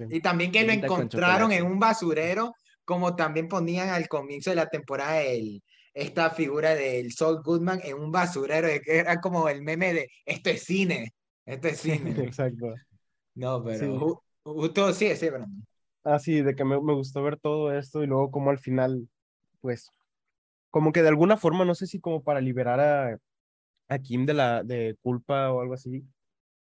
Y 0.09 0.19
también 0.21 0.51
que 0.51 0.63
lo 0.63 0.71
encontraron 0.71 1.51
en 1.51 1.63
un 1.63 1.77
basurero, 1.77 2.51
como 2.85 3.15
también 3.15 3.47
ponían 3.47 3.89
al 3.89 4.07
comienzo 4.07 4.49
de 4.49 4.55
la 4.55 4.67
temporada 4.67 5.21
el, 5.21 5.61
esta 5.93 6.31
figura 6.31 6.73
del 6.73 7.11
Saul 7.11 7.43
Goodman 7.43 7.81
en 7.83 7.99
un 7.99 8.11
basurero, 8.11 8.67
que 8.83 8.97
era 8.97 9.21
como 9.21 9.47
el 9.47 9.61
meme 9.61 9.93
de 9.93 10.09
esto 10.25 10.49
es 10.49 10.63
cine, 10.63 11.13
esto 11.45 11.67
es 11.67 11.81
cine. 11.81 12.15
Exacto. 12.17 12.73
No, 13.35 13.63
pero 13.63 14.23
Justo, 14.45 14.93
sí, 14.93 15.15
sí, 15.15 15.27
pero... 15.31 15.45
Ah, 16.03 16.19
sí, 16.19 16.41
de 16.41 16.55
que 16.55 16.63
me, 16.63 16.79
me, 16.79 16.93
gustó 16.93 17.23
ver 17.23 17.37
todo 17.37 17.75
esto 17.75 18.03
y 18.03 18.07
luego 18.07 18.29
como 18.29 18.51
al 18.51 18.59
final, 18.59 19.09
pues, 19.59 19.89
como 20.69 20.91
que 20.91 21.01
de 21.01 21.07
alguna 21.07 21.35
forma, 21.35 21.65
no 21.65 21.73
sé 21.73 21.87
si 21.87 21.99
como 21.99 22.21
para 22.21 22.41
liberar 22.41 22.79
a, 22.79 23.17
a 23.87 23.99
Kim 23.99 24.27
de 24.27 24.35
la 24.35 24.63
de 24.63 24.95
culpa 25.01 25.51
o 25.51 25.61
algo 25.61 25.73
así, 25.73 26.05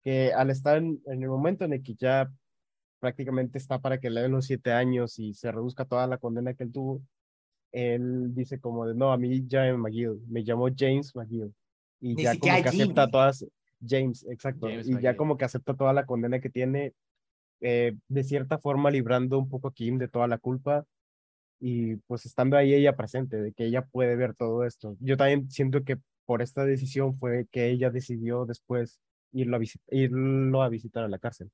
que 0.02 0.32
al 0.34 0.50
estar 0.50 0.76
en, 0.76 1.00
el 1.06 1.28
momento 1.28 1.64
en 1.64 1.72
el 1.72 1.82
que 1.82 1.94
ya 1.94 2.30
prácticamente 2.98 3.56
está 3.56 3.78
para 3.78 3.98
que 3.98 4.10
le 4.10 4.20
den 4.20 4.32
los 4.32 4.44
siete 4.44 4.72
años 4.72 5.18
y 5.18 5.32
se 5.32 5.50
reduzca 5.50 5.86
toda 5.86 6.06
la 6.06 6.18
condena 6.18 6.52
que 6.52 6.64
él 6.64 6.72
tuvo, 6.72 7.00
él 7.72 8.34
dice 8.34 8.60
como 8.60 8.86
de, 8.86 8.94
no, 8.94 9.10
a 9.10 9.16
mí 9.16 9.46
ya 9.46 9.62
me 9.62 9.78
McGill, 9.78 10.20
me 10.28 10.44
llamó 10.44 10.68
James 10.76 11.16
McGill. 11.16 11.54
Y 11.98 12.22
ya 12.22 12.38
como 12.38 12.62
que 12.62 12.68
acepta 12.68 13.10
todas, 13.10 13.46
James, 13.86 14.26
exacto, 14.28 14.68
y 14.68 15.00
ya 15.00 15.16
como 15.16 15.38
que 15.38 15.46
acepta 15.46 15.74
toda 15.74 15.94
la 15.94 16.04
condena 16.04 16.40
que 16.40 16.50
tiene 16.50 16.92
eh, 17.60 17.96
de 18.08 18.24
cierta 18.24 18.58
forma 18.58 18.90
librando 18.90 19.38
un 19.38 19.48
poco 19.48 19.68
a 19.68 19.74
Kim 19.74 19.98
de 19.98 20.08
toda 20.08 20.26
la 20.26 20.38
culpa 20.38 20.86
y 21.60 21.96
pues 21.96 22.24
estando 22.24 22.56
ahí 22.56 22.72
ella 22.74 22.96
presente, 22.96 23.36
de 23.36 23.52
que 23.52 23.66
ella 23.66 23.84
puede 23.84 24.16
ver 24.16 24.34
todo 24.34 24.64
esto. 24.64 24.96
Yo 25.00 25.16
también 25.16 25.50
siento 25.50 25.84
que 25.84 25.98
por 26.24 26.42
esta 26.42 26.64
decisión 26.64 27.18
fue 27.18 27.46
que 27.50 27.68
ella 27.68 27.90
decidió 27.90 28.46
después 28.46 28.98
irlo 29.32 29.58
a, 29.58 29.60
irlo 29.90 30.62
a 30.62 30.68
visitar 30.68 31.04
a 31.04 31.08
la 31.08 31.18
cárcel. 31.18 31.50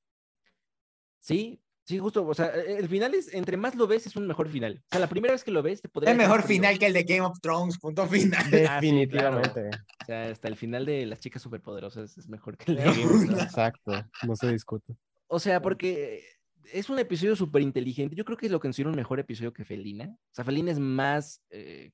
Sí, 1.18 1.60
sí, 1.84 1.98
justo, 1.98 2.24
o 2.24 2.34
sea, 2.34 2.54
e, 2.54 2.78
el 2.78 2.88
final 2.88 3.14
es, 3.14 3.34
entre 3.34 3.56
más 3.56 3.74
lo 3.74 3.88
ves, 3.88 4.06
es 4.06 4.14
un 4.14 4.28
mejor 4.28 4.48
final. 4.48 4.80
O 4.84 4.88
sea, 4.90 5.00
la 5.00 5.08
primera 5.08 5.32
vez 5.32 5.42
que 5.42 5.50
lo 5.50 5.62
ves, 5.62 5.82
te 5.82 5.88
podría... 5.88 6.12
Es 6.12 6.16
mejor 6.16 6.44
final 6.44 6.78
que 6.78 6.86
el 6.86 6.92
de 6.92 7.02
Game 7.02 7.22
of 7.22 7.40
Thrones, 7.40 7.78
punto 7.78 8.06
final. 8.06 8.44
Ah, 8.68 8.80
Definitivamente. 8.80 9.70
O 10.02 10.04
sea, 10.06 10.30
hasta 10.30 10.46
el 10.46 10.56
final 10.56 10.86
de 10.86 11.04
las 11.06 11.18
chicas 11.18 11.42
superpoderosas 11.42 12.16
es 12.16 12.28
mejor 12.28 12.56
que 12.56 12.70
el 12.70 12.78
de 12.78 12.84
Game 12.84 13.04
of 13.06 13.24
Thrones. 13.24 13.42
Exacto, 13.42 13.92
no 14.24 14.36
se 14.36 14.52
discute. 14.52 14.94
O 15.28 15.38
sea, 15.38 15.60
porque 15.60 16.24
es 16.72 16.90
un 16.90 16.98
episodio 16.98 17.36
súper 17.36 17.62
inteligente. 17.62 18.16
Yo 18.16 18.24
creo 18.24 18.36
que 18.36 18.46
es 18.46 18.52
lo 18.52 18.58
que 18.58 18.68
considero 18.68 18.90
un 18.90 18.96
mejor 18.96 19.20
episodio 19.20 19.52
que 19.52 19.64
Felina. 19.64 20.06
O 20.06 20.34
sea, 20.34 20.44
Felina 20.44 20.70
es 20.70 20.78
más... 20.78 21.42
Eh, 21.50 21.92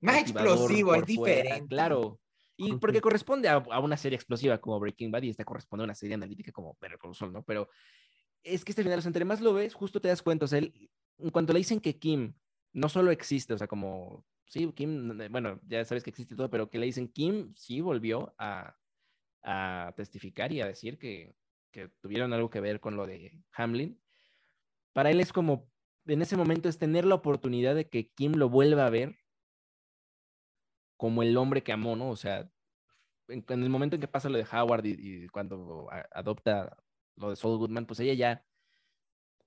más 0.00 0.20
explosivo, 0.20 0.94
es 0.94 1.06
diferente. 1.06 1.66
Claro. 1.68 2.20
Y 2.56 2.76
porque 2.76 3.00
corresponde 3.00 3.48
a, 3.48 3.58
una 3.58 3.96
serie 3.96 4.16
explosiva 4.16 4.58
como 4.58 4.78
Breaking 4.78 5.10
Bad 5.10 5.22
y 5.22 5.30
esta 5.30 5.44
corresponde 5.44 5.82
a 5.82 5.86
una 5.86 5.94
serie 5.94 6.14
analítica 6.14 6.52
como 6.52 6.76
Better 6.80 6.98
Call 6.98 7.14
Saul, 7.14 7.32
¿no? 7.32 7.42
Pero 7.42 7.68
es 8.42 8.64
que 8.64 8.72
este 8.72 8.82
final, 8.82 8.98
o 8.98 9.02
sea, 9.02 9.08
entre 9.08 9.24
más 9.24 9.40
lo 9.40 9.54
ves, 9.54 9.74
justo 9.74 10.00
te 10.00 10.08
das 10.08 10.22
cuenta, 10.22 10.44
o 10.44 10.48
sea, 10.48 10.58
en 10.60 11.30
cuanto 11.30 11.52
le 11.52 11.58
dicen 11.58 11.80
que 11.80 11.98
Kim 11.98 12.34
no 12.72 12.88
solo 12.88 13.10
existe, 13.10 13.54
o 13.54 13.58
sea, 13.58 13.66
como, 13.66 14.24
sí, 14.46 14.70
Kim, 14.74 15.16
bueno, 15.30 15.60
ya 15.66 15.84
sabes 15.84 16.02
que 16.02 16.10
existe 16.10 16.36
todo, 16.36 16.50
pero 16.50 16.70
que 16.70 16.78
le 16.78 16.86
dicen 16.86 17.08
Kim 17.08 17.52
sí 17.56 17.80
volvió 17.80 18.34
a, 18.38 18.76
a 19.42 19.92
testificar 19.96 20.52
y 20.52 20.60
a 20.60 20.66
decir 20.66 20.98
que, 20.98 21.34
que 21.72 21.88
tuvieron 22.00 22.32
algo 22.32 22.50
que 22.50 22.60
ver 22.60 22.78
con 22.80 22.96
lo 22.96 23.06
de 23.06 23.42
Hamlin, 23.52 24.00
para 24.92 25.10
él 25.10 25.20
es 25.20 25.32
como, 25.32 25.68
en 26.06 26.22
ese 26.22 26.36
momento 26.36 26.68
es 26.68 26.78
tener 26.78 27.04
la 27.04 27.16
oportunidad 27.16 27.74
de 27.74 27.88
que 27.88 28.10
Kim 28.10 28.34
lo 28.34 28.48
vuelva 28.48 28.86
a 28.86 28.90
ver 28.90 29.16
como 30.96 31.22
el 31.22 31.36
hombre 31.36 31.62
que 31.62 31.72
amó, 31.72 31.96
¿no? 31.96 32.10
O 32.10 32.16
sea, 32.16 32.48
en, 33.28 33.44
el 33.48 33.70
momento 33.70 33.96
en 33.96 34.00
que 34.00 34.08
pasa 34.08 34.28
lo 34.28 34.38
de 34.38 34.46
Howard 34.52 34.84
y, 34.84 35.26
cuando 35.28 35.88
adopta 36.12 36.76
lo 37.16 37.30
de 37.30 37.36
Saul 37.36 37.58
Goodman, 37.58 37.86
pues 37.86 38.00
ella 38.00 38.14
ya, 38.14 38.44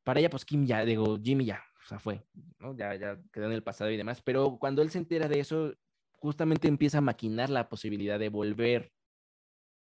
para 0.04 0.20
ella, 0.20 0.30
pues 0.30 0.46
Kim 0.46 0.66
ya, 0.66 0.84
digo, 0.84 1.18
Jimmy 1.22 1.46
ya, 1.46 1.64
o 1.84 1.88
sea, 1.88 2.00
fue, 2.00 2.26
¿no? 2.60 2.76
Ya, 2.76 2.96
ya 2.96 3.22
quedó 3.32 3.46
en 3.46 3.54
el 3.54 3.64
pasado 3.64 3.92
y 3.92 3.98
demás, 3.98 4.22
pero 4.22 4.58
cuando 4.60 4.82
él 4.82 4.90
se 4.90 4.98
entera 4.98 5.28
de 5.28 5.40
eso, 5.40 5.74
justamente 6.14 6.68
empieza 6.68 6.98
a 6.98 7.02
maquinar 7.02 7.50
la 7.50 7.70
posibilidad 7.70 8.20
de 8.20 8.30
volver, 8.30 8.92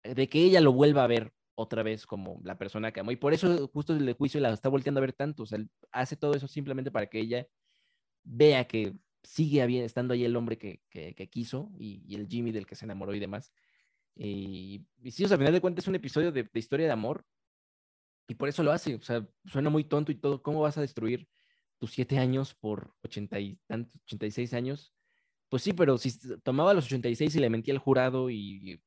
de 0.03 0.29
que 0.29 0.41
ella 0.45 0.61
lo 0.61 0.73
vuelva 0.73 1.05
a 1.05 1.09
ver 1.09 1.33
otra 1.55 1.83
vez 1.83 2.07
como 2.07 2.41
la 2.43 2.59
persona 2.59 2.93
que 2.93 3.01
amó. 3.01 3.11
Y 3.11 3.17
por 3.17 3.33
eso 3.33 3.69
justo 3.69 3.95
el 3.95 4.13
juicio 4.15 4.41
la 4.41 4.53
está 4.53 4.69
volteando 4.69 4.99
a 4.99 5.03
ver 5.03 5.13
tanto. 5.13 5.45
O 5.45 5.47
sea, 5.47 5.59
hace 5.93 6.17
todo 6.17 6.35
eso 6.35 6.49
simplemente 6.49 6.91
para 6.91 7.07
que 7.07 7.21
ella 7.21 7.47
vea 8.23 8.67
que 8.67 8.95
sigue 9.23 9.85
estando 9.85 10.15
ahí 10.15 10.25
el 10.25 10.37
hombre 10.37 10.59
que, 10.59 10.83
que, 10.91 11.29
quiso 11.29 11.71
y, 11.79 12.15
el 12.15 12.29
Jimmy 12.29 12.53
del 12.53 12.67
que 12.67 12.77
se 12.77 12.85
enamoró 12.85 13.15
y 13.15 13.21
demás. 13.21 13.53
Y, 14.15 14.87
y 15.03 15.11
sí, 15.11 15.25
o 15.25 15.29
sea, 15.29 15.37
a 15.37 15.39
final 15.39 15.53
de 15.53 15.61
cuentas 15.61 15.85
es 15.85 15.89
un 15.89 15.95
episodio 15.95 16.31
de, 16.33 16.49
historia 16.55 16.87
de 16.87 16.93
amor 16.93 17.25
y 18.29 18.35
por 18.35 18.49
eso 18.49 18.63
lo 18.63 18.73
hace. 18.73 18.97
O 18.97 19.03
sea, 19.03 19.27
suena 19.47 19.71
muy 19.71 19.85
tonto 19.85 20.13
y 20.13 20.17
todo. 20.17 20.43
¿Cómo 20.43 20.61
vas 20.61 20.79
a 20.79 20.83
destruir 20.83 21.29
tus 21.79 21.93
siete 21.93 22.19
años 22.19 22.55
por 22.55 22.95
ochenta 23.03 23.41
y 23.41 23.59
tantos, 23.67 24.01
86 24.05 24.55
años? 24.55 24.93
Pues 25.49 25.63
sí, 25.63 25.73
pero 25.73 25.99
si 25.99 26.19
tomaba 26.43 26.75
los 26.75 26.87
86 26.87 27.37
y 27.37 27.41
le 27.41 27.51
mentía 27.51 27.75
al 27.75 27.79
jurado 27.79 28.31
y 28.31 28.83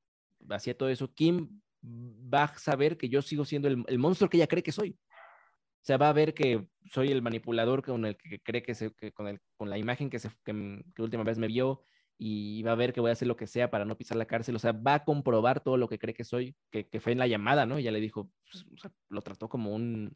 hacía 0.50 0.78
todo 0.78 0.90
eso, 0.90 1.14
Kim 1.14 1.62
va 1.88 2.44
a 2.46 2.58
saber 2.58 2.98
que 2.98 3.10
yo 3.10 3.22
sigo 3.22 3.46
siendo 3.46 3.68
el, 3.68 4.00
monstruo 4.00 4.30
que 4.30 4.38
ella 4.38 4.48
cree 4.48 4.64
que 4.64 4.72
soy. 4.72 4.92
O 4.92 5.86
sea, 5.88 5.98
va 5.98 6.10
a 6.10 6.14
ver 6.14 6.34
que 6.34 6.68
soy 6.92 7.12
el 7.12 7.22
manipulador 7.22 7.84
con 7.84 8.06
el 8.06 8.18
que 8.18 8.40
cree 8.42 8.62
que, 8.62 8.76
se, 8.76 8.92
con, 9.14 9.28
el, 9.28 9.40
con 9.56 9.70
la 9.70 9.78
imagen 9.78 10.10
que, 10.10 10.20
se, 10.20 10.30
que, 10.44 10.84
última 10.98 11.24
vez 11.24 11.38
me 11.38 11.48
vio 11.48 11.84
y 12.18 12.62
va 12.64 12.74
a 12.74 12.76
ver 12.76 12.94
que 12.94 13.00
voy 13.00 13.10
a 13.10 13.14
hacer 13.14 13.28
lo 13.28 13.38
que 13.38 13.48
sea 13.48 13.70
para 13.70 13.86
no 13.86 13.98
pisar 13.98 14.18
la 14.18 14.26
cárcel. 14.26 14.56
O 14.56 14.60
sea, 14.60 14.74
va 14.74 14.96
a 14.96 15.06
comprobar 15.06 15.62
todo 15.62 15.78
lo 15.78 15.88
que 15.88 16.00
cree 16.00 16.14
que 16.14 16.24
soy, 16.24 16.56
que, 16.72 16.90
que 16.90 17.00
fue 17.00 17.14
en 17.14 17.20
la 17.20 17.28
llamada, 17.28 17.66
¿no? 17.66 17.80
ya 17.80 17.92
le 17.92 18.02
dijo, 18.02 18.30
pues, 18.50 18.66
o 18.74 18.78
sea, 18.78 18.92
lo 19.10 19.22
trató 19.22 19.48
como 19.48 19.74
un, 19.74 20.12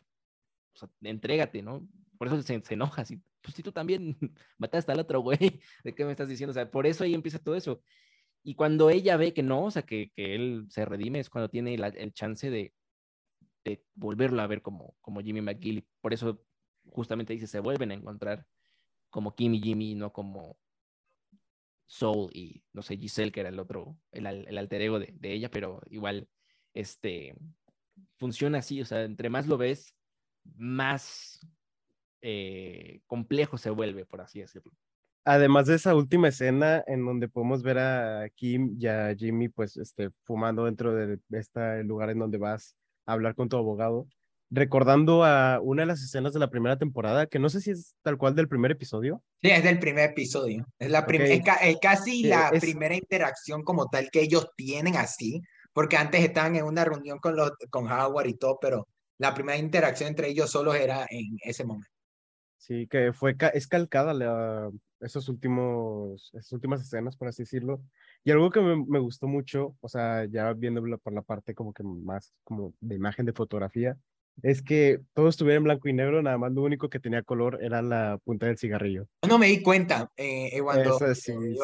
o 0.73 0.77
sea, 0.77 0.89
entrégate, 1.01 1.61
¿no? 1.61 1.87
Por 2.17 2.27
eso 2.27 2.41
se, 2.41 2.61
se 2.61 2.73
enoja, 2.73 3.03
así, 3.03 3.21
pues 3.41 3.55
si 3.55 3.63
tú 3.63 3.71
también 3.71 4.17
mataste 4.57 4.91
al 4.91 4.99
otro 4.99 5.21
güey, 5.21 5.61
¿de 5.83 5.95
qué 5.95 6.05
me 6.05 6.11
estás 6.11 6.29
diciendo? 6.29 6.51
O 6.51 6.53
sea, 6.53 6.69
por 6.69 6.85
eso 6.85 7.03
ahí 7.03 7.13
empieza 7.13 7.39
todo 7.39 7.55
eso. 7.55 7.81
Y 8.43 8.55
cuando 8.55 8.89
ella 8.89 9.17
ve 9.17 9.33
que 9.33 9.43
no, 9.43 9.65
o 9.65 9.71
sea, 9.71 9.83
que, 9.83 10.11
que 10.15 10.35
él 10.35 10.65
se 10.69 10.85
redime, 10.85 11.19
es 11.19 11.29
cuando 11.29 11.49
tiene 11.49 11.75
el 11.75 12.13
chance 12.13 12.49
de, 12.49 12.73
de, 13.63 13.83
volverlo 13.93 14.41
a 14.41 14.47
ver 14.47 14.61
como, 14.61 14.95
como 15.01 15.21
Jimmy 15.21 15.41
McGill. 15.41 15.85
Por 16.01 16.13
eso 16.13 16.43
justamente 16.89 17.33
dice, 17.33 17.47
se 17.47 17.59
vuelven 17.59 17.91
a 17.91 17.95
encontrar 17.95 18.47
como 19.09 19.35
Kim 19.35 19.53
y 19.53 19.61
Jimmy, 19.61 19.95
no 19.95 20.11
como 20.11 20.57
Soul 21.85 22.31
y, 22.33 22.63
no 22.73 22.81
sé, 22.81 22.97
Giselle, 22.97 23.31
que 23.31 23.41
era 23.41 23.49
el 23.49 23.59
otro, 23.59 23.97
el, 24.11 24.25
alter 24.25 24.81
ego 24.81 24.99
de, 24.99 25.13
de, 25.19 25.33
ella, 25.33 25.51
pero 25.51 25.81
igual, 25.89 26.29
este, 26.73 27.35
funciona 28.17 28.59
así, 28.59 28.81
o 28.81 28.85
sea, 28.85 29.03
entre 29.03 29.29
más 29.29 29.47
lo 29.47 29.57
ves, 29.57 29.93
más 30.55 31.39
eh, 32.21 33.01
complejo 33.07 33.57
se 33.57 33.69
vuelve, 33.69 34.05
por 34.05 34.21
así 34.21 34.39
decirlo. 34.39 34.71
Además 35.23 35.67
de 35.67 35.75
esa 35.75 35.95
última 35.95 36.29
escena 36.29 36.83
en 36.87 37.05
donde 37.05 37.27
podemos 37.27 37.61
ver 37.61 37.77
a 37.77 38.27
Kim 38.35 38.75
y 38.79 38.87
a 38.87 39.15
Jimmy 39.15 39.49
pues 39.49 39.77
este, 39.77 40.09
fumando 40.23 40.65
dentro 40.65 40.93
de 40.93 41.19
este 41.31 41.83
lugar 41.83 42.09
en 42.09 42.19
donde 42.19 42.39
vas 42.39 42.75
a 43.05 43.13
hablar 43.13 43.35
con 43.35 43.47
tu 43.47 43.57
abogado, 43.57 44.07
recordando 44.49 45.23
a 45.23 45.59
una 45.61 45.83
de 45.83 45.87
las 45.87 46.01
escenas 46.01 46.33
de 46.33 46.39
la 46.39 46.49
primera 46.49 46.77
temporada, 46.77 47.27
que 47.27 47.39
no 47.39 47.49
sé 47.49 47.61
si 47.61 47.71
es 47.71 47.95
tal 48.01 48.17
cual 48.17 48.35
del 48.35 48.49
primer 48.49 48.71
episodio. 48.71 49.23
Sí, 49.41 49.49
es 49.49 49.63
del 49.63 49.79
primer 49.79 50.09
episodio. 50.09 50.65
Es, 50.77 50.89
la 50.89 50.99
es, 50.99 51.77
casi 51.79 52.23
la 52.23 52.51
primera 52.59 52.95
interacción 52.95 53.63
como 53.63 53.87
tal 53.87 54.09
que 54.11 54.21
ellos 54.21 54.49
tienen 54.57 54.97
así, 54.97 55.41
porque 55.71 55.97
antes 55.97 56.21
estaban 56.21 56.55
en 56.55 56.65
una 56.65 56.83
reunión 56.83 57.19
con, 57.19 57.35
los, 57.35 57.51
con 57.69 57.89
Howard 57.89 58.27
y 58.27 58.33
todo, 58.33 58.57
pero 58.59 58.87
la 59.19 59.33
primera 59.33 59.57
interacción 59.57 60.09
entre 60.09 60.29
ellos 60.29 60.51
solos 60.51 60.75
era 60.75 61.05
en 61.09 61.37
ese 61.43 61.63
momento. 61.63 61.89
Sí, 62.57 62.87
que 62.87 63.13
fue, 63.13 63.35
es 63.53 63.67
calcada 63.67 64.13
la, 64.13 64.69
esos 65.01 65.27
últimos, 65.29 66.31
esas 66.33 66.51
últimas 66.53 66.81
escenas, 66.81 67.17
por 67.17 67.27
así 67.27 67.43
decirlo. 67.43 67.81
Y 68.23 68.31
algo 68.31 68.49
que 68.49 68.61
me, 68.61 68.75
me, 68.85 68.99
gustó 68.99 69.27
mucho, 69.27 69.75
o 69.81 69.89
sea, 69.89 70.25
ya 70.25 70.53
viéndolo 70.53 70.97
por 70.99 71.13
la 71.13 71.21
parte 71.21 71.55
como 71.55 71.73
que 71.73 71.83
más 71.83 72.33
como 72.43 72.73
de 72.79 72.95
imagen 72.95 73.25
de 73.25 73.33
fotografía, 73.33 73.97
es 74.43 74.61
que 74.61 74.99
todo 75.13 75.29
estuviera 75.29 75.57
en 75.57 75.63
blanco 75.63 75.87
y 75.87 75.93
negro, 75.93 76.21
nada 76.21 76.37
más 76.37 76.51
lo 76.51 76.63
único 76.63 76.89
que 76.89 76.99
tenía 76.99 77.21
color 77.21 77.59
era 77.61 77.81
la 77.81 78.17
punta 78.23 78.47
del 78.47 78.57
cigarrillo. 78.57 79.07
No 79.27 79.37
me 79.37 79.47
di 79.47 79.61
cuenta 79.61 80.11
eh, 80.17 80.59
cuando 80.61 80.97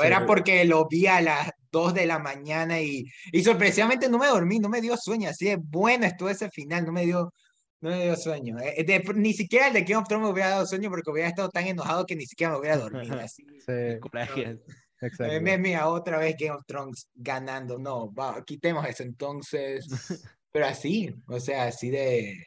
era 0.04 0.26
porque 0.26 0.64
lo 0.66 0.88
vi 0.88 1.08
a 1.08 1.22
las 1.22 1.50
2 1.72 1.94
de 1.94 2.06
la 2.06 2.20
mañana 2.20 2.80
y, 2.80 3.06
y 3.32 3.44
sorpresivamente 3.44 4.10
no 4.10 4.20
me 4.20 4.28
dormí, 4.28 4.60
no 4.60 4.70
me 4.70 4.82
dio 4.82 4.96
sueño, 4.96 5.30
así 5.30 5.46
de 5.46 5.58
bueno 5.58 6.06
estuvo 6.06 6.30
ese 6.30 6.50
final, 6.50 6.86
no 6.86 6.92
me 6.92 7.06
dio 7.06 7.34
no 7.82 7.90
me 7.92 8.04
dio 8.04 8.16
sueño. 8.16 8.58
Eh, 8.60 9.04
ni 9.16 9.34
siquiera 9.34 9.68
el 9.68 9.74
de 9.74 9.82
Game 9.82 9.98
of 9.98 10.08
Thrones 10.08 10.26
me 10.26 10.34
hubiera 10.34 10.50
dado 10.50 10.66
sueño 10.66 10.90
porque 10.90 11.12
hubiera 11.12 11.30
estado 11.30 11.50
tan 11.50 11.68
enojado 11.68 12.06
que 12.06 12.16
ni 12.16 12.26
siquiera 12.26 12.54
me 12.54 12.60
hubiera 12.60 12.78
dormido. 12.78 13.20
Así. 13.20 13.46
Sí. 13.66 14.00
Exacto. 15.00 15.42
Mira, 15.60 15.90
otra 15.90 16.18
vez 16.18 16.36
Game 16.40 16.56
of 16.56 16.66
Thrones 16.66 17.10
ganando. 17.14 17.78
No, 17.78 18.12
va, 18.14 18.44
quitemos 18.44 18.88
eso. 18.88 19.04
Entonces, 19.04 19.86
pero 20.52 20.66
así, 20.66 21.14
o 21.28 21.40
sea, 21.40 21.66
así 21.66 21.90
de. 21.90 22.44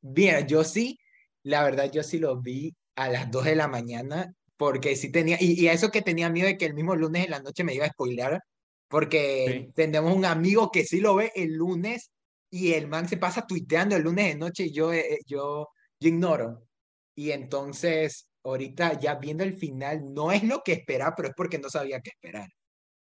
Bien, 0.00 0.46
yo 0.46 0.64
sí, 0.64 0.98
la 1.44 1.62
verdad, 1.62 1.90
yo 1.90 2.02
sí 2.02 2.18
lo 2.18 2.40
vi 2.40 2.74
a 2.96 3.08
las 3.08 3.30
2 3.30 3.44
de 3.44 3.56
la 3.56 3.68
mañana 3.68 4.34
porque 4.56 4.96
sí 4.96 5.10
tenía. 5.10 5.36
Y, 5.40 5.60
y 5.60 5.68
eso 5.68 5.90
que 5.90 6.02
tenía 6.02 6.30
miedo 6.30 6.48
de 6.48 6.58
que 6.58 6.66
el 6.66 6.74
mismo 6.74 6.96
lunes 6.96 7.24
en 7.24 7.30
la 7.30 7.40
noche 7.40 7.62
me 7.62 7.74
iba 7.74 7.86
a 7.86 7.90
spoiler 7.90 8.40
porque 8.88 9.72
tenemos 9.74 10.14
un 10.14 10.24
amigo 10.24 10.70
que 10.70 10.84
sí 10.84 11.00
lo 11.00 11.16
ve 11.16 11.32
el 11.34 11.54
lunes 11.54 12.12
y 12.54 12.72
el 12.72 12.86
man 12.86 13.08
se 13.08 13.16
pasa 13.16 13.44
tuiteando 13.44 13.96
el 13.96 14.04
lunes 14.04 14.26
de 14.26 14.36
noche 14.36 14.66
y 14.66 14.72
yo, 14.72 14.92
eh, 14.92 15.18
yo, 15.26 15.70
yo 15.98 16.08
ignoro. 16.08 16.68
Y 17.16 17.32
entonces, 17.32 18.30
ahorita 18.44 19.00
ya 19.00 19.16
viendo 19.16 19.42
el 19.42 19.58
final, 19.58 20.14
no 20.14 20.30
es 20.30 20.44
lo 20.44 20.62
que 20.62 20.74
esperaba, 20.74 21.16
pero 21.16 21.30
es 21.30 21.34
porque 21.36 21.58
no 21.58 21.68
sabía 21.68 22.00
qué 22.00 22.10
esperar. 22.10 22.48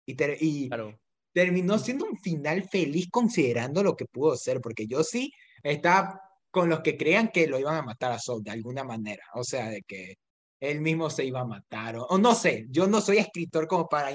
Y, 0.08 0.16
y 0.40 0.70
terminó 1.32 1.78
siendo 1.78 2.06
un 2.06 2.18
final 2.18 2.68
feliz 2.68 3.08
considerando 3.12 3.84
lo 3.84 3.96
que 3.96 4.06
pudo 4.06 4.36
ser, 4.38 4.60
porque 4.60 4.88
yo 4.88 5.04
sí 5.04 5.32
estaba 5.62 6.20
con 6.50 6.68
los 6.68 6.80
que 6.82 6.98
creían 6.98 7.28
que 7.30 7.46
lo 7.46 7.60
iban 7.60 7.76
a 7.76 7.84
matar 7.84 8.12
a 8.12 8.18
Sol 8.18 8.42
de 8.44 8.50
alguna 8.50 8.84
manera, 8.84 9.24
o 9.36 9.44
sea, 9.44 9.70
de 9.70 9.84
que 9.84 10.16
él 10.60 10.82
mismo 10.82 11.12
se 11.12 11.26
iba 11.26 11.42
a 11.42 11.46
matar, 11.46 11.98
o, 11.98 12.06
o 12.06 12.18
no 12.18 12.34
sé, 12.34 12.66
yo 12.72 12.88
no 12.88 13.02
soy 13.02 13.18
escritor 13.18 13.68
como 13.68 13.88
para 13.88 14.10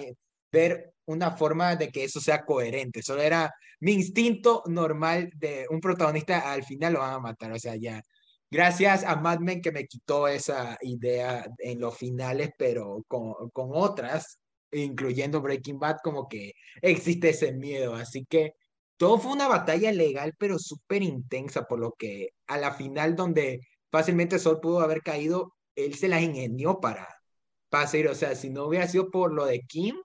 ver 0.53 0.95
una 1.07 1.31
forma 1.33 1.77
de 1.77 1.91
que 1.91 2.05
eso 2.05 2.21
sea 2.21 2.45
coherente. 2.45 3.03
Solo 3.03 3.23
era 3.23 3.53
mi 3.81 3.93
instinto 3.93 4.63
normal 4.67 5.31
de 5.37 5.67
un 5.71 5.81
protagonista 5.81 6.53
al 6.53 6.65
final 6.65 6.95
lo 6.95 7.01
van 7.01 7.15
a 7.15 7.21
matar. 7.21 7.53
O 7.53 7.59
sea, 7.59 7.77
ya. 7.77 8.03
Gracias 8.51 9.05
a 9.05 9.17
Mad 9.17 9.41
Men 9.41 9.61
que 9.61 9.73
me 9.73 9.87
quitó 9.87 10.27
esa 10.29 10.79
idea 10.83 11.47
en 11.59 11.81
los 11.81 11.97
finales, 11.99 12.51
pero 12.59 13.05
con, 13.07 13.35
otras, 13.55 14.39
incluyendo 14.73 15.43
Breaking 15.43 15.79
Bad, 15.79 15.99
como 16.03 16.29
que 16.29 16.53
existe 16.83 17.31
ese 17.31 17.53
miedo. 17.53 17.95
Así 17.95 18.25
que 18.25 18.55
todo 18.97 19.19
fue 19.19 19.33
una 19.33 19.49
batalla 19.49 19.93
legal, 19.93 20.35
pero 20.39 20.59
súper 20.59 21.03
intensa, 21.03 21.65
por 21.67 21.79
lo 21.81 21.93
que 21.93 22.31
a 22.47 22.59
la 22.59 22.73
final 22.73 23.17
donde 23.17 23.61
fácilmente 23.91 24.39
Sol 24.39 24.61
pudo 24.61 24.81
haber 24.81 25.03
caído, 25.03 25.55
él 25.77 25.95
se 25.95 26.09
la 26.09 26.21
ingenió 26.21 26.81
para, 26.81 27.09
para 27.69 27.87
seguir. 27.87 28.09
O 28.09 28.15
sea, 28.15 28.35
si 28.35 28.51
no 28.51 28.65
hubiera 28.67 28.89
sido 28.89 29.11
por 29.11 29.33
lo 29.33 29.47
de 29.47 29.61
Kim, 29.61 29.97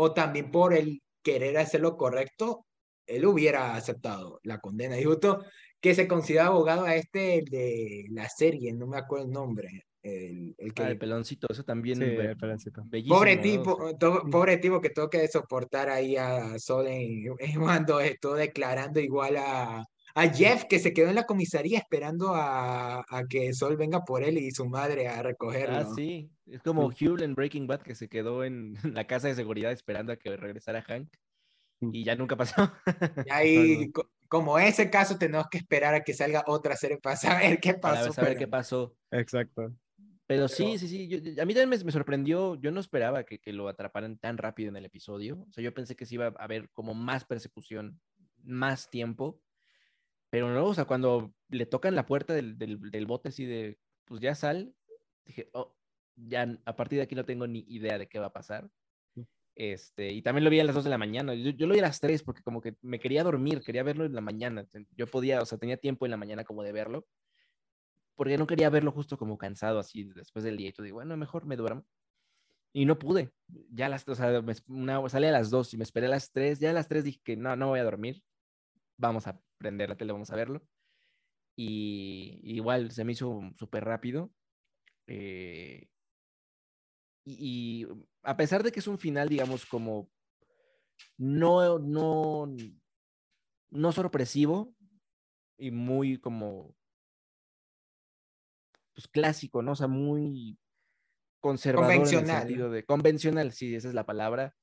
o 0.00 0.12
también 0.12 0.52
por 0.52 0.74
el 0.74 1.02
querer 1.24 1.58
hacer 1.58 1.80
lo 1.80 1.96
correcto, 1.96 2.66
él 3.04 3.26
hubiera 3.26 3.74
aceptado 3.74 4.38
la 4.44 4.60
condena. 4.60 4.96
Y 4.96 5.02
justo 5.02 5.44
que 5.80 5.92
se 5.92 6.06
considera 6.06 6.46
abogado 6.46 6.84
a 6.84 6.94
este 6.94 7.42
de 7.50 8.04
la 8.10 8.28
serie, 8.28 8.72
no 8.72 8.86
me 8.86 8.96
acuerdo 8.96 9.26
el 9.26 9.32
nombre. 9.32 9.86
El, 10.00 10.54
el, 10.56 10.72
que... 10.72 10.84
Ah, 10.84 10.90
el 10.90 10.98
peloncito, 10.98 11.48
eso 11.50 11.64
también. 11.64 12.00
el 12.00 12.36
peloncito. 12.36 12.84
Pobre 13.08 13.38
tipo, 13.38 13.76
pobre 14.30 14.58
tipo 14.58 14.80
que 14.80 14.90
tuvo 14.90 15.10
que 15.10 15.26
soportar 15.26 15.88
ahí 15.90 16.16
a 16.16 16.56
Sol 16.60 16.86
cuando 17.58 17.98
estuvo 17.98 18.34
declarando 18.34 19.00
igual 19.00 19.36
a, 19.36 19.84
a 20.18 20.28
Jeff 20.34 20.64
que 20.64 20.80
se 20.80 20.92
quedó 20.92 21.08
en 21.08 21.14
la 21.14 21.26
comisaría 21.26 21.78
esperando 21.78 22.34
a, 22.34 23.04
a, 23.08 23.24
que 23.28 23.52
Sol 23.54 23.76
venga 23.76 24.04
por 24.04 24.24
él 24.24 24.36
y 24.36 24.50
su 24.50 24.66
madre 24.68 25.06
a 25.06 25.22
recogerlo. 25.22 25.76
Ah, 25.76 25.86
sí. 25.94 26.28
Es 26.46 26.60
como 26.60 26.86
Hugh 26.86 27.22
en 27.22 27.36
Breaking 27.36 27.68
Bad 27.68 27.82
que 27.82 27.94
se 27.94 28.08
quedó 28.08 28.42
en 28.44 28.76
la 28.82 29.06
casa 29.06 29.28
de 29.28 29.36
seguridad 29.36 29.70
esperando 29.70 30.12
a 30.12 30.16
que 30.16 30.36
regresara 30.36 30.82
Hank 30.82 31.08
y 31.80 32.02
ya 32.02 32.16
nunca 32.16 32.36
pasó. 32.36 32.72
Y 33.28 33.30
ahí, 33.30 33.92
como 34.26 34.58
ese 34.58 34.90
caso, 34.90 35.16
tenemos 35.18 35.46
que 35.48 35.58
esperar 35.58 35.94
a 35.94 36.02
que 36.02 36.12
salga 36.14 36.42
otra 36.48 36.74
serie 36.74 36.98
para 36.98 37.16
saber 37.16 37.60
qué 37.60 37.74
pasó. 37.74 38.00
Para 38.00 38.12
saber 38.12 38.36
qué 38.38 38.48
pasó. 38.48 38.96
Exacto. 39.12 39.72
Pero, 40.26 40.48
sí, 40.48 40.78
sí, 40.78 40.88
sí. 40.88 41.40
a 41.40 41.46
mí 41.46 41.54
también 41.54 41.68
me, 41.68 41.78
me, 41.78 41.92
sorprendió. 41.92 42.56
Yo 42.56 42.72
no 42.72 42.80
esperaba 42.80 43.22
que, 43.22 43.38
que, 43.38 43.52
lo 43.52 43.68
atraparan 43.68 44.18
tan 44.18 44.36
rápido 44.36 44.68
en 44.68 44.76
el 44.76 44.84
episodio. 44.84 45.46
O 45.48 45.52
sea, 45.52 45.62
yo 45.62 45.72
pensé 45.72 45.94
que 45.94 46.06
se 46.06 46.16
iba 46.16 46.26
a 46.26 46.42
haber 46.42 46.68
como 46.70 46.92
más 46.92 47.24
persecución, 47.24 48.00
más 48.42 48.90
tiempo. 48.90 49.40
Pero 50.30 50.50
no, 50.50 50.66
o 50.66 50.74
sea, 50.74 50.84
cuando 50.84 51.32
le 51.48 51.66
tocan 51.66 51.94
la 51.94 52.06
puerta 52.06 52.34
del, 52.34 52.58
del, 52.58 53.06
bote 53.06 53.30
así 53.30 53.46
de, 53.46 53.78
pues 54.04 54.20
ya 54.20 54.34
sal, 54.34 54.74
dije, 55.24 55.48
oh, 55.54 55.74
ya 56.16 56.58
a 56.64 56.76
partir 56.76 56.98
de 56.98 57.04
aquí 57.04 57.14
no 57.14 57.24
tengo 57.24 57.46
ni 57.46 57.64
idea 57.68 57.98
de 57.98 58.08
qué 58.08 58.18
va 58.18 58.26
a 58.26 58.32
pasar. 58.32 58.70
Este, 59.54 60.12
y 60.12 60.22
también 60.22 60.44
lo 60.44 60.50
vi 60.50 60.60
a 60.60 60.64
las 60.64 60.74
2 60.74 60.84
de 60.84 60.90
la 60.90 60.98
mañana. 60.98 61.34
Yo, 61.34 61.50
yo, 61.50 61.66
lo 61.66 61.74
vi 61.74 61.80
a 61.80 61.82
las 61.82 61.98
3 62.00 62.22
porque 62.22 62.42
como 62.42 62.60
que 62.60 62.76
me 62.80 63.00
quería 63.00 63.24
dormir, 63.24 63.60
quería 63.60 63.82
verlo 63.82 64.04
en 64.04 64.14
la 64.14 64.20
mañana. 64.20 64.66
Yo 64.96 65.06
podía, 65.08 65.42
o 65.42 65.46
sea, 65.46 65.58
tenía 65.58 65.76
tiempo 65.76 66.06
en 66.06 66.12
la 66.12 66.16
mañana 66.16 66.44
como 66.44 66.62
de 66.62 66.72
verlo. 66.72 67.06
Porque 68.14 68.38
no 68.38 68.46
quería 68.46 68.70
verlo 68.70 68.92
justo 68.92 69.16
como 69.18 69.38
cansado 69.38 69.78
así 69.80 70.04
después 70.04 70.44
del 70.44 70.56
día. 70.56 70.68
Y 70.68 70.72
tú 70.72 70.82
digo, 70.82 70.96
bueno, 70.96 71.16
mejor 71.16 71.44
me 71.46 71.56
duermo. 71.56 71.84
Y 72.72 72.84
no 72.84 72.98
pude. 72.98 73.32
Ya 73.70 73.88
las, 73.88 74.06
o 74.08 74.14
sea, 74.14 74.44
una, 74.68 75.08
salí 75.08 75.26
a 75.26 75.32
las 75.32 75.50
2 75.50 75.74
y 75.74 75.76
me 75.78 75.84
esperé 75.84 76.06
a 76.06 76.10
las 76.10 76.30
3. 76.30 76.60
Ya 76.60 76.70
a 76.70 76.72
las 76.72 76.88
3 76.88 77.04
dije 77.04 77.20
que 77.24 77.36
no, 77.36 77.56
no 77.56 77.68
voy 77.68 77.80
a 77.80 77.84
dormir. 77.84 78.22
Vamos 78.96 79.26
a 79.26 79.40
prender 79.58 79.88
la 79.88 79.96
tele, 79.96 80.12
vamos 80.12 80.30
a 80.30 80.36
verlo. 80.36 80.62
Y, 81.56 82.40
igual 82.42 82.92
se 82.92 83.04
me 83.04 83.12
hizo 83.12 83.40
súper 83.56 83.84
rápido. 83.84 84.32
Eh, 85.06 85.88
y, 87.24 87.86
a 88.22 88.36
pesar 88.36 88.62
de 88.62 88.72
que 88.72 88.80
es 88.80 88.86
un 88.86 88.98
final, 88.98 89.28
digamos, 89.28 89.66
como 89.66 90.10
no, 91.16 91.78
no, 91.78 92.46
no 93.70 93.92
sorpresivo 93.92 94.74
y 95.58 95.70
muy 95.70 96.18
como 96.18 96.76
pues 98.94 99.08
clásico, 99.08 99.62
¿no? 99.62 99.72
O 99.72 99.76
sea, 99.76 99.86
muy 99.86 100.58
conservador 101.40 101.94
convencional. 101.94 102.72
de 102.72 102.84
convencional, 102.84 103.52
sí, 103.52 103.74
esa 103.74 103.88
es 103.88 103.94
la 103.94 104.06
palabra. 104.06 104.56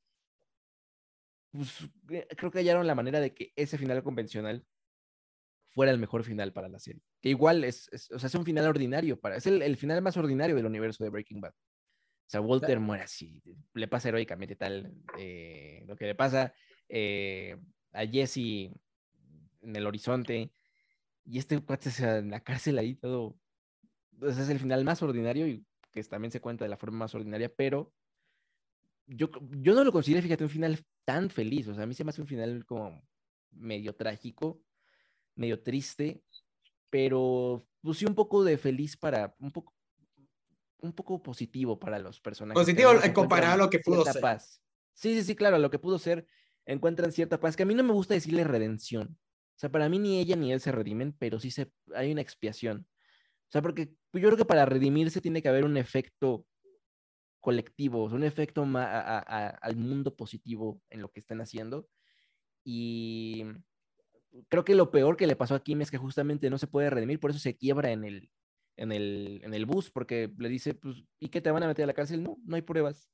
Pues, 1.52 1.90
eh, 2.10 2.28
creo 2.36 2.52
que 2.52 2.60
hallaron 2.60 2.88
la 2.88 2.96
manera 2.96 3.20
de 3.20 3.34
que 3.34 3.54
ese 3.56 3.78
final 3.78 4.04
convencional 4.04 4.66
fuera 5.76 5.92
el 5.92 6.00
mejor 6.00 6.24
final 6.24 6.54
para 6.54 6.70
la 6.70 6.80
serie. 6.80 7.04
Que 7.22 7.30
igual 7.30 7.66
es, 7.66 7.90
o 8.12 8.18
sea, 8.18 8.28
es 8.28 8.36
un 8.36 8.46
final 8.46 8.66
ordinario, 8.66 9.20
para, 9.20 9.36
es 9.36 9.46
el, 9.46 9.62
el, 9.62 9.76
final 9.76 10.02
más 10.02 10.16
ordinario 10.16 10.56
del 10.56 10.66
universo 10.66 11.04
de 11.04 11.10
Breaking 11.10 11.42
Bad. 11.42 11.52
O 11.52 12.30
sea, 12.30 12.42
Walter 12.42 12.80
muere 12.80 13.04
así, 13.04 13.44
le 13.74 13.88
pasa 13.88 14.08
heroicamente 14.10 14.56
tal 14.56 14.92
eh, 15.20 15.84
lo 15.86 15.96
que 15.96 16.06
le 16.06 16.16
pasa 16.16 16.54
eh, 16.88 17.58
a 17.92 18.08
Jesse 18.08 18.72
en 19.62 19.76
el 19.76 19.86
horizonte 19.86 20.52
y 21.26 21.38
este 21.38 21.60
cuate 21.60 21.92
se 21.92 22.08
en 22.18 22.32
la 22.32 22.40
cárcel 22.40 22.80
ahí 22.80 22.96
todo. 22.96 23.38
Entonces 24.14 24.46
es 24.46 24.50
el 24.50 24.60
final 24.60 24.84
más 24.86 25.04
ordinario 25.04 25.46
y 25.46 25.66
que 25.92 26.04
también 26.06 26.32
se 26.32 26.40
cuenta 26.40 26.64
de 26.64 26.70
la 26.70 26.78
forma 26.78 27.00
más 27.00 27.14
ordinaria, 27.14 27.52
pero 27.54 27.94
yo, 29.08 29.30
yo 29.60 29.76
no 29.76 29.84
lo 29.84 29.92
considero, 29.92 30.24
fíjate, 30.24 30.46
un 30.46 30.50
final 30.50 30.80
tan 31.04 31.30
feliz. 31.30 31.68
O 31.68 31.76
sea, 31.76 31.84
a 31.84 31.86
mí 31.86 31.94
se 31.94 32.04
me 32.04 32.10
hace 32.10 32.22
un 32.22 32.28
final 32.28 32.66
como 32.66 33.06
medio 33.52 33.94
trágico, 33.94 34.62
medio 35.36 35.62
triste, 35.62 36.22
pero 36.90 37.68
pues 37.82 37.98
sí 37.98 38.06
un 38.06 38.16
poco 38.16 38.44
de 38.44 38.58
feliz 38.58 38.98
para, 38.98 39.36
un 39.40 39.52
poco 39.52 39.74
un 40.80 40.94
poco 40.94 41.22
positivo 41.22 41.80
para 41.80 42.00
los 42.00 42.20
personajes. 42.20 42.62
Positivo 42.62 42.92
comparado 43.14 43.54
a 43.54 43.58
lo 43.58 43.70
que 43.70 43.80
pudo 43.80 44.06
ser. 44.06 44.22
Paz. 44.22 44.62
Sí, 44.94 45.16
sí, 45.16 45.24
sí, 45.24 45.36
claro, 45.36 45.58
lo 45.58 45.70
que 45.70 45.80
pudo 45.80 46.00
ser, 46.00 46.28
encuentran 46.66 47.12
cierta 47.12 47.40
paz, 47.40 47.56
que 47.56 47.64
a 47.64 47.66
mí 47.66 47.74
no 47.74 47.84
me 47.84 47.92
gusta 47.94 48.14
decirle 48.14 48.44
redención. 48.44 49.18
O 49.56 49.58
sea, 49.58 49.72
para 49.72 49.90
mí 49.90 50.00
ni 50.00 50.20
ella 50.20 50.36
ni 50.36 50.54
él 50.54 50.62
se 50.62 50.72
redimen, 50.72 51.14
pero 51.18 51.40
sí 51.40 51.52
se, 51.52 51.72
hay 51.94 52.12
una 52.12 52.22
expiación. 52.22 52.88
O 53.48 53.52
sea, 53.52 53.62
porque 53.62 53.94
yo 54.14 54.28
creo 54.28 54.38
que 54.38 54.46
para 54.46 54.66
redimirse 54.66 55.22
tiene 55.22 55.42
que 55.42 55.50
haber 55.50 55.66
un 55.66 55.78
efecto 55.78 56.46
colectivo, 57.40 58.06
un 58.06 58.24
efecto 58.24 58.64
al 58.64 59.76
mundo 59.76 60.16
positivo 60.16 60.82
en 60.90 61.02
lo 61.02 61.10
que 61.10 61.20
están 61.20 61.42
haciendo. 61.42 61.88
Y 62.64 63.46
creo 64.50 64.66
que 64.66 64.76
lo 64.76 64.92
peor 64.92 65.18
que 65.18 65.28
le 65.28 65.36
pasó 65.36 65.56
a 65.56 65.64
Kim 65.64 65.82
es 65.82 65.92
que 65.92 65.98
justamente 65.98 66.50
no 66.50 66.58
se 66.58 66.68
puede 66.68 66.90
redimir, 66.90 67.20
por 67.20 67.32
eso 67.32 67.40
se 67.40 67.58
quiebra 67.58 67.92
en 67.92 68.04
el, 68.04 68.30
en 68.78 68.92
el, 68.92 69.42
en 69.44 69.54
el 69.54 69.66
bus 69.66 69.92
porque 69.92 70.32
le 70.38 70.50
dice, 70.50 70.74
pues, 70.74 71.04
¿y 71.20 71.30
qué 71.30 71.42
te 71.42 71.52
van 71.52 71.64
a 71.64 71.68
meter 71.68 71.84
a 71.84 71.88
la 71.88 71.94
cárcel? 71.94 72.24
No, 72.24 72.38
no 72.46 72.56
hay 72.56 72.62
pruebas. 72.62 73.10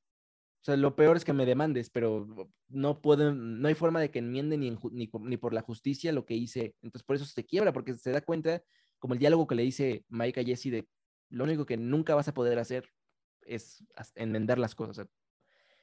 O 0.62 0.64
sea, 0.64 0.76
lo 0.76 0.94
peor 0.94 1.16
es 1.16 1.24
que 1.24 1.32
me 1.32 1.44
demandes, 1.44 1.90
pero 1.90 2.26
no 2.68 3.02
pueden, 3.02 3.60
no 3.60 3.66
hay 3.66 3.74
forma 3.74 4.00
de 4.00 4.12
que 4.12 4.20
enmiende 4.20 4.56
ni, 4.56 4.70
ni, 4.70 5.10
ni, 5.12 5.36
por 5.36 5.54
la 5.54 5.60
justicia 5.60 6.12
lo 6.12 6.24
que 6.24 6.34
hice. 6.34 6.76
Entonces, 6.82 7.04
por 7.04 7.16
eso 7.16 7.24
se 7.24 7.44
quiebra, 7.44 7.72
porque 7.72 7.94
se 7.94 8.12
da 8.12 8.20
cuenta, 8.20 8.62
como 9.00 9.14
el 9.14 9.20
diálogo 9.20 9.48
que 9.48 9.56
le 9.56 9.64
dice 9.64 10.04
Mike 10.08 10.40
a 10.40 10.44
Jesse, 10.44 10.70
de 10.70 10.88
lo 11.30 11.44
único 11.44 11.66
que 11.66 11.76
nunca 11.76 12.14
vas 12.14 12.28
a 12.28 12.34
poder 12.34 12.60
hacer 12.60 12.88
es 13.40 13.84
enmendar 14.14 14.58
las 14.58 14.76
cosas. 14.76 15.08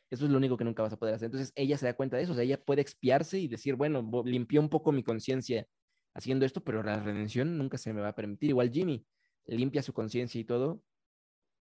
Eso 0.10 0.26
es 0.26 0.31
lo 0.31 0.38
único 0.38 0.57
que 0.57 0.64
nunca 0.64 0.84
vas 0.84 0.94
a 0.94 0.98
poder 0.98 1.15
hacer. 1.15 1.27
Entonces, 1.27 1.53
ella 1.56 1.77
se 1.77 1.86
da 1.86 1.94
cuenta 1.94 2.18
de 2.18 2.23
eso. 2.23 2.31
O 2.31 2.36
sea, 2.36 2.44
ella 2.44 2.60
puede 2.64 2.81
expiarse 2.81 3.40
y 3.40 3.48
decir, 3.48 3.76
bueno, 3.76 4.23
limpió 4.26 4.60
un 4.60 4.69
poco 4.69 4.91
mi 4.91 5.03
conciencia 5.03 5.68
haciendo 6.14 6.45
esto, 6.45 6.64
pero 6.64 6.81
la 6.84 6.99
redención 6.99 7.57
nunca 7.57 7.77
se 7.77 7.94
me 7.94 8.02
va 8.02 8.10
a 8.10 8.15
permitir. 8.15 8.49
Igual 8.49 8.72
Jimmy 8.72 9.06
limpia 9.45 9.84
su 9.84 9.94
conciencia 9.94 10.40
y 10.40 10.44
todo, 10.44 10.84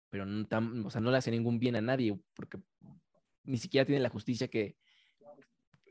pero 0.10 0.26
no, 0.26 0.48
o 0.86 0.90
sea, 0.90 1.02
no 1.02 1.12
le 1.12 1.18
hace 1.18 1.32
ningún 1.32 1.60
bien 1.60 1.76
a 1.76 1.82
nadie, 1.82 2.20
porque 2.34 2.60
ni 3.44 3.58
siquiera 3.58 3.86
tiene 3.86 4.02
la 4.02 4.10
justicia 4.10 4.48
que 4.50 4.78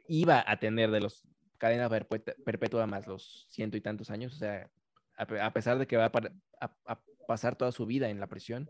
iba 0.09 0.45
a 0.47 0.59
tener 0.59 0.91
de 0.91 1.01
los 1.01 1.23
cadena 1.59 1.89
perpetua, 1.89 2.87
más 2.87 3.07
los 3.07 3.47
ciento 3.51 3.77
y 3.77 3.83
tantos 3.83 4.11
años, 4.11 4.35
o 4.35 4.37
sea, 4.37 4.71
a, 5.17 5.53
pesar 5.53 5.79
de 5.79 5.87
que 5.87 5.99
va 5.99 6.11
a, 6.11 7.01
pasar 7.29 7.55
toda 7.55 7.71
su 7.71 7.85
vida 7.87 8.09
en 8.09 8.19
la 8.19 8.27
prisión, 8.27 8.69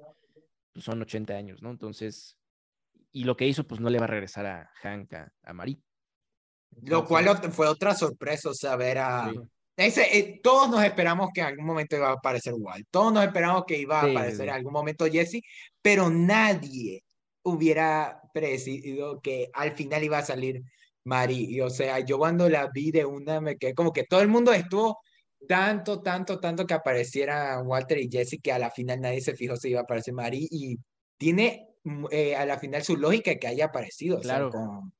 pues 0.73 0.85
son 0.85 1.01
80 1.01 1.35
años, 1.35 1.63
¿no? 1.63 1.71
Entonces, 1.71 2.37
y 3.13 3.25
lo 3.25 3.37
que 3.37 3.47
hizo, 3.47 3.67
pues 3.67 3.81
no 3.81 3.91
le 3.91 3.99
va 3.99 4.05
a 4.05 4.09
regresar 4.09 4.47
a 4.47 4.71
Hank, 4.83 5.13
a, 5.15 5.33
a 5.43 5.53
Marie. 5.53 5.81
Lo 6.83 7.05
cual 7.05 7.27
fue 7.53 7.67
otra 7.67 7.95
sorpresa, 7.95 8.51
o 8.51 8.55
sea, 8.55 8.77
ver 8.77 8.99
a, 8.99 9.33
ese, 9.77 10.19
eh, 10.19 10.41
todos 10.43 10.69
nos 10.69 10.85
esperamos 10.85 11.31
que 11.33 11.41
en 11.41 11.47
algún 11.47 11.65
momento 11.65 11.97
iba 11.97 12.11
a 12.11 12.13
aparecer 12.13 12.53
Walt, 12.55 12.87
todos 12.91 13.13
nos 13.13 13.25
esperamos 13.25 13.65
que 13.67 13.79
iba 13.79 14.01
a 14.01 14.11
aparecer 14.11 14.49
en 14.49 14.55
algún 14.55 14.73
momento 14.73 15.07
Jesse, 15.07 15.41
pero 15.81 16.11
nadie 16.11 17.03
hubiera 17.43 18.21
presidido 18.35 19.21
que 19.21 19.49
al 19.55 19.73
final 19.73 20.05
iba 20.05 20.19
a 20.19 20.23
salir 20.23 20.63
Mari. 21.05 21.47
Y, 21.55 21.61
o 21.63 21.71
sea, 21.71 22.01
yo 22.01 22.19
cuando 22.19 22.49
la 22.49 22.69
vi 22.73 22.91
de 22.91 23.07
una 23.07 23.41
me 23.41 23.57
quedé 23.57 23.75
como 23.75 23.93
que 23.93 24.05
todo 24.05 24.21
el 24.21 24.29
mundo 24.29 24.53
estuvo 24.53 24.99
tanto, 25.49 26.03
tanto, 26.03 26.39
tanto 26.39 26.67
que 26.67 26.75
apareciera 26.75 27.63
Walter 27.63 27.99
y 27.99 28.11
Jesse 28.11 28.39
que 28.43 28.53
a 28.53 28.59
la 28.59 28.71
final 28.71 29.01
nadie 29.01 29.23
se 29.23 29.35
fijó 29.35 29.57
si 29.57 29.71
iba 29.71 29.81
a 29.81 29.85
aparecer 29.85 30.13
Mari 30.13 30.47
y 30.51 30.77
tiene 31.17 31.70
eh, 32.11 32.37
a 32.37 32.45
la 32.45 32.59
final 32.59 32.83
su 32.83 32.97
lógica 32.97 33.35
que 33.37 33.47
haya 33.47 33.67
aparecido. 33.67 34.21
Claro. 34.21 34.51
con, 34.51 34.93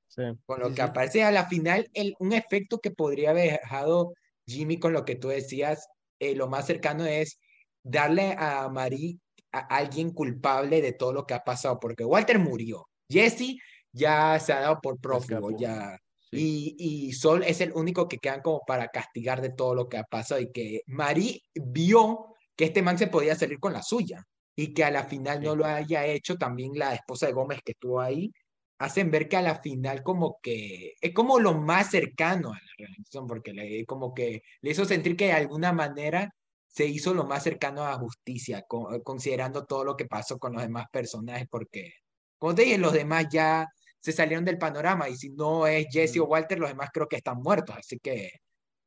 con, 0.47 0.61
lo 0.61 0.75
que 0.75 0.83
aparece 0.83 1.23
a 1.23 1.31
la 1.31 1.47
final, 1.47 1.89
el, 1.95 2.15
un 2.19 2.33
efecto 2.33 2.79
que 2.79 2.91
podría 2.91 3.31
haber 3.31 3.61
dejado 3.61 4.15
Jimmy, 4.47 4.79
con 4.79 4.93
lo 4.93 5.05
que 5.05 5.17
tú 5.17 5.29
decías, 5.29 5.89
eh, 6.19 6.35
lo 6.35 6.49
más 6.49 6.67
cercano 6.67 7.05
es 7.05 7.41
darle 7.83 8.35
a 8.39 8.69
Marie 8.69 9.19
a 9.53 9.61
alguien 9.77 10.11
culpable 10.11 10.81
de 10.81 10.93
todo 10.93 11.13
lo 11.13 11.27
que 11.27 11.35
ha 11.35 11.43
pasado, 11.43 11.79
porque 11.81 12.05
Walter 12.05 12.39
murió, 12.39 12.89
Jesse 13.09 13.57
ya 13.93 14.39
se 14.39 14.53
ha 14.53 14.61
dado 14.61 14.81
por 14.81 15.01
prófugo, 15.01 15.57
ya. 15.59 15.99
Y, 16.33 16.77
y 16.79 17.13
Sol 17.13 17.43
es 17.43 17.61
el 17.61 17.73
único 17.73 18.07
que 18.07 18.19
quedan 18.19 18.41
como 18.41 18.61
para 18.65 18.87
castigar 18.89 19.41
de 19.41 19.51
todo 19.51 19.75
lo 19.75 19.89
que 19.89 19.99
ha 19.99 20.05
pasado 20.05 20.41
y 20.41 20.53
que 20.53 20.83
Marie 20.87 21.43
vio 21.55 22.37
que 22.55 22.67
este 22.67 22.83
man 22.83 22.99
se 22.99 23.09
podía 23.09 23.35
salir 23.35 23.59
con 23.59 23.73
la 23.73 23.83
suya 23.83 24.25
y 24.61 24.75
que 24.75 24.85
a 24.85 24.91
la 24.91 25.05
final 25.05 25.43
no 25.43 25.57
lo 25.57 25.65
haya 25.65 26.05
hecho 26.05 26.37
también 26.37 26.73
la 26.75 26.93
esposa 26.95 27.27
de 27.27 27.33
Gómez 27.33 27.61
que 27.65 27.73
estuvo 27.73 27.99
ahí 27.99 28.31
hacen 28.79 29.11
ver 29.11 29.27
que 29.27 29.39
a 29.39 29.43
la 29.43 29.55
final 29.61 30.03
como 30.03 30.39
que 30.43 30.95
es 31.01 31.15
como 31.15 31.39
lo 31.39 31.55
más 31.55 31.91
cercano 31.91 32.53
a 32.53 32.57
la 32.57 32.73
realización, 32.77 33.27
porque 33.27 33.55
le, 33.55 33.87
como 33.87 34.13
que 34.13 34.43
le 34.61 34.71
hizo 34.71 34.85
sentir 34.85 35.17
que 35.17 35.27
de 35.27 35.33
alguna 35.33 35.73
manera 35.73 36.31
se 36.67 36.85
hizo 36.85 37.15
lo 37.15 37.25
más 37.25 37.43
cercano 37.43 37.85
a 37.85 37.93
la 37.93 37.99
justicia, 37.99 38.65
considerando 39.03 39.65
todo 39.65 39.83
lo 39.83 39.97
que 39.97 40.05
pasó 40.05 40.39
con 40.39 40.53
los 40.53 40.63
demás 40.63 40.87
personajes, 40.93 41.47
porque, 41.51 41.95
como 42.39 42.55
te 42.55 42.63
dije, 42.63 42.79
los 42.79 42.93
demás 42.93 43.27
ya 43.31 43.67
se 43.99 44.13
salieron 44.13 44.45
del 44.45 44.59
panorama 44.59 45.09
y 45.09 45.17
si 45.17 45.31
no 45.31 45.67
es 45.67 45.87
Jesse 45.91 46.19
o 46.19 46.25
Walter, 46.27 46.59
los 46.59 46.69
demás 46.69 46.91
creo 46.93 47.09
que 47.09 47.17
están 47.17 47.39
muertos, 47.39 47.77
así 47.79 47.99
que 47.99 48.31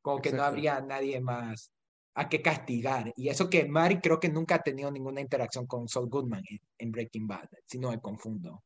como 0.02 0.22
que 0.22 0.32
no 0.32 0.44
habría 0.44 0.82
nadie 0.82 1.20
más 1.20 1.72
a 2.16 2.30
que 2.30 2.42
castigar. 2.42 3.12
Y 3.16 3.30
eso 3.30 3.50
que 3.50 3.66
Mari 3.66 4.00
creo 4.00 4.20
que 4.20 4.30
nunca 4.30 4.56
ha 4.56 4.64
tenido 4.64 4.92
ninguna 4.92 5.22
interacción 5.22 5.66
con 5.66 5.88
Saul 5.88 6.10
Goodman 6.10 6.44
en 6.78 6.92
Breaking 6.92 7.28
Bad, 7.28 7.50
si 7.66 7.80
no 7.80 7.92
me 7.92 8.00
confundo. 8.00 8.64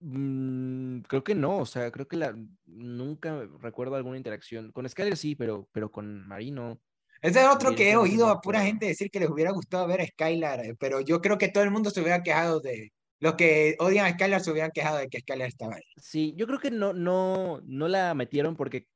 Mm, 0.00 1.00
creo 1.00 1.24
que 1.24 1.34
no, 1.34 1.58
o 1.58 1.66
sea, 1.66 1.90
creo 1.90 2.06
que 2.06 2.16
la, 2.16 2.36
nunca 2.66 3.48
recuerdo 3.60 3.96
alguna 3.96 4.16
interacción. 4.16 4.70
Con 4.72 4.88
Skyler 4.88 5.16
sí, 5.16 5.34
pero, 5.34 5.68
pero 5.72 5.90
con 5.90 6.26
Marino. 6.26 6.80
Ese 7.20 7.40
es 7.40 7.48
otro 7.48 7.74
que 7.74 7.90
he 7.90 7.96
oído 7.96 8.28
a 8.28 8.40
pura 8.40 8.62
gente 8.62 8.86
decir 8.86 9.10
que 9.10 9.18
les 9.18 9.28
hubiera 9.28 9.50
gustado 9.50 9.88
ver 9.88 10.00
a 10.02 10.06
Skylar, 10.06 10.64
eh, 10.64 10.76
pero 10.78 11.00
yo 11.00 11.20
creo 11.20 11.36
que 11.36 11.48
todo 11.48 11.64
el 11.64 11.72
mundo 11.72 11.90
se 11.90 12.00
hubiera 12.00 12.22
quejado 12.22 12.60
de. 12.60 12.92
Los 13.20 13.34
que 13.34 13.74
odian 13.80 14.06
a 14.06 14.12
Skylar 14.12 14.40
se 14.40 14.52
hubieran 14.52 14.70
quejado 14.70 14.98
de 14.98 15.08
que 15.08 15.18
Skylar 15.18 15.48
estaba 15.48 15.74
ahí. 15.74 15.82
Sí, 15.96 16.34
yo 16.36 16.46
creo 16.46 16.60
que 16.60 16.70
no, 16.70 16.92
no, 16.92 17.60
no 17.64 17.88
la 17.88 18.14
metieron 18.14 18.54
porque. 18.54 18.86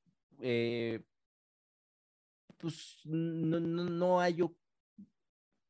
Eh, 0.40 1.00
pues 2.62 3.01
no, 3.05 3.60
no, 3.60 3.84
no 3.84 4.20
hay. 4.20 4.39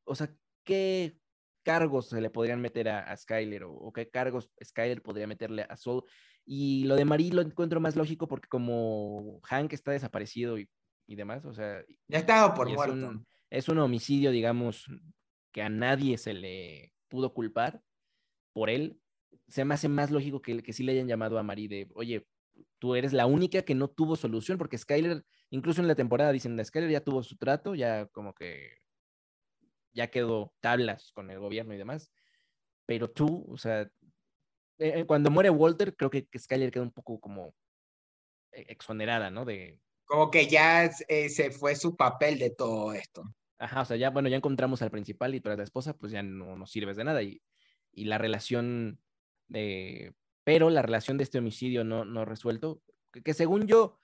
O 0.04 0.14
sea, 0.14 0.30
¿qué 0.62 1.18
cargos 1.62 2.08
se 2.08 2.20
le 2.20 2.30
podrían 2.30 2.60
meter 2.60 2.88
a, 2.88 3.16
Skyler 3.16 3.64
o, 3.64 3.92
qué 3.92 4.08
cargos 4.10 4.50
Skyler 4.62 5.02
podría 5.02 5.26
meterle 5.26 5.66
a 5.68 5.76
Soul. 5.76 6.04
Y 6.44 6.84
lo 6.84 6.96
de 6.96 7.04
Marie 7.04 7.32
lo 7.32 7.40
encuentro 7.40 7.80
más 7.80 7.96
lógico 7.96 8.28
porque 8.28 8.48
como 8.48 9.40
Hank 9.44 9.72
está 9.72 9.92
desaparecido 9.92 10.58
y, 10.58 10.68
demás, 11.06 11.44
o 11.44 11.52
sea... 11.52 11.84
Ya 12.08 12.54
por 12.54 12.68
muerto. 12.70 13.24
Es 13.50 13.68
un, 13.68 13.78
homicidio, 13.78 14.30
digamos, 14.30 14.86
que 15.52 15.62
a 15.62 15.68
nadie 15.68 16.16
se 16.18 16.32
le 16.32 16.92
pudo 17.08 17.34
culpar 17.34 17.82
por 18.54 18.70
él, 18.70 18.98
se 19.48 19.64
me 19.64 19.74
hace 19.74 19.88
más 19.88 20.10
lógico 20.10 20.40
que, 20.40 20.62
que 20.62 20.72
sí 20.72 20.82
le 20.82 20.92
hayan 20.92 21.06
llamado 21.06 21.38
a 21.38 21.42
Marie 21.42 21.68
de, 21.68 21.88
oye, 21.94 22.26
tú 22.78 22.94
eres 22.94 23.12
la 23.12 23.26
única 23.26 23.62
que 23.62 23.74
no 23.74 23.88
tuvo 23.88 24.16
solución, 24.16 24.56
porque 24.56 24.78
Skyler, 24.78 25.24
incluso 25.52 25.82
en 25.82 25.88
la 25.88 25.94
temporada 25.94 26.32
dicen, 26.32 26.62
Skyler 26.64 26.90
ya 26.90 27.04
tuvo 27.04 27.22
su 27.22 27.36
trato, 27.36 27.74
ya 27.74 28.06
como 28.06 28.34
que 28.34 28.78
ya 29.92 30.08
quedó 30.08 30.54
tablas 30.60 31.12
con 31.12 31.30
el 31.30 31.38
gobierno 31.38 31.74
y 31.74 31.78
demás, 31.78 32.10
pero 32.86 33.10
tú, 33.10 33.44
o 33.48 33.58
sea, 33.58 33.82
eh, 33.82 33.90
eh, 34.78 35.04
cuando 35.06 35.30
muere 35.30 35.50
Walter, 35.50 35.94
creo 35.94 36.10
que, 36.10 36.26
Skyler 36.36 36.70
queda 36.70 36.82
un 36.82 36.90
poco 36.90 37.20
como 37.20 37.54
e, 38.50 38.64
exonerada, 38.68 39.30
¿no? 39.30 39.44
De... 39.44 39.78
Como 40.06 40.30
que 40.30 40.48
ya 40.48 40.90
eh, 41.08 41.28
se 41.28 41.50
fue 41.50 41.76
su 41.76 41.96
papel 41.96 42.38
de 42.38 42.50
todo 42.50 42.94
esto. 42.94 43.22
Ajá, 43.58 43.82
o 43.82 43.84
sea, 43.84 43.98
ya, 43.98 44.08
bueno, 44.08 44.30
ya 44.30 44.38
encontramos 44.38 44.80
al 44.80 44.90
principal 44.90 45.34
y 45.34 45.40
tú 45.40 45.50
eres 45.50 45.58
la 45.58 45.64
esposa, 45.64 45.94
pues 45.94 46.12
ya 46.12 46.22
no 46.22 46.56
nos 46.56 46.70
sirves 46.70 46.96
de 46.96 47.04
nada. 47.04 47.22
Y, 47.22 47.42
y 47.92 48.06
la 48.06 48.16
relación 48.16 48.98
de... 49.48 50.14
Pero 50.44 50.70
la 50.70 50.82
relación 50.82 51.18
de 51.18 51.24
este 51.24 51.38
homicidio 51.38 51.84
no, 51.84 52.06
no 52.06 52.24
resuelto, 52.24 52.82
que, 53.22 53.34
según 53.34 53.66
yo, 53.66 53.98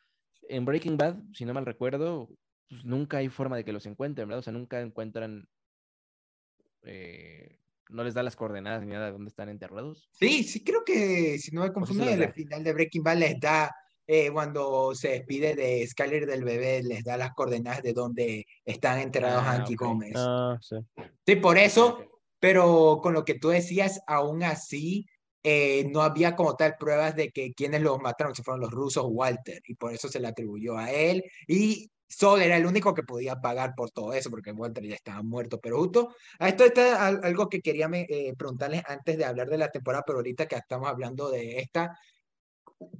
en 0.48 0.64
Breaking 0.64 0.96
Bad, 0.96 1.16
si 1.32 1.44
no 1.44 1.54
mal 1.54 1.66
recuerdo, 1.66 2.28
pues 2.68 2.84
nunca 2.84 3.18
hay 3.18 3.28
forma 3.28 3.56
de 3.56 3.64
que 3.64 3.72
los 3.72 3.86
encuentren, 3.86 4.28
¿verdad? 4.28 4.40
O 4.40 4.42
sea, 4.42 4.52
nunca 4.52 4.80
encuentran 4.80 5.48
eh, 6.82 7.58
no 7.90 8.04
les 8.04 8.14
da 8.14 8.22
las 8.22 8.36
coordenadas 8.36 8.82
ni 8.82 8.92
nada 8.92 9.06
de 9.06 9.12
dónde 9.12 9.28
están 9.28 9.48
enterrados. 9.48 10.08
Sí, 10.12 10.44
sí, 10.44 10.62
creo 10.62 10.84
que 10.84 11.38
si 11.38 11.54
no 11.54 11.62
me 11.62 11.72
confundo, 11.72 12.08
en 12.08 12.22
el 12.22 12.32
final 12.32 12.62
de 12.62 12.72
Breaking 12.72 13.02
Bad 13.02 13.16
les 13.16 13.40
da, 13.40 13.74
eh, 14.06 14.30
cuando 14.30 14.94
se 14.94 15.08
despide 15.08 15.54
de 15.54 15.86
Skyler 15.86 16.26
del 16.26 16.44
bebé, 16.44 16.82
les 16.82 17.04
da 17.04 17.16
las 17.16 17.32
coordenadas 17.34 17.82
de 17.82 17.92
dónde 17.92 18.46
están 18.64 19.00
enterrados 19.00 19.42
ah, 19.44 19.52
Anki 19.52 19.74
Gómez. 19.74 20.12
Ah, 20.16 20.58
sí. 20.60 20.76
sí, 21.26 21.36
por 21.36 21.58
eso, 21.58 21.98
pero 22.38 23.00
con 23.02 23.14
lo 23.14 23.24
que 23.24 23.38
tú 23.38 23.48
decías, 23.48 24.00
aún 24.06 24.42
así, 24.42 25.06
eh, 25.42 25.88
no 25.90 26.02
había 26.02 26.34
como 26.36 26.56
tal 26.56 26.76
pruebas 26.78 27.14
de 27.16 27.30
que 27.30 27.52
quienes 27.54 27.82
los 27.82 28.00
mataron, 28.00 28.34
si 28.34 28.42
fueron 28.42 28.60
los 28.60 28.70
rusos 28.70 29.06
Walter, 29.08 29.62
y 29.66 29.74
por 29.74 29.92
eso 29.92 30.08
se 30.08 30.20
le 30.20 30.28
atribuyó 30.28 30.76
a 30.76 30.90
él. 30.92 31.24
Y 31.46 31.90
Sol 32.08 32.40
era 32.42 32.56
el 32.56 32.66
único 32.66 32.94
que 32.94 33.02
podía 33.02 33.36
pagar 33.40 33.74
por 33.76 33.90
todo 33.90 34.12
eso, 34.14 34.30
porque 34.30 34.52
Walter 34.52 34.84
ya 34.84 34.94
estaba 34.94 35.22
muerto. 35.22 35.60
Pero 35.60 35.78
justo 35.78 36.14
a 36.38 36.48
esto 36.48 36.64
está 36.64 37.06
algo 37.06 37.48
que 37.48 37.60
quería 37.60 37.88
eh, 37.92 38.34
preguntarles 38.36 38.82
antes 38.86 39.18
de 39.18 39.24
hablar 39.24 39.48
de 39.48 39.58
la 39.58 39.70
temporada, 39.70 40.04
pero 40.06 40.18
ahorita 40.18 40.46
que 40.46 40.56
estamos 40.56 40.88
hablando 40.88 41.30
de 41.30 41.58
esta, 41.58 41.98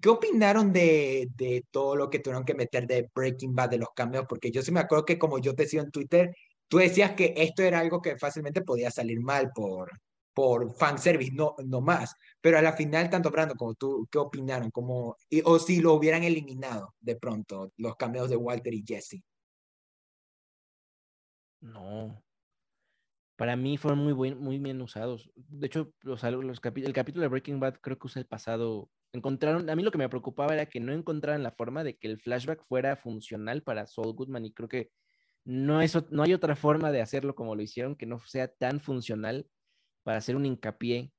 ¿qué 0.01 0.09
opinaron 0.09 0.73
de, 0.73 1.29
de 1.37 1.65
todo 1.71 1.97
lo 1.97 2.11
que 2.11 2.19
tuvieron 2.19 2.45
que 2.45 2.55
meter 2.55 2.87
de 2.87 3.09
Breaking 3.15 3.55
Bad, 3.55 3.71
de 3.71 3.79
los 3.79 3.91
cambios? 3.95 4.27
Porque 4.29 4.51
yo 4.51 4.63
sí 4.63 4.73
me 4.73 4.81
acuerdo 4.81 5.05
que 5.05 5.19
como 5.19 5.39
yo 5.39 5.55
te 5.55 5.67
sigo 5.67 5.83
en 5.83 5.91
Twitter, 5.91 6.35
tú 6.69 6.79
decías 6.79 7.13
que 7.13 7.35
esto 7.37 7.63
era 7.63 7.81
algo 7.81 8.03
que 8.03 8.19
fácilmente 8.19 8.63
podía 8.63 8.91
salir 8.91 9.21
mal 9.21 9.51
por, 9.55 9.91
por 10.35 10.73
fanservice, 10.75 11.33
no, 11.33 11.55
no 11.65 11.81
más. 11.81 12.15
Pero 12.41 12.59
a 12.59 12.63
la 12.63 12.73
final, 12.73 13.11
tanto 13.11 13.31
Brando 13.31 13.55
como 13.55 13.75
tú, 13.75 14.09
¿qué 14.11 14.19
opinaron? 14.19 14.71
Como, 14.71 15.17
o 15.45 15.59
si 15.59 15.81
lo 15.81 15.95
hubieran 15.95 16.23
eliminado 16.25 16.95
de 17.01 17.17
pronto, 17.17 17.73
los 17.77 17.97
cameos 17.97 18.31
de 18.31 18.37
Walter 18.37 18.73
y 18.73 18.85
Jesse. 18.87 19.23
No. 21.61 22.23
Para 23.37 23.57
mí 23.57 23.77
fueron 23.77 24.01
muy, 24.01 24.13
buen, 24.13 24.39
muy 24.39 24.59
bien 24.59 24.81
usados. 24.83 25.31
De 25.37 25.67
hecho, 25.67 25.93
los, 26.03 26.23
el 26.25 26.93
capítulo 26.93 27.23
de 27.23 27.29
Breaking 27.29 27.61
Bad 27.61 27.77
creo 27.81 27.99
que 27.99 28.07
usa 28.07 28.21
el 28.21 28.27
pasado. 28.27 28.91
Encontraron, 29.13 29.69
a 29.71 29.77
mí 29.77 29.83
lo 29.83 29.91
que 29.91 29.99
me 29.99 30.09
preocupaba 30.09 30.55
era 30.55 30.67
que 30.67 30.81
no 30.81 30.93
encontraran 30.93 31.43
la 31.43 31.53
forma 31.53 31.85
de 31.85 31.97
que 31.97 32.09
el 32.09 32.21
flashback 32.21 32.65
fuera 32.65 32.97
funcional 32.97 33.63
para 33.63 33.87
Saul 33.87 34.15
Goodman 34.15 34.45
y 34.45 34.53
creo 34.53 34.69
que 34.69 34.91
no, 35.45 35.81
no 36.11 36.23
hay 36.23 36.35
otra 36.35 36.57
forma 36.57 36.93
de 36.93 37.01
hacerlo 37.01 37.35
como 37.35 37.57
lo 37.57 37.63
hicieron 37.63 37.97
que 37.97 38.07
no 38.07 38.19
sea 38.27 38.49
tan 38.49 38.81
funcional 38.81 39.47
para 40.09 40.21
hacer 40.21 40.37
un 40.37 40.47
hincapié 40.47 41.13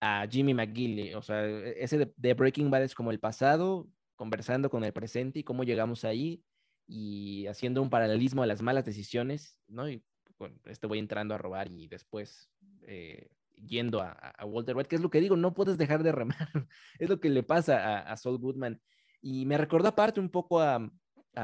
a 0.00 0.26
Jimmy 0.28 0.54
McGill. 0.54 1.14
O 1.14 1.22
sea, 1.22 1.46
e, 1.46 1.84
ese 1.84 2.12
de, 2.16 2.34
Breaking 2.34 2.68
Bad 2.68 2.82
es 2.82 2.96
como 2.96 3.12
el 3.12 3.20
pasado, 3.20 3.88
conversando 4.16 4.68
con 4.70 4.82
el 4.82 4.92
presente 4.92 5.38
y 5.38 5.44
cómo 5.44 5.62
llegamos 5.62 6.04
ahí 6.04 6.42
y 6.88 7.46
haciendo 7.46 7.80
un 7.80 7.90
paralelismo 7.90 8.42
a 8.42 8.46
las 8.46 8.60
malas 8.60 8.84
decisiones, 8.84 9.56
¿no? 9.68 9.88
Y 9.88 10.02
bueno, 10.36 10.56
este 10.64 10.88
voy 10.88 10.98
entrando 10.98 11.32
a 11.32 11.38
robar 11.38 11.70
y 11.70 11.86
después 11.86 12.50
eh, 12.88 13.28
yendo 13.54 14.00
a, 14.00 14.34
Walter 14.46 14.76
White, 14.76 14.88
que 14.88 14.96
es 14.96 15.02
lo 15.02 15.10
que 15.10 15.20
digo, 15.20 15.36
no 15.36 15.54
puedes 15.54 15.78
dejar 15.78 16.02
de 16.02 16.10
remar. 16.10 16.48
es 16.98 17.08
lo 17.08 17.20
que 17.20 17.30
le 17.30 17.44
pasa 17.44 18.00
a, 18.00 18.16
Saul 18.16 18.38
Goodman. 18.38 18.80
Y 19.20 19.46
me 19.46 19.56
recordó 19.56 19.86
aparte 19.86 20.18
un 20.18 20.28
poco 20.28 20.60
a, 20.60 20.90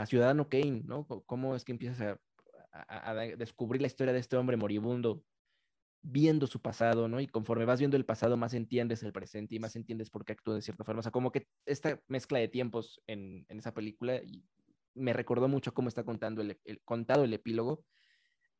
Ciudadano 0.07 0.49
Kane, 0.49 0.83
¿no? 0.85 1.07
Cómo 1.07 1.55
es 1.55 1.65
que 1.65 1.71
empiezas 1.71 2.19
a, 2.73 3.15
descubrir 3.37 3.81
la 3.81 3.87
historia 3.87 4.13
de 4.13 4.19
este 4.19 4.37
hombre 4.37 4.57
moribundo 4.57 5.23
viendo 6.11 6.47
su 6.47 6.61
pasado, 6.61 7.07
¿no? 7.07 7.21
Y 7.21 7.27
conforme 7.27 7.67
vas 7.67 7.81
viendo 7.81 7.97
el 7.97 8.07
pasado, 8.07 8.37
más 8.37 8.55
entiendes 8.55 9.03
el 9.03 9.13
presente 9.13 9.55
y 9.55 9.59
más 9.59 9.77
entiendes 9.77 10.09
por 10.09 10.25
qué 10.25 10.33
actúa 10.33 10.55
de 10.55 10.63
cierta 10.63 10.83
forma. 10.83 11.01
O 11.01 11.03
sea, 11.03 11.13
como 11.13 11.31
que 11.31 11.47
esta 11.67 12.01
mezcla 12.09 12.39
de 12.39 12.49
tiempos 12.49 13.03
en, 13.07 13.45
esa 13.49 13.75
película 13.75 14.21
me 14.95 15.13
recordó 15.13 15.49
mucho 15.49 15.75
cómo 15.75 15.89
está 15.89 16.05
contando 16.05 16.41
el, 16.41 16.59
contado 16.85 17.25
el 17.25 17.35
epílogo. 17.35 17.85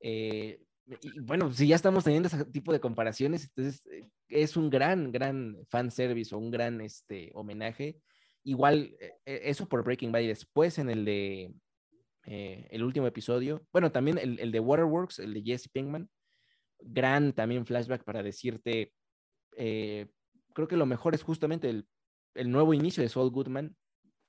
Eh, 0.01 0.61
y 1.01 1.21
bueno, 1.21 1.51
si 1.53 1.67
ya 1.67 1.77
estamos 1.77 2.05
teniendo 2.05 2.29
ese 2.29 2.45
tipo 2.45 2.71
de 2.73 2.81
comparaciones, 2.81 3.45
entonces 3.45 3.83
eh, 3.87 4.07
es 4.29 4.57
un 4.57 4.69
gran, 4.69 5.11
gran 5.11 5.57
fanservice 5.71 6.35
o 6.35 6.39
un 6.39 6.51
gran 6.51 6.83
este, 6.83 7.31
homenaje. 7.33 7.99
Igual, 8.45 8.95
eh, 9.01 9.15
eso 9.25 9.67
por 9.69 9.85
Breaking 9.85 10.13
Bad 10.13 10.21
y 10.21 10.29
después 10.29 10.79
en 10.79 10.91
el 10.91 11.05
de 11.05 11.55
el 12.31 12.85
último 12.85 13.07
episodio, 13.07 13.67
bueno, 13.73 13.91
también 13.91 14.19
el, 14.19 14.39
el 14.39 14.53
de 14.53 14.61
Waterworks, 14.61 15.19
el 15.19 15.33
de 15.33 15.41
Jesse 15.41 15.67
Pinkman, 15.71 16.11
gran 16.81 17.33
también 17.33 17.67
flashback 17.67 18.05
para 18.05 18.23
decirte, 18.23 18.93
eh, 19.57 20.07
creo 20.55 20.69
que 20.69 20.77
lo 20.77 20.87
mejor 20.87 21.15
es 21.15 21.23
justamente 21.23 21.69
el, 21.69 21.89
el 22.35 22.51
nuevo 22.51 22.75
inicio 22.75 23.03
de 23.03 23.09
Saul 23.09 23.31
Goodman 23.31 23.77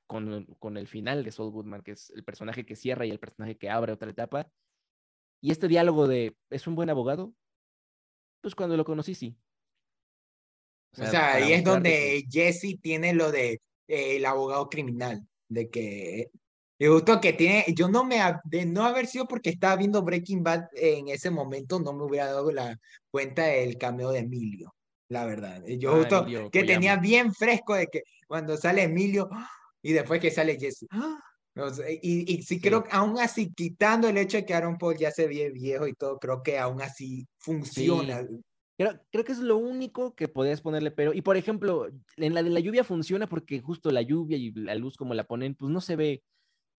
con, 0.08 0.46
con, 0.60 0.78
el 0.78 0.88
final 0.88 1.24
de 1.24 1.32
Saul 1.32 1.52
Goodman, 1.52 1.84
que 1.84 1.92
es 1.92 2.10
el 2.12 2.24
personaje 2.24 2.66
que 2.66 2.76
cierra 2.76 3.06
y 3.06 3.12
el 3.12 3.20
personaje 3.20 3.58
que 3.58 3.70
abre 3.70 3.94
otra 3.94 4.10
etapa. 4.10 4.52
Y 5.42 5.52
este 5.52 5.68
diálogo 5.68 6.08
de, 6.08 6.36
¿es 6.50 6.68
un 6.68 6.76
buen 6.76 6.90
abogado? 6.90 7.34
Pues 8.42 8.56
cuando 8.56 8.76
lo 8.76 8.86
conocí, 8.86 9.14
sí. 9.14 9.38
O 10.98 11.06
sea, 11.06 11.36
ahí 11.36 11.54
es 11.54 11.64
donde 11.64 12.26
Jesse 12.30 12.80
tiene 12.82 13.14
lo 13.14 13.32
de 13.32 13.62
eh, 13.88 14.16
el 14.16 14.26
abogado 14.26 14.70
criminal, 14.70 15.28
de 15.48 15.70
que 15.70 16.32
me 16.80 16.88
gustó 16.88 17.20
que 17.20 17.34
tiene, 17.34 17.66
yo 17.76 17.90
no 17.90 18.06
me, 18.06 18.20
de 18.46 18.66
no 18.66 18.86
haber 18.86 19.06
sido 19.06 19.28
porque 19.28 19.50
estaba 19.50 19.76
viendo 19.76 20.02
Breaking 20.02 20.44
Bad 20.44 20.68
en 20.74 21.10
ese 21.10 21.30
momento, 21.30 21.80
no 21.82 21.92
me 21.92 22.06
hubiera 22.06 22.28
dado 22.28 22.52
la 22.52 22.80
cuenta 23.12 23.44
del 23.44 23.78
cameo 23.78 24.12
de 24.12 24.20
Emilio, 24.20 24.74
la 25.10 25.26
verdad. 25.26 25.62
Yo 25.66 25.98
justo 25.98 26.26
que 26.52 26.64
tenía 26.64 26.96
bien 26.96 27.34
fresco 27.34 27.76
de 27.76 27.88
que 27.88 28.04
cuando 28.28 28.56
sale 28.56 28.84
Emilio 28.84 29.30
y 29.82 29.92
después 29.92 30.22
que 30.22 30.32
sale 30.32 30.58
Jesse. 30.58 30.88
Y, 32.02 32.34
y 32.34 32.44
sí, 32.44 32.62
creo 32.62 32.86
que 32.86 32.92
aún 32.94 33.20
así, 33.20 33.54
quitando 33.54 34.08
el 34.08 34.18
hecho 34.18 34.38
de 34.38 34.46
que 34.46 34.54
Aaron 34.54 34.78
Paul 34.78 34.96
ya 34.98 35.12
se 35.12 35.28
ve 35.28 35.52
viejo 35.52 35.86
y 35.86 35.94
todo, 35.94 36.18
creo 36.18 36.42
que 36.42 36.58
aún 36.58 36.82
así 36.82 37.28
funciona. 37.40 38.26
Creo, 38.78 38.98
creo, 39.12 39.26
que 39.26 39.34
es 39.34 39.40
lo 39.40 39.58
único 39.58 40.16
que 40.16 40.30
podías 40.30 40.62
ponerle, 40.62 40.92
pero, 40.92 41.14
y 41.14 41.22
por 41.22 41.36
ejemplo, 41.36 41.90
en 42.16 42.34
la 42.34 42.42
de 42.42 42.50
la 42.50 42.62
lluvia 42.62 42.86
funciona 42.86 43.28
porque 43.28 43.60
justo 43.60 43.92
la 43.92 44.02
lluvia 44.02 44.38
y 44.38 44.52
la 44.52 44.76
luz 44.76 44.96
como 44.96 45.14
la 45.14 45.26
ponen, 45.26 45.54
pues 45.54 45.70
no 45.70 45.82
se 45.82 45.98
ve 45.98 46.24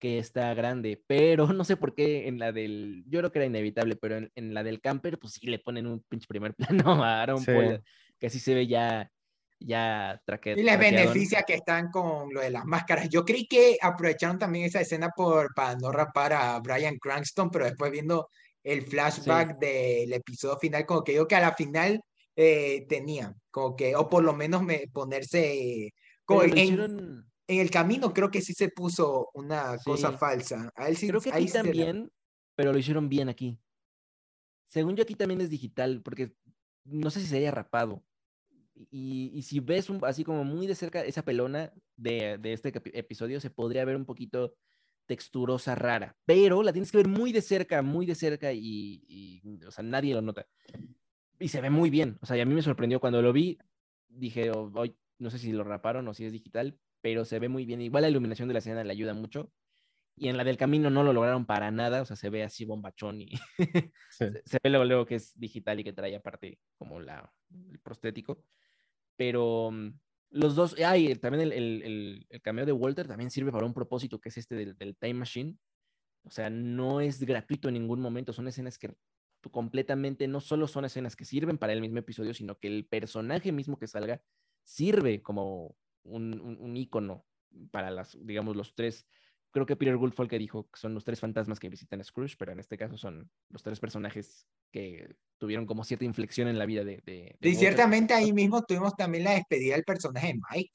que 0.01 0.17
está 0.17 0.53
grande, 0.55 1.01
pero 1.07 1.53
no 1.53 1.63
sé 1.63 1.77
por 1.77 1.93
qué 1.93 2.27
en 2.27 2.39
la 2.39 2.51
del, 2.51 3.03
yo 3.07 3.19
creo 3.19 3.31
que 3.31 3.39
era 3.39 3.45
inevitable, 3.45 3.95
pero 3.95 4.17
en, 4.33 4.53
la 4.53 4.63
del 4.63 4.81
camper, 4.81 5.19
pues 5.19 5.33
sí 5.33 5.45
le 5.47 5.59
ponen 5.59 5.85
un 5.85 6.01
pinche 6.09 6.25
primer 6.27 6.55
plano 6.83 7.03
a 7.03 7.21
Aaron 7.21 7.45
Paul, 7.45 7.83
que 8.19 8.27
así 8.27 8.39
se 8.39 8.55
ve 8.55 8.65
ya, 8.65 9.09
ya 9.59 10.19
traqueado. 10.25 10.59
Y 10.59 10.63
les 10.63 10.79
beneficia 10.79 11.43
que 11.43 11.53
están 11.53 11.91
con 11.91 12.33
lo 12.33 12.41
de 12.41 12.49
las 12.49 12.65
máscaras. 12.65 13.09
Yo 13.09 13.23
creí 13.23 13.45
que 13.45 13.77
aprovecharon 13.79 14.39
también 14.39 14.65
esa 14.65 14.81
escena 14.81 15.09
por, 15.15 15.53
para 15.53 15.75
no 15.75 15.91
rapar 15.91 16.33
a 16.33 16.59
Brian 16.59 16.97
Cranston, 16.97 17.51
pero 17.51 17.65
después 17.65 17.91
viendo 17.91 18.27
el 18.63 18.81
flashback 18.81 19.59
del 19.59 20.11
episodio 20.13 20.57
final, 20.57 20.85
como 20.87 21.03
que 21.03 21.11
digo 21.13 21.27
que 21.27 21.35
a 21.35 21.41
la 21.41 21.53
final 21.53 22.01
eh, 22.35 22.87
tenía, 22.89 23.35
como 23.51 23.75
que, 23.75 23.95
o 23.95 24.09
por 24.09 24.23
lo 24.23 24.33
menos 24.33 24.63
me, 24.63 24.87
ponerse... 24.91 25.93
Como 26.25 26.43
en, 26.43 27.23
en 27.51 27.59
el 27.59 27.69
camino 27.69 28.13
creo 28.13 28.31
que 28.31 28.41
sí 28.41 28.53
se 28.53 28.69
puso 28.69 29.29
una 29.33 29.77
cosa 29.83 30.13
falsa. 30.13 30.71
A 30.75 30.87
él 30.87 30.95
sí, 30.95 31.07
creo 31.07 31.19
que 31.19 31.33
aquí 31.33 31.47
también, 31.47 32.09
pero 32.55 32.71
lo 32.71 32.79
hicieron 32.79 33.09
bien 33.09 33.27
aquí. 33.27 33.59
Según 34.67 34.95
yo 34.95 35.03
aquí 35.03 35.15
también 35.15 35.41
es 35.41 35.49
digital, 35.49 36.01
porque 36.01 36.33
no 36.85 37.11
sé 37.11 37.19
si 37.19 37.27
sería 37.27 37.51
rapado. 37.51 38.05
Y, 38.89 39.31
y 39.33 39.41
si 39.41 39.59
ves 39.59 39.89
un, 39.89 39.99
así 40.05 40.23
como 40.23 40.45
muy 40.45 40.65
de 40.65 40.75
cerca 40.75 41.03
esa 41.03 41.23
pelona 41.23 41.73
de, 41.97 42.37
de 42.37 42.53
este 42.53 42.71
episodio, 42.97 43.41
se 43.41 43.49
podría 43.49 43.83
ver 43.83 43.97
un 43.97 44.05
poquito 44.05 44.55
texturosa 45.07 45.75
rara, 45.75 46.15
pero 46.25 46.63
la 46.63 46.71
tienes 46.71 46.89
que 46.89 46.97
ver 46.97 47.09
muy 47.09 47.33
de 47.33 47.41
cerca, 47.41 47.81
muy 47.81 48.05
de 48.05 48.15
cerca 48.15 48.53
y, 48.53 49.03
y, 49.07 49.65
o 49.65 49.71
sea, 49.71 49.83
nadie 49.83 50.13
lo 50.13 50.21
nota. 50.21 50.47
Y 51.37 51.49
se 51.49 51.59
ve 51.59 51.69
muy 51.69 51.89
bien, 51.89 52.17
o 52.21 52.25
sea, 52.25 52.37
y 52.37 52.39
a 52.39 52.45
mí 52.45 52.53
me 52.53 52.61
sorprendió 52.61 53.01
cuando 53.01 53.21
lo 53.21 53.33
vi, 53.33 53.57
dije, 54.07 54.51
hoy 54.51 54.95
no 55.19 55.29
sé 55.29 55.37
si 55.37 55.51
lo 55.51 55.65
raparon 55.65 56.07
o 56.07 56.13
si 56.13 56.23
es 56.23 56.31
digital, 56.31 56.79
pero 57.01 57.25
se 57.25 57.39
ve 57.39 57.49
muy 57.49 57.65
bien. 57.65 57.81
Igual 57.81 58.03
la 58.03 58.09
iluminación 58.09 58.47
de 58.47 58.53
la 58.53 58.59
escena 58.59 58.83
le 58.83 58.91
ayuda 58.91 59.13
mucho. 59.13 59.51
y 60.15 60.29
en 60.29 60.37
la 60.37 60.43
del 60.43 60.57
camino 60.57 60.89
no 60.89 61.03
lo 61.03 61.13
lograron 61.13 61.45
para 61.45 61.71
nada, 61.71 62.01
o 62.01 62.05
sea, 62.05 62.15
se 62.15 62.29
ve 62.29 62.43
así 62.43 62.65
bombachón 62.65 63.21
y 63.21 63.31
se, 64.09 64.59
ve 64.63 64.69
luego, 64.69 64.85
luego, 64.85 65.05
que 65.05 65.15
es 65.15 65.37
digital 65.39 65.79
y 65.79 65.83
que 65.83 65.93
trae 65.93 66.15
aparte 66.15 66.59
como 66.77 66.99
la, 66.99 67.31
el 67.69 67.79
prostético. 67.79 68.43
Pero 69.15 69.71
mm, 69.71 69.89
los 70.31 70.55
dos, 70.55 70.75
ay, 70.85 71.15
también 71.15 71.43
el, 71.43 71.53
el, 71.53 72.27
el, 72.29 72.41
cameo 72.41 72.65
de 72.65 72.71
Walter 72.71 73.07
también 73.07 73.31
sirve 73.31 73.51
para 73.51 73.65
un 73.65 73.73
propósito 73.73 74.19
que 74.19 74.29
es 74.29 74.37
este 74.37 74.55
del, 74.55 74.77
del 74.77 74.95
Time 74.97 75.15
Machine. 75.15 75.57
O 76.23 76.29
sea, 76.29 76.49
no 76.49 77.01
es 77.01 77.23
gratuito 77.23 77.67
en 77.67 77.75
ningún 77.75 77.99
momento, 77.99 78.31
son 78.31 78.47
escenas 78.47 78.77
que 78.77 78.93
completamente 79.49 80.27
no 80.27 80.39
solo 80.39 80.67
son 80.67 80.85
escenas 80.85 81.15
que 81.15 81.25
sirven 81.25 81.57
para 81.57 81.73
el 81.73 81.81
mismo 81.81 81.97
episodio, 81.97 82.33
sino 82.33 82.59
que 82.59 82.67
el 82.67 82.85
personaje 82.85 83.51
mismo 83.51 83.79
que 83.79 83.87
salga 83.87 84.21
sirve 84.63 85.23
como 85.23 85.75
un, 86.03 86.39
un, 86.39 86.57
un 86.59 86.77
ícono 86.77 87.25
para 87.71 87.91
las, 87.91 88.17
digamos, 88.21 88.55
los 88.55 88.73
tres. 88.75 89.05
Creo 89.51 89.65
que 89.65 89.75
Peter 89.75 89.97
Gould 89.97 90.13
fue 90.13 90.25
el 90.25 90.29
que 90.29 90.39
dijo 90.39 90.69
que 90.69 90.79
son 90.79 90.93
los 90.93 91.03
tres 91.03 91.19
fantasmas 91.19 91.59
que 91.59 91.67
visitan 91.67 91.99
a 91.99 92.03
Scrooge, 92.03 92.35
pero 92.37 92.53
en 92.53 92.59
este 92.59 92.77
caso 92.77 92.97
son 92.97 93.29
los 93.49 93.61
tres 93.61 93.79
personajes 93.79 94.47
que 94.71 95.13
tuvieron 95.37 95.65
como 95.65 95.83
cierta 95.83 96.05
inflexión 96.05 96.47
en 96.47 96.57
la 96.57 96.65
vida 96.65 96.85
de... 96.85 97.35
y 97.41 97.55
ciertamente 97.55 98.13
ahí 98.13 98.31
mismo 98.31 98.63
tuvimos 98.63 98.95
también 98.95 99.25
la 99.25 99.31
despedida 99.31 99.75
del 99.75 99.83
personaje 99.83 100.35
Mike. 100.51 100.71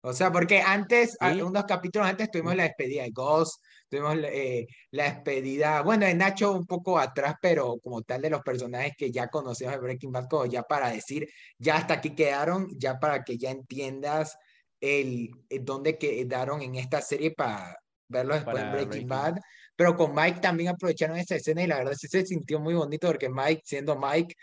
O 0.00 0.12
sea, 0.12 0.30
porque 0.30 0.60
antes, 0.60 1.16
unos 1.20 1.64
capítulos 1.64 2.06
antes 2.06 2.30
tuvimos 2.30 2.54
la 2.54 2.62
despedida 2.62 3.02
de 3.02 3.10
Ghost, 3.10 3.60
tuvimos 3.88 4.16
eh, 4.24 4.66
la 4.92 5.04
despedida, 5.04 5.82
bueno, 5.82 6.06
de 6.06 6.14
Nacho 6.14 6.52
un 6.52 6.64
poco 6.64 6.98
atrás, 6.98 7.34
pero 7.42 7.78
como 7.82 8.02
tal 8.02 8.22
de 8.22 8.30
los 8.30 8.42
personajes 8.42 8.92
que 8.96 9.10
ya 9.10 9.26
conocemos 9.28 9.74
de 9.74 9.80
Breaking 9.80 10.12
Bad, 10.12 10.28
como 10.28 10.46
ya 10.46 10.62
para 10.62 10.90
decir, 10.90 11.28
ya 11.58 11.76
hasta 11.76 11.94
aquí 11.94 12.14
quedaron, 12.14 12.68
ya 12.78 13.00
para 13.00 13.24
que 13.24 13.36
ya 13.36 13.50
entiendas 13.50 14.36
el, 14.80 15.30
el 15.48 15.64
dónde 15.64 15.98
quedaron 15.98 16.62
en 16.62 16.76
esta 16.76 17.00
serie 17.00 17.32
para 17.32 17.76
verlo 18.08 18.34
después 18.34 18.62
en 18.62 18.72
Breaking, 18.72 19.08
Bad. 19.08 19.36
Pero 19.74 19.94
con 19.94 20.14
Mike 20.14 20.40
también 20.40 20.70
aprovecharon 20.70 21.16
esa 21.18 21.36
escena 21.36 21.62
y 21.62 21.66
la 21.66 21.78
verdad 21.78 21.94
sí 21.94 22.08
se 22.08 22.24
sintió 22.24 22.60
muy 22.60 22.74
bonito 22.74 23.08
porque 23.08 23.28
Mike, 23.28 23.62
siendo 23.64 23.98
Mike, 23.98 24.34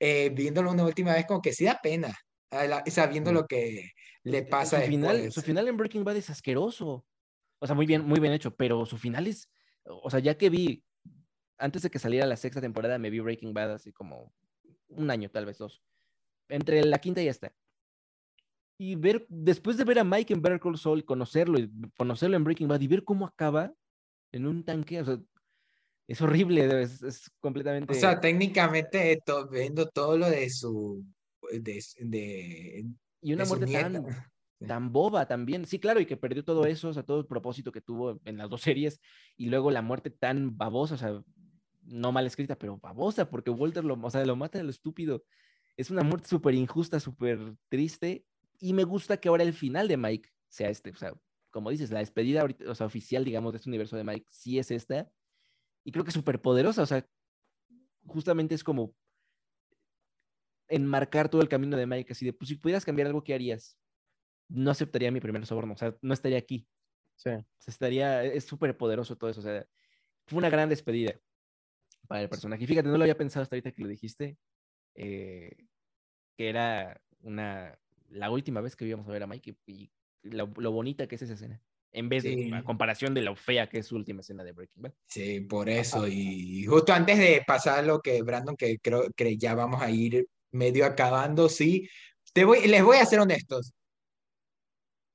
eh, 0.00 0.30
viéndolo 0.30 0.72
una 0.72 0.84
última 0.84 1.14
vez, 1.14 1.26
como 1.26 1.40
que 1.40 1.52
sí 1.52 1.64
da 1.64 1.78
pena, 1.80 2.12
sabiendo 2.86 3.32
lo 3.32 3.46
que 3.46 3.90
le 4.24 4.42
pasa 4.42 4.80
su 4.80 4.86
Final, 4.86 5.32
su 5.32 5.42
final 5.42 5.68
en 5.68 5.76
Breaking 5.76 6.04
Bad 6.04 6.16
es 6.16 6.30
asqueroso. 6.30 7.06
O 7.60 7.66
sea, 7.66 7.76
muy 7.76 7.86
bien, 7.86 8.04
muy 8.04 8.18
bien 8.20 8.32
hecho, 8.32 8.56
pero 8.56 8.86
su 8.86 8.96
final 8.96 9.26
es, 9.26 9.48
o 9.84 10.10
sea, 10.10 10.18
ya 10.18 10.36
que 10.36 10.48
vi, 10.48 10.82
antes 11.58 11.82
de 11.82 11.90
que 11.90 11.98
saliera 11.98 12.26
la 12.26 12.36
sexta 12.36 12.60
temporada, 12.60 12.98
me 12.98 13.10
vi 13.10 13.20
Breaking 13.20 13.52
Bad 13.52 13.74
así 13.74 13.92
como 13.92 14.32
un 14.88 15.10
año, 15.10 15.30
tal 15.30 15.46
vez 15.46 15.58
dos. 15.58 15.82
Entre 16.48 16.82
la 16.84 16.98
quinta 16.98 17.22
y 17.22 17.28
esta 17.28 17.54
y 18.82 18.94
ver, 18.94 19.26
después 19.28 19.76
de 19.76 19.84
ver 19.84 19.98
a 19.98 20.04
Mike 20.04 20.32
en 20.32 20.40
Better 20.40 20.58
Call 20.58 20.78
Saul, 20.78 21.04
conocerlo 21.04 21.58
y 21.58 21.70
conocerlo 21.98 22.34
en 22.38 22.44
Breaking 22.44 22.66
Bad 22.66 22.80
y 22.80 22.88
ver 22.88 23.04
cómo 23.04 23.26
acaba 23.26 23.74
en 24.32 24.46
un 24.46 24.64
tanque, 24.64 25.02
o 25.02 25.04
sea, 25.04 25.20
es 26.08 26.22
horrible, 26.22 26.80
es, 26.80 27.30
completamente... 27.40 27.92
O 27.92 27.94
sea, 27.94 28.18
técnicamente 28.18 29.20
viendo 29.52 29.86
todo 29.90 30.16
lo 30.16 30.30
de 30.30 30.48
su... 30.48 31.04
De, 31.52 31.84
de 31.98 32.86
y 33.20 33.32
una 33.34 33.44
muerte 33.44 33.66
tan, 33.66 34.02
tan 34.66 34.90
boba 34.90 35.26
también. 35.26 35.66
Sí, 35.66 35.78
claro, 35.78 36.00
y 36.00 36.06
que 36.06 36.16
perdió 36.16 36.42
todo 36.42 36.64
eso, 36.64 36.88
o 36.88 36.94
sea, 36.94 37.02
todo 37.02 37.20
el 37.20 37.26
propósito 37.26 37.72
que 37.72 37.82
tuvo 37.82 38.18
en 38.24 38.38
las 38.38 38.48
dos 38.48 38.62
series, 38.62 38.98
y 39.36 39.50
luego 39.50 39.70
la 39.70 39.82
muerte 39.82 40.08
tan 40.08 40.56
babosa, 40.56 40.94
o 40.94 40.98
sea, 40.98 41.22
no 41.82 42.12
mal 42.12 42.24
escrita, 42.24 42.56
pero 42.56 42.78
babosa, 42.78 43.28
porque 43.28 43.50
Walter 43.50 43.84
lo, 43.84 44.00
o 44.00 44.10
sea, 44.10 44.24
lo 44.24 44.36
mata 44.36 44.56
de 44.56 44.64
lo 44.64 44.70
estúpido. 44.70 45.22
Es 45.76 45.90
una 45.90 46.02
muerte 46.02 46.28
súper 46.28 46.54
injusta, 46.54 46.98
súper 46.98 47.38
triste, 47.68 48.24
y 48.60 48.74
me 48.74 48.84
gusta 48.84 49.16
que 49.16 49.28
ahora 49.28 49.42
el 49.42 49.54
final 49.54 49.88
de 49.88 49.96
Mike 49.96 50.30
sea 50.48 50.68
este. 50.68 50.90
O 50.90 50.96
sea, 50.96 51.14
como 51.50 51.70
dices, 51.70 51.90
la 51.90 52.00
despedida 52.00 52.46
o 52.68 52.74
sea, 52.74 52.86
oficial, 52.86 53.24
digamos, 53.24 53.52
de 53.52 53.56
este 53.56 53.70
universo 53.70 53.96
de 53.96 54.04
Mike 54.04 54.26
sí 54.30 54.58
es 54.58 54.70
esta. 54.70 55.10
Y 55.82 55.92
creo 55.92 56.04
que 56.04 56.10
es 56.10 56.14
súper 56.14 56.40
poderosa. 56.40 56.82
O 56.82 56.86
sea, 56.86 57.08
justamente 58.06 58.54
es 58.54 58.62
como 58.62 58.94
enmarcar 60.68 61.28
todo 61.28 61.40
el 61.40 61.48
camino 61.48 61.76
de 61.76 61.86
Mike. 61.86 62.12
Así 62.12 62.26
de, 62.26 62.34
pues 62.34 62.48
si 62.48 62.56
pudieras 62.56 62.84
cambiar 62.84 63.06
algo, 63.08 63.24
¿qué 63.24 63.34
harías? 63.34 63.78
No 64.48 64.70
aceptaría 64.70 65.10
mi 65.10 65.20
primer 65.20 65.46
soborno. 65.46 65.72
O 65.72 65.78
sea, 65.78 65.96
no 66.02 66.12
estaría 66.12 66.38
aquí. 66.38 66.68
Sí. 67.16 67.30
estaría, 67.66 68.24
es 68.24 68.44
súper 68.44 68.76
poderoso 68.76 69.16
todo 69.16 69.30
eso. 69.30 69.40
O 69.40 69.42
sea, 69.42 69.66
fue 70.26 70.38
una 70.38 70.50
gran 70.50 70.68
despedida 70.68 71.18
para 72.06 72.22
el 72.22 72.28
personaje. 72.28 72.64
Y 72.64 72.66
fíjate, 72.66 72.88
no 72.88 72.98
lo 72.98 73.04
había 73.04 73.16
pensado 73.16 73.42
hasta 73.42 73.56
ahorita 73.56 73.72
que 73.72 73.82
lo 73.82 73.88
dijiste. 73.88 74.38
Eh, 74.94 75.66
que 76.36 76.48
era 76.48 77.00
una 77.20 77.78
la 78.10 78.30
última 78.30 78.60
vez 78.60 78.76
que 78.76 78.84
íbamos 78.84 79.08
a 79.08 79.12
ver 79.12 79.22
a 79.22 79.26
Mike 79.26 79.56
y, 79.66 79.90
lo, 80.22 80.46
bonita 80.46 81.06
que 81.06 81.14
es 81.14 81.22
esa 81.22 81.34
escena. 81.34 81.62
En 81.92 82.08
vez 82.08 82.22
de, 82.22 82.52
a 82.54 82.62
comparación 82.62 83.14
de 83.14 83.22
lo 83.22 83.34
fea 83.34 83.68
que 83.68 83.78
es 83.78 83.86
su 83.86 83.96
última 83.96 84.20
escena 84.20 84.44
de 84.44 84.52
Breaking 84.52 84.82
Bad. 84.82 84.92
Sí, 85.06 85.40
por 85.40 85.68
eso. 85.68 86.06
Y 86.06 86.64
justo 86.64 86.92
antes 86.92 87.18
de 87.18 87.42
pasar 87.44 87.84
lo 87.84 88.00
que, 88.00 88.22
Brandon, 88.22 88.56
que 88.56 88.78
creo 88.78 89.10
que 89.16 89.36
ya 89.36 89.54
vamos 89.54 89.82
a 89.82 89.90
ir 89.90 90.26
medio 90.52 90.86
acabando, 90.86 91.48
sí. 91.48 91.88
Te 92.32 92.44
voy, 92.44 92.66
les 92.68 92.84
voy 92.84 92.98
a 92.98 93.06
ser 93.06 93.18
honestos. 93.18 93.72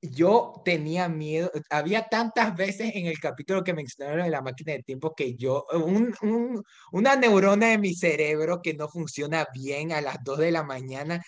Yo 0.02 0.60
tenía 0.64 1.08
miedo, 1.08 1.50
había 1.70 2.08
tantas 2.08 2.54
veces 2.54 2.94
en 2.94 3.06
el 3.06 3.18
capítulo 3.18 3.64
que 3.64 3.72
mencionaron 3.72 4.24
de 4.24 4.30
la 4.30 4.42
máquina 4.42 4.74
de 4.74 4.82
tiempo 4.82 5.14
que 5.14 5.34
yo, 5.34 5.64
un, 5.72 6.14
un, 6.20 6.62
una 6.92 7.16
neurona 7.16 7.68
de 7.70 7.78
mi 7.78 7.94
cerebro 7.94 8.60
que 8.62 8.74
no 8.74 8.88
funciona 8.88 9.46
bien 9.54 9.92
a 9.92 10.02
las 10.02 10.22
2 10.22 10.38
de 10.38 10.50
la 10.52 10.62
mañana, 10.62 11.22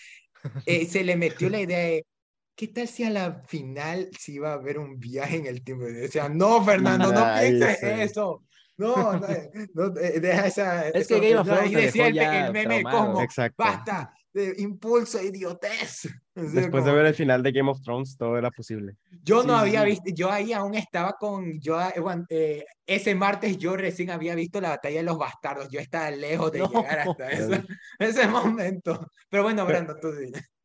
eh, 0.67 0.87
se 0.87 1.05
le 1.05 1.17
metió 1.17 1.49
la 1.51 1.61
idea 1.61 1.79
de, 1.79 2.07
¿qué 2.55 2.69
tal 2.69 2.89
si 2.89 3.05
a 3.05 3.11
la 3.11 3.43
final 3.47 4.09
si 4.19 4.35
iba 4.35 4.51
a 4.51 4.55
haber 4.55 4.79
un 4.79 4.99
viaje 4.99 5.37
en 5.37 5.47
el 5.47 5.63
tiempo? 5.63 5.89
Y 5.89 5.93
decía, 5.93 6.29
no, 6.29 6.65
Fernando, 6.65 7.13
no 7.13 7.25
pienses 7.41 7.83
eso. 7.83 8.45
No, 8.77 9.13
no, 9.15 9.27
no, 9.75 9.91
deja 9.91 10.47
esa. 10.47 10.89
Es 10.91 11.09
que 11.09 11.19
Game 11.19 11.37
of 11.37 11.49
Thrones. 11.49 11.97
Y 11.97 12.01
el, 12.01 12.53
meme 12.53 12.85
como, 12.85 13.21
basta, 13.57 14.15
de 14.33 14.55
impulso, 14.59 15.23
idiotez. 15.23 16.09
Después 16.35 16.85
de 16.85 16.93
ver 16.93 17.07
el 17.07 17.15
final 17.15 17.43
de 17.43 17.53
Game 17.53 17.71
of 17.71 17.81
Thrones, 17.83 18.17
todo 18.17 18.37
era 18.37 18.51
posible. 18.51 18.97
Yo 19.23 19.43
no 19.43 19.57
había 19.57 19.83
visto, 19.85 20.11
yo 20.15 20.31
ahí 20.31 20.53
aún 20.53 20.75
estaba 20.75 21.15
con, 21.15 21.61
yo 21.61 21.81
eh, 21.81 21.95
eh, 22.31 22.65
ese 22.87 23.15
martes 23.15 23.59
yo 23.59 23.77
recién 23.77 24.11
había 24.11 24.35
visto 24.35 24.61
la 24.61 24.71
batalla 24.71 24.99
de 24.99 25.03
los 25.03 25.19
bastardos, 25.19 25.69
yo 25.69 25.81
estaba 25.81 26.11
lejos 26.11 26.53
de 26.53 26.61
llegar 26.61 27.01
hasta 27.01 27.29
ese, 27.99 28.29
momento. 28.29 29.11
Pero 29.29 29.43
bueno, 29.43 29.67
Brando, 29.67 29.97
tú 29.97 30.13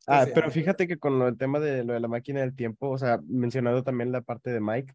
Ah, 0.05 0.25
pero 0.33 0.51
fíjate 0.51 0.85
que 0.85 0.97
con 0.97 1.21
el 1.21 1.37
tema 1.37 1.61
de 1.61 1.85
lo 1.85 1.93
de 1.93 1.99
la 2.01 2.09
máquina 2.09 2.41
del 2.41 2.55
tiempo, 2.55 2.89
o 2.89 2.97
sea, 2.97 3.19
mencionado 3.25 3.83
también 3.83 4.11
la 4.11 4.21
parte 4.21 4.51
de 4.51 4.59
Mike, 4.59 4.93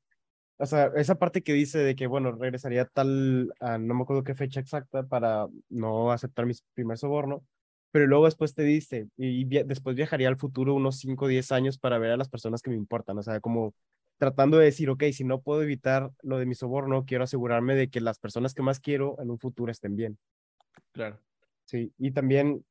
o 0.59 0.67
sea, 0.67 0.91
esa 0.97 1.15
parte 1.15 1.43
que 1.43 1.55
dice 1.55 1.79
de 1.79 1.97
que, 1.97 2.07
bueno, 2.07 2.33
regresaría 2.33 2.85
tal, 2.85 3.47
no 3.61 3.95
me 3.95 4.03
acuerdo 4.03 4.25
qué 4.25 4.35
fecha 4.35 4.61
exacta 4.61 5.05
para 5.05 5.47
no 5.71 6.13
aceptar 6.13 6.45
mi 6.47 6.53
primer 6.75 6.99
soborno, 6.99 7.43
pero 7.91 8.07
luego 8.07 8.27
después 8.27 8.55
te 8.55 8.63
dice, 8.63 9.09
y 9.17 9.45
después 9.45 9.97
viajaría 9.97 10.29
al 10.29 10.37
futuro 10.37 10.75
unos 10.75 10.99
5 10.99 11.27
o 11.27 11.29
10 11.29 11.53
años 11.53 11.79
para 11.79 11.99
ver 11.99 12.13
a 12.13 12.17
las 12.17 12.29
personas 12.29 12.63
que 12.63 12.71
me 12.71 12.77
importan, 12.77 13.19
o 13.19 13.23
sea, 13.23 13.41
como 13.41 13.75
tratando 14.19 14.59
de 14.59 14.67
decir, 14.67 14.91
ok, 14.91 15.05
si 15.13 15.25
no 15.25 15.41
puedo 15.41 15.63
evitar 15.63 16.11
lo 16.23 16.39
de 16.39 16.47
mi 16.47 16.55
soborno, 16.55 17.05
quiero 17.07 17.25
asegurarme 17.25 17.75
de 17.75 17.89
que 17.89 18.01
las 18.01 18.19
personas 18.19 18.53
que 18.53 18.63
más 18.63 18.81
quiero 18.81 19.17
en 19.21 19.31
un 19.31 19.39
futuro 19.39 19.71
estén 19.71 19.97
bien. 19.97 20.19
Claro. 20.93 21.21
Sí, 21.65 21.93
y 21.99 22.11
también 22.11 22.65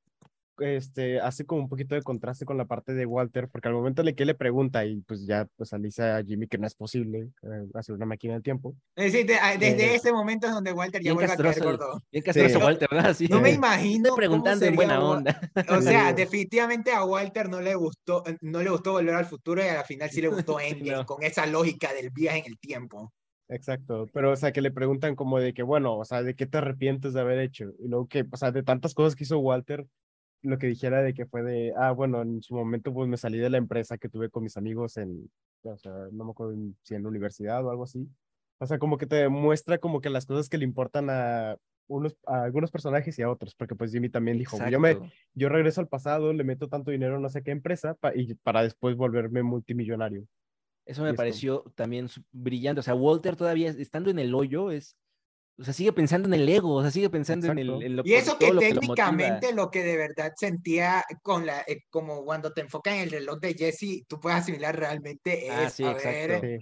este, 0.59 1.19
hace 1.19 1.45
como 1.45 1.61
un 1.61 1.69
poquito 1.69 1.95
de 1.95 2.01
contraste 2.01 2.45
con 2.45 2.57
la 2.57 2.65
parte 2.65 2.93
de 2.93 3.05
Walter, 3.05 3.47
porque 3.49 3.67
al 3.67 3.73
momento 3.73 4.01
en 4.01 4.15
que 4.15 4.25
le 4.25 4.35
pregunta 4.35 4.85
y 4.85 4.97
pues 5.01 5.25
ya 5.25 5.47
pues 5.55 5.71
dice 5.79 6.03
a 6.03 6.23
Jimmy 6.23 6.47
que 6.47 6.57
no 6.57 6.67
es 6.67 6.75
posible 6.75 7.29
eh, 7.43 7.67
hacer 7.73 7.95
una 7.95 8.05
máquina 8.05 8.33
del 8.33 8.43
tiempo. 8.43 8.75
Ah, 8.95 9.03
desde 9.03 9.85
eh, 9.85 9.95
ese 9.95 10.11
momento 10.11 10.47
es 10.47 10.53
donde 10.53 10.71
Walter 10.71 11.01
ya 11.01 11.13
vuelve 11.13 11.31
a 11.31 11.37
caer 11.37 11.63
gordo. 11.63 12.01
Bien 12.11 12.23
castroso 12.23 12.59
Walter, 12.59 12.87
¿verdad? 12.91 13.13
Sí. 13.13 13.27
No 13.27 13.41
me 13.41 13.51
imagino. 13.51 14.15
preguntando 14.15 14.65
en 14.65 14.75
buena 14.75 14.99
onda. 14.99 15.39
O 15.69 15.81
sea, 15.81 16.13
definitivamente 16.13 16.91
a 16.91 17.03
Walter 17.03 17.49
no 17.49 17.61
le 17.61 17.75
gustó, 17.75 18.23
no 18.41 18.61
le 18.61 18.69
gustó 18.69 18.93
volver 18.93 19.15
al 19.15 19.25
futuro 19.25 19.63
y 19.63 19.67
al 19.67 19.85
final 19.85 20.09
sí 20.09 20.21
le 20.21 20.29
gustó 20.29 20.59
Endgame, 20.59 21.05
con 21.05 21.23
esa 21.23 21.45
lógica 21.45 21.93
del 21.93 22.09
viaje 22.09 22.39
en 22.39 22.45
el 22.45 22.59
tiempo. 22.59 23.13
Exacto, 23.49 24.07
pero 24.11 24.31
o 24.31 24.35
sea, 24.35 24.51
que 24.51 24.61
le 24.61 24.71
preguntan 24.71 25.15
como 25.15 25.39
de 25.39 25.53
que, 25.53 25.63
bueno, 25.63 25.97
o 25.97 26.03
sea, 26.03 26.21
¿de 26.21 26.35
qué 26.35 26.45
te 26.45 26.57
arrepientes 26.57 27.13
de 27.13 27.21
haber 27.21 27.39
hecho? 27.39 27.71
Y 27.79 27.87
luego 27.87 28.07
que, 28.07 28.25
o 28.29 28.37
sea, 28.37 28.51
de 28.51 28.61
tantas 28.61 28.93
cosas 28.93 29.15
que 29.15 29.23
hizo 29.23 29.39
Walter, 29.39 29.87
lo 30.41 30.57
que 30.57 30.67
dijera 30.67 31.01
de 31.01 31.13
que 31.13 31.25
fue 31.25 31.43
de, 31.43 31.73
ah, 31.75 31.91
bueno, 31.91 32.21
en 32.21 32.41
su 32.41 32.55
momento 32.55 32.93
pues 32.93 33.09
me 33.09 33.17
salí 33.17 33.37
de 33.37 33.49
la 33.49 33.57
empresa 33.57 33.97
que 33.97 34.09
tuve 34.09 34.29
con 34.29 34.43
mis 34.43 34.57
amigos 34.57 34.97
en, 34.97 35.29
o 35.63 35.77
sea, 35.77 35.93
no 36.11 36.25
me 36.25 36.31
acuerdo 36.31 36.55
si 36.83 36.95
en 36.95 37.03
la 37.03 37.09
universidad 37.09 37.65
o 37.65 37.69
algo 37.69 37.83
así. 37.83 38.07
O 38.59 38.65
sea, 38.65 38.79
como 38.79 38.97
que 38.97 39.05
te 39.05 39.17
demuestra 39.17 39.77
como 39.77 40.01
que 40.01 40.09
las 40.09 40.25
cosas 40.25 40.49
que 40.49 40.57
le 40.57 40.65
importan 40.65 41.09
a 41.09 41.57
unos 41.89 42.17
a 42.25 42.43
algunos 42.43 42.69
personajes 42.69 43.17
y 43.17 43.21
a 43.21 43.29
otros, 43.29 43.55
porque 43.55 43.75
pues 43.75 43.91
Jimmy 43.91 44.09
también 44.09 44.37
dijo, 44.37 44.57
yo 44.69 44.79
me 44.79 44.97
yo 45.33 45.49
regreso 45.49 45.79
al 45.79 45.87
pasado, 45.87 46.33
le 46.33 46.43
meto 46.43 46.67
tanto 46.67 46.91
dinero 46.91 47.15
a 47.15 47.19
no 47.19 47.29
sé 47.29 47.43
qué 47.43 47.51
empresa 47.51 47.97
y 48.13 48.33
para 48.35 48.63
después 48.63 48.95
volverme 48.95 49.43
multimillonario. 49.43 50.25
Eso 50.85 51.03
me 51.03 51.13
pareció 51.13 51.63
también 51.75 52.07
brillante, 52.31 52.79
o 52.79 52.83
sea, 52.83 52.95
Walter 52.95 53.35
todavía 53.35 53.69
estando 53.69 54.09
en 54.09 54.19
el 54.19 54.33
hoyo 54.33 54.71
es 54.71 54.97
o 55.59 55.63
sea, 55.63 55.73
sigue 55.73 55.91
pensando 55.91 56.27
en 56.27 56.35
el 56.35 56.47
ego, 56.47 56.75
o 56.75 56.81
sea, 56.83 56.91
sigue 56.91 57.09
pensando 57.09 57.51
en, 57.51 57.57
el, 57.57 57.95
lo 57.95 58.03
Y 58.05 58.13
eso 58.13 58.37
que 58.37 58.51
técnicamente 58.51 59.53
lo, 59.53 59.71
que 59.71 59.83
de 59.83 59.97
verdad 59.97 60.33
sentía 60.35 61.03
con 61.23 61.47
la, 61.47 61.61
eh, 61.61 61.81
como 61.89 62.23
cuando 62.23 62.53
te 62.53 62.61
enfocas 62.61 62.93
en 62.93 63.01
el 63.01 63.11
reloj 63.11 63.39
de 63.39 63.55
Jesse, 63.55 64.03
tú 64.07 64.19
puedes 64.19 64.39
asimilar 64.39 64.77
realmente 64.77 65.49
ah, 65.49 65.69
sí, 65.69 65.83
exacto. 65.83 66.45
de, 66.45 66.59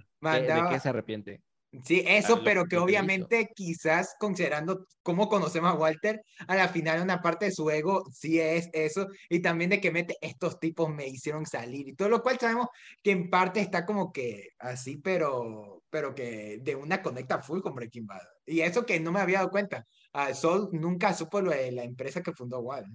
qué 0.70 0.80
se 0.80 0.90
arrepiente? 0.90 1.42
Sí, 1.84 2.04
eso, 2.08 2.42
pero 2.44 2.66
que 2.66 2.78
obviamente 2.78 3.50
quizás 3.54 4.16
considerando 4.20 4.88
cómo 5.04 5.28
conocemos 5.28 5.72
a 5.72 5.78
Walter, 5.78 6.24
a 6.48 6.56
la 6.56 6.70
final 6.70 7.02
una 7.02 7.22
parte 7.22 7.46
de 7.46 7.52
su 7.52 7.70
ego 7.70 8.06
sí 8.14 8.40
es 8.40 8.70
eso, 8.72 9.08
y 9.30 9.42
también 9.42 9.72
de 9.72 9.82
que 9.82 9.92
mete, 9.92 10.18
estos 10.22 10.60
tipos 10.60 10.90
me 10.90 11.08
hicieron 11.08 11.46
salir, 11.46 11.88
y 11.90 11.96
todo 11.96 12.10
lo 12.10 12.22
cual 12.22 12.40
sabemos 12.40 12.68
que 13.04 13.12
en 13.12 13.30
parte 13.30 13.60
está 13.60 13.86
como 13.86 14.14
que 14.14 14.50
así, 14.60 14.98
pero, 14.98 15.84
pero 15.96 16.14
que 16.14 16.60
de 16.62 16.76
una 16.76 17.02
conecta 17.02 17.42
full 17.42 17.62
con 17.62 17.74
Breaking 17.74 18.06
Bad. 18.06 18.20
Y 18.46 18.60
eso 18.60 18.86
que 18.86 19.00
no 19.00 19.14
me 19.14 19.22
había 19.22 19.38
dado 19.38 19.50
cuenta, 19.50 19.88
a 20.12 20.34
Sol 20.34 20.68
nunca 20.74 21.14
supo 21.14 21.40
lo 21.40 21.52
de 21.52 21.72
la 21.72 21.86
empresa 21.86 22.22
que 22.22 22.34
fundó 22.34 22.60
Walt. 22.60 22.94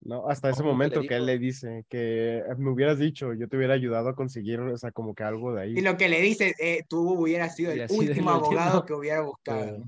No, 0.00 0.26
hasta 0.26 0.48
ese 0.48 0.62
momento 0.62 1.02
que 1.02 1.14
él 1.14 1.26
le 1.26 1.38
dice 1.38 1.84
que 1.90 2.42
me 2.56 2.70
hubieras 2.70 2.98
dicho, 2.98 3.34
yo 3.34 3.48
te 3.48 3.58
hubiera 3.58 3.74
ayudado 3.74 4.08
a 4.08 4.14
conseguir, 4.14 4.60
o 4.60 4.78
sea, 4.78 4.92
como 4.92 5.14
que 5.14 5.24
algo 5.24 5.52
de 5.52 5.60
ahí. 5.60 5.74
Y 5.76 5.82
lo 5.82 5.98
que 5.98 6.08
le 6.08 6.22
dice, 6.22 6.54
eh, 6.58 6.84
tú 6.88 7.20
hubieras 7.20 7.54
sido 7.54 7.70
el 7.70 7.86
último 7.90 8.30
abogado 8.30 8.86
que 8.86 8.94
hubiera 8.94 9.20
buscado. 9.20 9.84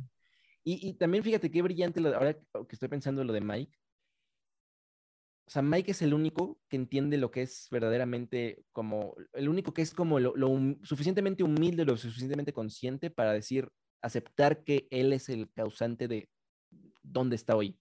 Y, 0.62 0.86
y, 0.86 0.92
también 0.98 1.24
fíjate 1.24 1.50
qué 1.50 1.62
brillante, 1.62 2.06
ahora 2.06 2.34
que 2.34 2.72
estoy 2.72 2.90
pensando 2.90 3.22
en 3.22 3.26
lo 3.26 3.32
de 3.32 3.40
Mike. 3.40 3.72
O 5.46 5.50
sea, 5.50 5.60
Mike 5.62 5.90
es 5.90 6.00
el 6.02 6.14
único 6.14 6.58
que 6.68 6.76
entiende 6.76 7.18
lo 7.18 7.30
que 7.30 7.42
es 7.42 7.68
verdaderamente 7.70 8.64
como, 8.72 9.14
el 9.34 9.48
único 9.48 9.74
que 9.74 9.82
es 9.82 9.92
como 9.92 10.18
lo, 10.18 10.34
lo 10.36 10.48
suficientemente 10.82 11.42
humilde, 11.42 11.84
lo 11.84 11.96
suficientemente 11.96 12.54
consciente 12.54 13.10
para 13.10 13.32
decir, 13.32 13.68
aceptar 14.00 14.64
que 14.64 14.88
él 14.90 15.12
es 15.12 15.28
el 15.28 15.50
causante 15.52 16.08
de 16.08 16.28
dónde 17.02 17.36
está 17.36 17.56
hoy. 17.56 17.78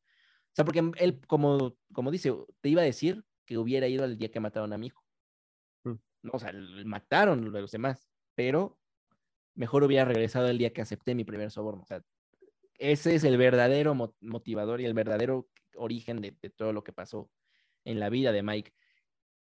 O 0.54 0.56
sea, 0.56 0.66
porque 0.66 0.92
él, 0.98 1.22
como, 1.26 1.76
como 1.94 2.12
dice, 2.12 2.34
te 2.62 2.70
iba 2.70 2.82
a 2.82 2.86
decir 2.86 3.24
que 3.46 3.58
hubiera 3.58 3.88
ido 3.88 4.04
al 4.04 4.18
día 4.18 4.30
que 4.30 4.40
mataron 4.40 4.72
a 4.74 4.78
mi 4.78 4.88
hijo. 4.88 5.04
Mm. 5.84 5.96
No, 6.24 6.32
o 6.34 6.40
sea, 6.40 6.54
mataron 6.86 7.56
a 7.56 7.60
los 7.60 7.72
demás, 7.72 8.08
pero 8.36 8.78
mejor 9.56 9.84
hubiera 9.84 10.06
regresado 10.06 10.48
el 10.48 10.58
día 10.58 10.74
que 10.74 10.82
acepté 10.82 11.16
mi 11.16 11.24
primer 11.24 11.52
soborno. 11.52 11.82
O 11.82 11.86
sea, 11.86 12.04
ese 12.78 13.16
es 13.16 13.24
el 13.24 13.38
verdadero 13.38 13.96
motivador 14.22 14.82
y 14.82 14.86
el 14.86 14.94
verdadero 14.94 15.48
origen 15.76 16.22
de, 16.22 16.32
todo 16.56 16.74
lo 16.74 16.84
que 16.84 16.94
pasó 16.94 17.30
en 17.86 18.00
la 18.00 18.10
vida 18.10 18.32
de 18.32 18.44
Mike. 18.44 18.74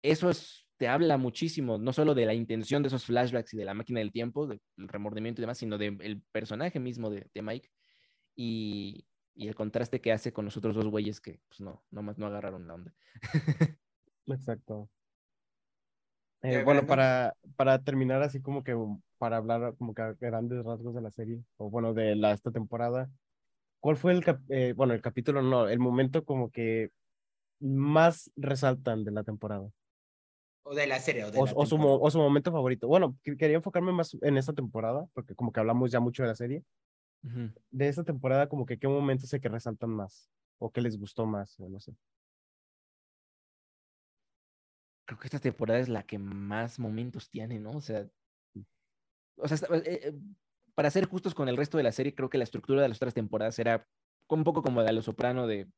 Eso 0.02 0.30
es, 0.30 0.66
te 0.76 0.88
habla 0.88 1.16
muchísimo, 1.16 1.78
no 1.78 1.92
solo 1.92 2.14
de 2.14 2.26
la 2.26 2.34
intención 2.34 2.82
de 2.82 2.88
esos 2.88 3.04
flashbacks 3.04 3.54
y 3.54 3.56
de 3.56 3.64
la 3.64 3.74
máquina 3.74 4.00
del 4.00 4.12
tiempo, 4.12 4.46
del 4.46 4.60
remordimiento 4.76 5.40
y 5.40 5.42
demás, 5.42 5.58
sino 5.58 5.78
del 5.78 6.22
personaje 6.32 6.80
mismo 6.80 7.10
de, 7.10 7.28
de 7.32 7.42
Mike. 7.42 7.70
Y, 8.34 9.06
y 9.34 9.48
el 9.48 9.54
contraste 9.54 10.00
que 10.00 10.12
hace 10.12 10.32
con 10.32 10.44
los 10.44 10.56
otros 10.56 10.74
dos 10.74 10.86
güeyes 10.88 11.20
que, 11.20 11.40
pues 11.48 11.60
no, 11.60 11.84
nomás 11.90 12.18
no 12.18 12.26
agarraron 12.26 12.66
la 12.66 12.74
onda. 12.74 12.94
Exacto. 14.26 14.90
Eh, 16.42 16.62
bueno, 16.64 16.84
para, 16.86 17.34
para 17.56 17.78
terminar 17.78 18.22
así 18.22 18.42
como 18.42 18.64
que 18.64 18.76
para 19.18 19.36
hablar 19.36 19.76
como 19.78 19.94
que 19.94 20.02
a 20.02 20.12
grandes 20.14 20.64
rasgos 20.64 20.94
de 20.94 21.00
la 21.00 21.10
serie, 21.12 21.40
o 21.56 21.70
bueno, 21.70 21.94
de 21.94 22.16
la, 22.16 22.32
esta 22.32 22.50
temporada, 22.50 23.08
¿cuál 23.78 23.96
fue 23.96 24.12
el, 24.12 24.24
eh, 24.48 24.72
bueno, 24.76 24.92
el 24.92 25.00
capítulo, 25.00 25.40
no, 25.40 25.68
el 25.68 25.78
momento 25.78 26.24
como 26.24 26.50
que 26.50 26.90
más 27.62 28.30
resaltan 28.36 29.04
de 29.04 29.12
la 29.12 29.24
temporada? 29.24 29.70
O 30.64 30.74
de 30.74 30.86
la 30.86 31.00
serie, 31.00 31.24
o, 31.24 31.30
de 31.30 31.38
o, 31.40 31.66
su, 31.66 31.76
o 31.76 32.10
su 32.10 32.18
momento 32.18 32.52
favorito. 32.52 32.86
Bueno, 32.86 33.16
quería 33.22 33.56
enfocarme 33.56 33.92
más 33.92 34.16
en 34.20 34.36
esta 34.36 34.52
temporada, 34.52 35.06
porque 35.12 35.34
como 35.34 35.52
que 35.52 35.60
hablamos 35.60 35.90
ya 35.90 36.00
mucho 36.00 36.22
de 36.22 36.28
la 36.28 36.34
serie, 36.34 36.64
de 37.22 37.88
esta 37.88 38.02
temporada, 38.02 38.48
como 38.48 38.66
que 38.66 38.78
qué 38.78 38.88
momentos 38.88 39.28
sé 39.28 39.40
que 39.40 39.48
resaltan 39.48 39.90
más 39.90 40.28
o 40.58 40.70
qué 40.70 40.80
les 40.80 40.98
gustó 40.98 41.24
más, 41.24 41.58
no 41.60 41.80
sé. 41.80 41.94
Creo 45.04 45.18
que 45.18 45.26
esta 45.26 45.38
temporada 45.38 45.78
es 45.80 45.88
la 45.88 46.02
que 46.04 46.18
más 46.18 46.78
momentos 46.78 47.30
tiene, 47.30 47.58
¿no? 47.58 47.70
O 47.72 47.80
sea, 47.80 48.08
o 49.36 49.48
sea, 49.48 49.56
eh, 49.76 49.82
eh, 49.84 50.12
para 50.74 50.90
ser 50.90 51.06
justos 51.06 51.34
con 51.34 51.48
el 51.48 51.56
resto 51.56 51.76
de 51.76 51.82
la 51.84 51.92
serie, 51.92 52.14
creo 52.14 52.30
que 52.30 52.38
la 52.38 52.44
estructura 52.44 52.82
de 52.82 52.88
las 52.88 52.98
otras 52.98 53.14
temporadas 53.14 53.58
era 53.58 53.86
un 54.28 54.44
poco 54.44 54.62
como 54.62 54.82
de 54.82 54.92
Los 54.92 55.04
Soprano, 55.04 55.46
de, 55.46 55.68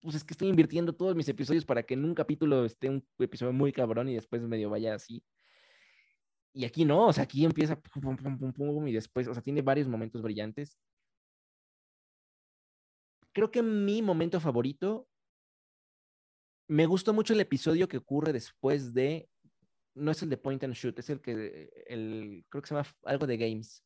pues 0.00 0.14
es 0.14 0.24
que 0.24 0.34
estoy 0.34 0.48
invirtiendo 0.48 0.94
todos 0.94 1.14
mis 1.14 1.28
episodios 1.28 1.64
para 1.64 1.82
que 1.82 1.94
en 1.94 2.04
un 2.04 2.14
capítulo 2.14 2.64
esté 2.64 2.88
un 2.88 3.06
episodio 3.18 3.52
muy 3.52 3.72
cabrón 3.72 4.08
y 4.08 4.14
después 4.14 4.42
medio 4.42 4.70
vaya 4.70 4.94
así. 4.94 5.22
Y 6.52 6.64
aquí 6.64 6.84
no, 6.84 7.08
o 7.08 7.12
sea, 7.12 7.24
aquí 7.24 7.44
empieza 7.44 7.80
pum, 7.80 8.16
pum, 8.16 8.38
pum, 8.38 8.52
pum, 8.52 8.88
y 8.88 8.92
después, 8.92 9.28
o 9.28 9.34
sea, 9.34 9.42
tiene 9.42 9.62
varios 9.62 9.86
momentos 9.86 10.22
brillantes. 10.22 10.78
Creo 13.32 13.50
que 13.50 13.62
mi 13.62 14.02
momento 14.02 14.40
favorito, 14.40 15.06
me 16.66 16.86
gustó 16.86 17.12
mucho 17.12 17.34
el 17.34 17.40
episodio 17.40 17.86
que 17.86 17.98
ocurre 17.98 18.32
después 18.32 18.92
de, 18.94 19.28
no 19.94 20.10
es 20.10 20.22
el 20.22 20.30
de 20.30 20.38
Point 20.38 20.64
and 20.64 20.74
Shoot, 20.74 20.98
es 20.98 21.10
el 21.10 21.20
que, 21.20 21.70
el, 21.86 22.44
creo 22.48 22.62
que 22.62 22.68
se 22.68 22.74
llama 22.74 22.88
algo 23.04 23.26
de 23.26 23.36
Games. 23.36 23.84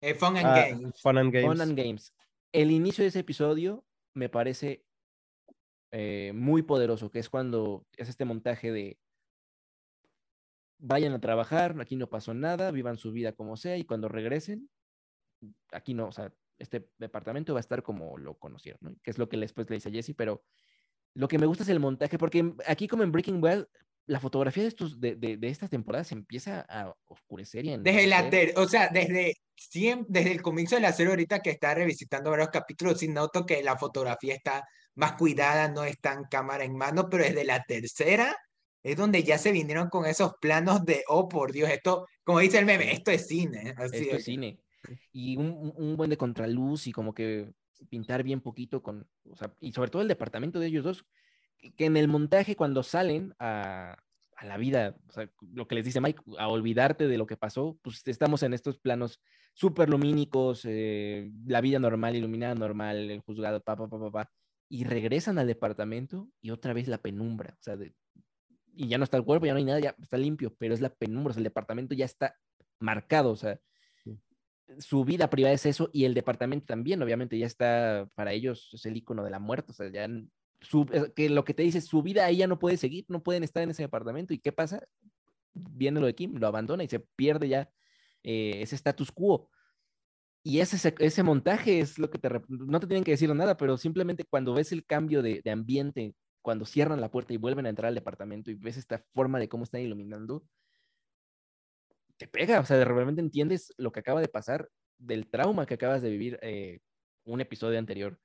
Eh, 0.00 0.14
fun 0.14 0.36
and 0.36 0.46
ah, 0.46 0.68
Games. 0.68 1.00
Fun 1.00 1.18
and 1.18 1.32
Games. 1.32 1.46
Fun 1.46 1.60
and 1.60 1.76
Games. 1.76 2.14
El 2.52 2.70
inicio 2.70 3.02
de 3.02 3.08
ese 3.08 3.20
episodio 3.20 3.84
me 4.14 4.28
parece 4.28 4.84
eh, 5.96 6.32
muy 6.34 6.62
poderoso, 6.62 7.08
que 7.08 7.20
es 7.20 7.30
cuando 7.30 7.86
es 7.96 8.08
este 8.08 8.24
montaje 8.24 8.72
de 8.72 8.98
vayan 10.78 11.12
a 11.12 11.20
trabajar, 11.20 11.80
aquí 11.80 11.94
no 11.94 12.10
pasó 12.10 12.34
nada, 12.34 12.72
vivan 12.72 12.96
su 12.96 13.12
vida 13.12 13.32
como 13.32 13.56
sea 13.56 13.76
y 13.76 13.84
cuando 13.84 14.08
regresen, 14.08 14.68
aquí 15.70 15.94
no, 15.94 16.08
o 16.08 16.12
sea, 16.12 16.34
este 16.58 16.88
departamento 16.98 17.54
va 17.54 17.60
a 17.60 17.66
estar 17.66 17.84
como 17.84 18.18
lo 18.18 18.34
conocieron, 18.34 18.80
¿no? 18.82 18.96
Que 19.04 19.12
es 19.12 19.18
lo 19.18 19.28
que 19.28 19.36
después 19.36 19.70
le 19.70 19.76
dice 19.76 19.88
a 19.88 19.92
Jesse, 19.92 20.16
pero 20.16 20.42
lo 21.14 21.28
que 21.28 21.38
me 21.38 21.46
gusta 21.46 21.62
es 21.62 21.68
el 21.68 21.78
montaje, 21.78 22.18
porque 22.18 22.54
aquí 22.66 22.88
como 22.88 23.04
en 23.04 23.12
Breaking 23.12 23.40
Bad, 23.40 23.68
la 24.06 24.18
fotografía 24.18 24.64
de, 24.64 24.70
estos, 24.70 25.00
de, 25.00 25.14
de, 25.14 25.36
de 25.36 25.48
estas 25.48 25.70
temporadas 25.70 26.10
empieza 26.10 26.66
a 26.68 26.92
oscurecer. 27.04 27.66
Y 27.66 27.76
desde 27.78 28.08
la 28.08 28.28
o 28.56 28.66
sea, 28.66 28.88
desde, 28.88 29.36
siempre, 29.54 30.06
desde 30.08 30.32
el 30.32 30.42
comienzo 30.42 30.74
de 30.74 30.82
la 30.82 30.92
serie 30.92 31.10
ahorita 31.10 31.38
que 31.38 31.50
está 31.50 31.72
revisitando 31.72 32.30
varios 32.30 32.48
capítulos, 32.48 32.98
sí 32.98 33.06
noto 33.06 33.46
que 33.46 33.62
la 33.62 33.78
fotografía 33.78 34.34
está 34.34 34.64
más 34.94 35.12
cuidada, 35.14 35.68
no 35.68 35.84
está 35.84 36.12
en 36.12 36.24
cámara 36.24 36.64
en 36.64 36.76
mano, 36.76 37.08
pero 37.08 37.24
desde 37.24 37.44
la 37.44 37.64
tercera 37.64 38.36
es 38.82 38.96
donde 38.96 39.22
ya 39.22 39.38
se 39.38 39.50
vinieron 39.50 39.88
con 39.88 40.04
esos 40.04 40.34
planos 40.40 40.84
de, 40.84 41.04
oh, 41.08 41.28
por 41.28 41.52
Dios, 41.52 41.70
esto, 41.70 42.06
como 42.22 42.40
dice 42.40 42.58
el 42.58 42.66
meme, 42.66 42.92
esto 42.92 43.10
es 43.10 43.26
cine. 43.26 43.74
esto 43.78 44.16
es 44.16 44.24
cine. 44.24 44.60
Y 45.10 45.36
un, 45.36 45.72
un, 45.76 45.96
buen 45.96 46.10
de 46.10 46.18
contraluz 46.18 46.86
y 46.86 46.92
como 46.92 47.14
que 47.14 47.50
pintar 47.88 48.22
bien 48.22 48.42
poquito 48.42 48.82
con, 48.82 49.08
o 49.30 49.36
sea, 49.36 49.52
y 49.60 49.72
sobre 49.72 49.90
todo 49.90 50.02
el 50.02 50.08
departamento 50.08 50.60
de 50.60 50.66
ellos 50.66 50.84
dos, 50.84 51.06
que 51.76 51.86
en 51.86 51.96
el 51.96 52.08
montaje 52.08 52.56
cuando 52.56 52.82
salen 52.82 53.34
a, 53.38 53.96
a 54.36 54.44
la 54.44 54.56
vida, 54.58 54.96
o 55.08 55.12
sea, 55.12 55.30
lo 55.52 55.66
que 55.66 55.76
les 55.76 55.84
dice 55.84 56.00
Mike, 56.00 56.22
a 56.38 56.48
olvidarte 56.48 57.08
de 57.08 57.18
lo 57.18 57.26
que 57.26 57.36
pasó, 57.36 57.78
pues 57.82 58.06
estamos 58.06 58.42
en 58.42 58.52
estos 58.52 58.78
planos 58.78 59.20
súper 59.54 59.88
lumínicos, 59.88 60.62
eh, 60.64 61.30
la 61.46 61.60
vida 61.60 61.78
normal, 61.78 62.16
iluminada 62.16 62.54
normal, 62.54 63.10
el 63.10 63.20
juzgado, 63.20 63.62
pa, 63.62 63.76
pa, 63.76 63.88
pa, 63.88 63.98
pa, 63.98 64.10
pa, 64.10 64.30
y 64.74 64.82
regresan 64.82 65.38
al 65.38 65.46
departamento 65.46 66.28
y 66.40 66.50
otra 66.50 66.72
vez 66.72 66.88
la 66.88 66.98
penumbra, 66.98 67.56
o 67.56 67.62
sea, 67.62 67.76
de, 67.76 67.94
y 68.74 68.88
ya 68.88 68.98
no 68.98 69.04
está 69.04 69.16
el 69.16 69.24
cuerpo, 69.24 69.46
ya 69.46 69.52
no 69.52 69.58
hay 69.58 69.64
nada, 69.64 69.78
ya 69.78 69.94
está 70.02 70.18
limpio, 70.18 70.52
pero 70.58 70.74
es 70.74 70.80
la 70.80 70.92
penumbra, 70.92 71.30
o 71.30 71.34
sea, 71.34 71.38
el 71.38 71.44
departamento 71.44 71.94
ya 71.94 72.04
está 72.04 72.34
marcado, 72.80 73.30
o 73.30 73.36
sea, 73.36 73.60
su 74.80 75.04
vida 75.04 75.30
privada 75.30 75.54
es 75.54 75.64
eso 75.64 75.90
y 75.92 76.06
el 76.06 76.14
departamento 76.14 76.66
también, 76.66 77.00
obviamente 77.00 77.38
ya 77.38 77.46
está, 77.46 78.10
para 78.16 78.32
ellos 78.32 78.68
es 78.72 78.84
el 78.84 78.96
icono 78.96 79.22
de 79.22 79.30
la 79.30 79.38
muerte, 79.38 79.70
o 79.70 79.74
sea, 79.76 79.92
ya 79.92 80.08
su, 80.60 80.86
que 81.14 81.30
lo 81.30 81.44
que 81.44 81.54
te 81.54 81.62
dice, 81.62 81.80
su 81.80 82.02
vida 82.02 82.24
ahí 82.24 82.38
ya 82.38 82.48
no 82.48 82.58
puede 82.58 82.76
seguir, 82.76 83.04
no 83.06 83.22
pueden 83.22 83.44
estar 83.44 83.62
en 83.62 83.70
ese 83.70 83.84
departamento 83.84 84.34
y 84.34 84.40
¿qué 84.40 84.50
pasa? 84.50 84.82
Viene 85.52 86.00
lo 86.00 86.06
de 86.06 86.16
Kim, 86.16 86.34
lo 86.34 86.48
abandona 86.48 86.82
y 86.82 86.88
se 86.88 86.98
pierde 86.98 87.48
ya 87.48 87.70
eh, 88.24 88.60
ese 88.60 88.74
status 88.74 89.12
quo. 89.12 89.50
Y 90.46 90.60
ese, 90.60 90.94
ese 90.98 91.22
montaje 91.22 91.80
es 91.80 91.98
lo 91.98 92.10
que 92.10 92.18
te... 92.18 92.28
No 92.48 92.78
te 92.78 92.86
tienen 92.86 93.02
que 93.02 93.12
decir 93.12 93.34
nada, 93.34 93.56
pero 93.56 93.78
simplemente 93.78 94.24
cuando 94.24 94.52
ves 94.52 94.72
el 94.72 94.84
cambio 94.84 95.22
de, 95.22 95.40
de 95.42 95.50
ambiente 95.50 96.14
cuando 96.42 96.66
cierran 96.66 97.00
la 97.00 97.10
puerta 97.10 97.32
y 97.32 97.38
vuelven 97.38 97.64
a 97.64 97.70
entrar 97.70 97.88
al 97.88 97.94
departamento 97.94 98.50
y 98.50 98.54
ves 98.54 98.76
esta 98.76 99.02
forma 99.14 99.38
de 99.38 99.48
cómo 99.48 99.64
están 99.64 99.80
iluminando, 99.80 100.44
te 102.18 102.28
pega, 102.28 102.60
o 102.60 102.64
sea, 102.66 102.84
realmente 102.84 103.22
entiendes 103.22 103.72
lo 103.78 103.92
que 103.92 104.00
acaba 104.00 104.20
de 104.20 104.28
pasar 104.28 104.68
del 104.98 105.30
trauma 105.30 105.64
que 105.64 105.74
acabas 105.74 106.02
de 106.02 106.10
vivir 106.10 106.38
eh, 106.42 106.80
un 107.24 107.40
episodio 107.40 107.78
anterior. 107.78 108.20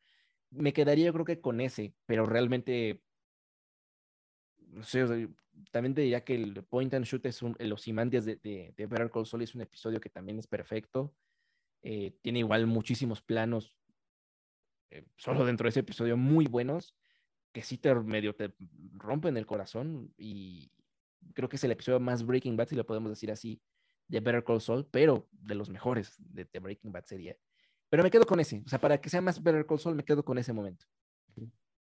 Me 0.52 0.74
quedaría 0.74 1.06
yo 1.06 1.14
creo 1.14 1.26
que 1.26 1.40
con 1.40 1.62
ese, 1.62 1.96
pero 2.06 2.26
realmente, 2.26 3.02
no 4.68 4.84
sé, 4.84 5.30
también 5.72 5.96
te 5.96 6.02
diría 6.02 6.26
que 6.26 6.36
el 6.36 6.64
Point 6.66 6.94
and 6.96 7.06
Shoot 7.06 7.26
es 7.26 7.42
un, 7.42 7.56
los 7.60 7.88
Imandias 7.88 8.26
de, 8.26 8.36
de, 8.36 8.74
de 8.76 8.86
Better 8.86 9.12
es 9.42 9.56
un 9.56 9.62
episodio 9.62 10.02
que 10.02 10.10
también 10.10 10.40
es 10.40 10.48
perfecto. 10.48 11.16
Eh, 11.82 12.18
tiene 12.22 12.40
igual 12.40 12.68
muchísimos 12.68 13.22
planos 13.22 13.74
eh, 14.92 15.06
solo 15.16 15.46
dentro 15.46 15.66
de 15.66 15.70
ese 15.70 15.80
episodio 15.80 16.18
muy 16.18 16.46
buenos 16.46 16.96
que 17.54 17.62
sí 17.62 17.78
te 17.78 17.94
medio 17.96 18.36
te 18.36 18.54
rompen 18.98 19.38
el 19.38 19.46
corazón 19.46 20.14
y 20.18 20.72
creo 21.34 21.50
que 21.50 21.56
es 21.56 21.64
el 21.64 21.72
episodio 21.72 22.00
más 22.00 22.26
Breaking 22.26 22.58
Bad, 22.58 22.68
si 22.68 22.76
lo 22.76 22.86
podemos 22.86 23.10
decir 23.10 23.32
así, 23.32 23.62
de 24.08 24.20
Better 24.20 24.44
Call 24.44 24.62
Saul, 24.62 24.88
pero 24.90 25.28
de 25.32 25.56
los 25.56 25.70
mejores 25.70 26.16
de, 26.18 26.46
Breaking 26.60 26.92
Bad 26.92 27.06
sería. 27.06 27.36
Pero 27.90 28.04
me 28.04 28.12
quedo 28.12 28.26
con 28.26 28.40
ese, 28.40 28.62
o 28.66 28.70
sea, 28.70 28.80
para 28.80 29.00
que 29.00 29.10
sea 29.10 29.22
más 29.22 29.42
Better 29.42 29.66
Call 29.66 29.80
Saul, 29.80 29.96
me 29.96 30.06
quedo 30.06 30.24
con 30.24 30.38
ese 30.38 30.54
momento. 30.54 30.86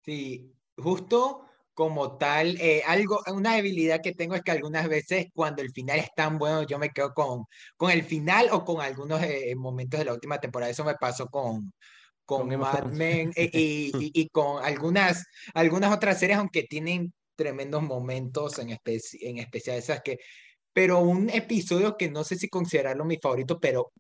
Sí, 0.02 0.56
justo 0.78 1.46
como 1.74 2.18
tal, 2.18 2.58
eh, 2.60 2.84
algo, 2.86 3.22
una 3.34 3.56
debilidad 3.56 4.02
que 4.02 4.14
tengo 4.14 4.36
es 4.36 4.42
que 4.42 4.52
algunas 4.52 4.88
veces 4.88 5.28
cuando 5.34 5.62
el 5.62 5.72
final 5.72 6.00
es 6.00 6.10
tan 6.16 6.38
bueno, 6.38 6.64
yo 6.64 6.78
me 6.78 6.90
quedo 6.90 7.14
con, 7.14 7.46
con 7.78 7.92
el 7.92 8.04
final 8.04 8.50
o 8.52 8.66
con 8.66 8.82
algunos 8.82 9.22
eh, 9.24 9.56
momentos 9.56 10.00
de 10.00 10.06
la 10.06 10.14
última 10.14 10.40
temporada. 10.40 10.72
Eso 10.72 10.84
me 10.84 10.96
pasó 10.96 11.28
con, 11.28 11.74
con, 12.26 12.50
Mad 12.60 12.86
Men 12.86 13.32
eh, 13.36 13.50
y, 13.54 13.92
y, 13.94 14.30
con 14.30 14.64
algunas, 14.64 15.26
algunas 15.54 15.94
otras 15.94 16.20
series, 16.20 16.40
aunque 16.40 16.64
tienen 16.64 17.14
tremendos 17.36 17.82
momentos, 17.84 18.60
en, 18.60 18.70
en 18.72 19.38
especial 19.38 19.78
esas 19.78 20.02
que... 20.02 20.20
Pero 20.74 21.00
un 21.00 21.30
episodio 21.30 21.98
que 21.98 22.10
no 22.10 22.24
sé 22.24 22.38
si 22.38 22.48
considerarlo 22.48 23.04
mi 23.04 23.18
favorito, 23.18 23.60
pero 23.60 23.92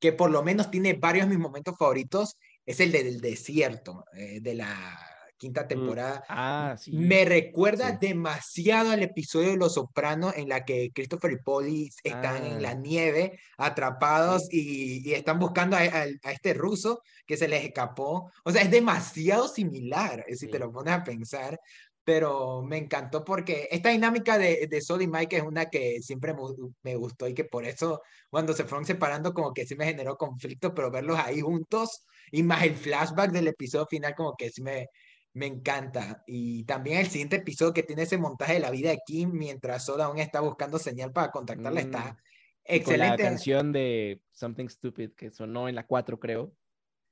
que 0.00 0.12
por 0.12 0.30
lo 0.30 0.42
menos 0.42 0.70
tiene 0.70 0.94
varios 0.94 1.26
de 1.26 1.30
mis 1.30 1.42
momentos 1.42 1.76
favoritos, 1.78 2.36
es 2.64 2.80
el 2.80 2.92
del 2.92 3.20
desierto, 3.20 4.04
de 4.12 4.54
la 4.54 5.15
quinta 5.36 5.64
mm, 5.64 5.68
temporada. 5.68 6.24
Ah, 6.28 6.76
sí. 6.78 6.92
Me 6.92 7.24
recuerda 7.24 7.92
demasiado 7.92 8.90
al 8.90 9.02
episodio 9.02 9.50
de 9.50 9.56
Los 9.56 9.74
Sopranos 9.74 10.36
en 10.36 10.48
la 10.48 10.64
que 10.64 10.90
Christopher 10.94 11.32
y 11.32 11.38
Polly 11.38 11.90
están 12.02 12.44
en 12.44 12.62
la 12.62 12.70
ah. 12.70 12.74
nieve 12.74 13.38
atrapados 13.56 14.48
y, 14.50 15.08
y, 15.08 15.14
están 15.14 15.38
buscando 15.38 15.76
a, 15.76 15.84
este 16.30 16.54
ruso 16.54 17.02
que 17.26 17.36
se 17.36 17.48
les 17.48 17.64
escapó. 17.64 18.30
O 18.44 18.50
sea, 18.50 18.62
es 18.62 18.70
demasiado 18.70 19.48
similar, 19.48 20.24
si 20.34 20.48
te 20.48 20.58
lo 20.58 20.72
pones 20.72 20.94
a 20.94 21.04
pensar. 21.04 21.58
Pero 22.04 22.62
me 22.62 22.78
encantó 22.78 23.24
porque 23.24 23.66
esta 23.68 23.88
dinámica 23.88 24.38
de, 24.38 24.68
de 24.70 24.80
Sol 24.80 25.02
y 25.02 25.08
Mike 25.08 25.38
es 25.38 25.42
una 25.42 25.66
que 25.66 26.00
siempre 26.02 26.36
me 26.84 26.94
gustó 26.94 27.26
y 27.26 27.34
que 27.34 27.42
por 27.44 27.64
eso 27.64 28.00
cuando 28.30 28.52
se 28.52 28.62
fueron 28.62 28.86
separando 28.86 29.34
como 29.34 29.52
que 29.52 29.66
sí 29.66 29.74
me 29.74 29.86
generó 29.86 30.16
conflicto, 30.16 30.72
pero 30.72 30.88
verlos 30.88 31.18
ahí 31.18 31.40
juntos 31.40 32.06
y 32.30 32.44
más 32.44 32.62
el 32.62 32.76
flashback 32.76 33.32
del 33.32 33.48
episodio 33.48 33.86
final 33.86 34.14
como 34.14 34.36
que 34.36 34.50
sí 34.50 34.62
me, 34.62 34.88
me 35.36 35.44
encanta. 35.44 36.24
Y 36.26 36.64
también 36.64 36.96
el 36.98 37.08
siguiente 37.08 37.36
episodio 37.36 37.74
que 37.74 37.82
tiene 37.82 38.02
ese 38.02 38.16
montaje 38.16 38.54
de 38.54 38.60
la 38.60 38.70
vida 38.70 38.88
de 38.88 39.00
Kim 39.04 39.32
mientras 39.34 39.84
Soda 39.84 40.06
aún 40.06 40.18
está 40.18 40.40
buscando 40.40 40.78
señal 40.78 41.12
para 41.12 41.30
contactarla 41.30 41.80
está 41.80 42.12
mm. 42.12 42.16
excelente. 42.64 43.22
la 43.22 43.28
canción 43.28 43.70
de 43.70 44.22
Something 44.32 44.68
Stupid 44.68 45.10
que 45.12 45.30
sonó 45.30 45.68
en 45.68 45.74
la 45.74 45.86
4, 45.86 46.18
creo, 46.18 46.54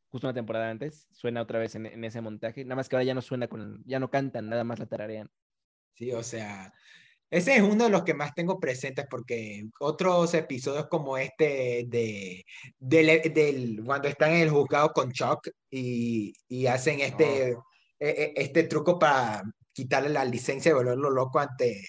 justo 0.09 0.27
una 0.27 0.33
temporada 0.33 0.71
antes, 0.71 1.07
suena 1.13 1.43
otra 1.43 1.59
vez 1.59 1.75
en, 1.75 2.03
ese 2.03 2.23
montaje. 2.23 2.65
Nada 2.65 2.77
más 2.77 2.89
que 2.89 2.97
ahora 2.97 3.05
ya 3.05 3.13
no 3.13 3.21
suena 3.21 3.47
con, 3.47 3.83
ya 3.85 4.01
no 4.01 4.11
cantan, 4.11 4.49
nada 4.49 4.65
más 4.65 4.79
la 4.79 4.87
tararean. 4.87 5.31
Sí, 5.93 6.11
o 6.11 6.23
sea, 6.23 6.73
ese 7.29 7.57
es 7.57 7.63
uno 7.63 7.85
de 7.85 7.91
los 7.91 8.05
que 8.05 8.15
más 8.15 8.35
tengo 8.35 8.59
presentes 8.59 9.05
porque 9.11 9.67
otros 9.81 10.33
episodios 10.33 10.89
como 10.89 11.19
este 11.19 11.85
de, 11.89 12.47
del, 12.79 13.83
cuando 13.85 14.09
están 14.09 14.33
en 14.33 14.41
el 14.41 14.51
juzgado 14.51 14.95
con 14.95 15.13
Chuck 15.13 15.47
y, 15.71 16.33
y 16.49 16.67
hacen 16.69 17.01
este... 17.01 17.55
e, 17.99 18.33
este 18.37 18.65
truco 18.65 18.99
para 18.99 19.43
quitarle 19.73 20.11
la 20.11 20.25
licencia 20.25 20.71
y 20.71 20.75
volverlo 20.75 21.11
loco 21.11 21.39
ante, 21.39 21.87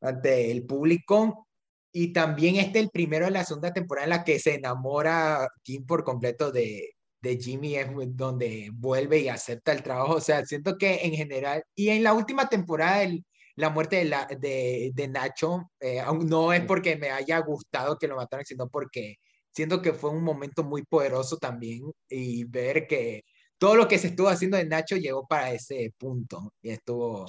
ante 0.00 0.50
el 0.50 0.66
público. 0.66 1.48
Y 1.92 2.12
también 2.12 2.56
este 2.56 2.80
el 2.80 2.90
primero 2.90 3.26
de 3.26 3.30
la 3.32 3.44
segunda 3.44 3.72
temporada 3.72 4.04
en 4.04 4.10
la 4.10 4.24
que 4.24 4.38
se 4.38 4.54
enamora 4.54 5.48
Kim 5.62 5.86
por 5.86 6.04
completo 6.04 6.52
de, 6.52 6.90
de 7.22 7.38
Jimmy, 7.38 7.76
es 7.76 7.88
donde 8.10 8.70
vuelve 8.74 9.20
y 9.20 9.28
acepta 9.28 9.72
el 9.72 9.82
trabajo. 9.82 10.14
O 10.14 10.20
sea, 10.20 10.44
siento 10.44 10.76
que 10.78 11.00
en 11.02 11.14
general, 11.14 11.62
y 11.74 11.88
en 11.88 12.02
la 12.02 12.12
última 12.12 12.48
temporada, 12.48 13.02
el, 13.02 13.24
la 13.56 13.70
muerte 13.70 13.96
de, 13.96 14.04
la, 14.04 14.26
de, 14.26 14.92
de 14.94 15.08
Nacho, 15.08 15.70
eh, 15.80 16.02
no 16.24 16.52
es 16.52 16.62
porque 16.66 16.96
me 16.96 17.10
haya 17.10 17.38
gustado 17.40 17.96
que 17.98 18.08
lo 18.08 18.16
mataran, 18.16 18.44
sino 18.44 18.68
porque 18.68 19.16
siento 19.50 19.80
que 19.80 19.94
fue 19.94 20.10
un 20.10 20.22
momento 20.22 20.62
muy 20.64 20.82
poderoso 20.84 21.38
también 21.38 21.82
y 22.08 22.44
ver 22.44 22.86
que 22.86 23.22
todo 23.58 23.76
lo 23.76 23.88
que 23.88 23.98
se 23.98 24.08
estuvo 24.08 24.28
haciendo 24.28 24.56
de 24.56 24.66
Nacho 24.66 24.96
llegó 24.96 25.26
para 25.26 25.52
ese 25.52 25.92
punto. 25.98 26.52
Y 26.62 26.70
estuvo. 26.70 27.26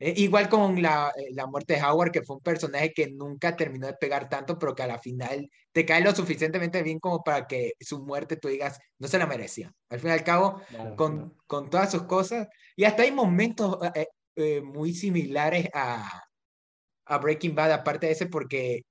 Eh, 0.00 0.14
igual 0.18 0.48
con 0.48 0.80
la, 0.80 1.12
eh, 1.16 1.30
la, 1.32 1.46
muerte 1.46 1.74
de 1.74 1.82
Howard, 1.82 2.12
que 2.12 2.22
fue 2.22 2.36
un 2.36 2.42
personaje 2.42 2.92
que 2.92 3.10
nunca 3.10 3.56
terminó 3.56 3.88
de 3.88 3.94
pegar 3.94 4.28
tanto, 4.28 4.56
pero 4.56 4.74
que 4.74 4.84
a 4.84 4.86
la 4.86 4.98
final 5.00 5.50
te 5.72 5.84
cae 5.84 6.00
lo 6.02 6.14
suficientemente 6.14 6.82
bien 6.84 7.00
como 7.00 7.24
para 7.24 7.48
que 7.48 7.72
su 7.80 8.04
muerte 8.04 8.36
tú 8.36 8.46
digas, 8.46 8.78
no 8.98 9.08
se 9.08 9.18
la 9.18 9.26
merecía. 9.26 9.72
Al 9.88 9.98
fin 9.98 10.10
y 10.10 10.12
al 10.12 10.22
cabo, 10.22 10.62
con, 10.96 11.36
con 11.46 11.68
todas 11.68 11.90
sus 11.90 12.04
cosas. 12.04 12.46
Y 12.76 12.84
hasta 12.84 13.02
hay 13.02 13.10
momentos 13.10 13.78
eh, 14.36 14.60
muy 14.60 14.94
similares 14.94 15.68
a, 15.74 16.08
a 17.06 17.18
Breaking 17.18 17.56
Bad, 17.56 17.72
aparte 17.72 18.06
de 18.06 18.12
ese, 18.12 18.26
porque 18.26 18.82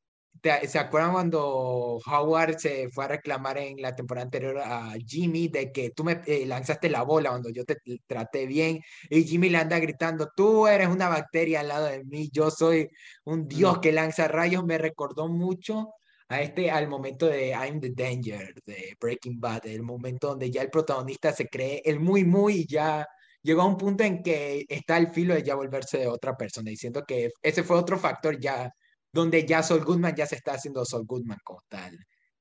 ¿Se 0.68 0.80
acuerdan 0.80 1.14
cuando 1.14 2.00
Howard 2.06 2.60
se 2.60 2.90
fue 2.90 3.06
a 3.06 3.08
reclamar 3.08 3.58
en 3.58 3.82
la 3.82 3.96
temporada 3.96 4.26
anterior 4.26 4.60
a 4.60 4.94
Jimmy 5.06 5.48
de 5.48 5.72
que 5.72 5.92
tú 5.92 6.04
me 6.04 6.22
eh, 6.26 6.46
lanzaste 6.46 6.90
la 6.90 7.04
bola 7.04 7.30
cuando 7.32 7.50
yo 7.50 7.66
te 7.66 7.78
traté 8.06 8.46
bien? 8.46 8.80
Y 9.10 9.24
Jimmy 9.24 9.50
le 9.50 9.58
anda 9.58 9.80
gritando, 9.80 10.30
tú 10.36 10.68
eres 10.68 10.88
una 10.90 11.10
bacteria 11.10 11.62
al 11.62 11.70
lado 11.70 11.86
de 11.88 12.04
mí, 12.04 12.30
yo 12.32 12.52
soy 12.52 12.90
un 13.26 13.48
dios 13.48 13.80
que 13.80 13.92
lanza 13.92 14.28
rayos. 14.28 14.64
Me 14.66 14.78
recordó 14.78 15.28
mucho 15.28 15.94
a 16.30 16.42
este, 16.42 16.70
al 16.72 16.88
momento 16.88 17.28
de 17.28 17.50
I'm 17.50 17.80
the 17.80 17.92
Danger, 17.92 18.54
de 18.66 18.96
Breaking 19.00 19.40
Bad, 19.40 19.66
el 19.68 19.84
momento 19.84 20.28
donde 20.30 20.52
ya 20.52 20.62
el 20.62 20.70
protagonista 20.70 21.32
se 21.34 21.48
cree 21.48 21.82
el 21.86 22.00
muy, 22.00 22.24
muy, 22.26 22.62
y 22.62 22.68
ya 22.68 23.08
llegó 23.42 23.62
a 23.62 23.66
un 23.66 23.78
punto 23.78 24.04
en 24.04 24.22
que 24.22 24.66
está 24.68 24.98
al 24.98 25.12
filo 25.12 25.34
de 25.34 25.44
ya 25.44 25.56
volverse 25.56 26.00
de 26.00 26.08
otra 26.08 26.36
persona, 26.36 26.70
diciendo 26.70 27.04
que 27.08 27.32
ese 27.42 27.64
fue 27.64 27.78
otro 27.78 27.98
factor 27.98 28.40
ya 28.40 28.72
donde 29.12 29.46
ya 29.46 29.64
Sol 29.64 29.84
Goodman 29.84 30.16
ya 30.16 30.26
se 30.26 30.36
está 30.36 30.54
haciendo 30.54 30.86
Sol 30.86 31.06
Goodman 31.06 31.40
como 31.44 31.62
tal. 31.68 31.98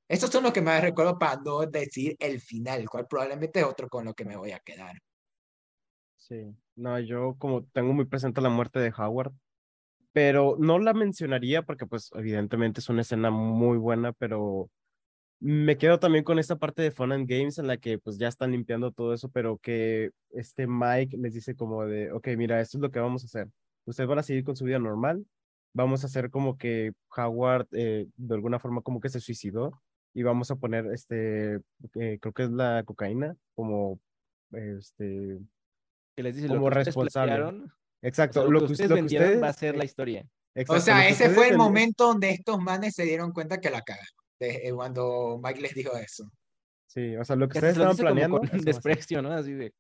Estos 0.09 0.31
son 0.31 0.45
los 0.45 0.53
que 0.53 0.61
me 0.61 0.81
recuerdo 0.81 1.19
para 1.19 1.41
no 1.41 1.61
decir 1.67 2.17
el 2.21 2.41
final, 2.41 2.81
el 2.81 2.89
cual 2.89 3.07
probablemente 3.09 3.61
es 3.61 3.67
otro 3.67 3.89
con 3.89 4.05
lo 4.05 4.15
que 4.15 4.25
me 4.25 4.37
voy 4.37 4.53
a 4.53 4.61
quedar. 4.61 4.97
Sí, 6.17 6.55
no, 6.77 6.99
yo 7.01 7.35
como 7.39 7.65
tengo 7.67 7.93
muy 7.93 8.05
presente 8.05 8.41
la 8.41 8.49
muerte 8.49 8.79
de 8.79 8.93
Howard, 8.97 9.33
pero 10.13 10.57
no 10.59 10.79
la 10.79 10.95
mencionaría 10.95 11.63
porque 11.63 11.87
pues 11.87 12.11
evidentemente 12.15 12.81
es 12.81 12.89
una 12.89 13.03
escena 13.03 13.31
muy 13.31 13.79
buena, 13.79 14.13
pero 14.13 14.71
me 15.41 15.77
quedo 15.77 15.99
también 15.99 16.25
con 16.25 16.39
esta 16.39 16.57
parte 16.57 16.83
de 16.83 16.91
Fun 16.91 17.13
and 17.13 17.29
Games 17.29 17.59
en 17.59 17.67
la 17.67 17.77
que 17.77 17.99
pues 17.99 18.17
ya 18.19 18.29
están 18.29 18.53
limpiando 18.53 18.93
todo 18.93 19.13
eso, 19.13 19.29
pero 19.29 19.59
que 19.59 20.11
este 20.31 20.67
Mike 20.67 21.17
les 21.19 21.35
dice 21.35 21.55
como 21.55 21.85
de, 21.85 22.11
ok, 22.13 22.29
mira, 22.37 22.61
esto 22.61 22.79
es 22.79 22.83
lo 22.83 22.91
que 22.91 23.01
vamos 23.01 23.23
a 23.23 23.27
hacer. 23.27 23.49
Ustedes 23.85 24.09
van 24.09 24.19
a 24.19 24.23
seguir 24.23 24.45
con 24.45 24.57
su 24.57 24.65
vida 24.65 24.79
normal, 24.79 25.27
vamos 25.77 26.03
a 26.03 26.07
hacer 26.07 26.31
como 26.31 26.57
que 26.57 26.93
Howard 27.15 27.69
eh, 27.73 28.07
de 28.17 28.35
alguna 28.35 28.59
forma 28.59 28.81
como 28.81 28.99
que 28.99 29.11
se 29.11 29.21
suicidó 29.21 29.73
y 30.15 30.23
vamos 30.23 30.51
a 30.51 30.57
poner 30.57 30.87
este, 30.87 31.57
eh, 31.95 32.19
creo 32.21 32.33
que 32.33 32.45
es 32.45 32.51
la 32.51 32.83
cocaína 32.85 33.37
como 33.55 34.01
este 34.53 35.39
que 36.17 36.23
les 36.23 36.35
dice 36.35 36.49
como 36.49 36.71
responsable. 36.71 37.69
Exacto, 38.01 38.51
lo, 38.51 38.67
que, 38.67 38.73
ustedes, 38.73 39.43
va 39.43 39.49
a 39.49 39.53
ser 39.53 39.77
la 39.77 39.85
historia. 39.85 40.27
o 40.69 40.81
sea, 40.81 41.09
ese 41.09 41.29
fue 41.31 41.49
el 41.49 41.59
momento 41.59 42.07
donde 42.07 42.31
estos 42.31 42.59
manes 42.59 42.95
se 42.95 43.05
dieron 43.05 43.33
cuenta 43.33 43.61
que 43.61 43.69
la 43.69 43.83
cagaron, 43.83 44.07
eh, 44.41 44.73
cuando 44.73 45.39
Mike 45.43 45.61
les 45.61 45.75
dijo 45.75 45.95
eso. 45.97 46.31
Sí, 46.87 47.17
o 47.17 47.25
sea, 47.25 47.37
lo 47.37 47.49
que, 47.49 47.59
ustedes 47.59 47.75
estaban 47.77 47.97
planeando. 47.97 48.39
Con 48.39 48.61
desprecio, 48.63 49.21
¿no? 49.21 49.33
Así 49.33 49.53
de, 49.53 49.75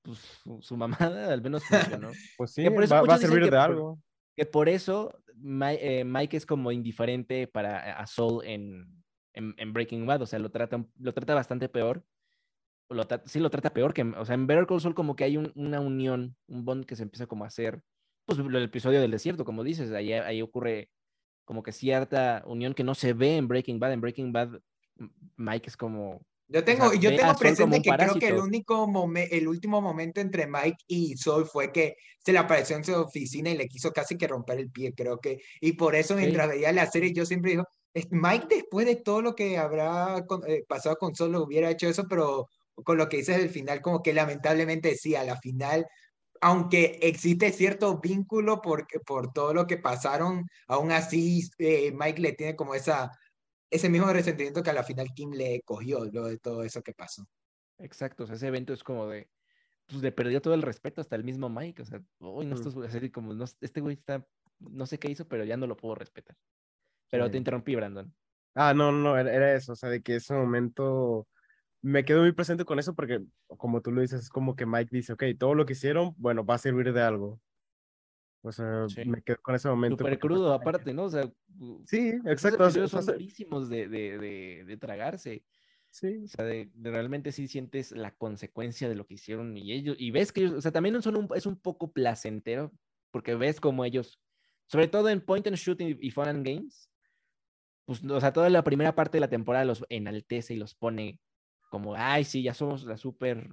pues, 0.00 0.18
su 0.60 0.76
mamada 0.76 1.30
al 1.30 1.42
menos 1.42 1.64
funcionó. 1.64 2.10
pues 2.38 2.52
sí, 2.52 2.64
va, 2.64 3.02
va, 3.02 3.14
a 3.14 3.18
servir 3.18 3.50
de 3.50 3.58
algo. 3.58 3.98
Que 4.34 4.46
por 4.46 4.70
eso 4.70 5.21
eh, 5.44 6.04
Mike, 6.04 6.36
es 6.36 6.46
como 6.46 6.72
indiferente 6.72 7.46
para 7.46 7.98
a 7.98 8.06
Saul 8.06 8.44
en, 8.44 9.02
en, 9.34 9.72
Breaking 9.72 10.06
Bad, 10.06 10.22
o 10.22 10.26
sea, 10.26 10.38
lo 10.38 10.50
trata, 10.50 10.84
lo 10.98 11.12
trata 11.12 11.34
bastante 11.34 11.68
peor. 11.68 12.04
Lo 12.88 13.06
sí, 13.24 13.40
lo 13.40 13.48
trata 13.48 13.72
peor 13.72 13.94
que, 13.94 14.02
o 14.02 14.24
sea, 14.24 14.34
en 14.34 14.46
Better 14.46 14.66
Call 14.66 14.80
Saul 14.80 14.94
como 14.94 15.16
que 15.16 15.24
hay 15.24 15.36
una 15.36 15.80
unión, 15.80 16.36
un 16.46 16.64
bond 16.64 16.84
que 16.84 16.96
se 16.96 17.04
empieza 17.04 17.26
como 17.26 17.44
a 17.44 17.46
hacer, 17.46 17.82
pues 18.26 18.38
el 18.38 18.54
episodio 18.56 19.00
del 19.00 19.10
desierto, 19.10 19.44
como 19.44 19.64
dices, 19.64 19.90
ahí, 19.92 20.12
ahí 20.12 20.42
ocurre 20.42 20.90
como 21.44 21.62
que 21.62 21.72
cierta 21.72 22.42
unión 22.46 22.74
que 22.74 22.84
no 22.84 22.94
se 22.94 23.14
ve 23.14 23.36
en 23.36 23.48
Breaking 23.48 23.80
Bad. 23.80 23.92
En 23.92 24.00
Breaking 24.00 24.32
Bad, 24.32 24.60
Mike 25.36 25.68
es 25.68 25.76
como 25.76 26.24
yo 26.48 26.64
tengo, 26.64 26.92
yo 26.92 27.14
tengo 27.16 27.34
presente 27.34 27.80
que 27.80 27.90
creo 27.90 28.14
que 28.14 28.28
el 28.28 28.38
único 28.38 28.86
momento, 28.86 29.34
el 29.34 29.48
último 29.48 29.80
momento 29.80 30.20
entre 30.20 30.46
Mike 30.46 30.84
y 30.86 31.16
Sol 31.16 31.46
fue 31.46 31.72
que 31.72 31.96
se 32.18 32.32
le 32.32 32.38
apareció 32.38 32.76
en 32.76 32.84
su 32.84 32.94
oficina 32.94 33.50
y 33.50 33.56
le 33.56 33.68
quiso 33.68 33.90
casi 33.92 34.16
que 34.16 34.28
romper 34.28 34.58
el 34.58 34.70
pie, 34.70 34.92
creo 34.94 35.18
que. 35.18 35.38
Y 35.60 35.72
por 35.72 35.94
eso 35.94 36.14
mientras 36.14 36.48
veía 36.48 36.72
la 36.72 36.90
serie 36.90 37.12
yo 37.12 37.24
siempre 37.24 37.52
digo, 37.52 37.64
Mike 38.10 38.46
después 38.48 38.86
de 38.86 38.96
todo 38.96 39.22
lo 39.22 39.34
que 39.34 39.58
habrá 39.58 40.24
eh, 40.46 40.64
pasado 40.68 40.96
con 40.96 41.14
Sol 41.14 41.34
hubiera 41.36 41.70
hecho 41.70 41.88
eso, 41.88 42.06
pero 42.08 42.48
con 42.84 42.96
lo 42.96 43.08
que 43.08 43.18
dices 43.18 43.38
del 43.38 43.50
final, 43.50 43.80
como 43.80 44.02
que 44.02 44.12
lamentablemente 44.12 44.96
sí, 44.96 45.14
a 45.14 45.24
la 45.24 45.36
final, 45.36 45.86
aunque 46.40 46.98
existe 47.02 47.52
cierto 47.52 48.00
vínculo 48.00 48.60
por, 48.60 48.86
por 49.06 49.32
todo 49.32 49.54
lo 49.54 49.66
que 49.66 49.76
pasaron, 49.76 50.44
aún 50.66 50.90
así 50.90 51.48
eh, 51.58 51.92
Mike 51.92 52.20
le 52.20 52.32
tiene 52.32 52.56
como 52.56 52.74
esa 52.74 53.10
ese 53.72 53.88
mismo 53.88 54.12
resentimiento 54.12 54.62
que 54.62 54.70
a 54.70 54.74
la 54.74 54.84
final 54.84 55.08
Kim 55.14 55.32
le 55.32 55.62
cogió 55.64 56.04
lo 56.04 56.26
de 56.26 56.38
todo 56.38 56.62
eso 56.62 56.82
que 56.82 56.92
pasó. 56.92 57.26
Exacto, 57.78 58.24
o 58.24 58.26
sea, 58.26 58.36
ese 58.36 58.46
evento 58.46 58.74
es 58.74 58.84
como 58.84 59.08
de, 59.08 59.28
pues 59.86 60.02
le 60.02 60.12
perdió 60.12 60.42
todo 60.42 60.52
el 60.52 60.62
respeto 60.62 61.00
hasta 61.00 61.16
el 61.16 61.24
mismo 61.24 61.48
Mike, 61.48 61.82
o 61.82 61.84
sea, 61.86 62.02
hoy 62.20 62.44
no 62.44 62.56
mm. 62.56 62.82
así 62.84 63.10
como, 63.10 63.32
no, 63.32 63.44
este 63.60 63.80
güey 63.80 63.94
está, 63.94 64.24
no 64.58 64.84
sé 64.84 64.98
qué 64.98 65.10
hizo, 65.10 65.26
pero 65.26 65.44
ya 65.44 65.56
no 65.56 65.66
lo 65.66 65.76
puedo 65.76 65.94
respetar. 65.94 66.36
Pero 67.10 67.30
te 67.30 67.38
interrumpí, 67.38 67.74
Brandon. 67.74 68.14
Ah, 68.54 68.74
no, 68.74 68.92
no, 68.92 69.18
era, 69.18 69.54
eso, 69.54 69.72
o 69.72 69.76
sea, 69.76 69.88
de 69.88 70.02
que 70.02 70.16
ese 70.16 70.34
momento 70.34 71.26
me 71.80 72.04
quedo 72.04 72.20
muy 72.20 72.32
presente 72.32 72.66
con 72.66 72.78
eso 72.78 72.94
porque, 72.94 73.20
como 73.46 73.80
tú 73.80 73.90
lo 73.90 74.02
dices, 74.02 74.20
es 74.20 74.28
como 74.28 74.54
que 74.54 74.66
Mike 74.66 74.90
dice, 74.92 75.14
ok, 75.14 75.24
todo 75.38 75.54
lo 75.54 75.64
que 75.64 75.72
hicieron, 75.72 76.14
bueno, 76.18 76.44
va 76.44 76.56
a 76.56 76.58
servir 76.58 76.92
de 76.92 77.02
algo. 77.02 77.40
O 78.44 78.50
sea, 78.50 78.86
me 79.06 79.22
quedo 79.22 79.36
con 79.40 79.54
ese 79.54 79.68
momento. 79.68 79.98
Súper 79.98 80.18
crudo, 80.18 80.52
aparte, 80.52 80.92
¿no? 80.92 81.04
O 81.04 81.10
sea, 81.10 81.30
sí, 81.86 82.12
exacto. 82.26 82.68
son 82.88 83.06
durísimos 83.06 83.68
de, 83.68 83.88
de, 83.88 84.64
de, 84.64 84.76
tragarse. 84.76 85.44
Sí. 85.90 86.22
O 86.24 86.26
sea, 86.26 86.44
de, 86.44 86.68
realmente 86.74 87.30
sí 87.30 87.46
sientes 87.46 87.92
la 87.92 88.10
consecuencia 88.16 88.88
de 88.88 88.96
lo 88.96 89.06
que 89.06 89.14
hicieron 89.14 89.56
y 89.56 89.72
ellos, 89.72 89.96
y 89.98 90.10
ves 90.10 90.32
que 90.32 90.40
ellos, 90.40 90.54
o 90.54 90.60
sea, 90.60 90.72
también 90.72 91.00
son 91.02 91.16
un, 91.16 91.28
es 91.36 91.46
un 91.46 91.56
poco 91.56 91.92
placentero, 91.92 92.72
porque 93.12 93.36
ves 93.36 93.60
como 93.60 93.84
ellos, 93.84 94.20
sobre 94.66 94.88
todo 94.88 95.08
en 95.08 95.20
Point 95.20 95.46
and 95.46 95.56
Shoot 95.56 95.80
y, 95.80 96.10
Fun 96.10 96.28
and 96.28 96.44
Games, 96.44 96.90
pues, 97.84 98.02
o 98.04 98.20
sea, 98.20 98.32
toda 98.32 98.50
la 98.50 98.64
primera 98.64 98.94
parte 98.94 99.18
de 99.18 99.20
la 99.20 99.30
temporada 99.30 99.64
los 99.64 99.84
enaltece 99.88 100.54
y 100.54 100.56
los 100.56 100.74
pone 100.74 101.20
como, 101.70 101.94
ay, 101.94 102.24
sí, 102.24 102.42
ya 102.42 102.54
somos 102.54 102.84
la 102.84 102.96
super 102.96 103.48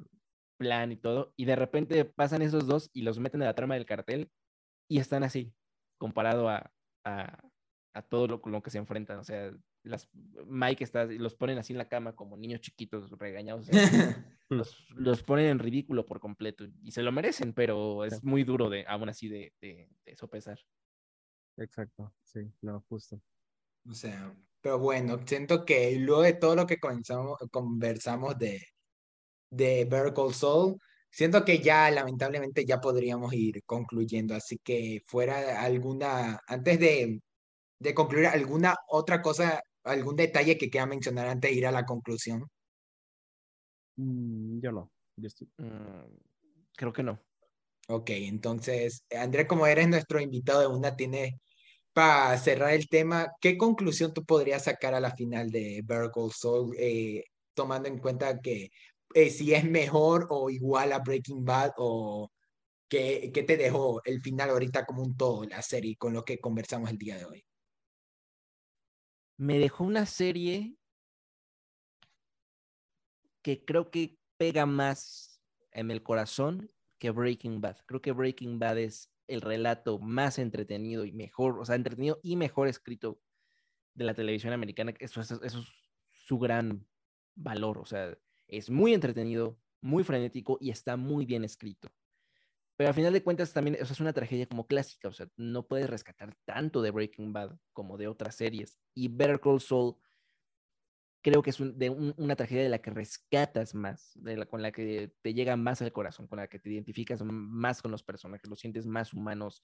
plan 0.57 0.91
y 0.91 0.95
todo, 0.95 1.34
y 1.36 1.45
de 1.45 1.56
repente 1.56 2.06
pasan 2.06 2.41
esos 2.41 2.66
dos 2.66 2.90
y 2.91 3.03
los 3.03 3.20
meten 3.20 3.41
en 3.41 3.48
la 3.48 3.56
trama 3.56 3.76
del 3.76 3.86
cartel 3.86 4.32
y 4.90 4.99
están 4.99 5.24
así, 5.24 5.53
comparado 5.98 6.49
a, 6.49 6.74
a, 7.06 7.40
a 7.94 8.02
todo 8.02 8.28
lo, 8.28 8.41
lo, 8.44 8.61
que 8.61 8.72
se 8.72 8.80
enfrentan. 8.80 9.20
O 9.20 9.24
sea, 9.24 9.53
las, 9.84 10.10
Mike 10.48 10.84
está, 10.84 11.06
los 11.06 11.36
ponen 11.36 11.60
así 11.60 11.74
en 11.74 11.78
la 11.78 11.88
cama 11.88 12.16
como 12.16 12.36
niños 12.36 12.61
chiquitos 12.61 13.11
regañados. 13.11 13.70
los, 14.49 14.90
los, 14.95 15.24
ponen 15.24 15.45
en 15.45 15.60
ridículo 15.60 16.06
por 16.06 16.20
completo 16.20 16.66
y 16.82 16.91
se 16.91 17.03
lo 17.03 17.11
merecen, 17.11 17.53
pero 17.53 18.03
es 18.03 18.24
muy 18.24 18.44
duro 18.44 18.70
de, 18.70 18.86
aún 18.88 19.07
así 19.07 19.30
de, 19.30 19.53
de, 19.61 19.88
de 20.06 20.16
sopesar. 20.16 20.60
Exacto, 21.56 22.14
sí, 22.24 22.52
no, 22.61 22.84
justo. 22.90 23.22
O 23.88 23.94
sea, 23.94 24.36
pero 24.61 24.80
bueno, 24.80 25.20
siento 25.26 25.66
que 25.66 25.95
luego 25.99 26.24
de 26.24 26.34
todo 26.34 26.56
lo 26.56 26.66
que 26.66 26.80
comenzamos, 26.80 27.38
conversamos 27.52 28.38
de, 28.38 28.61
de 29.52 29.86
Better 29.86 30.34
Soul, 30.34 30.80
siento 31.10 31.44
que 31.45 31.60
ya 31.60 31.90
lamentablemente 31.91 32.65
ya 32.65 32.80
podríamos 32.80 33.34
ir 33.34 33.64
concluyendo, 33.65 34.36
así 34.36 34.60
que 34.64 35.02
fuera 35.06 35.61
alguna, 35.61 36.40
antes 36.48 36.80
de, 36.80 37.22
de 37.80 37.94
concluir, 37.94 38.27
alguna 38.27 38.76
otra 38.88 39.22
cosa, 39.22 39.61
algún 39.84 40.15
detalle 40.15 40.57
que 40.57 40.69
quiera 40.69 40.86
mencionar 40.86 41.27
antes 41.27 41.52
de 41.52 41.57
ir 41.57 41.68
a 41.68 41.72
la 41.72 41.86
conclusión. 41.86 42.45
Mm, 43.98 44.60
yo 44.61 44.72
no, 44.72 44.91
yo 45.15 45.27
estoy... 45.27 45.49
Mm, 45.57 46.18
creo 46.76 46.94
que 46.94 47.03
no. 47.03 47.19
Ok, 47.88 48.11
entonces, 48.11 49.03
Andrés, 49.18 49.48
como 49.48 49.65
eres 49.65 49.88
nuestro 49.88 50.22
invitado 50.22 50.61
de 50.61 50.68
una, 50.68 50.95
tiene 50.95 51.40
para 51.94 52.38
cerrar 52.38 52.73
el 52.73 52.88
tema, 52.88 53.34
¿qué 53.41 53.57
conclusión 53.57 54.14
tú 54.14 54.23
podrías 54.26 54.65
sacar 54.65 54.94
a 54.94 54.99
la 54.99 55.15
final 55.15 55.49
de 55.49 55.81
Virgo 55.84 56.30
Soul, 56.31 56.76
eh, 56.80 57.23
tomando 57.53 57.90
en 57.90 57.98
cuenta 57.98 58.40
que 58.40 58.69
eh, 59.14 59.30
si 59.30 59.53
es 59.53 59.64
mejor 59.64 60.27
o 60.30 60.49
igual 60.49 60.91
a 60.91 60.99
Breaking 60.99 61.44
Bad 61.44 61.73
o 61.77 62.31
qué, 62.88 63.31
qué 63.34 63.44
te 63.44 63.57
dejó 63.57 64.02
el 64.06 64.22
final 64.22 64.49
ahorita 64.49 64.86
como 64.86 65.03
un 65.03 65.15
todo, 65.15 65.44
la 65.45 65.61
serie, 65.61 65.98
con 65.98 66.14
lo 66.14 66.23
que 66.23 66.40
conversamos 66.40 66.90
el 66.90 66.98
día 66.98 67.18
de 67.18 67.26
hoy? 67.26 67.45
Me 69.38 69.57
dejó 69.57 69.84
una 69.84 70.06
serie 70.06 70.76
que 73.41 73.64
creo 73.64 73.90
que 73.90 74.18
pega 74.38 74.65
más 74.65 75.41
en 75.72 75.91
el 75.91 76.03
corazón 76.03 76.72
que 76.98 77.11
Breaking 77.11 77.61
Bad. 77.61 77.77
Creo 77.86 78.02
que 78.02 78.11
Breaking 78.11 78.60
Bad 78.60 78.77
es 78.80 79.11
el 79.27 79.41
relato 79.41 79.99
más 79.99 80.40
entretenido 80.40 81.06
y 81.06 81.11
mejor, 81.11 81.60
o 81.60 81.65
sea, 81.65 81.76
entretenido 81.76 82.19
y 82.23 82.36
mejor 82.36 82.68
escrito 82.68 83.22
de 83.94 84.06
la 84.06 84.14
televisión 84.14 84.53
americana. 84.53 84.94
Eso, 84.99 85.22
eso, 85.22 85.41
eso 85.44 85.60
es 85.60 85.68
su 86.11 86.38
gran 86.38 86.86
valor, 87.36 87.77
o 87.77 87.86
sea, 87.86 88.18
es 88.49 88.69
muy 88.69 88.93
entretenido, 88.93 89.57
muy 89.81 90.03
frenético 90.03 90.57
y 90.59 90.71
está 90.71 90.97
muy 90.97 91.26
bien 91.26 91.43
escrito. 91.43 91.89
Pero 92.76 92.89
al 92.89 92.93
final 92.95 93.11
de 93.11 93.23
cuentas 93.23 93.51
también 93.51 93.77
o 93.80 93.84
es 93.84 93.99
una 93.99 94.13
tragedia 94.13 94.47
como 94.47 94.65
clásica, 94.65 95.09
o 95.09 95.13
sea, 95.13 95.27
no 95.35 95.67
puedes 95.67 95.89
rescatar 95.89 96.35
tanto 96.45 96.81
de 96.81 96.91
Breaking 96.91 97.34
Bad 97.34 97.57
como 97.73 97.97
de 97.97 98.07
otras 98.07 98.35
series. 98.35 98.80
Y 98.93 99.09
Better 99.09 99.39
Call 99.39 99.59
Saul 99.59 99.97
creo 101.21 101.41
que 101.41 101.49
es 101.49 101.59
una 101.59 102.35
tragedia 102.35 102.63
de 102.63 102.69
la 102.69 102.80
que 102.80 102.91
rescatas 102.91 103.76
más, 103.76 104.11
de 104.15 104.38
la, 104.38 104.45
con 104.45 104.61
la 104.61 104.71
que 104.71 105.11
te 105.21 105.34
llega 105.34 105.57
más 105.57 105.81
al 105.81 105.91
corazón, 105.91 106.27
con 106.27 106.38
la 106.38 106.47
que 106.47 106.59
te 106.59 106.69
identificas 106.69 107.21
más 107.23 107.81
con 107.81 107.91
los 107.91 108.03
personajes, 108.03 108.49
los 108.49 108.59
sientes 108.59 108.85
más 108.85 109.13
humanos, 109.13 109.63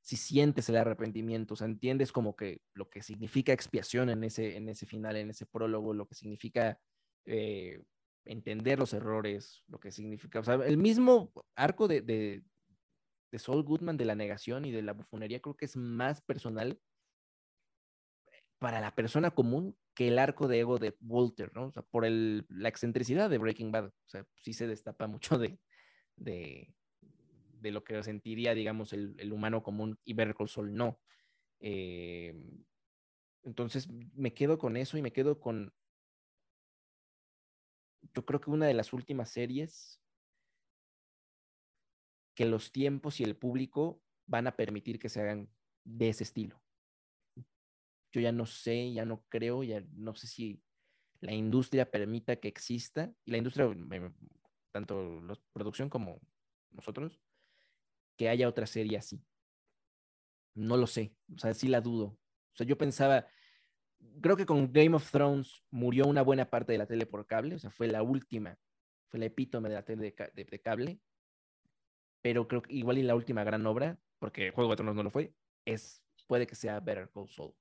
si 0.00 0.16
sientes 0.16 0.68
el 0.68 0.76
arrepentimiento, 0.76 1.54
o 1.54 1.56
sea, 1.56 1.66
entiendes 1.66 2.12
como 2.12 2.34
que 2.34 2.62
lo 2.74 2.88
que 2.90 3.02
significa 3.02 3.52
expiación 3.52 4.10
en 4.10 4.24
ese, 4.24 4.56
en 4.56 4.68
ese 4.68 4.86
final, 4.86 5.16
en 5.16 5.30
ese 5.30 5.46
prólogo, 5.46 5.94
lo 5.94 6.06
que 6.06 6.14
significa 6.14 6.80
eh, 7.24 7.82
entender 8.26 8.78
los 8.78 8.92
errores, 8.92 9.62
lo 9.68 9.78
que 9.78 9.90
significa, 9.90 10.40
o 10.40 10.44
sea, 10.44 10.54
el 10.54 10.76
mismo 10.76 11.32
arco 11.54 11.88
de, 11.88 12.02
de, 12.02 12.42
de 13.30 13.38
Saul 13.38 13.62
Goodman 13.62 13.96
de 13.96 14.04
la 14.04 14.14
negación 14.14 14.64
y 14.64 14.72
de 14.72 14.82
la 14.82 14.92
bufonería 14.92 15.40
creo 15.40 15.56
que 15.56 15.64
es 15.64 15.76
más 15.76 16.20
personal 16.20 16.80
para 18.58 18.80
la 18.80 18.94
persona 18.94 19.30
común 19.30 19.76
que 19.94 20.08
el 20.08 20.18
arco 20.18 20.48
de 20.48 20.60
ego 20.60 20.78
de 20.78 20.96
Walter, 21.00 21.52
¿no? 21.54 21.66
O 21.66 21.72
sea, 21.72 21.82
por 21.82 22.04
el, 22.04 22.46
la 22.48 22.68
excentricidad 22.68 23.30
de 23.30 23.38
Breaking 23.38 23.72
Bad, 23.72 23.86
o 23.86 24.08
sea, 24.08 24.26
sí 24.36 24.52
se 24.52 24.66
destapa 24.66 25.06
mucho 25.06 25.38
de, 25.38 25.58
de, 26.16 26.74
de 27.60 27.70
lo 27.70 27.84
que 27.84 28.02
sentiría, 28.02 28.54
digamos, 28.54 28.92
el, 28.92 29.14
el 29.18 29.32
humano 29.32 29.62
común 29.62 29.98
y 30.04 30.14
Better 30.14 30.34
Call 30.34 30.74
no. 30.74 31.00
Eh, 31.60 32.34
entonces 33.42 33.88
me 34.14 34.34
quedo 34.34 34.58
con 34.58 34.76
eso 34.76 34.98
y 34.98 35.02
me 35.02 35.12
quedo 35.12 35.40
con 35.40 35.72
yo 38.14 38.24
creo 38.24 38.40
que 38.40 38.50
una 38.50 38.66
de 38.66 38.74
las 38.74 38.92
últimas 38.92 39.30
series 39.30 40.00
que 42.34 42.44
los 42.44 42.70
tiempos 42.70 43.20
y 43.20 43.24
el 43.24 43.36
público 43.36 44.02
van 44.26 44.46
a 44.46 44.56
permitir 44.56 44.98
que 44.98 45.08
se 45.08 45.20
hagan 45.20 45.48
de 45.84 46.10
ese 46.10 46.24
estilo. 46.24 46.62
Yo 48.12 48.20
ya 48.20 48.32
no 48.32 48.46
sé, 48.46 48.92
ya 48.92 49.04
no 49.04 49.24
creo, 49.28 49.62
ya 49.62 49.84
no 49.92 50.14
sé 50.14 50.26
si 50.26 50.62
la 51.20 51.32
industria 51.32 51.90
permita 51.90 52.36
que 52.36 52.48
exista, 52.48 53.12
y 53.24 53.30
la 53.30 53.38
industria, 53.38 53.68
tanto 54.70 55.20
la 55.22 55.38
producción 55.52 55.88
como 55.88 56.20
nosotros, 56.70 57.20
que 58.16 58.28
haya 58.28 58.48
otra 58.48 58.66
serie 58.66 58.98
así. 58.98 59.22
No 60.54 60.76
lo 60.76 60.86
sé, 60.86 61.14
o 61.34 61.38
sea, 61.38 61.54
sí 61.54 61.68
la 61.68 61.80
dudo. 61.80 62.06
O 62.06 62.56
sea, 62.56 62.66
yo 62.66 62.78
pensaba, 62.78 63.26
creo 64.20 64.36
que 64.36 64.46
con 64.46 64.72
Game 64.72 64.96
of 64.96 65.10
Thrones 65.10 65.62
murió 65.70 66.06
una 66.06 66.22
buena 66.22 66.48
parte 66.50 66.72
de 66.72 66.78
la 66.78 66.86
tele 66.86 67.06
por 67.06 67.26
cable, 67.26 67.54
o 67.54 67.58
sea, 67.58 67.70
fue 67.70 67.88
la 67.88 68.02
última, 68.02 68.58
fue 69.08 69.20
la 69.20 69.26
epítome 69.26 69.68
de 69.68 69.74
la 69.74 69.84
tele 69.84 70.14
de, 70.34 70.60
cable, 70.60 71.00
pero 72.22 72.48
creo 72.48 72.62
que 72.62 72.74
igual 72.74 72.98
y 72.98 73.02
la 73.02 73.14
última 73.14 73.44
gran 73.44 73.66
obra, 73.66 73.98
porque 74.18 74.50
Juego 74.50 74.70
de 74.70 74.76
Tronos 74.76 74.96
no 74.96 75.02
lo 75.02 75.10
fue, 75.10 75.32
es, 75.64 76.02
puede 76.26 76.46
que 76.46 76.54
sea 76.54 76.80
Better 76.80 77.10
Call 77.10 77.28
Saul. 77.28 77.54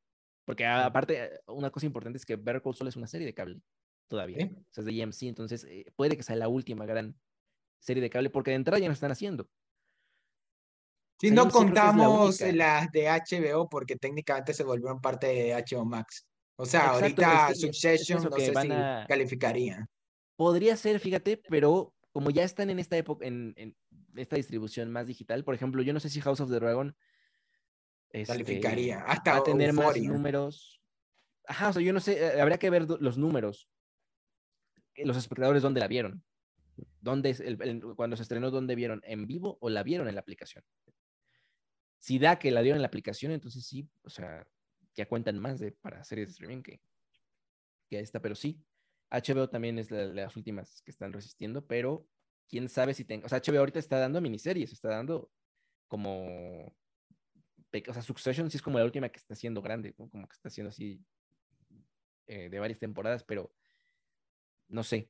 Porque 0.45 0.65
aparte, 0.65 1.41
una 1.47 1.71
cosa 1.71 1.87
importante 1.87 2.17
es 2.17 2.25
que 2.25 2.35
Better 2.35 2.61
Call 2.61 2.75
Saul 2.75 2.87
es 2.87 2.95
una 2.95 3.07
serie 3.07 3.25
de 3.25 3.33
cable 3.33 3.61
todavía, 4.07 4.45
o 4.45 4.73
sea, 4.73 4.81
es 4.81 4.85
de 4.85 5.01
EMC, 5.01 5.23
entonces 5.23 5.63
eh, 5.65 5.91
puede 5.95 6.15
que 6.15 6.23
sea 6.23 6.35
la 6.35 6.47
última 6.47 6.85
gran 6.85 7.19
serie 7.79 8.01
de 8.01 8.09
cable, 8.09 8.29
porque 8.29 8.51
de 8.51 8.57
entrada 8.57 8.79
ya 8.79 8.87
no 8.87 8.93
están 8.93 9.11
haciendo. 9.11 9.49
Si 11.19 11.31
no 11.31 11.49
contamos 11.49 12.41
las 12.41 12.91
de 12.91 13.07
HBO, 13.07 13.69
porque 13.69 13.95
técnicamente 13.95 14.53
se 14.53 14.63
volvieron 14.63 14.99
parte 14.99 15.27
de 15.27 15.53
HBO 15.53 15.85
Max. 15.85 16.25
O 16.57 16.65
sea, 16.65 16.91
ahorita 16.91 17.53
Succession 17.53 18.23
no 18.23 18.31
sé 18.37 18.47
si 18.47 18.69
calificaría. 19.07 19.89
Podría 20.35 20.75
ser, 20.75 20.99
fíjate, 20.99 21.41
pero 21.49 21.93
como 22.11 22.29
ya 22.29 22.43
están 22.43 22.69
en 22.69 22.79
esta 22.79 22.97
época, 22.97 23.25
en, 23.25 23.75
esta 24.15 24.35
distribución 24.35 24.91
más 24.91 25.07
digital, 25.07 25.43
por 25.43 25.55
ejemplo, 25.55 25.81
yo 25.81 25.93
no 25.93 25.99
sé 25.99 26.09
si 26.09 26.21
House 26.21 26.39
of 26.39 26.49
the 26.49 26.55
Dragon 26.55 26.95
este, 28.09 28.31
calificaría 28.31 28.99
hasta 29.01 29.33
va 29.33 29.37
a 29.39 29.43
tener 29.43 29.73
más 29.73 29.97
números. 29.97 30.81
Ajá, 31.47 31.69
o 31.69 31.73
sea, 31.73 31.81
yo 31.81 31.93
no 31.93 31.99
sé, 31.99 32.17
eh, 32.23 32.41
habría 32.41 32.57
que 32.57 32.69
ver 32.69 32.87
los 32.89 33.17
números. 33.17 33.69
Los 34.95 35.17
espectadores, 35.17 35.61
¿dónde 35.61 35.81
la 35.81 35.87
vieron? 35.87 36.23
¿Dónde 37.01 37.31
es 37.31 37.43
cuando 37.95 38.15
se 38.15 38.23
estrenó, 38.23 38.49
dónde 38.49 38.75
vieron? 38.75 39.01
¿En 39.05 39.27
vivo 39.27 39.57
o 39.59 39.69
la 39.69 39.83
vieron 39.83 40.07
en 40.07 40.15
la 40.15 40.21
aplicación? 40.21 40.63
Si 42.05 42.19
da 42.19 42.37
que 42.37 42.51
la 42.51 42.61
dieron 42.61 42.77
en 42.77 42.83
la 42.83 42.87
aplicación, 42.87 43.31
entonces 43.31 43.65
sí, 43.65 43.89
o 44.03 44.11
sea, 44.11 44.47
ya 44.93 45.07
cuentan 45.07 45.39
más 45.39 45.57
de, 45.57 45.71
para 45.71 46.03
series 46.03 46.27
de 46.27 46.31
streaming 46.33 46.61
que, 46.61 46.79
que 47.89 47.99
esta, 47.99 48.21
pero 48.21 48.35
sí. 48.35 48.63
HBO 49.09 49.49
también 49.49 49.79
es 49.79 49.89
las 49.89 50.35
últimas 50.35 50.83
que 50.83 50.91
están 50.91 51.13
resistiendo, 51.13 51.65
pero 51.65 52.07
quién 52.47 52.69
sabe 52.69 52.93
si 52.93 53.05
tenga, 53.05 53.25
o 53.25 53.29
sea, 53.29 53.41
HBO 53.41 53.57
ahorita 53.57 53.79
está 53.79 53.97
dando 53.97 54.21
miniseries, 54.21 54.71
está 54.71 54.89
dando 54.89 55.31
como, 55.87 56.67
o 56.67 57.93
sea, 57.93 58.03
Succession 58.03 58.51
sí 58.51 58.57
es 58.57 58.61
como 58.61 58.77
la 58.77 58.85
última 58.85 59.09
que 59.09 59.17
está 59.17 59.33
haciendo 59.33 59.63
grande, 59.63 59.95
como 59.95 60.27
que 60.27 60.33
está 60.33 60.49
haciendo 60.49 60.69
así 60.69 61.03
eh, 62.27 62.49
de 62.49 62.59
varias 62.59 62.77
temporadas, 62.77 63.23
pero 63.23 63.51
no 64.67 64.83
sé. 64.83 65.09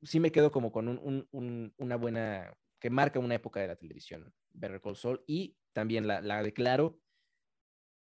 Sí 0.00 0.20
me 0.20 0.30
quedo 0.30 0.52
como 0.52 0.70
con 0.70 0.86
un, 0.86 1.74
una 1.76 1.96
buena, 1.96 2.56
que 2.80 2.90
marca 2.90 3.18
una 3.18 3.34
época 3.34 3.60
de 3.60 3.68
la 3.68 3.76
televisión, 3.76 4.32
Better 4.50 4.80
Call 4.80 4.96
Saul, 4.96 5.22
y 5.26 5.56
también 5.72 6.06
la, 6.06 6.20
la 6.20 6.42
declaro 6.42 7.00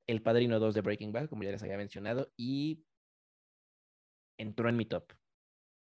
el 0.07 0.23
Padrino 0.23 0.59
2 0.59 0.75
de 0.75 0.81
Breaking 0.81 1.13
Bad, 1.13 1.29
como 1.29 1.43
ya 1.43 1.51
les 1.51 1.63
había 1.63 1.77
mencionado, 1.77 2.33
y 2.37 2.85
entró 4.39 4.69
en 4.69 4.77
mi 4.77 4.87
top 4.87 5.13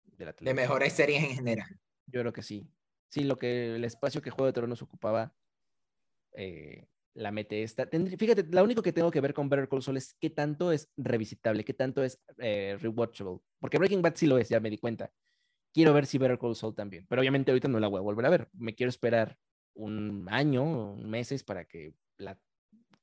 de 0.05 0.25
la 0.25 0.35
De 0.39 0.53
mejores 0.53 0.93
series 0.93 1.23
en 1.23 1.29
general. 1.31 1.67
Yo 2.07 2.21
creo 2.21 2.33
que 2.33 2.41
sí. 2.41 2.69
Sí, 3.09 3.23
lo 3.23 3.37
que 3.37 3.75
el 3.75 3.83
espacio 3.83 4.21
que 4.21 4.29
Juego 4.29 4.47
de 4.47 4.53
Tronos 4.53 4.81
ocupaba 4.81 5.35
eh, 6.33 6.87
la 7.13 7.31
mete 7.31 7.63
esta. 7.63 7.87
fíjate, 7.87 8.43
lo 8.43 8.63
único 8.63 8.81
que 8.81 8.93
tengo 8.93 9.11
que 9.11 9.21
ver 9.21 9.33
con 9.33 9.49
Better 9.49 9.69
Call 9.69 9.81
Saul 9.81 9.97
es 9.97 10.15
qué 10.19 10.29
tanto 10.29 10.71
es 10.71 10.91
revisitable, 10.97 11.63
qué 11.63 11.73
tanto 11.73 12.03
es 12.03 12.21
eh, 12.37 12.77
rewatchable. 12.79 13.39
Porque 13.59 13.77
Breaking 13.77 14.01
Bad 14.01 14.15
sí 14.15 14.27
lo 14.27 14.37
es, 14.37 14.49
ya 14.49 14.59
me 14.59 14.69
di 14.69 14.77
cuenta. 14.77 15.11
Quiero 15.75 15.93
ver 15.93 16.05
si 16.05 16.17
Better 16.17 16.39
Call 16.39 16.55
Saul 16.55 16.73
también. 16.73 17.05
Pero 17.09 17.19
obviamente 17.19 17.51
ahorita 17.51 17.67
no 17.67 17.81
la 17.81 17.89
voy 17.89 17.99
a 17.99 18.01
volver 18.01 18.25
a 18.25 18.29
ver. 18.29 18.49
Me 18.53 18.75
quiero 18.75 18.87
esperar 18.87 19.37
un 19.73 20.25
año, 20.31 20.95
meses 20.95 21.43
para 21.43 21.65
que 21.65 21.93
la 22.15 22.39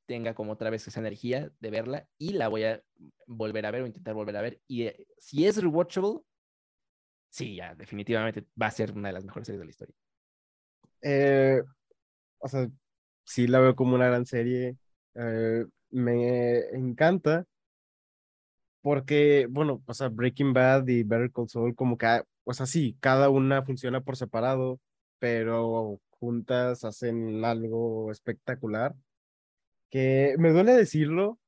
tenga 0.07 0.33
como 0.33 0.53
otra 0.53 0.71
vez 0.71 0.89
esa 0.89 1.01
energía 1.01 1.53
de 1.61 1.71
verla 1.71 2.09
y 2.17 2.33
la 2.33 2.49
voy 2.49 2.65
a 2.65 2.83
volver 3.27 3.67
a 3.67 3.71
ver 3.73 3.83
o 3.83 3.87
intentar 3.87 4.15
volver 4.15 4.39
a 4.39 4.41
ver. 4.41 4.63
Y 4.67 4.85
eh, 4.85 5.07
si 5.19 5.45
es 5.47 5.61
rewatchable, 5.61 6.21
sí, 7.29 7.57
ya 7.57 7.75
definitivamente 7.75 8.47
va 8.61 8.69
a 8.69 8.71
ser 8.71 8.93
una 8.93 9.09
de 9.09 9.13
las 9.13 9.25
mejores 9.27 9.49
series 9.49 9.61
de 9.61 9.67
la 9.67 9.71
historia. 9.71 9.95
Eh, 11.03 11.63
o 12.39 12.49
sea, 12.49 12.71
sí 13.27 13.49
la 13.49 13.61
veo 13.61 13.77
como 13.77 13.97
una 13.97 14.07
gran 14.07 14.25
serie. 14.25 14.79
Eh, 15.15 15.67
me 15.91 16.61
encanta 16.71 17.45
porque, 18.81 19.47
bueno, 19.51 19.83
o 19.87 19.93
sea, 19.93 20.09
Breaking 20.09 20.55
Bad 20.55 20.89
y 20.89 21.03
Better 21.03 21.31
Call 21.31 21.51
Saul, 21.51 21.75
como 21.75 21.99
que, 21.99 22.23
o 22.45 22.55
sea, 22.55 22.67
sí, 22.67 22.97
cada 23.01 23.31
una 23.31 23.63
funciona 23.63 24.01
por 24.01 24.17
separado, 24.17 24.81
pero 25.19 26.01
juntas 26.11 26.85
hacen 26.85 27.45
algo 27.45 28.11
espectacular. 28.13 28.95
Que 29.91 30.35
me 30.39 30.53
duele 30.53 30.73
decirlo. 30.75 31.39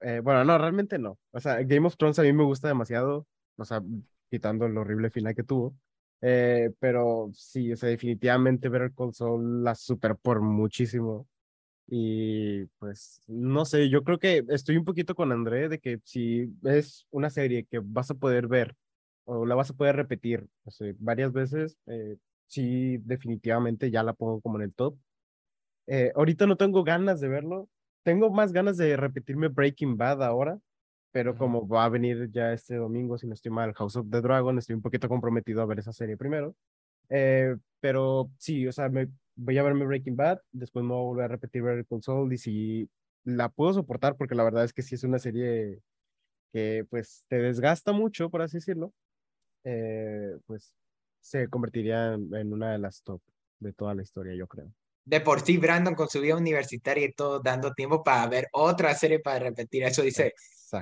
Eh, 0.00 0.20
bueno, 0.22 0.44
no, 0.44 0.58
realmente 0.58 0.98
no. 0.98 1.18
O 1.32 1.40
sea, 1.40 1.62
Game 1.64 1.86
of 1.86 1.96
Thrones 1.96 2.18
a 2.18 2.22
mí 2.22 2.32
me 2.32 2.44
gusta 2.44 2.68
demasiado. 2.68 3.26
O 3.56 3.64
sea, 3.64 3.82
quitando 4.30 4.66
el 4.66 4.78
horrible 4.78 5.10
final 5.10 5.34
que 5.34 5.44
tuvo. 5.44 5.76
Eh, 6.22 6.70
pero 6.80 7.30
sí, 7.34 7.72
o 7.72 7.76
sea, 7.76 7.88
definitivamente 7.88 8.68
Better 8.68 8.92
Call 8.94 9.14
Saul 9.14 9.64
la 9.64 9.74
super 9.74 10.16
por 10.16 10.40
muchísimo. 10.42 11.28
Y 11.88 12.66
pues, 12.78 13.22
no 13.26 13.64
sé, 13.64 13.88
yo 13.90 14.04
creo 14.04 14.18
que 14.18 14.44
estoy 14.48 14.76
un 14.76 14.84
poquito 14.84 15.14
con 15.14 15.32
André 15.32 15.68
de 15.68 15.80
que 15.80 16.00
si 16.04 16.52
es 16.64 17.06
una 17.10 17.30
serie 17.30 17.64
que 17.64 17.80
vas 17.82 18.10
a 18.10 18.14
poder 18.14 18.46
ver 18.46 18.76
o 19.24 19.46
la 19.46 19.54
vas 19.54 19.70
a 19.70 19.74
poder 19.74 19.96
repetir 19.96 20.46
o 20.64 20.70
sea, 20.70 20.92
varias 20.98 21.32
veces, 21.32 21.76
eh, 21.86 22.16
sí, 22.46 22.98
definitivamente 22.98 23.90
ya 23.90 24.02
la 24.02 24.12
pongo 24.12 24.40
como 24.40 24.58
en 24.58 24.64
el 24.64 24.74
top. 24.74 24.96
Eh, 25.86 26.12
ahorita 26.14 26.46
no 26.46 26.56
tengo 26.56 26.84
ganas 26.84 27.20
de 27.20 27.28
verlo. 27.28 27.68
Tengo 28.02 28.30
más 28.30 28.52
ganas 28.52 28.76
de 28.76 28.96
repetirme 28.96 29.48
Breaking 29.48 29.96
Bad 29.96 30.22
ahora, 30.22 30.58
pero 31.12 31.36
como 31.36 31.68
va 31.68 31.84
a 31.84 31.88
venir 31.88 32.30
ya 32.32 32.52
este 32.52 32.76
domingo, 32.76 33.18
si 33.18 33.26
no 33.26 33.34
estoy 33.34 33.52
mal, 33.52 33.74
House 33.74 33.96
of 33.96 34.08
the 34.10 34.20
Dragon, 34.20 34.58
estoy 34.58 34.76
un 34.76 34.82
poquito 34.82 35.08
comprometido 35.08 35.62
a 35.62 35.66
ver 35.66 35.80
esa 35.80 35.92
serie 35.92 36.16
primero. 36.16 36.54
Eh, 37.10 37.56
pero 37.80 38.30
sí, 38.38 38.66
o 38.68 38.72
sea, 38.72 38.88
me, 38.88 39.08
voy 39.36 39.58
a 39.58 39.62
verme 39.62 39.86
Breaking 39.86 40.16
Bad, 40.16 40.40
después 40.52 40.84
me 40.84 40.92
voy 40.92 41.00
a 41.00 41.04
volver 41.06 41.24
a 41.26 41.28
repetir 41.28 41.62
Better 41.62 41.86
Saul 42.02 42.32
y 42.32 42.38
si 42.38 42.90
la 43.24 43.48
puedo 43.48 43.72
soportar, 43.74 44.16
porque 44.16 44.34
la 44.34 44.44
verdad 44.44 44.64
es 44.64 44.72
que 44.72 44.82
sí 44.82 44.94
es 44.94 45.04
una 45.04 45.18
serie 45.18 45.80
que 46.52 46.86
pues 46.90 47.24
te 47.28 47.38
desgasta 47.38 47.92
mucho, 47.92 48.30
por 48.30 48.42
así 48.42 48.58
decirlo, 48.58 48.92
eh, 49.64 50.36
pues 50.46 50.74
se 51.20 51.48
convertiría 51.48 52.14
en, 52.14 52.52
una 52.52 52.72
de 52.72 52.78
las 52.78 53.02
top 53.02 53.20
de 53.58 53.72
toda 53.72 53.94
la 53.94 54.02
historia, 54.02 54.34
yo 54.34 54.46
creo. 54.46 54.72
De 55.04 55.20
por 55.20 55.40
sí, 55.40 55.58
Brandon 55.58 55.94
con 55.94 56.08
su 56.08 56.20
vida 56.20 56.36
universitaria 56.36 57.04
y 57.04 57.12
todo, 57.12 57.40
dando 57.40 57.72
tiempo 57.72 58.02
para 58.02 58.26
ver 58.26 58.48
otra 58.52 58.94
serie 58.94 59.18
para 59.18 59.38
repetir. 59.38 59.82
Eso 59.82 60.02
dice 60.02 60.34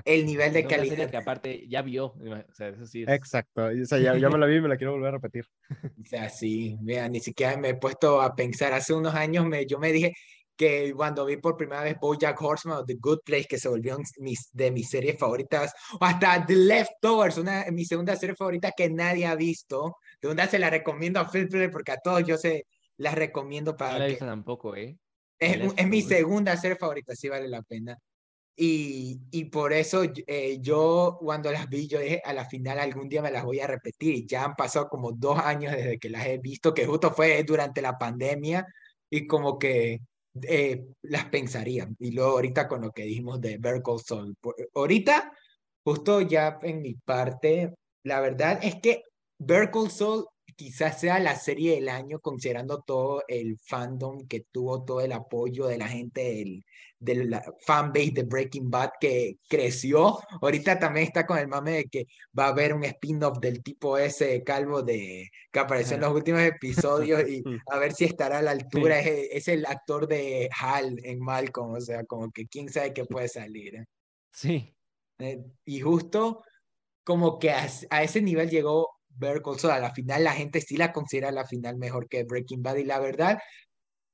el 0.05 0.26
nivel 0.26 0.52
de 0.52 0.66
calidad. 0.66 1.10
que 1.10 1.16
aparte 1.16 1.66
ya 1.68 1.82
vio. 1.82 2.06
O 2.06 2.55
sea, 2.55 2.68
eso 2.68 2.84
sí 2.86 3.05
Exacto. 3.06 3.66
O 3.66 3.84
sea, 3.86 3.98
ya, 3.98 4.16
ya, 4.16 4.28
me 4.28 4.38
la 4.38 4.46
vi 4.46 4.56
y 4.56 4.60
me 4.60 4.68
la 4.68 4.76
quiero 4.76 4.92
volver 4.92 5.09
a 5.09 5.12
repetir. 5.12 5.46
O 6.05 6.06
sea, 6.09 6.28
sí, 6.28 6.76
mira, 6.80 7.09
ni 7.09 7.20
siquiera 7.20 7.56
me 7.56 7.70
he 7.70 7.74
puesto 7.74 8.20
a 8.20 8.34
pensar. 8.34 8.72
Hace 8.72 8.94
unos 8.94 9.14
años 9.14 9.46
me, 9.46 9.66
yo 9.66 9.78
me 9.78 9.92
dije, 9.92 10.12
que 10.59 10.93
cuando 10.94 11.24
vi 11.24 11.36
por 11.36 11.56
primera 11.56 11.82
vez 11.82 11.97
BoJack 12.01 12.43
Horseman 12.43 12.78
o 12.78 12.85
The 12.85 12.97
Good 12.98 13.20
Place, 13.24 13.47
que 13.48 13.59
se 13.59 13.68
volvió 13.68 13.97
mis, 14.18 14.51
de 14.52 14.72
mis 14.72 14.90
series 14.90 15.16
favoritas, 15.16 15.72
o 15.98 16.05
hasta 16.05 16.44
The 16.44 16.56
Leftovers, 16.56 17.39
una 17.39 17.64
mi 17.70 17.85
segunda 17.85 18.16
serie 18.16 18.35
favorita 18.35 18.72
que 18.76 18.90
nadie 18.90 19.24
ha 19.24 19.36
visto. 19.36 19.97
De 20.20 20.28
una 20.28 20.48
se 20.48 20.59
la 20.59 20.68
recomiendo 20.68 21.20
a 21.20 21.30
Phil 21.30 21.48
porque 21.70 21.93
a 21.93 21.98
todos 21.98 22.24
yo 22.24 22.36
sé, 22.36 22.66
las 22.97 23.14
recomiendo 23.14 23.76
para. 23.76 23.93
No 23.93 23.98
la 24.01 24.06
he 24.06 24.10
visto 24.10 24.26
tampoco, 24.26 24.74
¿eh? 24.74 24.98
Es, 25.39 25.72
es, 25.76 25.86
mi 25.86 26.02
segunda 26.02 26.56
serie 26.56 26.76
favorita, 26.76 27.14
sí 27.14 27.28
vale 27.28 27.48
la 27.48 27.62
pena. 27.62 27.97
Y, 28.56 29.20
y 29.30 29.44
por 29.44 29.72
eso 29.72 30.02
eh, 30.26 30.59
yo 30.60 31.16
cuando 31.20 31.52
las 31.52 31.68
vi, 31.68 31.86
yo 31.86 32.01
dije, 32.01 32.20
a 32.24 32.32
la 32.32 32.44
final 32.44 32.80
algún 32.80 33.09
día 33.09 33.22
me 33.22 33.30
las 33.30 33.44
voy 33.44 33.60
a 33.60 33.68
repetir. 33.68 34.26
Ya 34.26 34.44
han 34.44 34.56
pasado 34.56 34.89
como 34.89 35.12
dos 35.12 35.39
años 35.39 35.72
desde 35.76 36.01
que 36.01 36.10
las 36.10 36.26
he 36.26 36.39
visto, 36.39 36.74
que 36.74 36.85
justo 36.85 37.12
fue 37.12 37.44
durante 37.44 37.80
la 37.80 37.97
pandemia 37.97 38.66
y 39.09 39.28
como 39.28 39.56
que 39.56 40.01
eh, 40.43 40.86
las 41.02 41.27
pensaría. 41.27 41.89
Y 41.98 42.12
luego 42.12 42.32
ahorita 42.32 42.69
con 42.69 42.82
lo 42.82 42.93
que 42.93 43.05
dijimos 43.05 43.40
de 43.40 43.59
Vertical 43.59 43.98
Soul. 44.01 44.36
Ahorita, 44.74 45.32
justo 45.85 46.20
ya 46.20 46.59
en 46.62 46.82
mi 46.82 46.94
parte, 46.94 47.74
la 48.05 48.20
verdad 48.20 48.59
es 48.62 48.77
que 48.81 49.02
Vertical 49.39 49.90
Soul 49.90 50.27
quizás 50.59 50.98
sea 51.01 51.20
la 51.20 51.36
serie 51.36 51.76
del 51.76 51.89
año, 51.89 52.18
considerando 52.18 52.82
todo 52.82 53.22
el 53.28 53.56
fandom 53.60 54.26
que 54.26 54.40
tuvo, 54.51 54.85
todo 54.85 55.01
el 55.01 55.12
apoyo 55.12 55.68
de 55.68 55.78
la 55.78 55.86
gente 55.86 56.20
del, 56.20 56.64
de 56.98 57.26
la 57.26 57.55
fanbase 57.60 58.10
de 58.10 58.24
Breaking 58.24 58.68
Bad 58.68 58.90
que 59.01 59.36
creció. 59.48 60.18
Ahorita 60.43 60.76
también 60.76 61.06
está 61.06 61.24
con 61.26 61.39
el 61.39 61.47
mame 61.47 61.70
de 61.70 61.85
que 61.85 62.06
va 62.36 62.47
a 62.47 62.48
haber 62.48 62.74
un 62.74 62.82
spin-off 62.82 63.39
del 63.39 63.62
tipo 63.62 63.98
ese 63.98 64.43
calvo 64.43 64.82
de 64.82 65.30
que 65.52 65.60
apareció 65.60 65.94
en 65.94 66.01
los 66.01 66.12
últimos 66.12 66.40
episodios 66.40 67.22
y 67.28 67.40
a 67.70 67.78
ver 67.78 67.93
si 67.93 68.06
estará 68.06 68.39
a 68.39 68.43
la 68.43 68.51
altura. 68.51 68.98
Es, 68.98 69.47
el 69.47 69.64
actor 69.64 70.09
de 70.09 70.51
Hal 70.59 70.98
en 71.05 71.20
Malcolm, 71.20 71.74
o 71.74 71.80
sea, 71.80 72.05
como 72.05 72.32
que 72.32 72.48
quién 72.48 72.68
sabe 72.68 72.93
qué 72.93 73.05
puede 73.05 73.28
salir. 73.28 73.76
¿eh? 73.76 73.85
Sí. 74.32 74.74
Eh, 75.20 75.40
y 75.64 75.78
justo 75.78 76.43
como 77.05 77.39
que 77.39 77.52
a, 77.52 77.68
a 77.90 78.02
ese 78.02 78.20
nivel 78.20 78.51
llegó 78.51 78.97
Better 79.18 79.42
Call 79.42 79.70
A 79.70 79.80
la 79.80 79.94
final 79.94 80.24
la 80.24 80.32
gente 80.32 80.60
sí 80.60 80.76
la 80.76 80.92
considera 80.92 81.30
la 81.32 81.46
final 81.46 81.76
mejor 81.76 82.08
que 82.08 82.24
Breaking 82.24 82.62
Bad 82.62 82.76
y 82.76 82.84
la 82.84 83.00
verdad, 83.00 83.38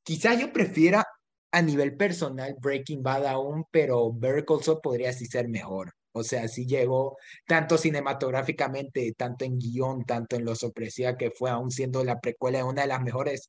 quizás 0.03 0.41
yo 0.41 0.53
prefiera 0.53 1.07
a 1.53 1.63
nivel 1.63 1.97
personal 1.97 2.57
Breaking 2.61 3.03
Bad 3.03 3.27
aún, 3.27 3.65
pero 3.71 4.13
Better 4.13 4.45
Call 4.45 4.81
podría 4.83 5.13
sí 5.13 5.27
ser 5.27 5.49
mejor. 5.49 5.93
O 6.17 6.23
sea, 6.23 6.47
sí 6.49 6.65
llegó 6.67 7.17
tanto 7.47 7.77
cinematográficamente, 7.77 9.13
tanto 9.17 9.45
en 9.45 9.59
guion, 9.59 10.05
tanto 10.05 10.37
en 10.37 10.45
lo 10.45 10.55
sorpresiva 10.55 11.17
que 11.17 11.33
fue, 11.33 11.51
aún 11.51 11.71
siendo 11.73 12.05
la 12.05 12.21
precuela 12.21 12.59
de 12.59 12.65
una 12.65 12.83
de 12.83 12.89
las 12.89 13.03
mejores 13.03 13.49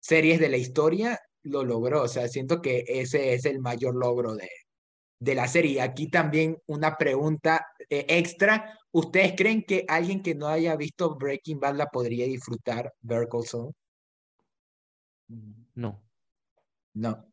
series 0.00 0.40
de 0.40 0.48
la 0.48 0.56
historia, 0.56 1.20
lo 1.42 1.64
logró. 1.64 2.02
O 2.02 2.08
sea, 2.08 2.28
siento 2.28 2.62
que 2.62 2.84
ese 2.86 3.34
es 3.34 3.44
el 3.44 3.60
mayor 3.60 3.94
logro 3.94 4.34
de, 4.34 4.48
de 5.20 5.34
la 5.34 5.48
serie. 5.48 5.82
Aquí 5.82 6.10
también 6.10 6.56
una 6.66 6.96
pregunta 6.96 7.66
eh, 7.90 8.06
extra. 8.08 8.78
¿Ustedes 8.98 9.34
creen 9.36 9.62
que 9.62 9.84
alguien 9.86 10.22
que 10.22 10.34
no 10.34 10.48
haya 10.48 10.74
visto 10.74 11.14
Breaking 11.14 11.60
Bad 11.60 11.76
la 11.76 11.86
podría 11.86 12.26
disfrutar 12.26 12.92
Better 13.00 13.28
No. 15.74 16.02
No. 16.94 17.32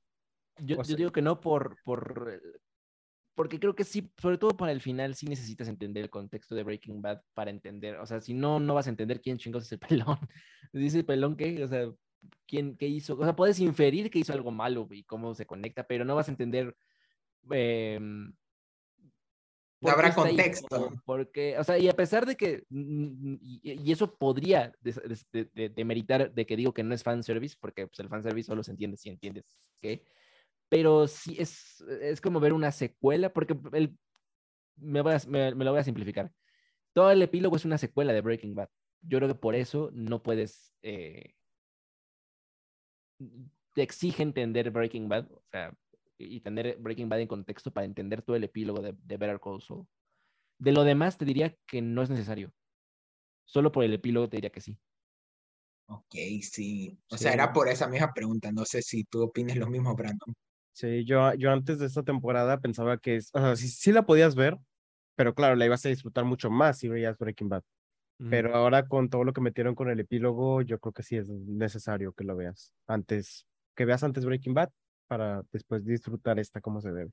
Yo, 0.59 0.83
yo, 0.83 0.95
digo 0.95 1.11
que 1.11 1.23
no 1.23 1.41
por, 1.41 1.75
por, 1.83 2.29
eh, 2.31 2.59
porque 3.33 3.59
creo 3.59 3.73
que 3.73 3.83
sí, 3.83 4.11
sobre 4.21 4.37
todo 4.37 4.51
para 4.51 4.71
el 4.71 4.79
final, 4.79 5.15
sí 5.15 5.25
necesitas 5.25 5.67
entender 5.67 6.03
el 6.03 6.09
contexto 6.11 6.53
de 6.53 6.63
Breaking 6.63 7.01
Bad 7.01 7.21
para 7.33 7.49
entender, 7.49 7.97
o 7.97 8.05
sea, 8.05 8.21
si 8.21 8.35
no, 8.35 8.59
no 8.59 8.75
vas 8.75 8.85
a 8.85 8.91
entender 8.91 9.19
quién 9.19 9.39
chingos 9.39 9.63
es 9.63 9.71
el 9.71 9.79
pelón. 9.79 10.19
Dice 10.71 10.99
el 10.99 11.05
pelón 11.05 11.35
que, 11.35 11.63
o 11.63 11.67
sea, 11.67 11.91
quién, 12.45 12.77
qué 12.77 12.87
hizo, 12.87 13.17
o 13.17 13.23
sea, 13.23 13.35
puedes 13.35 13.59
inferir 13.59 14.11
que 14.11 14.19
hizo 14.19 14.33
algo 14.33 14.51
malo 14.51 14.87
y 14.91 15.03
cómo 15.03 15.33
se 15.33 15.47
conecta, 15.47 15.87
pero 15.87 16.05
no 16.05 16.15
vas 16.15 16.27
a 16.27 16.31
entender 16.31 16.77
eh, 17.51 17.99
habrá 19.81 20.13
contexto. 20.13 20.93
Porque, 21.05 21.57
o 21.57 21.63
sea, 21.63 21.77
y 21.77 21.87
a 21.87 21.93
pesar 21.93 22.25
de 22.25 22.35
que, 22.35 22.63
y, 22.69 23.91
eso 23.91 24.15
podría 24.15 24.73
demeritar 25.75 26.23
de, 26.23 26.27
de, 26.29 26.33
de, 26.33 26.45
que 26.45 26.55
digo 26.55 26.73
que 26.73 26.83
no 26.83 26.93
es 26.93 27.03
fanservice, 27.03 27.55
porque 27.59 27.87
pues, 27.87 27.99
el 27.99 28.09
fanservice 28.09 28.47
solo 28.47 28.63
se 28.63 28.71
entiende 28.71 28.97
si 28.97 29.09
entiendes 29.09 29.45
qué, 29.81 30.03
pero 30.69 31.07
sí 31.07 31.35
es, 31.39 31.81
es 32.01 32.21
como 32.21 32.39
ver 32.39 32.53
una 32.53 32.71
secuela, 32.71 33.31
porque 33.31 33.57
el, 33.73 33.97
me, 34.77 35.01
voy 35.01 35.13
a, 35.13 35.19
me, 35.27 35.51
lo 35.51 35.71
voy 35.71 35.79
a 35.79 35.83
simplificar. 35.83 36.31
Todo 36.93 37.11
el 37.11 37.21
epílogo 37.21 37.55
es 37.55 37.65
una 37.65 37.77
secuela 37.77 38.13
de 38.13 38.21
Breaking 38.21 38.55
Bad. 38.55 38.69
Yo 39.01 39.19
creo 39.19 39.27
que 39.29 39.39
por 39.39 39.55
eso 39.55 39.91
no 39.93 40.23
puedes, 40.23 40.73
eh, 40.81 41.35
te 43.73 43.81
exige 43.81 44.23
entender 44.23 44.71
Breaking 44.71 45.07
Bad, 45.07 45.31
o 45.31 45.43
sea, 45.51 45.73
y 46.17 46.39
tener 46.41 46.77
Breaking 46.79 47.09
Bad 47.09 47.21
en 47.21 47.27
contexto 47.27 47.71
para 47.71 47.85
entender 47.85 48.21
todo 48.21 48.35
el 48.35 48.43
epílogo 48.43 48.81
de, 48.81 48.95
de 49.03 49.17
Better 49.17 49.39
Call 49.39 49.61
Saul. 49.61 49.87
De 50.57 50.71
lo 50.71 50.83
demás, 50.83 51.17
te 51.17 51.25
diría 51.25 51.55
que 51.67 51.81
no 51.81 52.01
es 52.01 52.09
necesario. 52.09 52.53
Solo 53.45 53.71
por 53.71 53.83
el 53.83 53.93
epílogo 53.93 54.29
te 54.29 54.37
diría 54.37 54.49
que 54.49 54.61
sí. 54.61 54.77
Ok, 55.87 56.15
sí. 56.41 56.97
O 57.11 57.17
sea, 57.17 57.33
era 57.33 57.53
por 57.53 57.67
esa 57.67 57.87
misma 57.87 58.11
pregunta. 58.13 58.51
No 58.51 58.65
sé 58.65 58.81
si 58.81 59.03
tú 59.03 59.23
opines 59.23 59.55
lo 59.57 59.67
mismo, 59.67 59.95
Brandon. 59.95 60.33
Sí, 60.71 61.05
yo, 61.05 61.33
yo 61.35 61.51
antes 61.51 61.79
de 61.79 61.85
esta 61.85 62.03
temporada 62.03 62.59
pensaba 62.59 62.97
que 62.97 63.17
o 63.17 63.21
sea, 63.21 63.55
sí, 63.55 63.67
sí, 63.67 63.91
la 63.91 64.05
podías 64.05 64.35
ver, 64.35 64.57
pero 65.15 65.33
claro, 65.33 65.55
la 65.55 65.65
ibas 65.65 65.85
a 65.85 65.89
disfrutar 65.89 66.25
mucho 66.25 66.49
más 66.49 66.79
si 66.79 66.89
veías 66.89 67.17
Breaking 67.17 67.49
Bad. 67.49 67.63
Pero 68.29 68.55
ahora 68.55 68.87
con 68.87 69.09
todo 69.09 69.25
lo 69.25 69.33
que 69.33 69.41
metieron 69.41 69.75
con 69.75 69.89
el 69.89 69.99
epílogo, 69.99 70.61
yo 70.61 70.79
creo 70.79 70.93
que 70.93 71.03
sí 71.03 71.17
es 71.17 71.27
necesario 71.27 72.13
que 72.13 72.23
lo 72.23 72.37
veas 72.37 72.73
antes, 72.87 73.45
que 73.75 73.83
veas 73.83 74.03
antes 74.03 74.23
Breaking 74.23 74.53
Bad 74.53 74.69
para 75.07 75.43
después 75.51 75.85
disfrutar 75.85 76.39
esta 76.39 76.61
como 76.61 76.81
se 76.81 76.91
debe. 76.91 77.11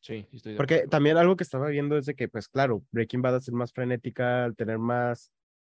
Sí, 0.00 0.26
estoy 0.32 0.54
Porque 0.54 0.86
también 0.88 1.16
algo 1.16 1.36
que 1.36 1.42
estaba 1.42 1.68
viendo 1.68 1.96
es 1.96 2.06
de 2.06 2.14
que, 2.14 2.28
pues 2.28 2.48
claro, 2.48 2.84
Breaking 2.92 3.22
Bad 3.22 3.36
al 3.36 3.42
ser 3.42 3.54
más 3.54 3.72
frenética, 3.72 4.44
al 4.44 4.54
tener 4.54 4.78
más, 4.78 5.32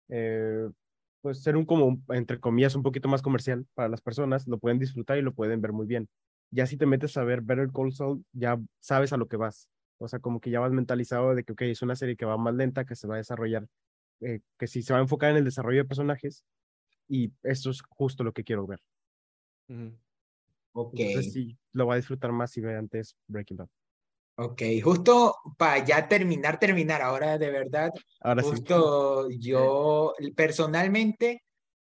eh, 0.10 0.70
pues 1.22 1.42
ser 1.42 1.56
un 1.56 1.66
como, 1.66 2.02
entre 2.10 2.40
comillas, 2.40 2.76
un 2.76 2.84
poquito 2.84 3.08
más 3.08 3.22
comercial 3.22 3.66
para 3.74 3.90
las 3.90 4.02
personas, 4.02 4.48
lo 4.48 4.58
pueden 4.58 4.80
disfrutar 4.80 5.18
y 5.18 5.22
lo 5.22 5.34
pueden 5.34 5.62
ver 5.62 5.72
muy 5.72 5.88
bien. 5.88 6.10
Ya 6.52 6.66
si 6.66 6.78
te 6.78 6.86
metes 6.86 7.16
a 7.18 7.24
ver 7.24 7.42
Better 7.42 7.70
Call 7.72 7.94
Saul, 7.94 8.24
ya 8.34 8.60
sabes 8.80 9.14
a 9.14 9.18
lo 9.18 9.28
que 9.28 9.38
vas. 9.38 9.70
O 10.00 10.08
sea, 10.08 10.20
como 10.20 10.40
que 10.40 10.50
ya 10.50 10.60
vas 10.60 10.72
mentalizado 10.72 11.36
de 11.36 11.44
que, 11.44 11.54
ok, 11.54 11.62
es 11.64 11.82
una 11.82 11.96
serie 11.96 12.16
que 12.16 12.26
va 12.26 12.38
más 12.38 12.56
lenta, 12.56 12.86
que 12.86 12.96
se 12.96 13.08
va 13.08 13.16
a 13.16 13.18
desarrollar, 13.18 13.68
eh, 14.22 14.42
que 14.58 14.68
sí 14.68 14.82
se 14.82 14.94
va 14.94 15.00
a 15.00 15.02
enfocar 15.02 15.32
en 15.32 15.38
el 15.38 15.46
desarrollo 15.46 15.80
de 15.80 15.88
personajes, 15.88 16.44
y 17.08 17.34
esto 17.44 17.70
es 17.70 17.82
justo 17.82 18.24
lo 18.24 18.34
que 18.34 18.44
quiero 18.44 18.66
ver. 18.66 18.80
Ok. 20.74 21.00
Entonces 21.00 21.34
sí, 21.34 21.58
lo 21.74 21.88
va 21.88 21.94
a 21.94 21.98
disfrutar 21.98 22.32
más 22.32 22.52
si 22.52 22.62
ve 22.62 22.76
antes 22.76 23.16
Breaking 23.28 23.58
Bad. 23.58 23.68
Ok, 24.42 24.62
justo 24.82 25.36
para 25.58 25.84
ya 25.84 26.08
terminar, 26.08 26.58
terminar, 26.58 27.02
ahora 27.02 27.38
de 27.38 27.52
verdad, 27.52 27.90
Ahora 28.22 28.42
sí. 28.42 28.50
justo 28.50 29.30
yo 29.32 30.14
personalmente, 30.34 31.44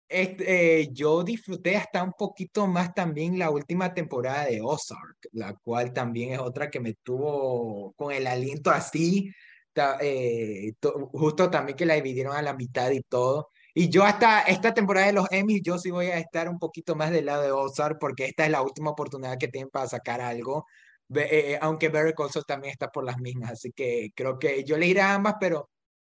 este, 0.09 0.89
yo 0.91 1.23
disfruté 1.23 1.77
hasta 1.77 2.03
un 2.03 2.13
poquito 2.13 2.67
más 2.67 2.95
también 2.95 3.39
la 3.39 3.51
última 3.51 3.93
temporada 3.93 4.47
de 4.47 4.63
Ozark, 4.63 5.19
la 5.33 5.55
cual 5.55 5.93
también 5.93 6.33
es 6.33 6.39
otra 6.39 6.71
que 6.71 6.81
me 6.81 6.95
tuvo 7.03 7.93
con 7.93 8.11
el 8.11 8.27
aliento 8.27 8.71
así, 8.71 9.31
eh, 10.01 10.73
justo 11.13 11.51
también 11.51 11.77
que 11.77 11.87
la 11.87 11.95
dividieron 11.95 12.35
a 12.35 12.43
la 12.43 12.55
mitad 12.55 12.91
y 12.91 13.03
todo. 13.03 13.51
Y 13.75 13.89
yo 13.89 14.05
hasta 14.05 14.43
esta 14.43 14.75
temporada 14.75 15.07
de 15.07 15.13
los 15.13 15.31
Emmys, 15.31 15.63
yo 15.63 15.79
sí 15.79 15.91
voy 15.91 16.07
a 16.07 16.19
estar 16.19 16.49
un 16.49 16.59
poquito 16.59 16.95
más 16.97 17.11
del 17.11 17.27
lado 17.27 17.43
de 17.43 17.53
Ozark 17.53 17.99
porque 18.01 18.27
esta 18.27 18.45
es 18.45 18.51
la 18.51 18.63
última 18.63 18.91
oportunidad 18.91 19.39
que 19.39 19.49
tienen 19.49 19.71
para 19.71 19.89
sacar 19.89 20.21
algo. 20.21 20.67
Eh, 21.15 21.59
aunque 21.61 21.89
Barry 21.89 22.15
Colson 22.15 22.45
también 22.47 22.73
está 22.73 22.89
por 22.89 23.05
las 23.05 23.19
mismas, 23.19 23.53
así 23.53 23.73
que 23.73 24.11
creo 24.15 24.39
que 24.39 24.63
yo 24.65 24.77
le 24.77 24.87
iré 24.87 25.01
a 25.01 25.15
ambas, 25.15 25.35
pero 25.41 25.69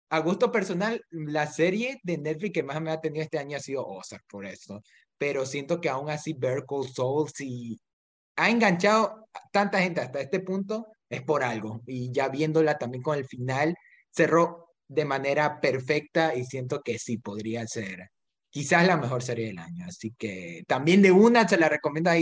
a 0.09 0.19
gusto 0.19 0.51
personal, 0.51 1.03
la 1.09 1.47
serie 1.47 1.99
de 2.03 2.17
Netflix 2.17 2.53
que 2.53 2.63
más 2.63 2.81
me 2.81 2.91
ha 2.91 3.01
tenido 3.01 3.23
este 3.23 3.39
año 3.39 3.57
ha 3.57 3.61
sido 3.61 3.85
Ozark, 3.87 4.23
por 4.27 4.45
eso. 4.45 4.81
Pero 5.17 5.45
siento 5.45 5.79
que 5.81 5.89
aún 5.89 6.09
así 6.09 6.33
Better 6.33 6.65
Call 6.67 6.85
si 7.33 7.79
ha 8.35 8.49
enganchado 8.49 9.27
tanta 9.51 9.79
gente 9.81 10.01
hasta 10.01 10.19
este 10.19 10.41
punto, 10.41 10.87
es 11.09 11.21
por 11.21 11.43
algo. 11.43 11.81
Y 11.85 12.11
ya 12.11 12.29
viéndola 12.29 12.77
también 12.77 13.03
con 13.03 13.17
el 13.17 13.25
final, 13.25 13.75
cerró 14.11 14.70
de 14.91 15.05
manera 15.05 15.61
perfecta 15.61 16.35
y 16.35 16.43
siento 16.43 16.81
que 16.81 16.99
sí 16.99 17.17
podría 17.17 17.65
ser 17.65 18.09
quizás 18.49 18.85
la 18.85 18.97
mejor 18.97 19.23
serie 19.23 19.47
del 19.47 19.59
año. 19.59 19.85
Así 19.87 20.13
que 20.17 20.63
también 20.67 21.01
de 21.01 21.11
una 21.11 21.47
se 21.47 21.57
la 21.57 21.69
recomiendo 21.69 22.09
a, 22.09 22.15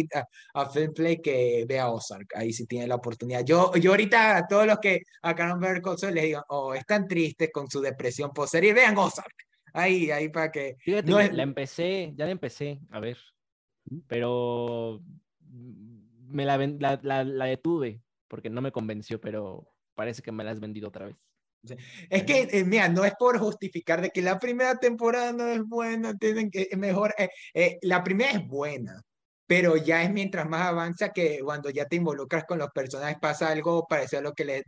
a, 0.54 0.70
Filmplay 0.70 1.20
que 1.20 1.66
vea 1.68 1.90
Ozark. 1.90 2.36
Ahí 2.36 2.54
sí 2.54 2.68
tiene 2.68 2.88
la 2.88 2.96
oportunidad. 2.96 3.44
Yo, 3.44 3.74
yo 3.76 3.92
ahorita 3.92 4.38
a 4.38 4.48
todos 4.48 4.68
los 4.68 4.78
que 4.78 5.02
acaban 5.24 5.60
de 5.60 5.68
ver 5.68 5.82
cosas 5.82 6.14
les 6.14 6.26
digo, 6.26 6.44
oh, 6.50 6.76
están 6.76 7.08
tristes 7.08 7.50
con 7.52 7.68
su 7.68 7.82
depresión 7.82 8.32
post 8.32 8.52
serie, 8.52 8.74
vean 8.74 8.98
Ozark. 8.98 9.34
Ahí, 9.74 10.12
ahí 10.12 10.30
para 10.30 10.52
que. 10.52 10.76
Fíjate, 10.80 11.10
no 11.10 11.20
la 11.20 11.44
empecé, 11.44 12.14
ya 12.16 12.26
la 12.26 12.32
empecé 12.32 12.80
a 12.92 13.00
ver, 13.00 13.18
pero 14.08 15.02
me 16.28 16.46
la, 16.46 16.58
la, 17.02 17.24
la 17.24 17.46
detuve 17.46 18.02
porque 18.28 18.50
no 18.50 18.62
me 18.62 18.72
convenció, 18.72 19.20
pero 19.20 19.68
parece 19.96 20.22
que 20.22 20.32
me 20.32 20.44
la 20.44 20.52
has 20.52 20.60
vendido 20.60 20.88
otra 20.88 21.08
vez. 21.08 21.16
Es 22.10 22.24
que, 22.24 22.48
eh, 22.52 22.64
mira, 22.64 22.90
no 22.90 23.06
es 23.06 23.14
por 23.16 23.38
justificar 23.38 24.02
de 24.02 24.10
que 24.12 24.22
la 24.22 24.40
primera 24.40 24.76
temporada 24.78 25.34
no 25.34 25.48
es 25.48 25.62
buena, 25.64 26.18
tienen 26.18 26.50
que 26.52 26.70
mejor. 26.78 27.14
Eh, 27.18 27.30
eh, 27.54 27.80
la 27.82 28.04
primera 28.04 28.32
es 28.32 28.48
buena, 28.48 29.02
pero 29.46 29.76
ya 29.76 30.04
es 30.04 30.12
mientras 30.12 30.48
más 30.48 30.62
avanza 30.68 31.10
que 31.10 31.40
cuando 31.44 31.70
ya 31.70 31.86
te 31.86 31.98
involucras 31.98 32.46
con 32.46 32.60
los 32.60 32.70
personajes 32.72 33.18
pasa 33.22 33.50
algo 33.50 33.86
parecido 33.88 34.20
a 34.20 34.24
lo 34.24 34.34
que 34.34 34.46
les 34.46 34.64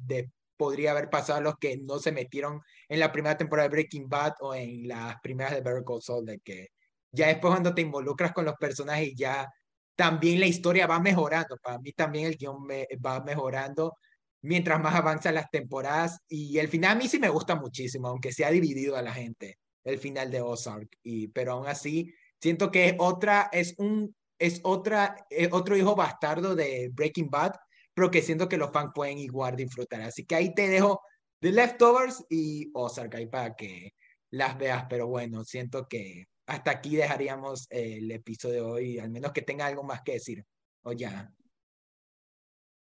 podría 0.57 0.91
haber 0.91 1.09
pasado 1.09 1.39
a 1.39 1.41
los 1.41 1.55
que 1.57 1.77
no 1.77 1.99
se 1.99 2.11
metieron 2.11 2.61
en 2.87 2.99
la 2.99 3.11
primera 3.11 3.37
temporada 3.37 3.67
de 3.69 3.73
Breaking 3.75 4.07
Bad 4.09 4.33
o 4.41 4.53
en 4.53 4.87
las 4.87 5.15
primeras 5.21 5.53
de 5.53 5.61
Better 5.61 5.83
Call 5.85 6.01
Saul, 6.01 6.25
de 6.25 6.39
que 6.39 6.67
ya 7.11 7.27
después 7.27 7.51
cuando 7.51 7.73
te 7.73 7.81
involucras 7.81 8.31
con 8.33 8.45
los 8.45 8.55
personajes 8.55 9.13
ya 9.15 9.47
también 9.95 10.39
la 10.39 10.47
historia 10.47 10.87
va 10.87 10.99
mejorando. 10.99 11.57
Para 11.57 11.79
mí 11.79 11.91
también 11.93 12.27
el 12.27 12.37
guion 12.37 12.67
va 13.05 13.23
mejorando 13.23 13.95
mientras 14.41 14.81
más 14.81 14.95
avanzan 14.95 15.35
las 15.35 15.49
temporadas. 15.49 16.19
Y 16.27 16.57
el 16.57 16.67
final 16.67 16.91
a 16.91 16.95
mí 16.95 17.07
sí 17.07 17.19
me 17.19 17.29
gusta 17.29 17.55
muchísimo, 17.55 18.07
aunque 18.07 18.31
se 18.31 18.45
ha 18.45 18.51
dividido 18.51 18.95
a 18.95 19.01
la 19.01 19.13
gente, 19.13 19.57
el 19.83 19.97
final 19.99 20.31
de 20.31 20.41
Ozark. 20.41 20.89
Y, 21.03 21.27
pero 21.29 21.53
aún 21.53 21.67
así, 21.67 22.13
siento 22.41 22.71
que 22.71 22.89
es 22.89 22.95
otra, 22.99 23.49
es 23.51 23.75
un, 23.77 24.15
es 24.39 24.59
otra, 24.63 25.15
eh, 25.29 25.49
otro 25.51 25.77
hijo 25.77 25.95
bastardo 25.95 26.55
de 26.55 26.89
Breaking 26.93 27.29
Bad, 27.29 27.53
pero 27.93 28.09
que 28.11 28.21
siento 28.21 28.49
que 28.49 28.57
los 28.57 28.71
fans 28.71 28.91
pueden 28.95 29.17
igual 29.17 29.55
disfrutar. 29.55 30.01
Así 30.01 30.25
que 30.25 30.35
ahí 30.35 30.53
te 30.53 30.67
dejo 30.67 31.01
The 31.39 31.51
Leftovers 31.51 32.25
y 32.29 32.69
Ozark 32.73 33.15
ahí 33.15 33.27
para 33.27 33.55
que 33.55 33.93
las 34.31 34.57
veas. 34.57 34.85
Pero 34.89 35.07
bueno, 35.07 35.43
siento 35.43 35.87
que 35.87 36.25
hasta 36.47 36.71
aquí 36.71 36.95
dejaríamos 36.95 37.67
el 37.69 38.11
episodio 38.11 38.55
de 38.55 38.61
hoy, 38.61 38.99
al 38.99 39.09
menos 39.09 39.31
que 39.31 39.41
tenga 39.41 39.65
algo 39.65 39.83
más 39.83 40.01
que 40.01 40.13
decir. 40.13 40.43
O 40.83 40.93
ya. 40.93 41.31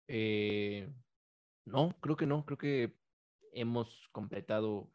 Eh, 0.08 0.88
no, 1.66 1.96
creo 2.00 2.16
que 2.16 2.26
no. 2.26 2.46
Creo 2.46 2.58
que 2.58 2.96
hemos 3.52 4.08
completado 4.12 4.92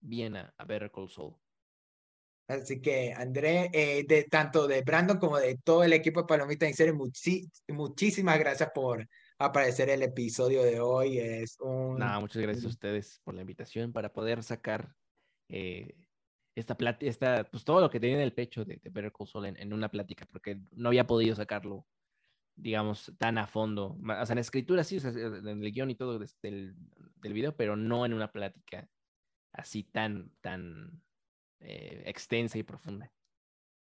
bien 0.00 0.36
a, 0.36 0.54
a 0.58 0.64
Better 0.64 0.90
Call 0.90 1.08
Saul. 1.08 1.36
Así 2.50 2.80
que, 2.80 3.12
André, 3.12 3.70
eh, 3.72 4.04
de, 4.08 4.24
tanto 4.24 4.66
de 4.66 4.82
Brandon 4.82 5.18
como 5.18 5.38
de 5.38 5.56
todo 5.58 5.84
el 5.84 5.92
equipo 5.92 6.22
de 6.22 6.26
Palomita 6.26 6.66
en 6.66 6.74
serio, 6.74 6.96
muchísimas 7.68 8.38
gracias 8.40 8.70
por 8.74 9.08
aparecer 9.38 9.88
el 9.88 10.02
episodio 10.02 10.64
de 10.64 10.80
hoy. 10.80 11.18
Es 11.18 11.56
un... 11.60 11.96
Nada, 11.98 12.18
muchas 12.18 12.42
gracias 12.42 12.64
a 12.64 12.68
ustedes 12.68 13.20
por 13.22 13.34
la 13.34 13.42
invitación 13.42 13.92
para 13.92 14.12
poder 14.12 14.42
sacar 14.42 14.96
eh, 15.48 15.94
esta 16.56 16.76
plática, 16.76 17.08
esta, 17.08 17.44
pues 17.44 17.64
todo 17.64 17.80
lo 17.80 17.88
que 17.88 18.00
tenía 18.00 18.16
en 18.16 18.22
el 18.22 18.34
pecho 18.34 18.64
de, 18.64 18.80
de 18.82 18.90
Better 18.90 19.12
Call 19.12 19.28
Saul 19.28 19.46
en, 19.46 19.56
en, 19.56 19.72
una 19.72 19.88
plática, 19.88 20.26
porque 20.26 20.60
no 20.72 20.88
había 20.88 21.06
podido 21.06 21.36
sacarlo 21.36 21.86
digamos, 22.60 23.12
tan 23.18 23.38
a 23.38 23.46
fondo. 23.46 23.96
O 24.02 24.26
sea, 24.26 24.32
en 24.32 24.38
escritura 24.38 24.84
sí, 24.84 24.98
en 24.98 25.46
el 25.46 25.72
guion 25.72 25.90
y 25.90 25.94
todo 25.94 26.18
del, 26.18 26.74
del 27.16 27.32
video, 27.32 27.56
pero 27.56 27.76
no 27.76 28.04
en 28.06 28.14
una 28.14 28.30
plática 28.30 28.88
así 29.52 29.84
tan, 29.84 30.30
tan 30.40 31.02
eh, 31.60 32.02
extensa 32.06 32.58
y 32.58 32.62
profunda. 32.62 33.10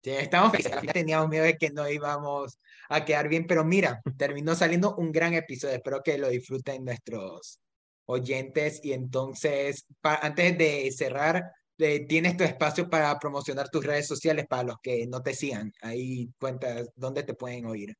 Sí, 0.03 0.11
estamos 0.11 0.51
teníamos 0.91 1.29
miedo 1.29 1.45
de 1.45 1.57
que 1.57 1.69
no 1.69 1.89
íbamos 1.89 2.59
a 2.89 3.05
quedar 3.05 3.29
bien, 3.29 3.47
pero 3.47 3.63
mira, 3.63 4.01
terminó 4.17 4.53
saliendo 4.53 4.95
un 4.95 5.13
gran 5.13 5.33
episodio. 5.33 5.75
Espero 5.75 6.03
que 6.03 6.17
lo 6.17 6.27
disfruten 6.27 6.83
nuestros 6.83 7.61
oyentes. 8.05 8.81
Y 8.83 8.91
entonces, 8.91 9.85
antes 10.01 10.57
de 10.57 10.91
cerrar, 10.91 11.53
eh, 11.77 12.05
tienes 12.05 12.35
tu 12.35 12.43
espacio 12.43 12.89
para 12.89 13.17
promocionar 13.17 13.69
tus 13.69 13.85
redes 13.85 14.07
sociales 14.07 14.45
para 14.47 14.63
los 14.63 14.77
que 14.81 15.07
no 15.07 15.21
te 15.21 15.33
sigan. 15.33 15.71
Ahí 15.81 16.29
cuentas 16.37 16.89
dónde 16.95 17.23
te 17.23 17.33
pueden 17.33 17.65
oír. 17.65 17.95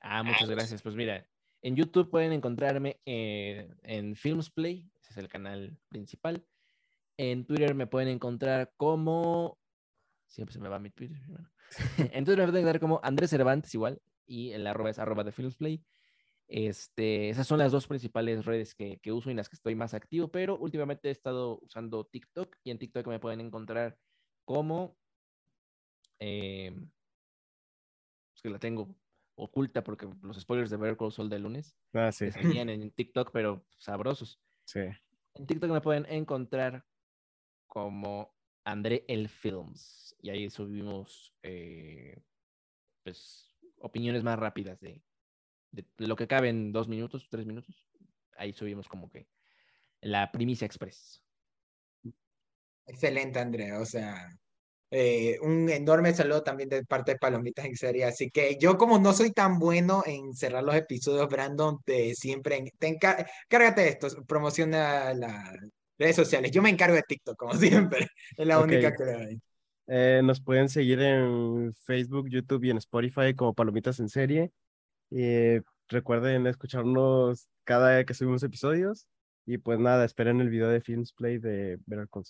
Ah, 0.00 0.22
muchas 0.22 0.48
gracias. 0.48 0.82
Pues 0.82 0.94
mira, 0.94 1.26
en 1.62 1.76
YouTube 1.76 2.10
pueden 2.10 2.32
encontrarme 2.32 3.00
eh, 3.04 3.68
en 3.82 4.14
Filmsplay, 4.14 4.88
ese 5.00 5.10
es 5.10 5.16
el 5.16 5.28
canal 5.28 5.76
principal. 5.88 6.44
En 7.16 7.44
Twitter 7.44 7.74
me 7.74 7.86
pueden 7.86 8.08
encontrar 8.08 8.72
como. 8.76 9.58
Siempre 10.28 10.52
se 10.52 10.60
me 10.60 10.68
va 10.68 10.78
mi 10.78 10.90
Twitter. 10.90 11.18
en 11.98 12.24
Twitter 12.24 12.46
me 12.46 12.52
pueden 12.52 12.66
encontrar 12.66 12.80
como 12.80 13.00
Andrés 13.02 13.30
Cervantes, 13.30 13.74
igual. 13.74 14.00
Y 14.26 14.52
el 14.52 14.66
arroba 14.66 14.90
es 14.90 14.98
arroba 14.98 15.24
de 15.24 15.32
Filmsplay. 15.32 15.82
Este, 16.46 17.28
esas 17.28 17.46
son 17.46 17.58
las 17.58 17.72
dos 17.72 17.86
principales 17.86 18.46
redes 18.46 18.74
que, 18.74 18.98
que, 19.00 19.12
uso 19.12 19.28
y 19.28 19.32
en 19.32 19.36
las 19.36 19.50
que 19.50 19.56
estoy 19.56 19.74
más 19.74 19.92
activo, 19.92 20.28
pero 20.28 20.56
últimamente 20.56 21.08
he 21.08 21.10
estado 21.10 21.58
usando 21.60 22.04
TikTok 22.04 22.56
y 22.64 22.70
en 22.70 22.78
TikTok 22.78 23.06
me 23.06 23.18
pueden 23.18 23.40
encontrar 23.40 23.98
como. 24.44 24.96
Eh, 26.20 26.74
es 28.34 28.42
que 28.42 28.50
la 28.50 28.58
tengo 28.58 28.96
oculta 29.38 29.84
porque 29.84 30.08
los 30.22 30.40
spoilers 30.40 30.70
de 30.70 30.76
Better 30.76 30.96
Call 30.96 31.12
Saul 31.12 31.30
de 31.30 31.38
lunes 31.38 31.76
ah, 31.94 32.12
sí. 32.12 32.28
en 32.34 32.90
TikTok, 32.90 33.30
pero 33.32 33.64
sabrosos. 33.78 34.40
Sí. 34.64 34.80
En 35.34 35.46
TikTok 35.46 35.70
me 35.70 35.80
pueden 35.80 36.04
encontrar 36.06 36.84
como 37.66 38.34
André 38.64 39.04
El 39.08 39.28
Films 39.28 40.14
y 40.20 40.30
ahí 40.30 40.50
subimos 40.50 41.32
eh, 41.42 42.20
pues 43.04 43.56
opiniones 43.78 44.24
más 44.24 44.38
rápidas 44.38 44.80
de, 44.80 45.02
de, 45.70 45.86
lo 45.98 46.16
que 46.16 46.26
cabe 46.26 46.48
en 46.48 46.72
dos 46.72 46.88
minutos, 46.88 47.28
tres 47.30 47.46
minutos. 47.46 47.86
Ahí 48.36 48.52
subimos 48.52 48.88
como 48.88 49.08
que 49.08 49.28
la 50.00 50.32
primicia 50.32 50.66
express. 50.66 51.22
Excelente, 52.86 53.38
André. 53.38 53.72
O 53.76 53.84
sea, 53.84 54.28
eh, 54.90 55.38
un 55.42 55.68
enorme 55.68 56.14
saludo 56.14 56.42
también 56.42 56.68
de 56.68 56.84
parte 56.84 57.12
de 57.12 57.18
Palomitas 57.18 57.66
en 57.66 57.76
serie. 57.76 58.04
Así 58.04 58.30
que 58.30 58.56
yo 58.58 58.78
como 58.78 58.98
no 58.98 59.12
soy 59.12 59.32
tan 59.32 59.58
bueno 59.58 60.02
en 60.06 60.34
cerrar 60.34 60.64
los 60.64 60.74
episodios, 60.74 61.28
Brandon, 61.28 61.78
te 61.84 62.14
siempre 62.14 62.72
te 62.78 62.88
encárgate 62.88 63.82
de 63.82 63.88
esto, 63.88 64.08
promociona 64.26 65.12
las 65.14 65.52
redes 65.98 66.16
sociales. 66.16 66.50
Yo 66.50 66.62
me 66.62 66.70
encargo 66.70 66.96
de 66.96 67.02
TikTok, 67.02 67.36
como 67.36 67.52
siempre. 67.54 68.08
Es 68.36 68.46
la 68.46 68.60
única 68.60 68.94
que 68.94 69.04
hay. 69.04 69.40
Eh, 69.90 70.20
nos 70.22 70.40
pueden 70.40 70.68
seguir 70.68 71.00
en 71.00 71.72
Facebook, 71.84 72.28
YouTube 72.28 72.64
y 72.64 72.70
en 72.70 72.78
Spotify 72.78 73.34
como 73.34 73.54
Palomitas 73.54 74.00
en 74.00 74.08
serie. 74.08 74.52
Y 75.10 75.58
recuerden 75.88 76.46
escucharnos 76.46 77.48
cada 77.64 77.96
vez 77.96 78.06
que 78.06 78.14
subimos 78.14 78.42
episodios. 78.42 79.06
Y 79.46 79.58
pues 79.58 79.78
nada, 79.78 80.04
esperen 80.04 80.40
el 80.40 80.50
video 80.50 80.68
de 80.68 80.82
Films 80.82 81.12
Play 81.12 81.38
de 81.38 81.78
Better 81.86 82.08
Call 82.10 82.24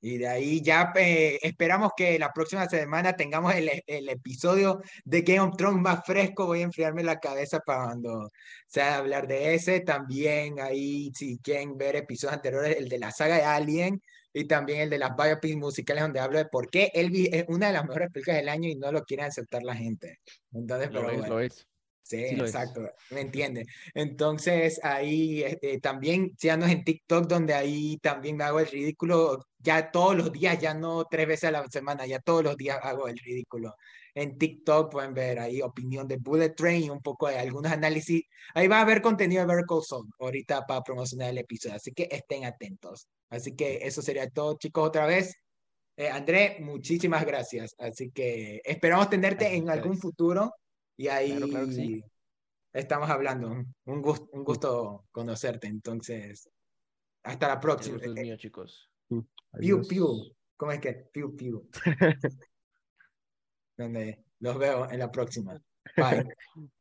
y 0.00 0.18
de 0.18 0.28
ahí 0.28 0.62
ya 0.62 0.92
eh, 0.96 1.38
esperamos 1.42 1.92
que 1.96 2.18
la 2.18 2.32
próxima 2.32 2.68
semana 2.68 3.16
tengamos 3.16 3.54
el, 3.54 3.70
el, 3.86 4.08
episodio 4.08 4.80
de 5.04 5.22
Game 5.22 5.40
of 5.40 5.56
Thrones 5.56 5.82
más 5.82 6.04
fresco. 6.04 6.46
Voy 6.46 6.60
a 6.60 6.64
enfriarme 6.64 7.02
la 7.02 7.18
cabeza 7.18 7.60
para 7.60 7.84
cuando 7.84 8.30
sea 8.66 8.98
hablar 8.98 9.26
de 9.26 9.54
ese. 9.54 9.80
También 9.80 10.60
ahí, 10.60 11.10
si 11.14 11.38
quieren 11.38 11.76
ver 11.76 11.96
episodios 11.96 12.36
anteriores, 12.36 12.76
el 12.76 12.88
de 12.88 12.98
la 12.98 13.10
saga 13.10 13.36
de 13.36 13.44
Alien 13.44 14.00
y 14.32 14.44
también 14.46 14.82
el 14.82 14.90
de 14.90 14.98
las 14.98 15.16
biopics 15.16 15.56
musicales 15.56 16.02
donde 16.02 16.20
hablo 16.20 16.38
de 16.38 16.46
por 16.46 16.70
qué 16.70 16.90
Elvis 16.94 17.30
es 17.32 17.44
una 17.48 17.66
de 17.66 17.72
las 17.72 17.84
mejores 17.84 18.10
películas 18.10 18.38
del 18.38 18.48
año 18.48 18.68
y 18.68 18.76
no 18.76 18.92
lo 18.92 19.04
quieren 19.04 19.26
aceptar 19.26 19.62
la 19.62 19.74
gente. 19.74 20.20
Entonces, 20.52 20.92
lo 20.92 21.00
pero 21.00 21.10
es, 21.10 21.28
lo 21.28 21.40
es. 21.40 21.66
Sí, 22.02 22.24
exacto, 22.24 22.82
me 23.10 23.20
entiende. 23.20 23.64
Entonces 23.94 24.80
ahí 24.82 25.42
este, 25.42 25.78
también 25.78 26.32
síganos 26.36 26.68
en 26.70 26.82
TikTok 26.82 27.26
donde 27.28 27.54
ahí 27.54 27.98
también 27.98 28.36
me 28.36 28.44
hago 28.44 28.58
el 28.58 28.66
ridículo 28.66 29.46
ya 29.58 29.90
todos 29.90 30.16
los 30.16 30.32
días, 30.32 30.58
ya 30.58 30.74
no 30.74 31.04
tres 31.04 31.28
veces 31.28 31.44
a 31.44 31.50
la 31.52 31.64
semana, 31.68 32.06
ya 32.06 32.18
todos 32.18 32.42
los 32.42 32.56
días 32.56 32.78
hago 32.82 33.06
el 33.06 33.16
ridículo. 33.18 33.76
En 34.14 34.38
TikTok 34.38 34.90
pueden 34.90 35.14
ver 35.14 35.38
ahí 35.38 35.62
opinión 35.62 36.08
de 36.08 36.16
Bullet 36.16 36.50
Train 36.50 36.84
y 36.84 36.90
un 36.90 37.00
poco 37.00 37.28
de 37.28 37.38
algunos 37.38 37.70
análisis. 37.70 38.22
Ahí 38.54 38.66
va 38.66 38.78
a 38.78 38.82
haber 38.82 39.02
contenido 39.02 39.42
de 39.42 39.54
Vertical 39.54 39.82
Soul 39.82 40.08
ahorita 40.18 40.66
para 40.66 40.82
promocionar 40.82 41.30
el 41.30 41.38
episodio, 41.38 41.76
así 41.76 41.92
que 41.92 42.08
estén 42.10 42.44
atentos. 42.44 43.06
Así 43.28 43.54
que 43.54 43.78
eso 43.82 44.02
sería 44.02 44.28
todo, 44.28 44.56
chicos, 44.58 44.88
otra 44.88 45.06
vez. 45.06 45.34
Eh, 45.96 46.08
André, 46.08 46.56
muchísimas 46.60 47.24
gracias. 47.24 47.74
Así 47.78 48.10
que 48.10 48.60
esperamos 48.64 49.10
tenerte 49.10 49.54
en 49.54 49.68
algún 49.70 49.98
futuro 49.98 50.52
y 51.00 51.08
ahí 51.08 52.04
estamos 52.74 53.08
hablando. 53.08 53.48
Un 53.86 54.02
gusto, 54.02 54.28
un 54.32 54.44
gusto 54.44 55.06
conocerte. 55.10 55.66
Entonces, 55.66 56.50
hasta 57.22 57.48
la 57.48 57.58
próxima. 57.58 57.96
El 58.02 58.12
mío, 58.12 58.36
chicos. 58.36 58.90
Piu, 59.58 59.80
piu. 59.88 60.36
¿Cómo 60.58 60.72
es 60.72 60.78
que? 60.78 60.92
Piu, 61.10 61.34
piu. 61.34 61.66
Donde 63.78 64.26
los 64.40 64.58
veo 64.58 64.90
en 64.90 64.98
la 64.98 65.10
próxima. 65.10 65.58
Bye. 65.96 66.28